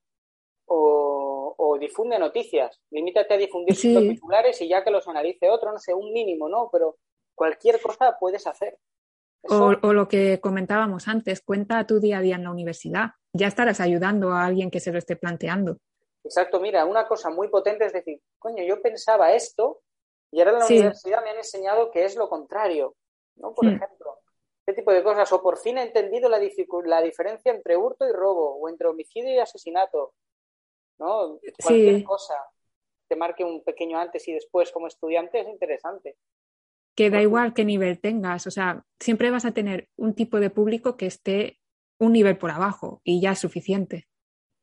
o, 0.67 1.79
difunde 1.79 2.19
noticias. 2.19 2.81
Limítate 2.91 3.35
a 3.35 3.37
difundir 3.37 3.75
sus 3.75 3.95
titulares 3.95 4.61
y 4.61 4.69
ya 4.69 4.83
que 4.83 4.91
los 4.91 5.07
analice 5.09 5.49
otro, 5.49 5.73
no 5.73 5.79
sé, 5.79 5.95
un 5.95 6.13
mínimo, 6.13 6.49
¿no? 6.49 6.69
Pero 6.73 6.97
cualquier 7.35 7.81
cosa 7.81 8.17
puedes 8.19 8.47
hacer. 8.47 8.79
O, 9.43 9.73
o, 9.83 9.93
lo 9.93 10.09
que 10.09 10.41
comentábamos 10.41 11.09
antes, 11.09 11.41
cuenta 11.43 11.87
tu 11.87 12.01
día 12.01 12.19
a 12.19 12.23
día 12.23 12.37
en 12.37 12.45
la 12.45 12.51
universidad. 12.51 13.11
Ya 13.33 13.47
estarás 13.47 13.81
ayudando 13.81 14.33
a 14.33 14.45
alguien 14.45 14.71
que 14.71 14.81
se 14.81 14.93
lo 14.93 14.99
esté 14.99 15.17
planteando. 15.17 15.79
Exacto, 16.25 16.61
mira, 16.61 16.85
una 16.85 17.07
cosa 17.07 17.31
muy 17.31 17.49
potente 17.49 17.87
es 17.87 17.93
decir, 17.93 18.21
coño, 18.39 18.63
yo 18.65 18.83
pensaba 18.83 19.33
esto 19.33 19.81
y 20.31 20.39
ahora 20.39 20.53
en 20.53 20.59
la 20.59 20.67
universidad 20.67 21.23
me 21.23 21.31
han 21.31 21.39
enseñado 21.39 21.91
que 21.91 22.05
es 22.05 22.17
lo 22.17 22.29
contrario, 22.29 22.95
¿no? 23.37 23.55
Por 23.55 23.67
hmm. 23.67 23.77
ejemplo, 23.77 24.19
¿qué 24.67 24.73
tipo 24.75 24.93
de 24.93 25.03
cosas? 25.03 25.33
O 25.33 25.43
por 25.43 25.59
fin 25.59 25.79
he 25.79 25.83
entendido 25.83 26.29
la, 26.29 26.41
la 26.85 27.03
diferencia 27.03 27.53
entre 27.53 27.77
hurto 27.77 28.07
y 28.09 28.13
robo, 28.13 28.57
o 28.57 28.69
entre 28.69 28.89
homicidio 28.89 29.33
y 29.33 29.39
asesinato, 29.39 30.15
¿no? 30.99 31.39
Cualquier 31.63 32.05
cosa 32.05 32.35
te 33.09 33.17
marque 33.17 33.45
un 33.45 33.65
pequeño 33.65 33.99
antes 33.99 34.27
y 34.29 34.33
después 34.33 34.71
como 34.71 34.87
estudiante 34.87 35.41
es 35.41 35.49
interesante. 35.49 36.17
Que 36.95 37.11
da 37.11 37.21
igual 37.21 37.55
qué 37.55 37.65
nivel 37.65 38.01
tengas, 38.01 38.47
o 38.47 38.51
sea, 38.51 38.85
siempre 39.01 39.31
vas 39.31 39.45
a 39.45 39.53
tener 39.53 39.89
un 39.97 40.15
tipo 40.15 40.39
de 40.39 40.51
público 40.51 40.97
que 40.97 41.07
esté 41.07 41.59
un 41.99 42.13
nivel 42.13 42.39
por 42.39 42.51
abajo 42.51 43.01
y 43.03 43.21
ya 43.21 43.33
es 43.33 43.41
suficiente. 43.41 44.07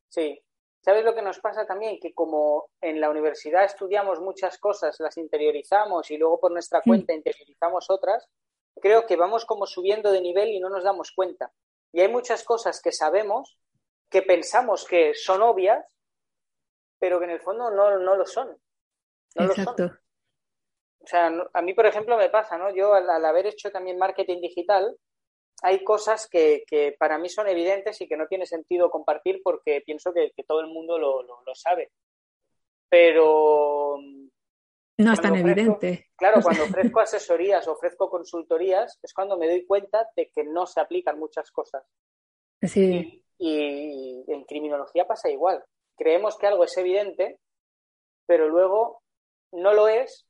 Sí, 0.09 0.41
¿Sabes 0.87 1.03
lo 1.03 1.13
que 1.13 1.21
nos 1.21 1.39
pasa 1.39 1.65
también? 1.65 1.99
Que 1.99 2.13
como 2.13 2.69
en 2.79 3.01
la 3.01 3.09
universidad 3.09 3.65
estudiamos 3.65 4.21
muchas 4.21 4.57
cosas, 4.57 4.97
las 5.01 5.17
interiorizamos 5.17 6.09
y 6.11 6.17
luego 6.17 6.39
por 6.39 6.53
nuestra 6.53 6.81
cuenta 6.81 7.11
interiorizamos 7.11 7.89
otras, 7.89 8.29
creo 8.81 9.05
que 9.05 9.17
vamos 9.17 9.43
como 9.43 9.65
subiendo 9.65 10.13
de 10.13 10.21
nivel 10.21 10.47
y 10.47 10.61
no 10.61 10.69
nos 10.69 10.85
damos 10.85 11.11
cuenta. 11.11 11.51
Y 11.91 11.99
hay 11.99 12.07
muchas 12.07 12.45
cosas 12.45 12.81
que 12.81 12.93
sabemos, 12.93 13.59
que 14.09 14.21
pensamos 14.21 14.85
que 14.85 15.13
son 15.13 15.41
obvias, 15.41 15.85
pero 16.99 17.19
que 17.19 17.25
en 17.25 17.31
el 17.31 17.41
fondo 17.41 17.69
no, 17.69 17.99
no 17.99 18.15
lo 18.15 18.25
son. 18.25 18.57
Exacto. 19.35 19.91
O 21.01 21.05
sea, 21.05 21.33
a 21.51 21.61
mí, 21.63 21.73
por 21.73 21.85
ejemplo, 21.85 22.15
me 22.15 22.29
pasa, 22.29 22.57
¿no? 22.57 22.73
Yo 22.73 22.93
al 22.93 23.25
haber 23.25 23.47
hecho 23.47 23.71
también 23.71 23.97
marketing 23.97 24.39
digital, 24.39 24.95
hay 25.63 25.83
cosas 25.83 26.27
que, 26.27 26.95
para 26.99 27.17
mí 27.17 27.29
son 27.29 27.47
evidentes 27.47 27.99
y 28.01 28.07
que 28.07 28.17
no 28.17 28.27
tiene 28.27 28.45
sentido 28.45 28.89
compartir 28.89 29.41
porque 29.43 29.81
pienso 29.81 30.13
que, 30.13 30.31
todo 30.47 30.59
el 30.61 30.67
mundo 30.67 30.97
lo, 30.97 31.55
sabe. 31.55 31.91
Pero... 32.89 33.97
No 34.99 35.13
es 35.13 35.21
tan 35.21 35.35
evidente. 35.35 36.07
Claro, 36.15 36.41
cuando 36.43 36.63
ofrezco 36.63 36.99
asesorías, 36.99 37.67
ofrezco 37.67 38.09
consultorías, 38.09 38.99
es 39.01 39.13
cuando 39.13 39.37
me 39.37 39.47
doy 39.47 39.65
cuenta 39.65 40.09
de 40.15 40.29
que 40.29 40.43
no 40.43 40.65
se 40.65 40.79
aplican 40.79 41.19
muchas 41.19 41.51
cosas. 41.51 41.83
Sí. 42.61 43.23
Y, 43.37 44.23
y 44.27 44.33
en 44.33 44.43
criminología 44.45 45.05
pasa 45.07 45.29
igual. 45.29 45.63
Creemos 45.95 46.37
que 46.37 46.47
algo 46.47 46.63
es 46.63 46.75
evidente, 46.77 47.39
pero 48.25 48.49
luego 48.49 49.03
no 49.51 49.73
lo 49.73 49.87
es, 49.87 50.27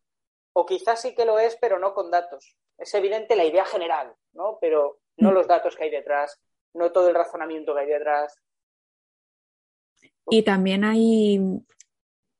o 0.53 0.65
quizás 0.65 1.01
sí 1.01 1.15
que 1.15 1.25
lo 1.25 1.39
es, 1.39 1.57
pero 1.61 1.79
no 1.79 1.93
con 1.93 2.11
datos. 2.11 2.57
Es 2.77 2.93
evidente 2.93 3.35
la 3.35 3.45
idea 3.45 3.65
general, 3.65 4.13
¿no? 4.33 4.57
Pero 4.59 4.99
no 5.17 5.31
los 5.31 5.47
datos 5.47 5.75
que 5.75 5.85
hay 5.85 5.91
detrás, 5.91 6.39
no 6.73 6.91
todo 6.91 7.09
el 7.09 7.15
razonamiento 7.15 7.73
que 7.73 7.81
hay 7.81 7.87
detrás. 7.87 8.35
Y 10.29 10.43
también 10.43 10.83
hay 10.83 11.39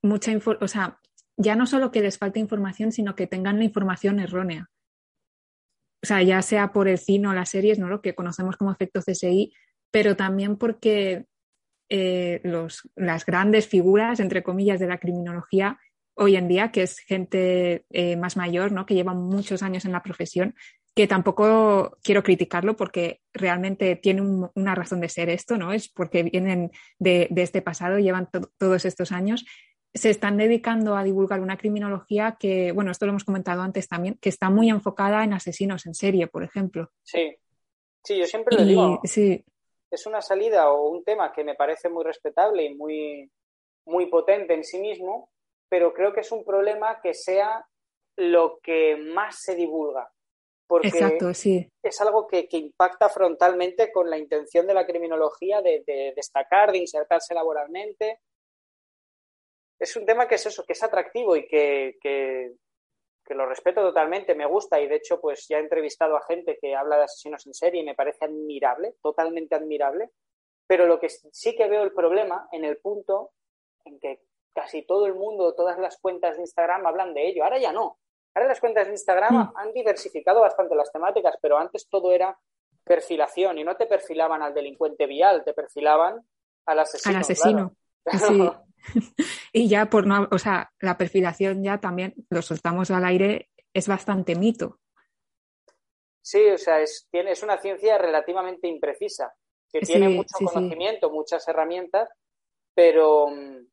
mucha 0.01 0.31
información, 0.31 0.63
o 0.63 0.67
sea, 0.67 0.99
ya 1.37 1.55
no 1.55 1.65
solo 1.65 1.91
que 1.91 2.01
les 2.01 2.17
falte 2.17 2.39
información, 2.39 2.91
sino 2.91 3.15
que 3.15 3.27
tengan 3.27 3.59
la 3.59 3.65
información 3.65 4.19
errónea. 4.19 4.69
O 6.03 6.05
sea, 6.05 6.21
ya 6.21 6.41
sea 6.41 6.71
por 6.71 6.87
el 6.87 6.97
cine 6.97 7.27
o 7.27 7.33
las 7.33 7.49
series, 7.49 7.79
¿no? 7.79 7.87
Lo 7.87 8.01
que 8.01 8.15
conocemos 8.15 8.57
como 8.57 8.71
efecto 8.71 9.01
CSI, 9.01 9.53
pero 9.91 10.15
también 10.15 10.57
porque 10.57 11.25
eh, 11.89 12.41
los, 12.43 12.89
las 12.95 13.25
grandes 13.25 13.67
figuras, 13.67 14.19
entre 14.19 14.43
comillas, 14.43 14.79
de 14.79 14.87
la 14.87 14.99
criminología 14.99 15.79
hoy 16.15 16.35
en 16.35 16.47
día, 16.47 16.71
que 16.71 16.83
es 16.83 16.99
gente 16.99 17.85
eh, 17.91 18.15
más 18.17 18.37
mayor, 18.37 18.71
¿no? 18.71 18.85
Que 18.85 18.95
lleva 18.95 19.13
muchos 19.13 19.61
años 19.63 19.85
en 19.85 19.91
la 19.91 20.03
profesión, 20.03 20.55
que 20.97 21.07
tampoco 21.07 21.95
quiero 22.01 22.23
criticarlo 22.23 22.75
porque 22.75 23.21
realmente 23.31 23.95
tiene 23.97 24.49
una 24.55 24.73
razón 24.73 24.99
de 24.99 25.09
ser 25.09 25.29
esto, 25.29 25.55
¿no? 25.55 25.71
Es 25.71 25.89
porque 25.89 26.23
vienen 26.23 26.71
de, 26.97 27.29
este 27.35 27.61
pasado, 27.61 27.99
llevan 27.99 28.29
todos 28.57 28.83
estos 28.83 29.11
años, 29.11 29.45
se 29.93 30.09
están 30.09 30.37
dedicando 30.37 30.95
a 30.95 31.03
divulgar 31.03 31.39
una 31.39 31.55
criminología 31.55 32.35
que, 32.39 32.71
bueno, 32.71 32.89
esto 32.89 33.05
lo 33.05 33.11
hemos 33.11 33.25
comentado 33.25 33.61
antes 33.61 33.87
también, 33.87 34.17
que 34.19 34.29
está 34.29 34.49
muy 34.49 34.71
enfocada 34.71 35.23
en 35.23 35.33
asesinos 35.33 35.85
en 35.85 35.93
serie, 35.93 36.25
por 36.25 36.43
ejemplo. 36.43 36.89
Sí, 37.03 37.37
sí, 38.03 38.17
yo 38.17 38.25
siempre 38.25 38.57
lo 38.57 38.65
digo. 38.65 38.99
Sí. 39.03 39.45
Es 39.91 40.07
una 40.07 40.23
salida 40.23 40.71
o 40.71 40.89
un 40.89 41.03
tema 41.03 41.31
que 41.31 41.43
me 41.43 41.53
parece 41.53 41.89
muy 41.89 42.05
respetable 42.05 42.63
y 42.65 42.73
muy, 42.73 43.31
muy 43.85 44.07
potente 44.07 44.55
en 44.55 44.63
sí 44.63 44.79
mismo, 44.79 45.29
pero 45.69 45.93
creo 45.93 46.11
que 46.11 46.21
es 46.21 46.31
un 46.31 46.43
problema 46.43 46.99
que 47.03 47.13
sea 47.13 47.67
lo 48.15 48.59
que 48.63 48.97
más 48.97 49.43
se 49.43 49.53
divulga 49.53 50.11
porque 50.67 50.89
Exacto, 50.89 51.33
sí. 51.33 51.71
es 51.81 52.01
algo 52.01 52.27
que, 52.27 52.47
impacta 52.51 53.09
frontalmente 53.09 53.91
con 53.91 54.09
la 54.09 54.17
intención 54.17 54.67
de 54.67 54.73
la 54.73 54.85
criminología 54.85 55.61
de, 55.61 56.13
destacar, 56.15 56.71
de 56.71 56.79
insertarse 56.79 57.33
laboralmente. 57.33 58.19
Es 59.79 59.95
un 59.95 60.05
tema 60.05 60.27
que 60.27 60.35
es 60.35 60.45
eso, 60.45 60.65
que 60.65 60.73
es 60.73 60.83
atractivo 60.83 61.35
y 61.35 61.47
que, 61.47 61.97
que, 62.01 62.53
lo 63.29 63.45
respeto 63.45 63.81
totalmente, 63.81 64.35
me 64.35 64.45
gusta 64.45 64.79
y 64.79 64.87
de 64.87 64.95
hecho 64.95 65.19
pues 65.19 65.47
ya 65.49 65.57
he 65.57 65.59
entrevistado 65.59 66.15
a 66.15 66.25
gente 66.25 66.57
que 66.61 66.75
habla 66.75 66.97
de 66.97 67.03
asesinos 67.03 67.45
en 67.45 67.53
serie 67.53 67.81
y 67.81 67.85
me 67.85 67.93
parece 67.93 68.23
admirable, 68.23 68.95
totalmente 69.01 69.53
admirable, 69.53 70.11
pero 70.65 70.85
lo 70.85 70.97
que 70.97 71.09
sí 71.09 71.55
que 71.55 71.67
veo 71.67 71.83
el 71.83 71.91
problema 71.91 72.47
en 72.53 72.63
el 72.63 72.77
punto 72.77 73.31
en 73.83 73.99
que 73.99 74.21
casi 74.53 74.83
todo 74.83 75.05
el 75.05 75.13
mundo, 75.13 75.53
todas 75.55 75.77
las 75.77 75.97
cuentas 75.99 76.37
de 76.37 76.43
Instagram 76.43 76.87
hablan 76.87 77.13
de 77.13 77.27
ello, 77.27 77.43
ahora 77.43 77.59
ya 77.59 77.73
no, 77.73 77.99
Ahora 78.33 78.49
las 78.49 78.59
cuentas 78.59 78.85
de 78.85 78.93
Instagram 78.93 79.51
han 79.55 79.73
diversificado 79.73 80.41
bastante 80.41 80.75
las 80.75 80.91
temáticas, 80.91 81.35
pero 81.41 81.57
antes 81.57 81.87
todo 81.89 82.11
era 82.11 82.37
perfilación 82.83 83.57
y 83.57 83.63
no 83.63 83.75
te 83.75 83.85
perfilaban 83.85 84.41
al 84.41 84.53
delincuente 84.53 85.05
vial, 85.07 85.43
te 85.43 85.53
perfilaban 85.53 86.21
al 86.65 86.79
asesino. 86.79 87.15
Al 87.15 87.21
asesino. 87.21 87.75
Sí. 88.87 89.13
y 89.51 89.67
ya 89.67 89.89
por 89.89 90.07
no, 90.07 90.29
o 90.31 90.37
sea, 90.37 90.71
la 90.79 90.97
perfilación 90.97 91.61
ya 91.61 91.77
también 91.77 92.13
lo 92.29 92.41
soltamos 92.41 92.89
al 92.89 93.03
aire, 93.03 93.49
es 93.73 93.85
bastante 93.85 94.33
mito. 94.35 94.79
Sí, 96.21 96.45
o 96.49 96.57
sea, 96.57 96.79
es, 96.79 97.07
tiene, 97.11 97.31
es 97.31 97.43
una 97.43 97.57
ciencia 97.57 97.97
relativamente 97.97 98.67
imprecisa, 98.67 99.33
que 99.71 99.79
tiene 99.79 100.09
mucho 100.09 100.37
conocimiento, 100.37 101.09
muchas 101.09 101.47
herramientas, 101.47 102.09
pero, 102.73 103.27
mm, 103.27 103.67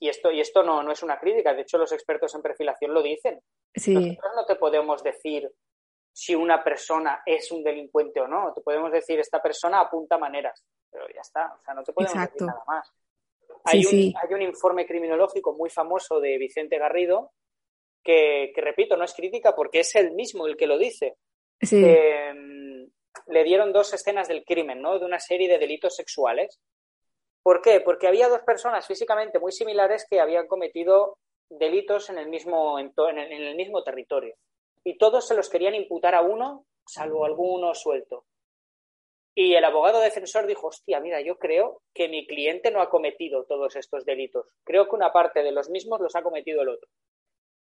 y 0.00 0.08
esto, 0.08 0.32
y 0.32 0.40
esto 0.40 0.62
no, 0.62 0.82
no 0.82 0.92
es 0.92 1.02
una 1.02 1.18
crítica, 1.18 1.52
de 1.54 1.62
hecho 1.62 1.76
los 1.76 1.92
expertos 1.92 2.34
en 2.34 2.42
perfilación 2.42 2.94
lo 2.94 3.02
dicen. 3.02 3.40
Nosotros 3.74 4.32
no 4.34 4.46
te 4.46 4.56
podemos 4.56 5.02
decir 5.04 5.48
si 6.12 6.34
una 6.34 6.64
persona 6.64 7.22
es 7.24 7.52
un 7.52 7.62
delincuente 7.62 8.18
o 8.20 8.26
no, 8.26 8.52
te 8.54 8.62
podemos 8.62 8.90
decir 8.90 9.20
esta 9.20 9.40
persona 9.42 9.80
apunta 9.80 10.18
maneras, 10.18 10.64
pero 10.90 11.06
ya 11.14 11.20
está, 11.20 11.54
o 11.54 11.62
sea, 11.62 11.74
no 11.74 11.84
te 11.84 11.92
podemos 11.92 12.18
decir 12.18 12.46
nada 12.46 12.62
más. 12.66 12.90
Hay, 13.64 13.84
un, 13.84 14.14
hay 14.16 14.34
un 14.34 14.42
informe 14.42 14.86
criminológico 14.86 15.52
muy 15.52 15.68
famoso 15.68 16.18
de 16.18 16.38
Vicente 16.38 16.78
Garrido 16.78 17.32
que, 18.02 18.52
repito, 18.56 18.96
no 18.96 19.04
es 19.04 19.12
crítica 19.12 19.54
porque 19.54 19.80
es 19.80 19.94
él 19.96 20.12
mismo 20.12 20.46
el 20.46 20.56
que 20.56 20.66
lo 20.66 20.78
dice. 20.78 21.18
Mm, 21.60 22.84
le 23.26 23.44
dieron 23.44 23.72
dos 23.72 23.92
escenas 23.92 24.28
del 24.28 24.44
crimen, 24.44 24.80
¿no? 24.80 24.98
De 24.98 25.04
una 25.04 25.20
serie 25.20 25.46
de 25.46 25.58
delitos 25.58 25.94
sexuales 25.94 26.58
¿Por 27.42 27.62
qué? 27.62 27.80
Porque 27.80 28.06
había 28.06 28.28
dos 28.28 28.42
personas 28.42 28.86
físicamente 28.86 29.38
muy 29.38 29.52
similares 29.52 30.06
que 30.08 30.20
habían 30.20 30.46
cometido 30.46 31.18
delitos 31.48 32.10
en 32.10 32.18
el 32.18 32.28
mismo, 32.28 32.78
en, 32.78 33.18
el 33.18 33.56
mismo 33.56 33.82
territorio. 33.82 34.36
Y 34.84 34.98
todos 34.98 35.26
se 35.26 35.34
los 35.34 35.48
querían 35.48 35.74
imputar 35.74 36.14
a 36.14 36.22
uno, 36.22 36.66
salvo 36.86 37.24
alguno 37.24 37.74
suelto. 37.74 38.24
Y 39.34 39.54
el 39.54 39.64
abogado 39.64 40.00
defensor 40.00 40.46
dijo, 40.46 40.68
hostia, 40.68 41.00
mira, 41.00 41.20
yo 41.20 41.38
creo 41.38 41.82
que 41.94 42.08
mi 42.08 42.26
cliente 42.26 42.70
no 42.70 42.82
ha 42.82 42.90
cometido 42.90 43.44
todos 43.44 43.76
estos 43.76 44.04
delitos. 44.04 44.46
Creo 44.64 44.88
que 44.88 44.96
una 44.96 45.12
parte 45.12 45.42
de 45.42 45.52
los 45.52 45.70
mismos 45.70 46.00
los 46.00 46.16
ha 46.16 46.22
cometido 46.22 46.62
el 46.62 46.68
otro. 46.68 46.88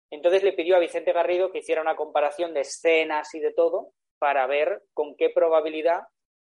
Entonces 0.10 0.44
le 0.44 0.54
pidió 0.54 0.76
a 0.78 0.80
Vicente 0.80 1.12
Garrido 1.12 1.52
que 1.52 1.60
hiciera 1.60 1.82
una 1.82 1.96
comparación 1.98 2.54
de 2.54 2.62
escenas 2.62 3.34
y 3.36 3.40
de 3.40 3.54
todo 3.54 3.92
para 4.20 4.48
ver 4.48 4.82
con 4.94 5.16
qué 5.16 5.30
probabilidad 5.30 6.04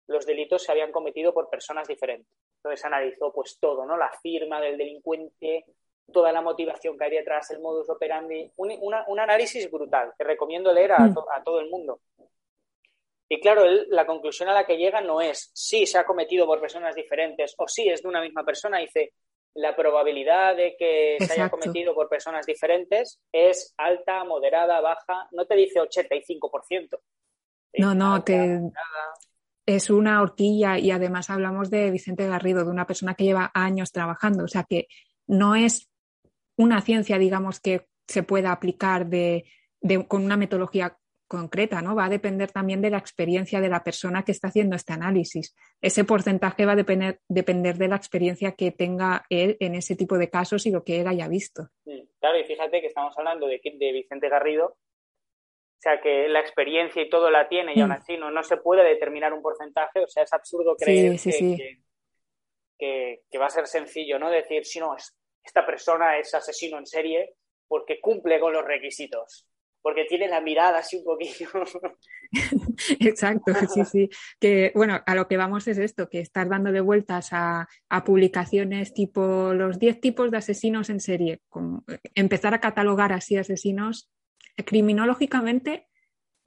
los 0.07 0.25
delitos 0.25 0.63
se 0.63 0.71
habían 0.71 0.91
cometido 0.91 1.33
por 1.33 1.49
personas 1.49 1.87
diferentes. 1.87 2.33
Entonces 2.59 2.85
analizó 2.85 3.31
pues 3.31 3.57
todo, 3.59 3.85
¿no? 3.85 3.97
La 3.97 4.11
firma 4.21 4.59
del 4.59 4.77
delincuente, 4.77 5.65
toda 6.11 6.31
la 6.31 6.41
motivación 6.41 6.97
que 6.97 7.05
hay 7.05 7.11
detrás, 7.11 7.49
el 7.51 7.61
modus 7.61 7.89
operandi, 7.89 8.51
un, 8.57 9.19
análisis 9.19 9.69
brutal 9.71 10.13
que 10.17 10.25
recomiendo 10.25 10.73
leer 10.73 10.91
a, 10.93 11.13
todo 11.43 11.59
el 11.61 11.69
mundo. 11.69 12.01
Y 13.29 13.39
claro, 13.39 13.63
la 13.89 14.05
conclusión 14.05 14.49
a 14.49 14.53
la 14.53 14.65
que 14.65 14.77
llega 14.77 15.01
no 15.01 15.21
es 15.21 15.51
si 15.53 15.85
se 15.85 15.99
ha 15.99 16.05
cometido 16.05 16.45
por 16.47 16.59
personas 16.59 16.95
diferentes 16.95 17.53
o 17.57 17.67
si 17.67 17.87
es 17.87 18.01
de 18.01 18.07
una 18.07 18.21
misma 18.21 18.43
persona. 18.43 18.79
Dice, 18.79 19.13
la 19.53 19.75
probabilidad 19.75 20.55
de 20.55 20.75
que 20.77 21.17
se 21.19 21.33
haya 21.33 21.49
cometido 21.49 21.93
por 21.93 22.09
personas 22.09 22.45
diferentes 22.45 23.21
es 23.31 23.73
alta, 23.77 24.23
moderada, 24.23 24.81
baja. 24.81 25.27
No 25.31 25.45
te 25.45 25.55
dice 25.55 25.79
85%. 25.79 26.99
no, 27.77 27.93
no, 27.93 28.23
te, 28.23 28.59
es 29.75 29.91
una 29.91 30.19
horquilla 30.23 30.79
y 30.79 30.89
además 30.89 31.29
hablamos 31.29 31.69
de 31.69 31.91
Vicente 31.91 32.25
Garrido, 32.27 32.65
de 32.65 32.71
una 32.71 32.87
persona 32.87 33.13
que 33.13 33.23
lleva 33.23 33.51
años 33.53 33.91
trabajando, 33.91 34.45
o 34.45 34.47
sea 34.47 34.63
que 34.67 34.87
no 35.27 35.53
es 35.53 35.91
una 36.57 36.81
ciencia, 36.81 37.19
digamos, 37.19 37.59
que 37.59 37.85
se 38.07 38.23
pueda 38.23 38.51
aplicar 38.51 39.05
de, 39.05 39.45
con 40.07 40.25
una 40.25 40.37
metodología 40.37 40.97
concreta, 41.27 41.83
¿no? 41.83 41.93
Va 41.95 42.05
a 42.05 42.09
depender 42.09 42.51
también 42.51 42.81
de 42.81 42.89
la 42.89 42.97
experiencia 42.97 43.61
de 43.61 43.69
la 43.69 43.83
persona 43.83 44.23
que 44.23 44.31
está 44.31 44.47
haciendo 44.47 44.75
este 44.75 44.93
análisis. 44.93 45.55
Ese 45.79 46.03
porcentaje 46.03 46.65
va 46.65 46.71
a 46.71 46.75
depender, 46.75 47.19
depender 47.27 47.77
de 47.77 47.89
la 47.89 47.95
experiencia 47.95 48.53
que 48.53 48.71
tenga 48.71 49.23
él 49.29 49.55
en 49.59 49.75
ese 49.75 49.95
tipo 49.95 50.17
de 50.17 50.31
casos 50.31 50.65
y 50.65 50.71
lo 50.71 50.83
que 50.83 50.99
él 50.99 51.07
haya 51.07 51.27
visto. 51.27 51.69
Claro, 52.19 52.39
y 52.39 52.43
fíjate 52.45 52.81
que 52.81 52.87
estamos 52.87 53.15
hablando 53.19 53.45
de, 53.45 53.61
de 53.63 53.91
Vicente 53.93 54.29
Garrido, 54.29 54.77
o 55.79 55.81
sea, 55.81 56.01
que 56.01 56.27
la 56.27 56.41
experiencia 56.41 57.01
y 57.01 57.09
todo 57.09 57.31
la 57.31 57.47
tiene 57.47 57.71
y 57.73 57.79
aún 57.79 57.91
mm. 57.91 57.93
así 57.93 58.17
no, 58.17 58.29
no 58.29 58.43
se 58.43 58.57
puede 58.57 58.83
determinar 58.83 59.31
un 59.31 59.41
porcentaje. 59.41 60.03
O 60.03 60.07
sea, 60.09 60.23
es 60.23 60.33
absurdo 60.33 60.75
creer 60.75 61.17
que, 62.77 63.21
que, 63.31 63.37
va 63.37 63.45
a 63.45 63.49
ser 63.49 63.65
sencillo, 63.65 64.19
¿no? 64.19 64.29
Decir, 64.29 64.65
si 64.65 64.81
no, 64.81 64.93
esta 65.41 65.65
persona 65.65 66.17
es 66.17 66.33
asesino 66.33 66.77
en 66.77 66.85
serie 66.85 67.35
porque 67.65 68.01
cumple 68.01 68.41
con 68.41 68.51
los 68.51 68.65
requisitos, 68.65 69.47
porque 69.81 70.03
tiene 70.03 70.27
la 70.27 70.41
mirada 70.41 70.79
así 70.79 70.97
un 70.97 71.05
poquillo. 71.05 71.47
Exacto, 72.99 73.53
sí, 73.73 73.85
sí. 73.85 74.09
Que 74.37 74.73
bueno, 74.75 75.01
a 75.05 75.15
lo 75.15 75.29
que 75.29 75.37
vamos 75.37 75.65
es 75.69 75.77
esto, 75.77 76.09
que 76.09 76.19
estar 76.19 76.49
dándole 76.49 76.81
vueltas 76.81 77.29
a, 77.31 77.69
a 77.87 78.03
publicaciones 78.03 78.93
tipo 78.93 79.53
los 79.53 79.79
10 79.79 80.01
tipos 80.01 80.29
de 80.29 80.39
asesinos 80.39 80.89
en 80.89 80.99
serie, 80.99 81.39
como 81.47 81.85
empezar 82.15 82.53
a 82.53 82.59
catalogar 82.59 83.13
así 83.13 83.37
asesinos 83.37 84.09
criminológicamente, 84.65 85.87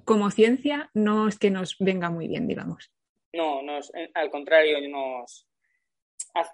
como 0.05 0.31
ciencia, 0.31 0.91
no 0.95 1.29
es 1.29 1.39
que 1.39 1.51
nos 1.51 1.77
venga 1.79 2.11
muy 2.11 2.29
bien, 2.29 2.49
digamos. 2.49 2.93
No, 3.33 3.63
nos, 3.63 3.95
eh, 3.95 4.11
al 4.15 4.31
contrario, 4.31 4.87
nos 4.89 5.47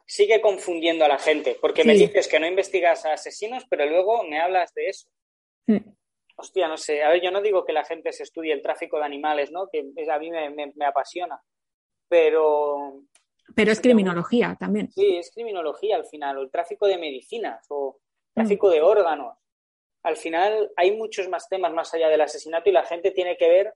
sigue 0.06 0.40
confundiendo 0.40 1.04
a 1.04 1.08
la 1.08 1.18
gente, 1.18 1.56
porque 1.60 1.84
me 1.84 1.94
dices 1.94 2.28
que 2.28 2.40
no 2.40 2.46
investigas 2.46 3.04
a 3.04 3.12
asesinos, 3.12 3.64
pero 3.68 3.86
luego 3.86 4.24
me 4.24 4.40
hablas 4.40 4.74
de 4.74 4.88
eso. 4.88 5.08
Mm. 5.66 5.76
Hostia, 6.36 6.68
no 6.68 6.76
sé, 6.76 7.02
a 7.02 7.10
ver, 7.10 7.20
yo 7.20 7.30
no 7.30 7.40
digo 7.40 7.64
que 7.64 7.72
la 7.72 7.84
gente 7.84 8.12
se 8.12 8.22
estudie 8.22 8.52
el 8.52 8.62
tráfico 8.62 8.98
de 8.98 9.04
animales, 9.04 9.50
¿no? 9.50 9.68
Que 9.68 9.80
a 9.80 10.18
mí 10.18 10.30
me, 10.30 10.86
apasiona, 10.86 11.40
pero... 12.08 13.02
Pero 13.54 13.72
es 13.72 13.80
criminología 13.80 14.56
también. 14.58 14.90
Sí, 14.92 15.16
es 15.16 15.32
criminología 15.32 15.96
al 15.96 16.06
final, 16.06 16.38
o 16.38 16.42
el 16.42 16.50
tráfico 16.50 16.86
de 16.86 16.98
medicinas, 16.98 17.66
o 17.70 17.98
tráfico 18.34 18.70
de 18.70 18.82
órganos 18.82 19.36
al 20.08 20.16
final 20.16 20.72
hay 20.74 20.96
muchos 20.96 21.28
más 21.28 21.50
temas 21.50 21.70
más 21.74 21.92
allá 21.92 22.08
del 22.08 22.22
asesinato 22.22 22.70
y 22.70 22.72
la 22.72 22.86
gente 22.86 23.10
tiene 23.10 23.36
que 23.36 23.46
ver 23.46 23.74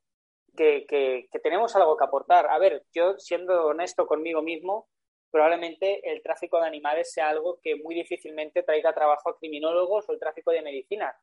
que, 0.57 1.29
tenemos 1.43 1.77
algo 1.77 1.95
que 1.95 2.05
aportar. 2.05 2.47
A 2.47 2.59
ver, 2.59 2.85
yo 2.95 3.19
siendo 3.19 3.67
honesto 3.67 4.07
conmigo 4.07 4.41
mismo, 4.41 4.89
probablemente 5.31 6.01
el 6.11 6.23
tráfico 6.23 6.59
de 6.59 6.69
animales 6.69 7.13
sea 7.13 7.29
algo 7.29 7.59
que 7.63 7.77
muy 7.77 7.95
difícilmente 7.95 8.63
traiga 8.63 8.95
trabajo 8.95 9.29
a 9.29 9.37
criminólogos 9.37 10.09
o 10.09 10.13
el 10.13 10.19
tráfico 10.19 10.53
de 10.53 10.63
medicina. 10.63 11.15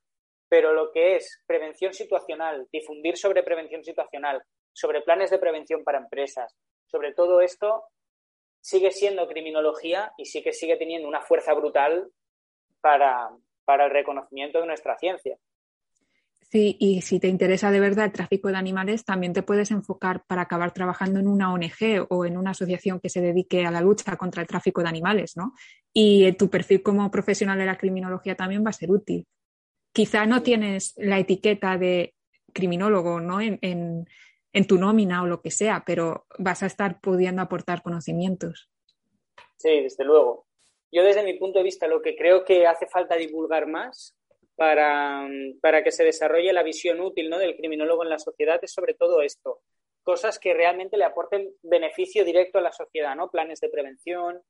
Pero 0.48 0.74
lo 0.74 0.92
que 0.92 1.16
es 1.16 1.42
prevención 1.48 1.92
situacional, 1.92 2.68
difundir 2.72 3.18
sobre 3.18 3.42
prevención 3.42 3.84
situacional, 3.84 4.44
sobre 4.74 5.02
planes 5.02 5.32
de 5.32 5.40
prevención 5.40 5.84
para 5.84 5.98
empresas, 5.98 6.56
sobre 6.86 7.16
todo 7.16 7.42
esto, 7.42 7.86
sigue 8.62 8.92
siendo 8.92 9.28
criminología 9.28 10.14
y 10.18 10.26
sí 10.26 10.44
que 10.44 10.54
sigue 10.54 10.78
teniendo 10.78 11.08
una 11.08 11.22
fuerza 11.22 11.56
brutal 11.56 12.12
para, 12.80 13.32
para 13.70 13.86
el 13.86 13.92
reconocimiento 13.92 14.60
de 14.60 14.66
nuestra 14.66 14.98
ciencia. 14.98 15.38
Sí, 16.50 16.76
y 16.80 17.04
si 17.04 17.20
te 17.20 17.28
interesa 17.28 17.70
de 17.70 17.80
verdad 17.80 18.06
el 18.06 18.12
tráfico 18.12 18.48
de 18.48 18.58
animales, 18.58 19.06
también 19.06 19.32
te 19.32 19.44
puedes 19.44 19.70
enfocar 19.70 20.24
para 20.26 20.42
acabar 20.42 20.74
trabajando 20.74 21.20
en 21.20 21.28
una 21.28 21.54
ONG 21.54 22.08
o 22.10 22.26
en 22.26 22.36
una 22.36 22.50
asociación 22.50 23.00
que 23.00 23.10
se 23.10 23.22
dedique 23.22 23.68
a 23.68 23.70
la 23.70 23.82
lucha 23.82 24.18
contra 24.18 24.42
el 24.42 24.48
tráfico 24.48 24.82
de 24.82 24.90
animales, 24.90 25.38
¿no? 25.38 25.54
Y 25.94 26.32
tu 26.32 26.50
perfil 26.50 26.82
como 26.82 27.12
profesional 27.12 27.60
de 27.60 27.68
la 27.68 27.78
criminología 27.78 28.34
también 28.34 28.66
va 28.66 28.72
a 28.72 28.74
ser 28.74 28.90
útil. 28.90 29.28
Quizá 29.94 30.26
no 30.26 30.42
tienes 30.42 30.96
la 30.98 31.20
etiqueta 31.20 31.78
de 31.78 32.16
criminólogo, 32.52 33.22
¿no? 33.22 33.40
En, 33.40 33.60
en 33.62 34.68
tu 34.68 34.80
nómina 34.80 35.22
o 35.22 35.28
lo 35.28 35.42
que 35.42 35.52
sea, 35.52 35.84
pero 35.86 36.26
vas 36.40 36.64
a 36.64 36.66
estar 36.66 37.00
pudiendo 37.02 37.44
aportar 37.44 37.84
conocimientos. 37.84 38.72
Sí, 39.58 39.82
desde 39.82 40.06
luego. 40.06 40.49
Yo 40.92 41.04
desde 41.04 41.24
mi 41.24 41.38
punto 41.38 41.60
de 41.60 41.64
vista 41.64 41.88
lo 41.88 42.02
que 42.02 42.16
creo 42.16 42.44
que 42.44 42.66
hace 42.66 42.88
falta 42.88 43.16
divulgar 43.16 43.68
más 43.68 44.16
para, 44.56 45.30
que 45.84 45.92
se 45.92 46.04
desarrolle 46.04 46.52
la 46.52 46.64
visión 46.64 47.00
útil 47.00 47.30
¿no? 47.30 47.38
del 47.38 47.56
criminólogo 47.56 48.04
en 48.04 48.10
la 48.10 48.20
sociedad 48.20 48.60
es 48.62 48.74
sobre 48.74 48.94
todo 48.94 49.22
esto. 49.22 49.62
Cosas 50.04 50.40
que 50.40 50.54
realmente 50.54 50.98
le 50.98 51.06
aporten 51.06 51.54
beneficio 51.62 52.26
directo 52.26 52.58
a 52.58 52.62
la 52.62 52.72
sociedad, 52.72 53.16
¿no? 53.16 53.30
Planes 53.30 53.60
de 53.60 53.70
prevención, 53.70 54.42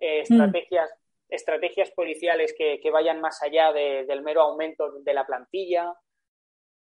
eh, 0.00 0.20
mm. 0.20 0.22
estrategias, 0.22 0.90
estrategias 1.28 1.90
policiales 1.90 2.54
que, 2.56 2.80
vayan 2.90 3.20
más 3.20 3.42
allá 3.42 3.72
del 3.72 4.22
mero 4.22 4.42
aumento 4.42 4.92
de 5.00 5.12
la 5.12 5.26
plantilla. 5.26 5.92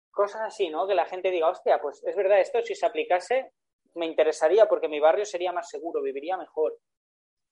Cosas 0.09 0.41
así, 0.41 0.69
¿no? 0.69 0.87
Que 0.87 0.95
la 0.95 1.05
gente 1.05 1.29
diga, 1.29 1.49
hostia, 1.49 1.79
pues 1.81 2.03
es 2.03 2.15
verdad, 2.15 2.39
esto 2.39 2.61
si 2.61 2.73
se 2.73 2.85
aplicase 2.85 3.51
me 3.95 4.05
interesaría 4.05 4.67
porque 4.67 4.87
mi 4.87 4.99
barrio 4.99 5.25
sería 5.25 5.51
más 5.51 5.69
seguro, 5.69 6.01
viviría 6.01 6.37
mejor 6.37 6.77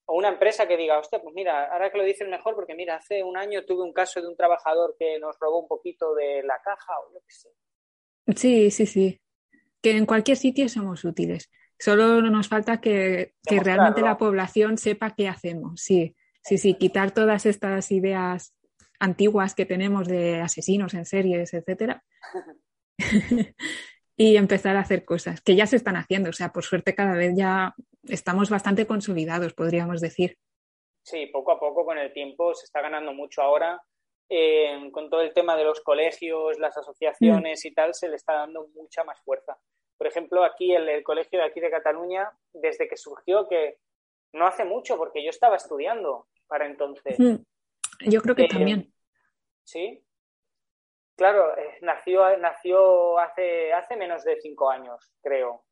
o 0.09 0.17
una 0.17 0.29
empresa 0.29 0.67
que 0.67 0.75
diga, 0.75 0.97
hostia, 0.97 1.21
pues 1.21 1.35
mira, 1.35 1.71
ahora 1.71 1.91
que 1.91 1.99
lo 1.99 2.03
dicen 2.03 2.31
mejor, 2.31 2.55
porque 2.55 2.73
mira, 2.73 2.95
hace 2.95 3.23
un 3.23 3.37
año 3.37 3.63
tuve 3.63 3.83
un 3.83 3.93
caso 3.93 4.19
de 4.19 4.27
un 4.27 4.35
trabajador 4.35 4.95
que 4.97 5.19
nos 5.19 5.37
robó 5.39 5.61
un 5.61 5.67
poquito 5.67 6.15
de 6.15 6.41
la 6.41 6.59
caja 6.63 6.93
o 6.99 7.13
lo 7.13 7.19
que 7.19 7.31
sé. 7.31 7.49
Sí, 8.35 8.71
sí, 8.71 8.87
sí. 8.87 9.21
Que 9.83 9.91
en 9.91 10.07
cualquier 10.07 10.37
sitio 10.37 10.67
somos 10.67 11.05
útiles. 11.05 11.51
Solo 11.77 12.23
nos 12.23 12.47
falta 12.47 12.81
que, 12.81 13.35
que 13.45 13.59
realmente 13.59 14.01
la 14.01 14.17
población 14.17 14.79
sepa 14.79 15.13
qué 15.15 15.27
hacemos. 15.27 15.81
Sí, 15.81 16.15
sí, 16.43 16.57
sí, 16.57 16.73
quitar 16.73 17.11
todas 17.11 17.45
estas 17.45 17.91
ideas 17.91 18.55
antiguas 18.99 19.53
que 19.53 19.67
tenemos 19.67 20.07
de 20.07 20.41
asesinos 20.41 20.95
en 20.95 21.05
series, 21.05 21.53
etcétera. 21.53 22.03
y 24.17 24.37
empezar 24.37 24.75
a 24.75 24.81
hacer 24.81 25.05
cosas 25.05 25.39
que 25.39 25.55
ya 25.55 25.67
se 25.67 25.75
están 25.75 25.97
haciendo. 25.97 26.31
O 26.31 26.33
sea, 26.33 26.51
por 26.51 26.65
suerte 26.65 26.95
cada 26.95 27.13
vez 27.13 27.33
ya 27.37 27.75
estamos 28.03 28.49
bastante 28.49 28.87
consolidados, 28.87 29.53
podríamos 29.53 30.01
decir. 30.01 30.37
Sí, 31.03 31.27
poco 31.27 31.51
a 31.51 31.59
poco 31.59 31.85
con 31.85 31.97
el 31.97 32.13
tiempo 32.13 32.53
se 32.53 32.65
está 32.65 32.81
ganando 32.81 33.13
mucho 33.13 33.41
ahora. 33.41 33.81
Eh, 34.31 34.89
con 34.91 35.09
todo 35.09 35.21
el 35.21 35.33
tema 35.33 35.57
de 35.57 35.63
los 35.63 35.81
colegios, 35.81 36.59
las 36.59 36.77
asociaciones 36.77 37.65
y 37.65 37.73
tal, 37.73 37.95
se 37.95 38.09
le 38.09 38.15
está 38.15 38.33
dando 38.33 38.67
mucha 38.75 39.03
más 39.03 39.19
fuerza. 39.21 39.57
Por 39.97 40.05
ejemplo, 40.05 40.43
aquí 40.43 40.73
el, 40.73 40.87
el 40.87 41.03
colegio 41.03 41.39
de 41.39 41.45
aquí 41.45 41.59
de 41.59 41.71
Cataluña, 41.71 42.31
desde 42.53 42.87
que 42.87 42.95
surgió, 42.95 43.47
que 43.47 43.77
no 44.33 44.45
hace 44.45 44.65
mucho, 44.65 44.97
porque 44.97 45.23
yo 45.23 45.31
estaba 45.31 45.55
estudiando 45.55 46.27
para 46.47 46.67
entonces. 46.67 47.17
Yo 48.01 48.21
creo 48.21 48.35
que 48.35 48.43
eh, 48.43 48.49
también. 48.49 48.93
Sí, 49.63 50.03
Claro, 51.19 51.57
eh, 51.57 51.79
nació, 51.81 52.37
nació 52.37 53.19
hace, 53.19 53.73
hace 53.73 53.97
menos 53.97 54.23
de 54.23 54.39
cinco 54.39 54.69
años, 54.69 55.11
creo. 55.21 55.65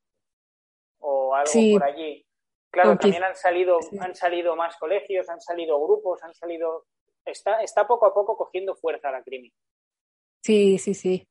O 0.99 1.35
algo 1.35 1.51
por 1.73 1.83
allí. 1.83 2.25
Claro, 2.69 2.97
también 2.97 3.23
han 3.23 3.35
salido, 3.35 3.79
han 3.99 4.15
salido 4.15 4.55
más 4.55 4.75
colegios, 4.77 5.29
han 5.29 5.41
salido 5.41 5.81
grupos, 5.81 6.21
han 6.23 6.33
salido. 6.33 6.85
Está, 7.25 7.61
está 7.61 7.87
poco 7.87 8.05
a 8.05 8.13
poco 8.13 8.37
cogiendo 8.37 8.75
fuerza 8.75 9.11
la 9.11 9.23
crimen. 9.23 9.51
Sí, 10.43 10.77
sí, 10.77 10.93
sí. 10.93 11.27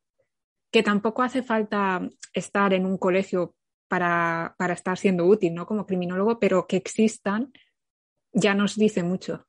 Que 0.70 0.82
tampoco 0.82 1.22
hace 1.22 1.42
falta 1.42 2.00
estar 2.32 2.72
en 2.74 2.84
un 2.84 2.98
colegio 2.98 3.54
para, 3.88 4.54
para 4.58 4.74
estar 4.74 4.98
siendo 4.98 5.24
útil, 5.24 5.54
¿no? 5.54 5.66
Como 5.66 5.86
criminólogo, 5.86 6.38
pero 6.38 6.66
que 6.66 6.76
existan 6.76 7.52
ya 8.32 8.54
nos 8.54 8.76
dice 8.76 9.02
mucho. 9.02 9.46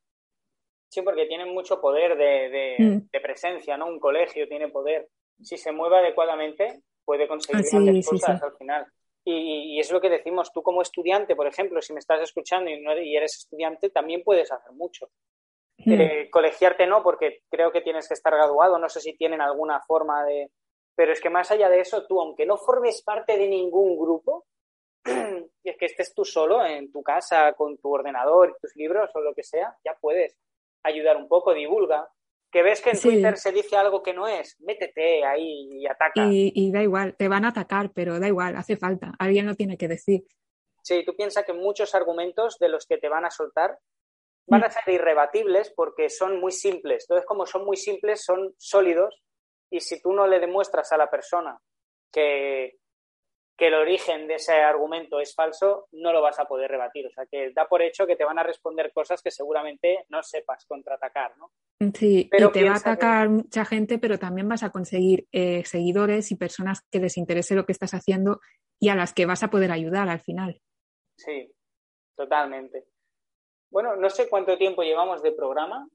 Sí, 0.90 1.02
porque 1.02 1.26
tienen 1.26 1.54
mucho 1.54 1.82
poder 1.82 2.16
mm. 2.16 3.10
de, 3.12 3.20
presencia, 3.20 3.78
¿no? 3.78 3.88
Un 3.88 4.00
colegio 4.00 4.48
tiene 4.48 4.70
poder. 4.70 5.10
Si 5.42 5.58
se 5.58 5.72
mueve 5.72 5.98
adecuadamente, 5.98 6.82
puede 7.04 7.28
conseguir 7.28 7.66
ah, 7.66 7.80
grandes 7.80 8.08
cosas 8.08 8.42
al 8.42 8.56
final. 8.58 8.88
Y, 9.30 9.78
es 9.78 9.92
lo 9.92 10.00
que 10.00 10.10
decimos, 10.10 10.54
tú 10.54 10.64
como 10.64 10.82
estudiante, 10.82 11.36
por 11.36 11.48
ejemplo, 11.48 11.82
si 11.82 11.92
me 11.92 12.00
estás 12.00 12.22
escuchando 12.22 12.70
y, 12.70 12.80
no 12.80 12.94
eres, 12.94 13.06
y 13.06 13.16
eres 13.18 13.38
estudiante, 13.40 13.90
también 13.90 14.24
puedes 14.24 14.50
hacer 14.50 14.72
mucho. 14.72 15.10
Mm. 15.80 15.92
Eh, 15.92 16.30
colegiarte 16.32 16.88
no, 16.88 17.04
porque 17.04 17.42
creo 17.50 17.70
que 17.74 17.82
tienes 17.82 18.08
que 18.08 18.14
estar 18.14 18.34
graduado, 18.34 18.80
no 18.80 18.88
sé 18.88 19.02
si 19.02 19.18
tienen 19.18 19.42
alguna 19.42 19.82
forma 19.82 20.24
de... 20.24 20.52
Pero 20.96 21.12
es 21.12 21.20
que 21.20 21.30
más 21.30 21.52
allá 21.52 21.68
de 21.68 21.82
eso, 21.82 22.08
tú, 22.08 22.22
aunque 22.22 22.46
no 22.46 22.56
formes 22.56 23.04
parte 23.04 23.38
de 23.38 23.50
ningún 23.50 23.98
grupo, 23.98 24.46
y 25.06 25.70
es 25.70 25.78
que 25.78 25.88
estés 25.88 26.14
tú 26.16 26.24
solo 26.24 26.66
en 26.66 26.90
tu 26.90 27.04
casa 27.04 27.52
con 27.52 27.78
tu 27.80 27.94
ordenador 27.94 28.50
y 28.50 28.62
tus 28.62 28.78
libros 28.78 29.10
o 29.14 29.20
lo 29.20 29.34
que 29.34 29.44
sea, 29.44 29.76
ya 29.84 29.94
puedes 30.00 30.38
ayudar 30.84 31.18
un 31.18 31.28
poco, 31.28 31.54
divulga. 31.54 32.08
Que 32.52 32.64
ves 32.64 32.82
que 32.82 32.92
en 32.92 33.00
Twitter 33.00 33.38
se 33.38 33.52
dice 33.52 33.76
algo 33.76 34.02
que 34.02 34.14
no 34.14 34.28
es, 34.28 34.60
métete 34.62 35.26
ahí 35.26 35.68
y 35.72 35.86
ataca. 35.86 36.28
Y, 36.30 36.72
da 36.72 36.82
igual, 36.82 37.16
te 37.18 37.28
van 37.28 37.44
a 37.46 37.50
atacar, 37.50 37.92
pero 37.94 38.20
da 38.20 38.28
igual, 38.28 38.56
hace 38.56 38.78
falta, 38.78 39.14
alguien 39.20 39.46
lo 39.46 39.56
tiene 39.56 39.78
que 39.78 39.88
decir. 39.88 40.24
Sí, 40.82 41.04
tú 41.06 41.16
piensas 41.16 41.46
que 41.46 41.54
muchos 41.54 41.94
argumentos 41.94 42.58
de 42.60 42.70
los 42.70 42.86
que 42.86 42.98
te 42.98 43.10
van 43.10 43.26
a 43.26 43.32
soltar 43.32 43.78
van 44.46 44.64
a 44.64 44.70
ser 44.70 44.94
irrebatibles 44.94 45.74
porque 45.76 46.10
son 46.10 46.40
muy 46.40 46.54
simples. 46.54 47.04
Entonces, 47.04 47.26
como 47.26 47.46
son 47.46 47.66
muy 47.66 47.76
simples, 47.76 48.24
son 48.24 48.56
sólidos 48.58 49.22
y 49.70 49.82
si 49.82 50.02
tú 50.02 50.14
no 50.14 50.26
le 50.26 50.40
demuestras 50.40 50.92
a 50.94 50.98
la 50.98 51.10
persona 51.10 51.60
que, 52.12 52.78
que 53.58 53.68
el 53.68 53.74
origen 53.74 54.28
de 54.28 54.36
ese 54.36 54.54
argumento 54.54 55.20
es 55.20 55.34
falso, 55.34 55.88
no 55.94 56.14
lo 56.14 56.22
vas 56.22 56.40
a 56.40 56.46
poder 56.46 56.70
rebatir. 56.70 57.08
O 57.08 57.10
sea, 57.10 57.26
que 57.26 57.52
da 57.52 57.68
por 57.68 57.82
hecho 57.82 58.06
que 58.06 58.16
te 58.16 58.24
van 58.24 58.38
a 58.38 58.44
responder 58.44 58.94
cosas 58.94 59.22
que 59.24 59.32
seguramente 59.32 60.06
no 60.10 60.22
sepas 60.22 60.66
contraatacar, 60.66 61.36
¿no? 61.38 61.52
Sí, 61.94 62.30
y 62.32 62.52
te 62.52 62.64
va 62.64 62.74
a 62.74 62.78
atacar 62.78 63.30
mucha 63.30 63.66
gente, 63.66 63.98
pero 63.98 64.20
también 64.20 64.48
vas 64.48 64.62
a 64.62 64.70
conseguir 64.70 65.28
eh, 65.32 65.64
seguidores 65.66 66.32
y 66.32 66.36
personas 66.36 66.82
que 66.92 67.00
les 67.00 67.18
interese 67.18 67.56
lo 67.56 67.66
que 67.66 67.72
estás 67.72 67.96
haciendo 67.96 68.42
y 68.80 68.90
a 68.90 68.96
las 68.96 69.14
que 69.14 69.26
vas 69.26 69.42
a 69.42 69.50
poder 69.50 69.72
ayudar 69.72 70.08
al 70.08 70.20
final. 70.20 70.62
Sí, 71.18 71.52
totalmente. 72.16 72.86
Bueno, 73.72 73.96
no 73.96 74.10
sé 74.12 74.30
cuánto 74.30 74.56
tiempo 74.58 74.84
llevamos 74.84 75.24
de 75.24 75.32
programa. 75.32 75.90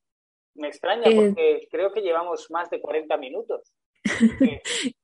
Me 0.55 0.69
extraña 0.69 1.09
eh, 1.09 1.15
porque 1.15 1.69
creo 1.71 1.93
que 1.93 2.03
llevamos 2.03 2.51
más 2.51 2.69
de 2.71 2.81
40 2.81 3.17
minutos. 3.19 3.73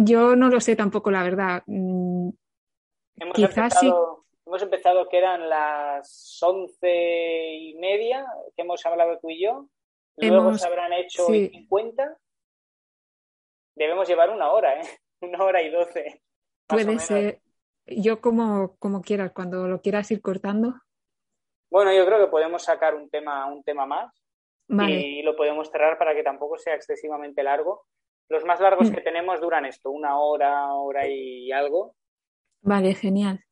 Yo 0.00 0.36
no 0.36 0.48
lo 0.48 0.60
sé 0.60 0.76
tampoco, 0.76 1.10
la 1.10 1.24
verdad. 1.24 1.64
Mm, 1.66 2.30
hemos 3.16 3.34
Quizás 3.34 3.74
empezado, 3.74 4.24
sí. 4.24 4.38
Hemos 4.46 4.62
empezado 4.62 5.08
que 5.08 5.18
eran 5.18 5.48
las 5.48 6.38
once 6.40 7.54
y 7.54 7.74
media, 7.74 8.24
que 8.54 8.62
hemos 8.62 8.86
hablado 8.86 9.18
tú 9.18 9.28
y 9.30 9.42
yo. 9.42 9.68
Luego 10.16 10.54
se 10.54 10.66
habrán 10.66 10.92
hecho 10.92 11.26
sí. 11.26 11.48
50. 11.48 12.16
Debemos 13.74 14.08
llevar 14.08 14.30
una 14.30 14.52
hora, 14.52 14.80
¿eh? 14.80 14.86
Una 15.20 15.42
hora 15.42 15.62
y 15.62 15.70
doce. 15.70 16.22
Puede 16.68 16.98
ser. 17.00 17.40
Yo 17.86 18.20
como, 18.20 18.76
como 18.78 19.02
quieras, 19.02 19.32
cuando 19.32 19.66
lo 19.66 19.80
quieras 19.80 20.08
ir 20.12 20.22
cortando. 20.22 20.74
Bueno, 21.70 21.92
yo 21.92 22.06
creo 22.06 22.20
que 22.20 22.30
podemos 22.30 22.62
sacar 22.62 22.94
un 22.94 23.10
tema, 23.10 23.46
un 23.46 23.64
tema 23.64 23.84
más 23.84 24.14
y 24.68 25.22
lo 25.22 25.34
podemos 25.34 25.70
cerrar 25.70 25.98
para 25.98 26.14
que 26.14 26.22
tampoco 26.22 26.56
sea 26.56 26.74
excesivamente 26.74 27.42
largo 27.42 27.86
los 28.28 28.44
más 28.44 28.60
largos 28.60 28.90
mm. 28.90 28.94
que 28.94 29.00
tenemos 29.00 29.40
duran 29.40 29.64
esto, 29.64 29.90
una 29.90 30.18
hora, 30.18 30.74
hora 30.74 31.06
y 31.08 31.50
algo. 31.52 31.94
Vale, 32.60 32.94
genial. 32.94 33.44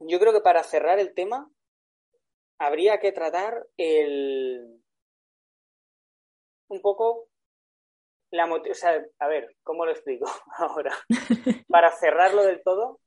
Yo 0.00 0.18
creo 0.18 0.32
que 0.32 0.40
para 0.40 0.62
cerrar 0.62 0.98
el 0.98 1.14
tema 1.14 1.50
habría 2.58 2.98
que 2.98 3.12
tratar 3.12 3.66
el 3.76 4.80
un 6.68 6.82
poco 6.82 7.28
la 8.30 8.52
o 8.52 8.74
sea, 8.74 9.02
a 9.18 9.28
ver, 9.28 9.56
¿cómo 9.62 9.86
lo 9.86 9.92
explico 9.92 10.26
ahora? 10.58 10.94
para 11.68 11.90
cerrarlo 11.92 12.42
del 12.44 12.62
todo, 12.62 13.00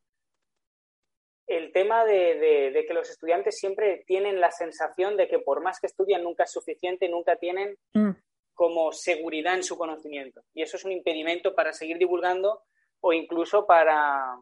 el 1.48 1.72
tema 1.74 2.06
de, 2.06 2.72
de, 2.74 2.86
que 2.88 2.94
los 2.94 3.10
estudiantes 3.10 3.60
siempre 3.60 4.04
tienen 4.08 4.40
la 4.40 4.52
sensación 4.52 5.18
de 5.18 5.28
que 5.28 5.40
por 5.40 5.62
más 5.62 5.80
que 5.80 5.88
estudian 5.88 6.24
nunca 6.24 6.46
es 6.46 6.52
suficiente, 6.52 7.10
nunca 7.10 7.36
tienen 7.36 7.78
mm 7.94 8.12
como 8.54 8.92
seguridad 8.92 9.56
en 9.56 9.64
su 9.64 9.78
conocimiento. 9.78 10.44
Y 10.54 10.62
eso 10.62 10.78
es 10.78 10.86
un 10.86 10.92
impedimento 10.92 11.56
para 11.56 11.74
seguir 11.74 11.98
divulgando 11.98 12.64
o 13.00 13.14
incluso 13.14 13.66
para, 13.66 14.38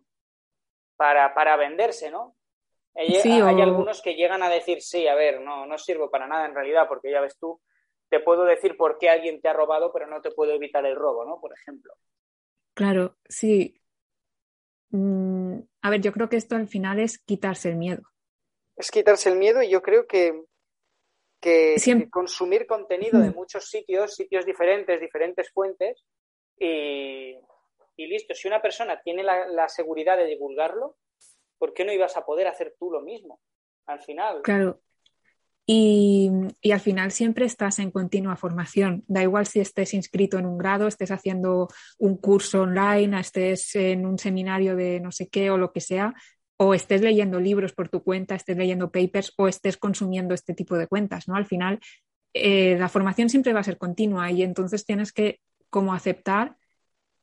para, 0.95 1.33
para 1.33 1.55
venderse, 1.55 2.11
¿no? 2.11 2.35
Hay, 2.95 3.15
hay 3.15 3.61
algunos 3.61 4.01
que 4.01 4.15
llegan 4.15 4.43
a 4.43 4.49
decir, 4.49 4.81
sí, 4.81 5.07
a 5.07 5.15
ver, 5.15 5.39
no, 5.39 5.65
no 5.65 5.77
sirvo 5.77 6.09
para 6.09 6.27
nada 6.27 6.45
en 6.45 6.55
realidad, 6.55 6.87
porque 6.87 7.11
ya 7.11 7.21
ves 7.21 7.37
tú, 7.37 7.61
te 8.09 8.19
puedo 8.19 8.43
decir 8.43 8.75
por 8.75 8.97
qué 8.97 9.09
alguien 9.09 9.39
te 9.39 9.47
ha 9.47 9.53
robado, 9.53 9.93
pero 9.93 10.07
no 10.07 10.21
te 10.21 10.31
puedo 10.31 10.51
evitar 10.53 10.85
el 10.85 10.95
robo, 10.95 11.23
¿no? 11.23 11.39
Por 11.39 11.53
ejemplo. 11.53 11.93
Claro, 12.73 13.17
sí. 13.25 13.79
Mm, 14.89 15.59
a 15.81 15.89
ver, 15.89 16.01
yo 16.01 16.11
creo 16.11 16.27
que 16.27 16.37
esto 16.37 16.55
al 16.55 16.67
final 16.67 16.99
es 16.99 17.19
quitarse 17.19 17.69
el 17.69 17.77
miedo. 17.77 18.01
Es 18.75 18.91
quitarse 18.91 19.29
el 19.29 19.37
miedo 19.37 19.61
y 19.61 19.69
yo 19.69 19.81
creo 19.81 20.07
que 20.07 20.43
que, 21.39 21.75
consumir 22.11 22.67
contenido 22.67 23.19
de 23.19 23.31
muchos 23.31 23.69
sitios, 23.69 24.15
sitios 24.15 24.45
diferentes, 24.45 24.99
diferentes 24.99 25.49
fuentes, 25.51 26.03
y, 26.57 27.37
listo. 27.97 28.33
Si 28.33 28.47
una 28.47 28.61
persona 28.61 29.01
tiene 29.01 29.23
la, 29.23 29.69
seguridad 29.69 30.17
de 30.17 30.25
divulgarlo, 30.25 30.97
¿por 31.57 31.73
qué 31.73 31.85
no 31.85 31.93
ibas 31.93 32.17
a 32.17 32.25
poder 32.25 32.47
hacer 32.47 32.75
tú 32.79 32.91
lo 32.91 33.01
mismo? 33.01 33.39
Al 33.85 34.01
final. 34.01 34.41
Claro. 34.41 34.81
Y, 35.65 36.31
y, 36.61 36.71
al 36.71 36.79
final 36.79 37.11
siempre 37.11 37.45
estás 37.45 37.79
en 37.79 37.91
continua 37.91 38.35
formación. 38.35 39.03
Da 39.07 39.21
igual 39.21 39.45
si 39.45 39.59
estés 39.59 39.93
inscrito 39.93 40.39
en 40.39 40.47
un 40.47 40.57
grado, 40.57 40.87
estés 40.87 41.11
haciendo 41.11 41.67
un 41.99 42.17
curso 42.17 42.61
online, 42.61 43.19
estés 43.19 43.75
en 43.75 44.05
un 44.05 44.17
seminario 44.17 44.75
de 44.75 44.99
no 44.99 45.11
sé 45.11 45.29
qué 45.29 45.51
o 45.51 45.57
lo 45.57 45.71
que 45.71 45.81
sea, 45.81 46.13
o 46.61 46.73
estés 46.73 47.01
leyendo 47.01 47.39
libros 47.39 47.71
por 47.71 47.87
tu 47.87 48.03
cuenta, 48.03 48.35
estés 48.35 48.57
leyendo 48.57 48.91
papers 48.91 49.33
o 49.37 49.47
estés 49.47 49.77
consumiendo 49.77 50.33
este 50.33 50.53
tipo 50.53 50.77
de 50.77 50.87
cuentas, 50.87 51.29
¿no? 51.29 51.35
Al 51.35 51.45
final, 51.45 51.79
eh, 52.33 52.75
la 52.77 52.89
formación 52.89 53.29
siempre 53.29 53.53
va 53.53 53.61
a 53.61 53.63
ser 53.63 53.77
continua 53.77 54.29
y 54.29 54.43
entonces 54.43 54.85
tienes 54.85 55.13
que 55.13 55.39
como 55.69 55.93
aceptar 55.93 56.57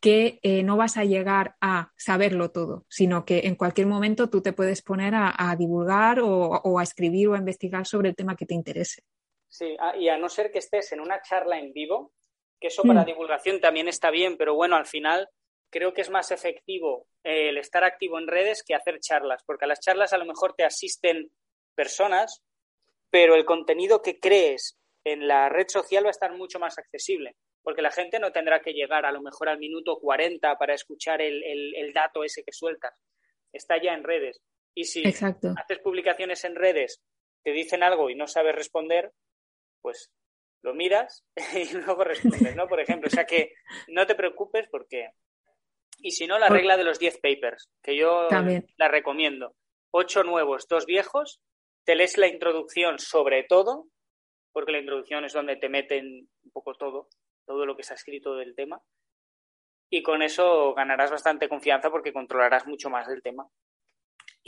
que 0.01 0.41
eh, 0.43 0.63
no 0.63 0.79
vas 0.79 0.97
a 0.97 1.05
llegar 1.05 1.55
a 1.61 1.93
saberlo 1.99 2.51
todo, 2.51 2.87
sino 2.89 3.27
que 3.27 3.41
en 3.41 3.57
cualquier 3.57 3.87
momento 3.87 4.31
tú 4.31 4.41
te 4.41 4.55
puedes 4.55 4.81
poner 4.81 5.13
a, 5.15 5.55
divulgar 5.59 6.21
o, 6.21 6.79
a 6.79 6.83
escribir 6.83 7.29
o 7.29 7.35
a 7.35 7.39
investigar 7.39 7.87
sobre 7.87 8.09
el 8.09 8.17
tema 8.17 8.37
que 8.37 8.47
te 8.47 8.55
interese. 8.55 9.03
Sí, 9.49 9.77
ah, 9.79 9.95
y 9.97 10.09
a 10.09 10.17
no 10.17 10.31
ser 10.31 10.51
que 10.51 10.61
estés 10.61 10.93
en 10.93 11.01
una 11.01 11.21
charla 11.21 11.59
en 11.59 11.75
vivo, 11.75 12.13
que 12.59 12.69
eso 12.69 12.85
para 12.85 13.03
mm. 13.03 13.07
divulgación 13.07 13.61
también 13.61 13.87
está 13.87 14.11
bien, 14.11 14.39
pero 14.39 14.55
bueno, 14.55 14.77
al 14.77 14.87
final 14.87 15.29
creo 15.71 15.93
que 15.93 16.01
es 16.01 16.11
más 16.11 16.31
efectivo 16.31 17.07
eh, 17.25 17.51
el 17.51 17.59
estar 17.59 17.85
activo 17.85 18.19
en 18.19 18.27
redes 18.27 18.63
que 18.65 18.75
hacer 18.75 19.01
charlas, 19.01 19.43
porque 19.47 19.65
a 19.65 19.69
las 19.69 19.81
charlas 19.81 20.13
a 20.13 20.19
lo 20.19 20.25
mejor 20.25 20.55
te 20.55 20.65
asisten 20.65 21.31
personas, 21.75 22.43
pero 23.11 23.35
el 23.35 23.45
contenido 23.45 24.03
que 24.03 24.19
crees 24.19 24.79
en 25.05 25.29
la 25.29 25.49
red 25.49 25.67
social 25.69 26.05
va 26.05 26.09
a 26.09 26.11
estar 26.11 26.33
mucho 26.33 26.59
más 26.59 26.79
accesible, 26.79 27.37
porque 27.63 27.83
la 27.83 27.91
gente 27.91 28.19
no 28.19 28.33
tendrá 28.33 28.61
que 28.61 28.73
llegar 28.73 29.07
a 29.07 29.13
lo 29.13 29.23
mejor 29.23 29.49
al 29.49 29.59
minuto 29.59 29.99
40 30.01 30.57
para 30.57 30.75
escuchar 30.75 31.23
el, 31.23 31.43
el, 31.45 31.93
dato 31.93 32.25
ese 32.25 32.43
que 32.43 32.53
sueltas. 32.53 32.95
Está 33.53 33.81
ya 33.81 33.95
en 33.95 34.05
redes. 34.05 34.41
Y 34.75 34.85
si 34.85 35.05
haces 35.07 35.79
publicaciones 35.83 36.45
en 36.45 36.57
redes, 36.57 37.01
te 37.45 37.53
dicen 37.53 37.83
algo 37.83 38.11
y 38.11 38.15
no 38.15 38.27
sabes 38.27 38.55
responder, 38.55 39.13
pues 39.81 40.11
lo 40.63 40.75
miras 40.75 41.25
y 41.55 41.73
luego 41.75 42.05
respondes, 42.05 42.57
¿no? 42.57 42.67
Por 42.67 42.81
ejemplo, 42.81 43.07
o 43.07 43.11
sea 43.11 43.25
que 43.25 43.53
no 43.89 44.07
te 44.07 44.17
preocupes 44.17 44.69
porque 44.69 45.13
y 45.99 46.13
si 46.13 46.27
no, 46.27 46.39
la 46.39 46.49
regla 46.49 46.77
de 46.77 46.85
los 46.85 46.99
10 46.99 47.21
papers, 47.21 47.71
que 47.83 47.97
yo 47.97 48.29
la 48.77 48.89
recomiendo. 48.89 49.55
Ocho 49.91 50.23
nuevos, 50.25 50.67
dos 50.69 50.87
viejos. 50.87 51.41
Te 51.85 51.95
lees 51.95 52.19
la 52.19 52.27
introducción 52.27 52.99
sobre 52.99 53.45
todo, 53.45 53.87
porque 54.53 54.73
la 54.73 54.81
introducción 54.81 55.25
es 55.25 55.33
donde 55.33 55.57
te 55.57 55.69
meten 55.69 56.29
un 56.45 56.51
poco 56.53 56.75
todo, 56.75 57.09
todo 57.47 57.65
lo 57.65 57.77
que 57.77 57.83
se 57.83 57.95
ha 57.95 57.97
escrito 57.97 58.35
del 58.37 58.55
tema. 58.55 58.81
Y 59.91 60.03
con 60.03 60.23
eso 60.23 60.75
ganarás 60.75 61.11
bastante 61.11 61.49
confianza 61.49 61.91
porque 61.91 62.13
controlarás 62.13 62.67
mucho 62.67 62.91
más 62.91 63.07
del 63.07 63.23
tema. 63.23 63.47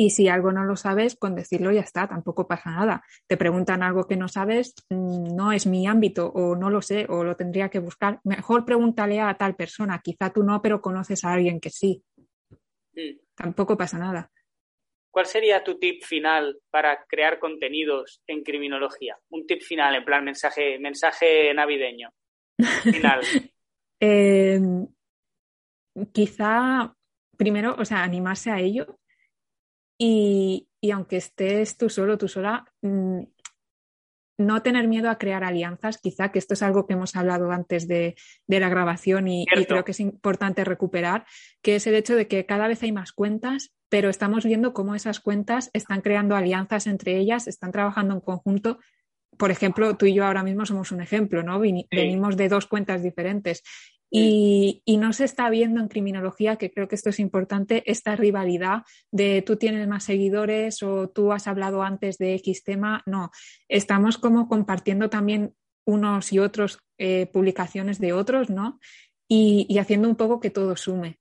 Y 0.01 0.11
si 0.11 0.28
algo 0.28 0.53
no 0.53 0.65
lo 0.65 0.77
sabes, 0.77 1.16
con 1.16 1.35
decirlo 1.35 1.73
ya 1.73 1.81
está, 1.81 2.07
tampoco 2.07 2.47
pasa 2.47 2.70
nada. 2.70 3.03
Te 3.27 3.36
preguntan 3.36 3.82
algo 3.82 4.07
que 4.07 4.16
no 4.16 4.28
sabes, 4.28 4.74
mm, 4.90 5.35
no 5.35 5.51
es 5.51 5.66
mi 5.66 5.89
ámbito 5.89 6.28
o 6.28 6.55
no 6.55 6.70
lo 6.70 6.81
sé 6.82 7.07
o 7.09 7.24
lo 7.24 7.35
tendría 7.35 7.69
que 7.69 7.81
buscar. 7.81 8.20
Mejor 8.23 8.65
pregúntale 8.65 9.20
a 9.20 9.35
tal 9.35 9.57
persona, 9.57 10.01
quizá 10.01 10.32
tú 10.32 10.45
no, 10.45 10.62
pero 10.62 10.81
conoces 10.81 11.24
a 11.24 11.32
alguien 11.32 11.59
que 11.59 11.70
sí. 11.70 12.05
Mm. 12.93 13.19
Tampoco 13.35 13.77
pasa 13.77 13.99
nada. 13.99 14.31
¿Cuál 15.11 15.27
sería 15.27 15.65
tu 15.65 15.81
tip 15.81 16.05
final 16.05 16.61
para 16.70 17.05
crear 17.09 17.40
contenidos 17.40 18.23
en 18.28 18.45
criminología? 18.45 19.19
Un 19.31 19.49
tip 19.49 19.62
final, 19.62 19.97
en 19.97 20.05
plan 20.05 20.24
mensaje, 20.24 20.78
mensaje 20.78 21.53
navideño. 21.55 22.12
Final. 22.85 23.20
Em, 24.01 24.86
quizá 26.12 26.95
primero, 27.36 27.74
o 27.77 27.85
sea, 27.85 28.05
animarse 28.05 28.53
a 28.53 28.61
ello 28.61 29.01
y, 29.99 30.69
aunque 30.93 31.16
estés 31.16 31.77
tú 31.77 31.91
solo, 31.91 32.16
tú 32.16 32.29
sola, 32.29 32.65
mm, 32.83 33.23
no 34.39 34.62
tener 34.62 34.87
miedo 34.87 35.11
a 35.11 35.19
crear 35.19 35.43
alianzas, 35.43 35.99
quizá 35.99 36.31
que 36.31 36.39
esto 36.39 36.55
es 36.55 36.62
algo 36.62 36.87
que 36.87 36.93
hemos 36.93 37.16
hablado 37.16 37.51
antes 37.51 37.89
de, 37.89 38.15
la 38.47 38.69
grabación 38.69 39.27
y, 39.27 39.45
creo 39.47 39.85
que 39.85 39.91
es 39.91 39.99
importante 39.99 40.65
recuperar, 40.65 41.27
que 41.61 41.75
es 41.75 41.89
el 41.89 41.97
hecho 41.97 42.15
de 42.15 42.29
que 42.29 42.47
cada 42.47 42.69
vez 42.69 42.83
hay 42.85 42.93
más 42.93 43.11
cuentas, 43.12 43.75
pero 43.89 44.09
estamos 44.09 44.45
viendo 44.45 44.73
cómo 44.73 44.95
esas 44.95 45.19
cuentas 45.19 45.70
están 45.73 46.03
creando 46.03 46.37
alianzas 46.37 46.87
entre 46.87 47.19
ellas, 47.19 47.49
están 47.49 47.73
trabajando 47.73 48.15
en 48.15 48.20
conjunto. 48.20 48.79
Por 49.37 49.51
ejemplo, 49.51 49.97
tú 49.97 50.07
y 50.07 50.15
yo 50.15 50.25
ahora 50.25 50.45
mismo 50.45 50.65
somos 50.66 50.93
un 50.93 51.01
ejemplo, 51.01 51.43
¿no? 51.43 51.59
Venimos 51.59 52.37
de 52.37 52.49
dos 52.49 52.66
cuentas 52.66 53.03
diferentes 53.03 53.65
y, 54.10 54.82
no 54.98 55.12
se 55.12 55.24
está 55.24 55.51
viendo 55.51 55.80
en 55.80 55.89
criminología, 55.89 56.56
que 56.56 56.70
creo 56.70 56.89
que 56.89 56.94
esto 56.94 57.10
es 57.10 57.20
importante, 57.20 57.82
esta 57.86 58.16
rivalidad 58.16 58.82
de 59.10 59.43
tú 59.43 59.56
tienes 59.56 59.86
más 59.86 60.05
seguidores 60.05 60.82
o 60.82 61.09
tú 61.10 61.32
has 61.32 61.47
hablado 61.47 61.82
antes 61.82 62.18
de 62.18 62.35
X 62.35 62.64
tema. 62.64 63.02
No, 63.06 63.30
estamos 63.68 64.18
como 64.18 64.48
compartiendo 64.48 65.10
también 65.10 65.55
unos 65.85 66.32
y 66.32 66.39
otros 66.39 66.78
eh, 66.98 67.26
publicaciones 67.32 68.01
de 68.01 68.12
otros, 68.12 68.51
¿no? 68.51 68.78
Y, 69.28 69.76
haciendo 69.78 70.09
un 70.09 70.16
poco 70.16 70.40
que 70.40 70.51
todo 70.51 70.74
sume. 70.76 71.18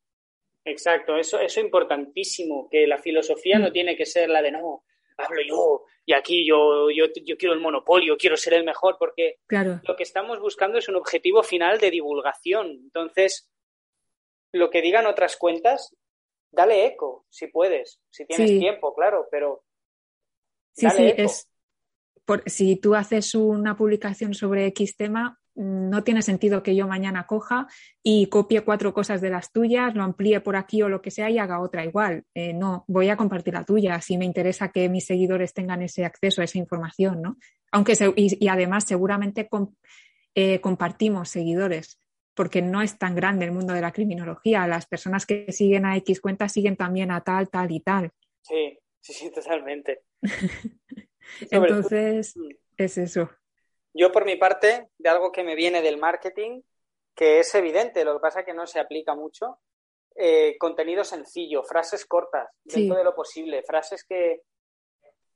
Exacto, 0.64 1.18
eso, 1.18 1.40
eso 1.40 1.60
es 1.60 1.66
importantísimo, 1.66 2.68
que 2.70 2.88
la 2.88 2.98
filosofía 2.98 3.60
no 3.60 3.70
mm. 3.70 3.74
tiene 3.74 3.96
que 3.96 4.06
ser 4.06 4.30
la 4.30 4.42
de 4.42 4.52
no, 4.52 4.84
hablo 5.18 5.42
yo 5.48 5.86
y 6.08 6.14
aquí 6.14 6.48
yo, 6.48 6.90
yo, 6.90 7.08
yo 7.26 7.38
quiero 7.38 7.54
el 7.54 7.60
monopolio, 7.60 8.16
quiero 8.18 8.38
ser 8.38 8.54
el 8.54 8.64
mejor, 8.64 8.96
porque 8.98 9.40
lo 9.50 9.96
que 9.98 10.04
estamos 10.04 10.40
buscando 10.40 10.78
es 10.78 10.88
un 10.88 10.96
objetivo 10.96 11.44
final 11.44 11.80
de 11.80 11.92
divulgación. 11.92 12.68
Entonces, 12.68 13.50
lo 14.54 14.70
que 14.70 14.82
digan 14.82 15.06
otras 15.06 15.36
cuentas 15.36 15.94
dale 16.50 16.86
eco, 16.86 17.26
si 17.30 17.48
puedes, 17.48 18.00
si 18.10 18.26
tienes 18.26 18.58
tiempo, 18.58 18.96
claro, 18.96 19.28
pero... 19.30 19.66
Sí, 20.74 20.90
sí, 20.90 21.14
es... 21.18 21.50
Por, 22.24 22.42
si 22.50 22.78
tú 22.78 22.96
haces 22.96 23.36
una 23.36 23.76
publicación 23.76 24.34
sobre 24.34 24.66
X 24.68 24.96
tema, 24.96 25.38
no 25.58 26.04
tiene 26.04 26.22
sentido 26.22 26.62
que 26.62 26.76
yo 26.76 26.88
mañana 26.88 27.26
coja 27.26 27.68
y 28.04 28.28
copie 28.28 28.62
cuatro 28.62 28.94
cosas 28.94 29.22
de 29.22 29.32
las 29.32 29.52
tuyas, 29.52 29.96
lo 29.96 30.04
amplíe 30.04 30.40
por 30.40 30.56
aquí 30.56 30.84
o 30.84 30.90
lo 30.90 31.02
que 31.02 31.10
sea 31.10 31.30
y 31.32 31.40
haga 31.40 31.60
otra 31.60 31.84
igual. 31.84 32.24
Eh, 32.36 32.54
no, 32.54 32.86
voy 32.88 33.10
a 33.10 33.18
compartir 33.18 33.56
la 33.56 33.66
tuya 33.66 34.00
si 34.00 34.18
me 34.18 34.26
interesa 34.26 34.72
que 34.72 34.88
mis 34.88 35.06
seguidores 35.06 35.54
tengan 35.54 35.82
ese 35.82 36.06
acceso 36.06 36.42
a 36.42 36.46
esa 36.46 36.60
información, 36.60 37.22
¿no? 37.22 37.38
Aunque 37.72 37.94
y, 38.16 38.48
además 38.48 38.86
seguramente 38.86 39.50
eh, 40.36 40.62
compartimos 40.62 41.30
seguidores 41.30 42.00
porque 42.36 42.62
no 42.62 42.84
es 42.84 43.00
tan 43.00 43.16
grande 43.16 43.46
el 43.46 43.52
mundo 43.52 43.74
de 43.74 43.82
la 43.82 43.92
criminología. 43.92 44.68
Las 44.68 44.86
personas 44.86 45.26
que 45.26 45.52
siguen 45.52 45.86
a 45.86 45.98
X 45.98 46.22
cuentas 46.22 46.54
siguen 46.54 46.78
también 46.78 47.10
a 47.10 47.22
tal, 47.22 47.50
tal 47.50 47.72
y 47.72 47.80
tal. 47.80 48.12
Sí, 48.42 48.78
sí, 49.02 49.14
sí, 49.14 49.32
totalmente. 49.32 50.04
Entonces, 51.50 52.38
mm. 52.38 52.50
es 52.78 52.98
eso. 53.00 53.32
Yo, 53.98 54.12
por 54.12 54.26
mi 54.26 54.36
parte, 54.36 54.90
de 55.00 55.10
algo 55.10 55.32
que 55.32 55.44
me 55.44 55.56
viene 55.56 55.82
del 55.82 55.98
marketing, 55.98 56.62
que 57.16 57.40
es 57.40 57.56
evidente, 57.56 58.06
lo 58.06 58.14
que 58.14 58.20
pasa 58.20 58.42
es 58.42 58.46
que 58.46 58.54
no 58.54 58.68
se 58.68 58.80
aplica 58.80 59.16
mucho, 59.16 59.58
eh, 60.16 60.56
contenido 60.60 61.04
sencillo, 61.04 61.64
frases 61.64 62.06
cortas, 62.06 62.48
dentro 62.64 62.96
de 62.96 63.04
lo 63.04 63.16
posible, 63.16 63.64
frases 63.64 64.04
que, 64.04 64.44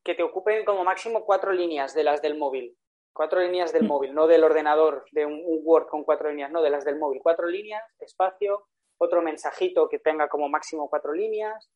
que 0.03 0.13
te 0.13 0.21
ocupen 0.21 0.63
como 0.63 0.83
máximo 0.83 1.25
cuatro 1.25 1.51
líneas 1.51 1.95
de 1.95 2.03
las 2.03 2.21
del 2.21 2.37
móvil. 2.37 2.77
Cuatro 3.13 3.39
líneas 3.39 3.73
del 3.73 3.85
mm. 3.85 3.87
móvil, 3.87 4.13
no 4.13 4.27
del 4.27 4.43
ordenador, 4.43 5.05
de 5.11 5.25
un, 5.25 5.41
Word 5.63 5.87
con 5.87 6.03
cuatro 6.03 6.29
líneas, 6.29 6.51
no, 6.51 6.61
de 6.61 6.69
las 6.69 6.85
del 6.85 6.99
móvil. 6.99 7.19
Cuatro 7.23 7.47
líneas, 7.47 7.83
espacio, 7.97 8.67
otro 8.99 9.23
mensajito 9.23 9.89
que 9.89 9.97
tenga 9.97 10.29
como 10.29 10.49
máximo 10.49 10.87
cuatro 10.87 11.13
líneas. 11.13 11.67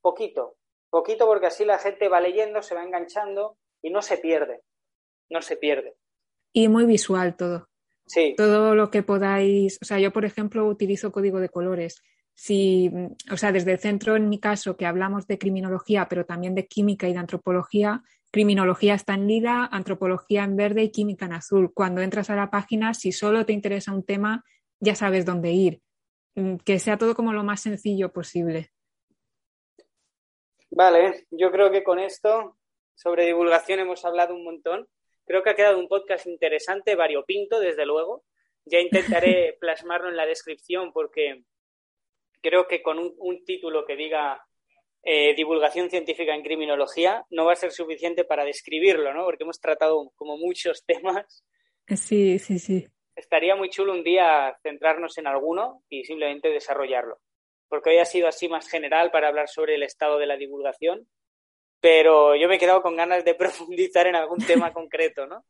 Poquito, 0.00 0.56
poquito 0.90 1.26
porque 1.26 1.46
así 1.46 1.64
la 1.64 1.78
gente 1.78 2.08
va 2.08 2.20
leyendo, 2.20 2.60
se 2.60 2.74
va 2.74 2.82
enganchando 2.82 3.56
y 3.82 3.90
no 3.90 4.02
se 4.02 4.18
pierde. 4.18 4.62
No 5.30 5.42
se 5.42 5.56
pierde. 5.56 5.94
Y 6.58 6.66
muy 6.66 6.86
visual 6.86 7.36
todo. 7.36 7.68
Sí. 8.04 8.34
Todo 8.36 8.74
lo 8.74 8.90
que 8.90 9.04
podáis, 9.04 9.78
o 9.80 9.84
sea, 9.84 10.00
yo 10.00 10.12
por 10.12 10.24
ejemplo 10.24 10.66
utilizo 10.66 11.12
código 11.12 11.38
de 11.38 11.50
colores. 11.50 12.02
Si, 12.34 12.90
o 13.30 13.36
sea, 13.36 13.52
desde 13.52 13.70
el 13.70 13.78
centro, 13.78 14.16
en 14.16 14.28
mi 14.28 14.40
caso, 14.40 14.76
que 14.76 14.84
hablamos 14.84 15.28
de 15.28 15.38
criminología, 15.38 16.08
pero 16.08 16.26
también 16.26 16.56
de 16.56 16.66
química 16.66 17.08
y 17.08 17.12
de 17.12 17.20
antropología, 17.20 18.02
criminología 18.32 18.94
está 18.94 19.14
en 19.14 19.28
lila, 19.28 19.68
antropología 19.70 20.42
en 20.42 20.56
verde 20.56 20.82
y 20.82 20.90
química 20.90 21.26
en 21.26 21.34
azul. 21.34 21.72
Cuando 21.72 22.00
entras 22.00 22.28
a 22.28 22.34
la 22.34 22.50
página, 22.50 22.92
si 22.92 23.12
solo 23.12 23.46
te 23.46 23.52
interesa 23.52 23.92
un 23.92 24.02
tema, 24.02 24.44
ya 24.80 24.96
sabes 24.96 25.24
dónde 25.24 25.52
ir. 25.52 25.80
Mm, 26.34 26.56
que 26.56 26.80
sea 26.80 26.98
todo 26.98 27.14
como 27.14 27.32
lo 27.32 27.44
más 27.44 27.60
sencillo 27.60 28.12
posible. 28.12 28.72
Vale, 30.70 31.28
yo 31.30 31.52
creo 31.52 31.70
que 31.70 31.84
con 31.84 32.00
esto 32.00 32.56
sobre 32.96 33.26
divulgación 33.26 33.78
hemos 33.78 34.04
hablado 34.04 34.34
un 34.34 34.42
montón. 34.42 34.88
Creo 35.28 35.42
que 35.42 35.50
ha 35.50 35.54
quedado 35.56 35.78
un 35.78 35.88
podcast 35.88 36.26
interesante, 36.26 36.94
variopinto, 36.94 37.60
desde 37.60 37.84
luego. 37.84 38.24
Ya 38.64 38.80
intentaré 38.80 39.56
plasmarlo 39.60 40.08
en 40.08 40.16
la 40.16 40.24
descripción 40.24 40.90
porque 40.90 41.44
creo 42.40 42.66
que 42.66 42.80
con 42.80 42.98
un, 42.98 43.44
título 43.44 43.84
que 43.84 43.94
diga 43.94 44.42
eh, 45.02 45.34
divulgación 45.34 45.90
científica 45.90 46.34
en 46.34 46.42
criminología 46.42 47.26
no 47.28 47.44
va 47.44 47.52
a 47.52 47.56
ser 47.56 47.72
suficiente 47.72 48.24
para 48.24 48.46
describirlo, 48.46 49.12
¿no? 49.12 49.26
Porque 49.26 49.44
hemos 49.44 49.60
tratado 49.60 50.10
como 50.16 50.38
muchos 50.38 50.82
temas. 50.86 51.44
Sí, 51.86 52.38
sí, 52.38 52.58
sí. 52.58 52.86
Estaría 53.14 53.54
muy 53.54 53.68
chulo 53.68 53.92
un 53.92 54.04
día 54.04 54.56
centrarnos 54.62 55.18
en 55.18 55.26
alguno 55.26 55.82
y 55.90 56.04
simplemente 56.04 56.48
desarrollarlo. 56.48 57.18
Porque 57.68 57.90
hoy 57.90 57.98
ha 57.98 58.06
sido 58.06 58.28
así 58.28 58.48
más 58.48 58.66
general 58.66 59.10
para 59.10 59.28
hablar 59.28 59.48
sobre 59.48 59.74
el 59.74 59.82
estado 59.82 60.18
de 60.18 60.26
la 60.26 60.38
divulgación 60.38 61.06
pero 61.80 62.34
yo 62.36 62.48
me 62.48 62.56
he 62.56 62.58
quedado 62.58 62.82
con 62.82 62.96
ganas 62.96 63.24
de 63.24 63.34
profundizar 63.34 64.06
en 64.06 64.16
algún 64.16 64.38
tema 64.38 64.72
concreto, 64.72 65.26
¿no? 65.26 65.44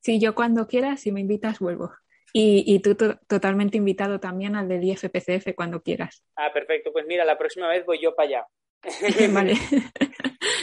Sí, 0.00 0.18
yo 0.18 0.34
cuando 0.34 0.66
quieras, 0.66 1.00
si 1.00 1.12
me 1.12 1.20
invitas, 1.20 1.58
vuelvo. 1.58 1.92
Y, 2.32 2.64
y 2.66 2.78
tú 2.78 2.96
totalmente 3.26 3.76
invitado 3.76 4.20
también 4.20 4.54
al 4.54 4.68
del 4.68 4.84
IFPCF 4.84 5.52
cuando 5.54 5.82
quieras. 5.82 6.24
Ah, 6.36 6.52
perfecto. 6.52 6.92
Pues 6.92 7.04
mira, 7.06 7.24
la 7.24 7.36
próxima 7.36 7.68
vez 7.68 7.84
voy 7.84 8.00
yo 8.00 8.14
para 8.14 8.28
allá. 8.28 8.46
vale. 9.32 9.54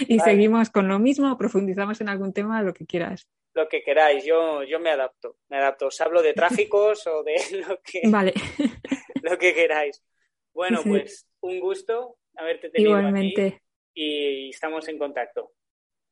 y 0.07 0.17
seguimos 0.19 0.69
con 0.69 0.87
lo 0.87 0.97
mismo, 0.97 1.37
profundizamos 1.37 1.99
en 2.01 2.09
algún 2.09 2.33
tema, 2.33 2.63
lo 2.63 2.73
que 2.73 2.85
quieras. 2.85 3.27
Lo 3.53 3.67
que 3.67 3.83
queráis, 3.83 4.23
yo, 4.23 4.63
yo 4.63 4.79
me 4.79 4.91
adapto. 4.91 5.35
Me 5.49 5.57
adapto. 5.57 5.87
Os 5.87 6.01
hablo 6.01 6.21
de 6.21 6.33
tráficos 6.33 7.05
o 7.05 7.21
de 7.23 7.35
lo 7.67 7.79
que, 7.81 8.01
vale. 8.05 8.33
lo 9.21 9.37
que 9.37 9.53
queráis. 9.53 10.01
Bueno, 10.53 10.79
pues 10.83 11.27
un 11.41 11.59
gusto 11.59 12.17
haberte 12.35 12.69
tenido 12.69 12.97
Igualmente 12.97 13.61
y 13.97 14.49
estamos 14.49 14.87
en 14.89 14.99
contacto. 14.99 15.53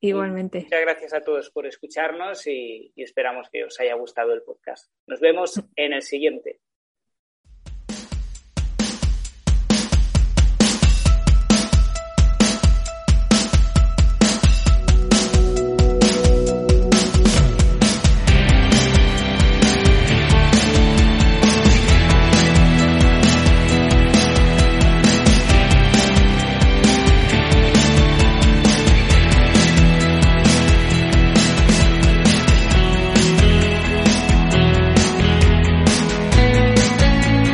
Igualmente. 0.00 0.62
muchas 0.62 0.80
gracias 0.80 1.14
a 1.14 1.22
todos 1.22 1.50
por 1.50 1.66
escucharnos 1.66 2.46
y 2.46 2.92
esperamos 2.96 3.48
que 3.48 3.64
os 3.64 3.78
haya 3.80 3.94
gustado 3.94 4.34
el 4.34 4.42
podcast. 4.42 4.92
Nos 5.06 5.20
vemos 5.20 5.62
en 5.76 5.92
el 5.92 6.02
siguiente. 6.02 6.60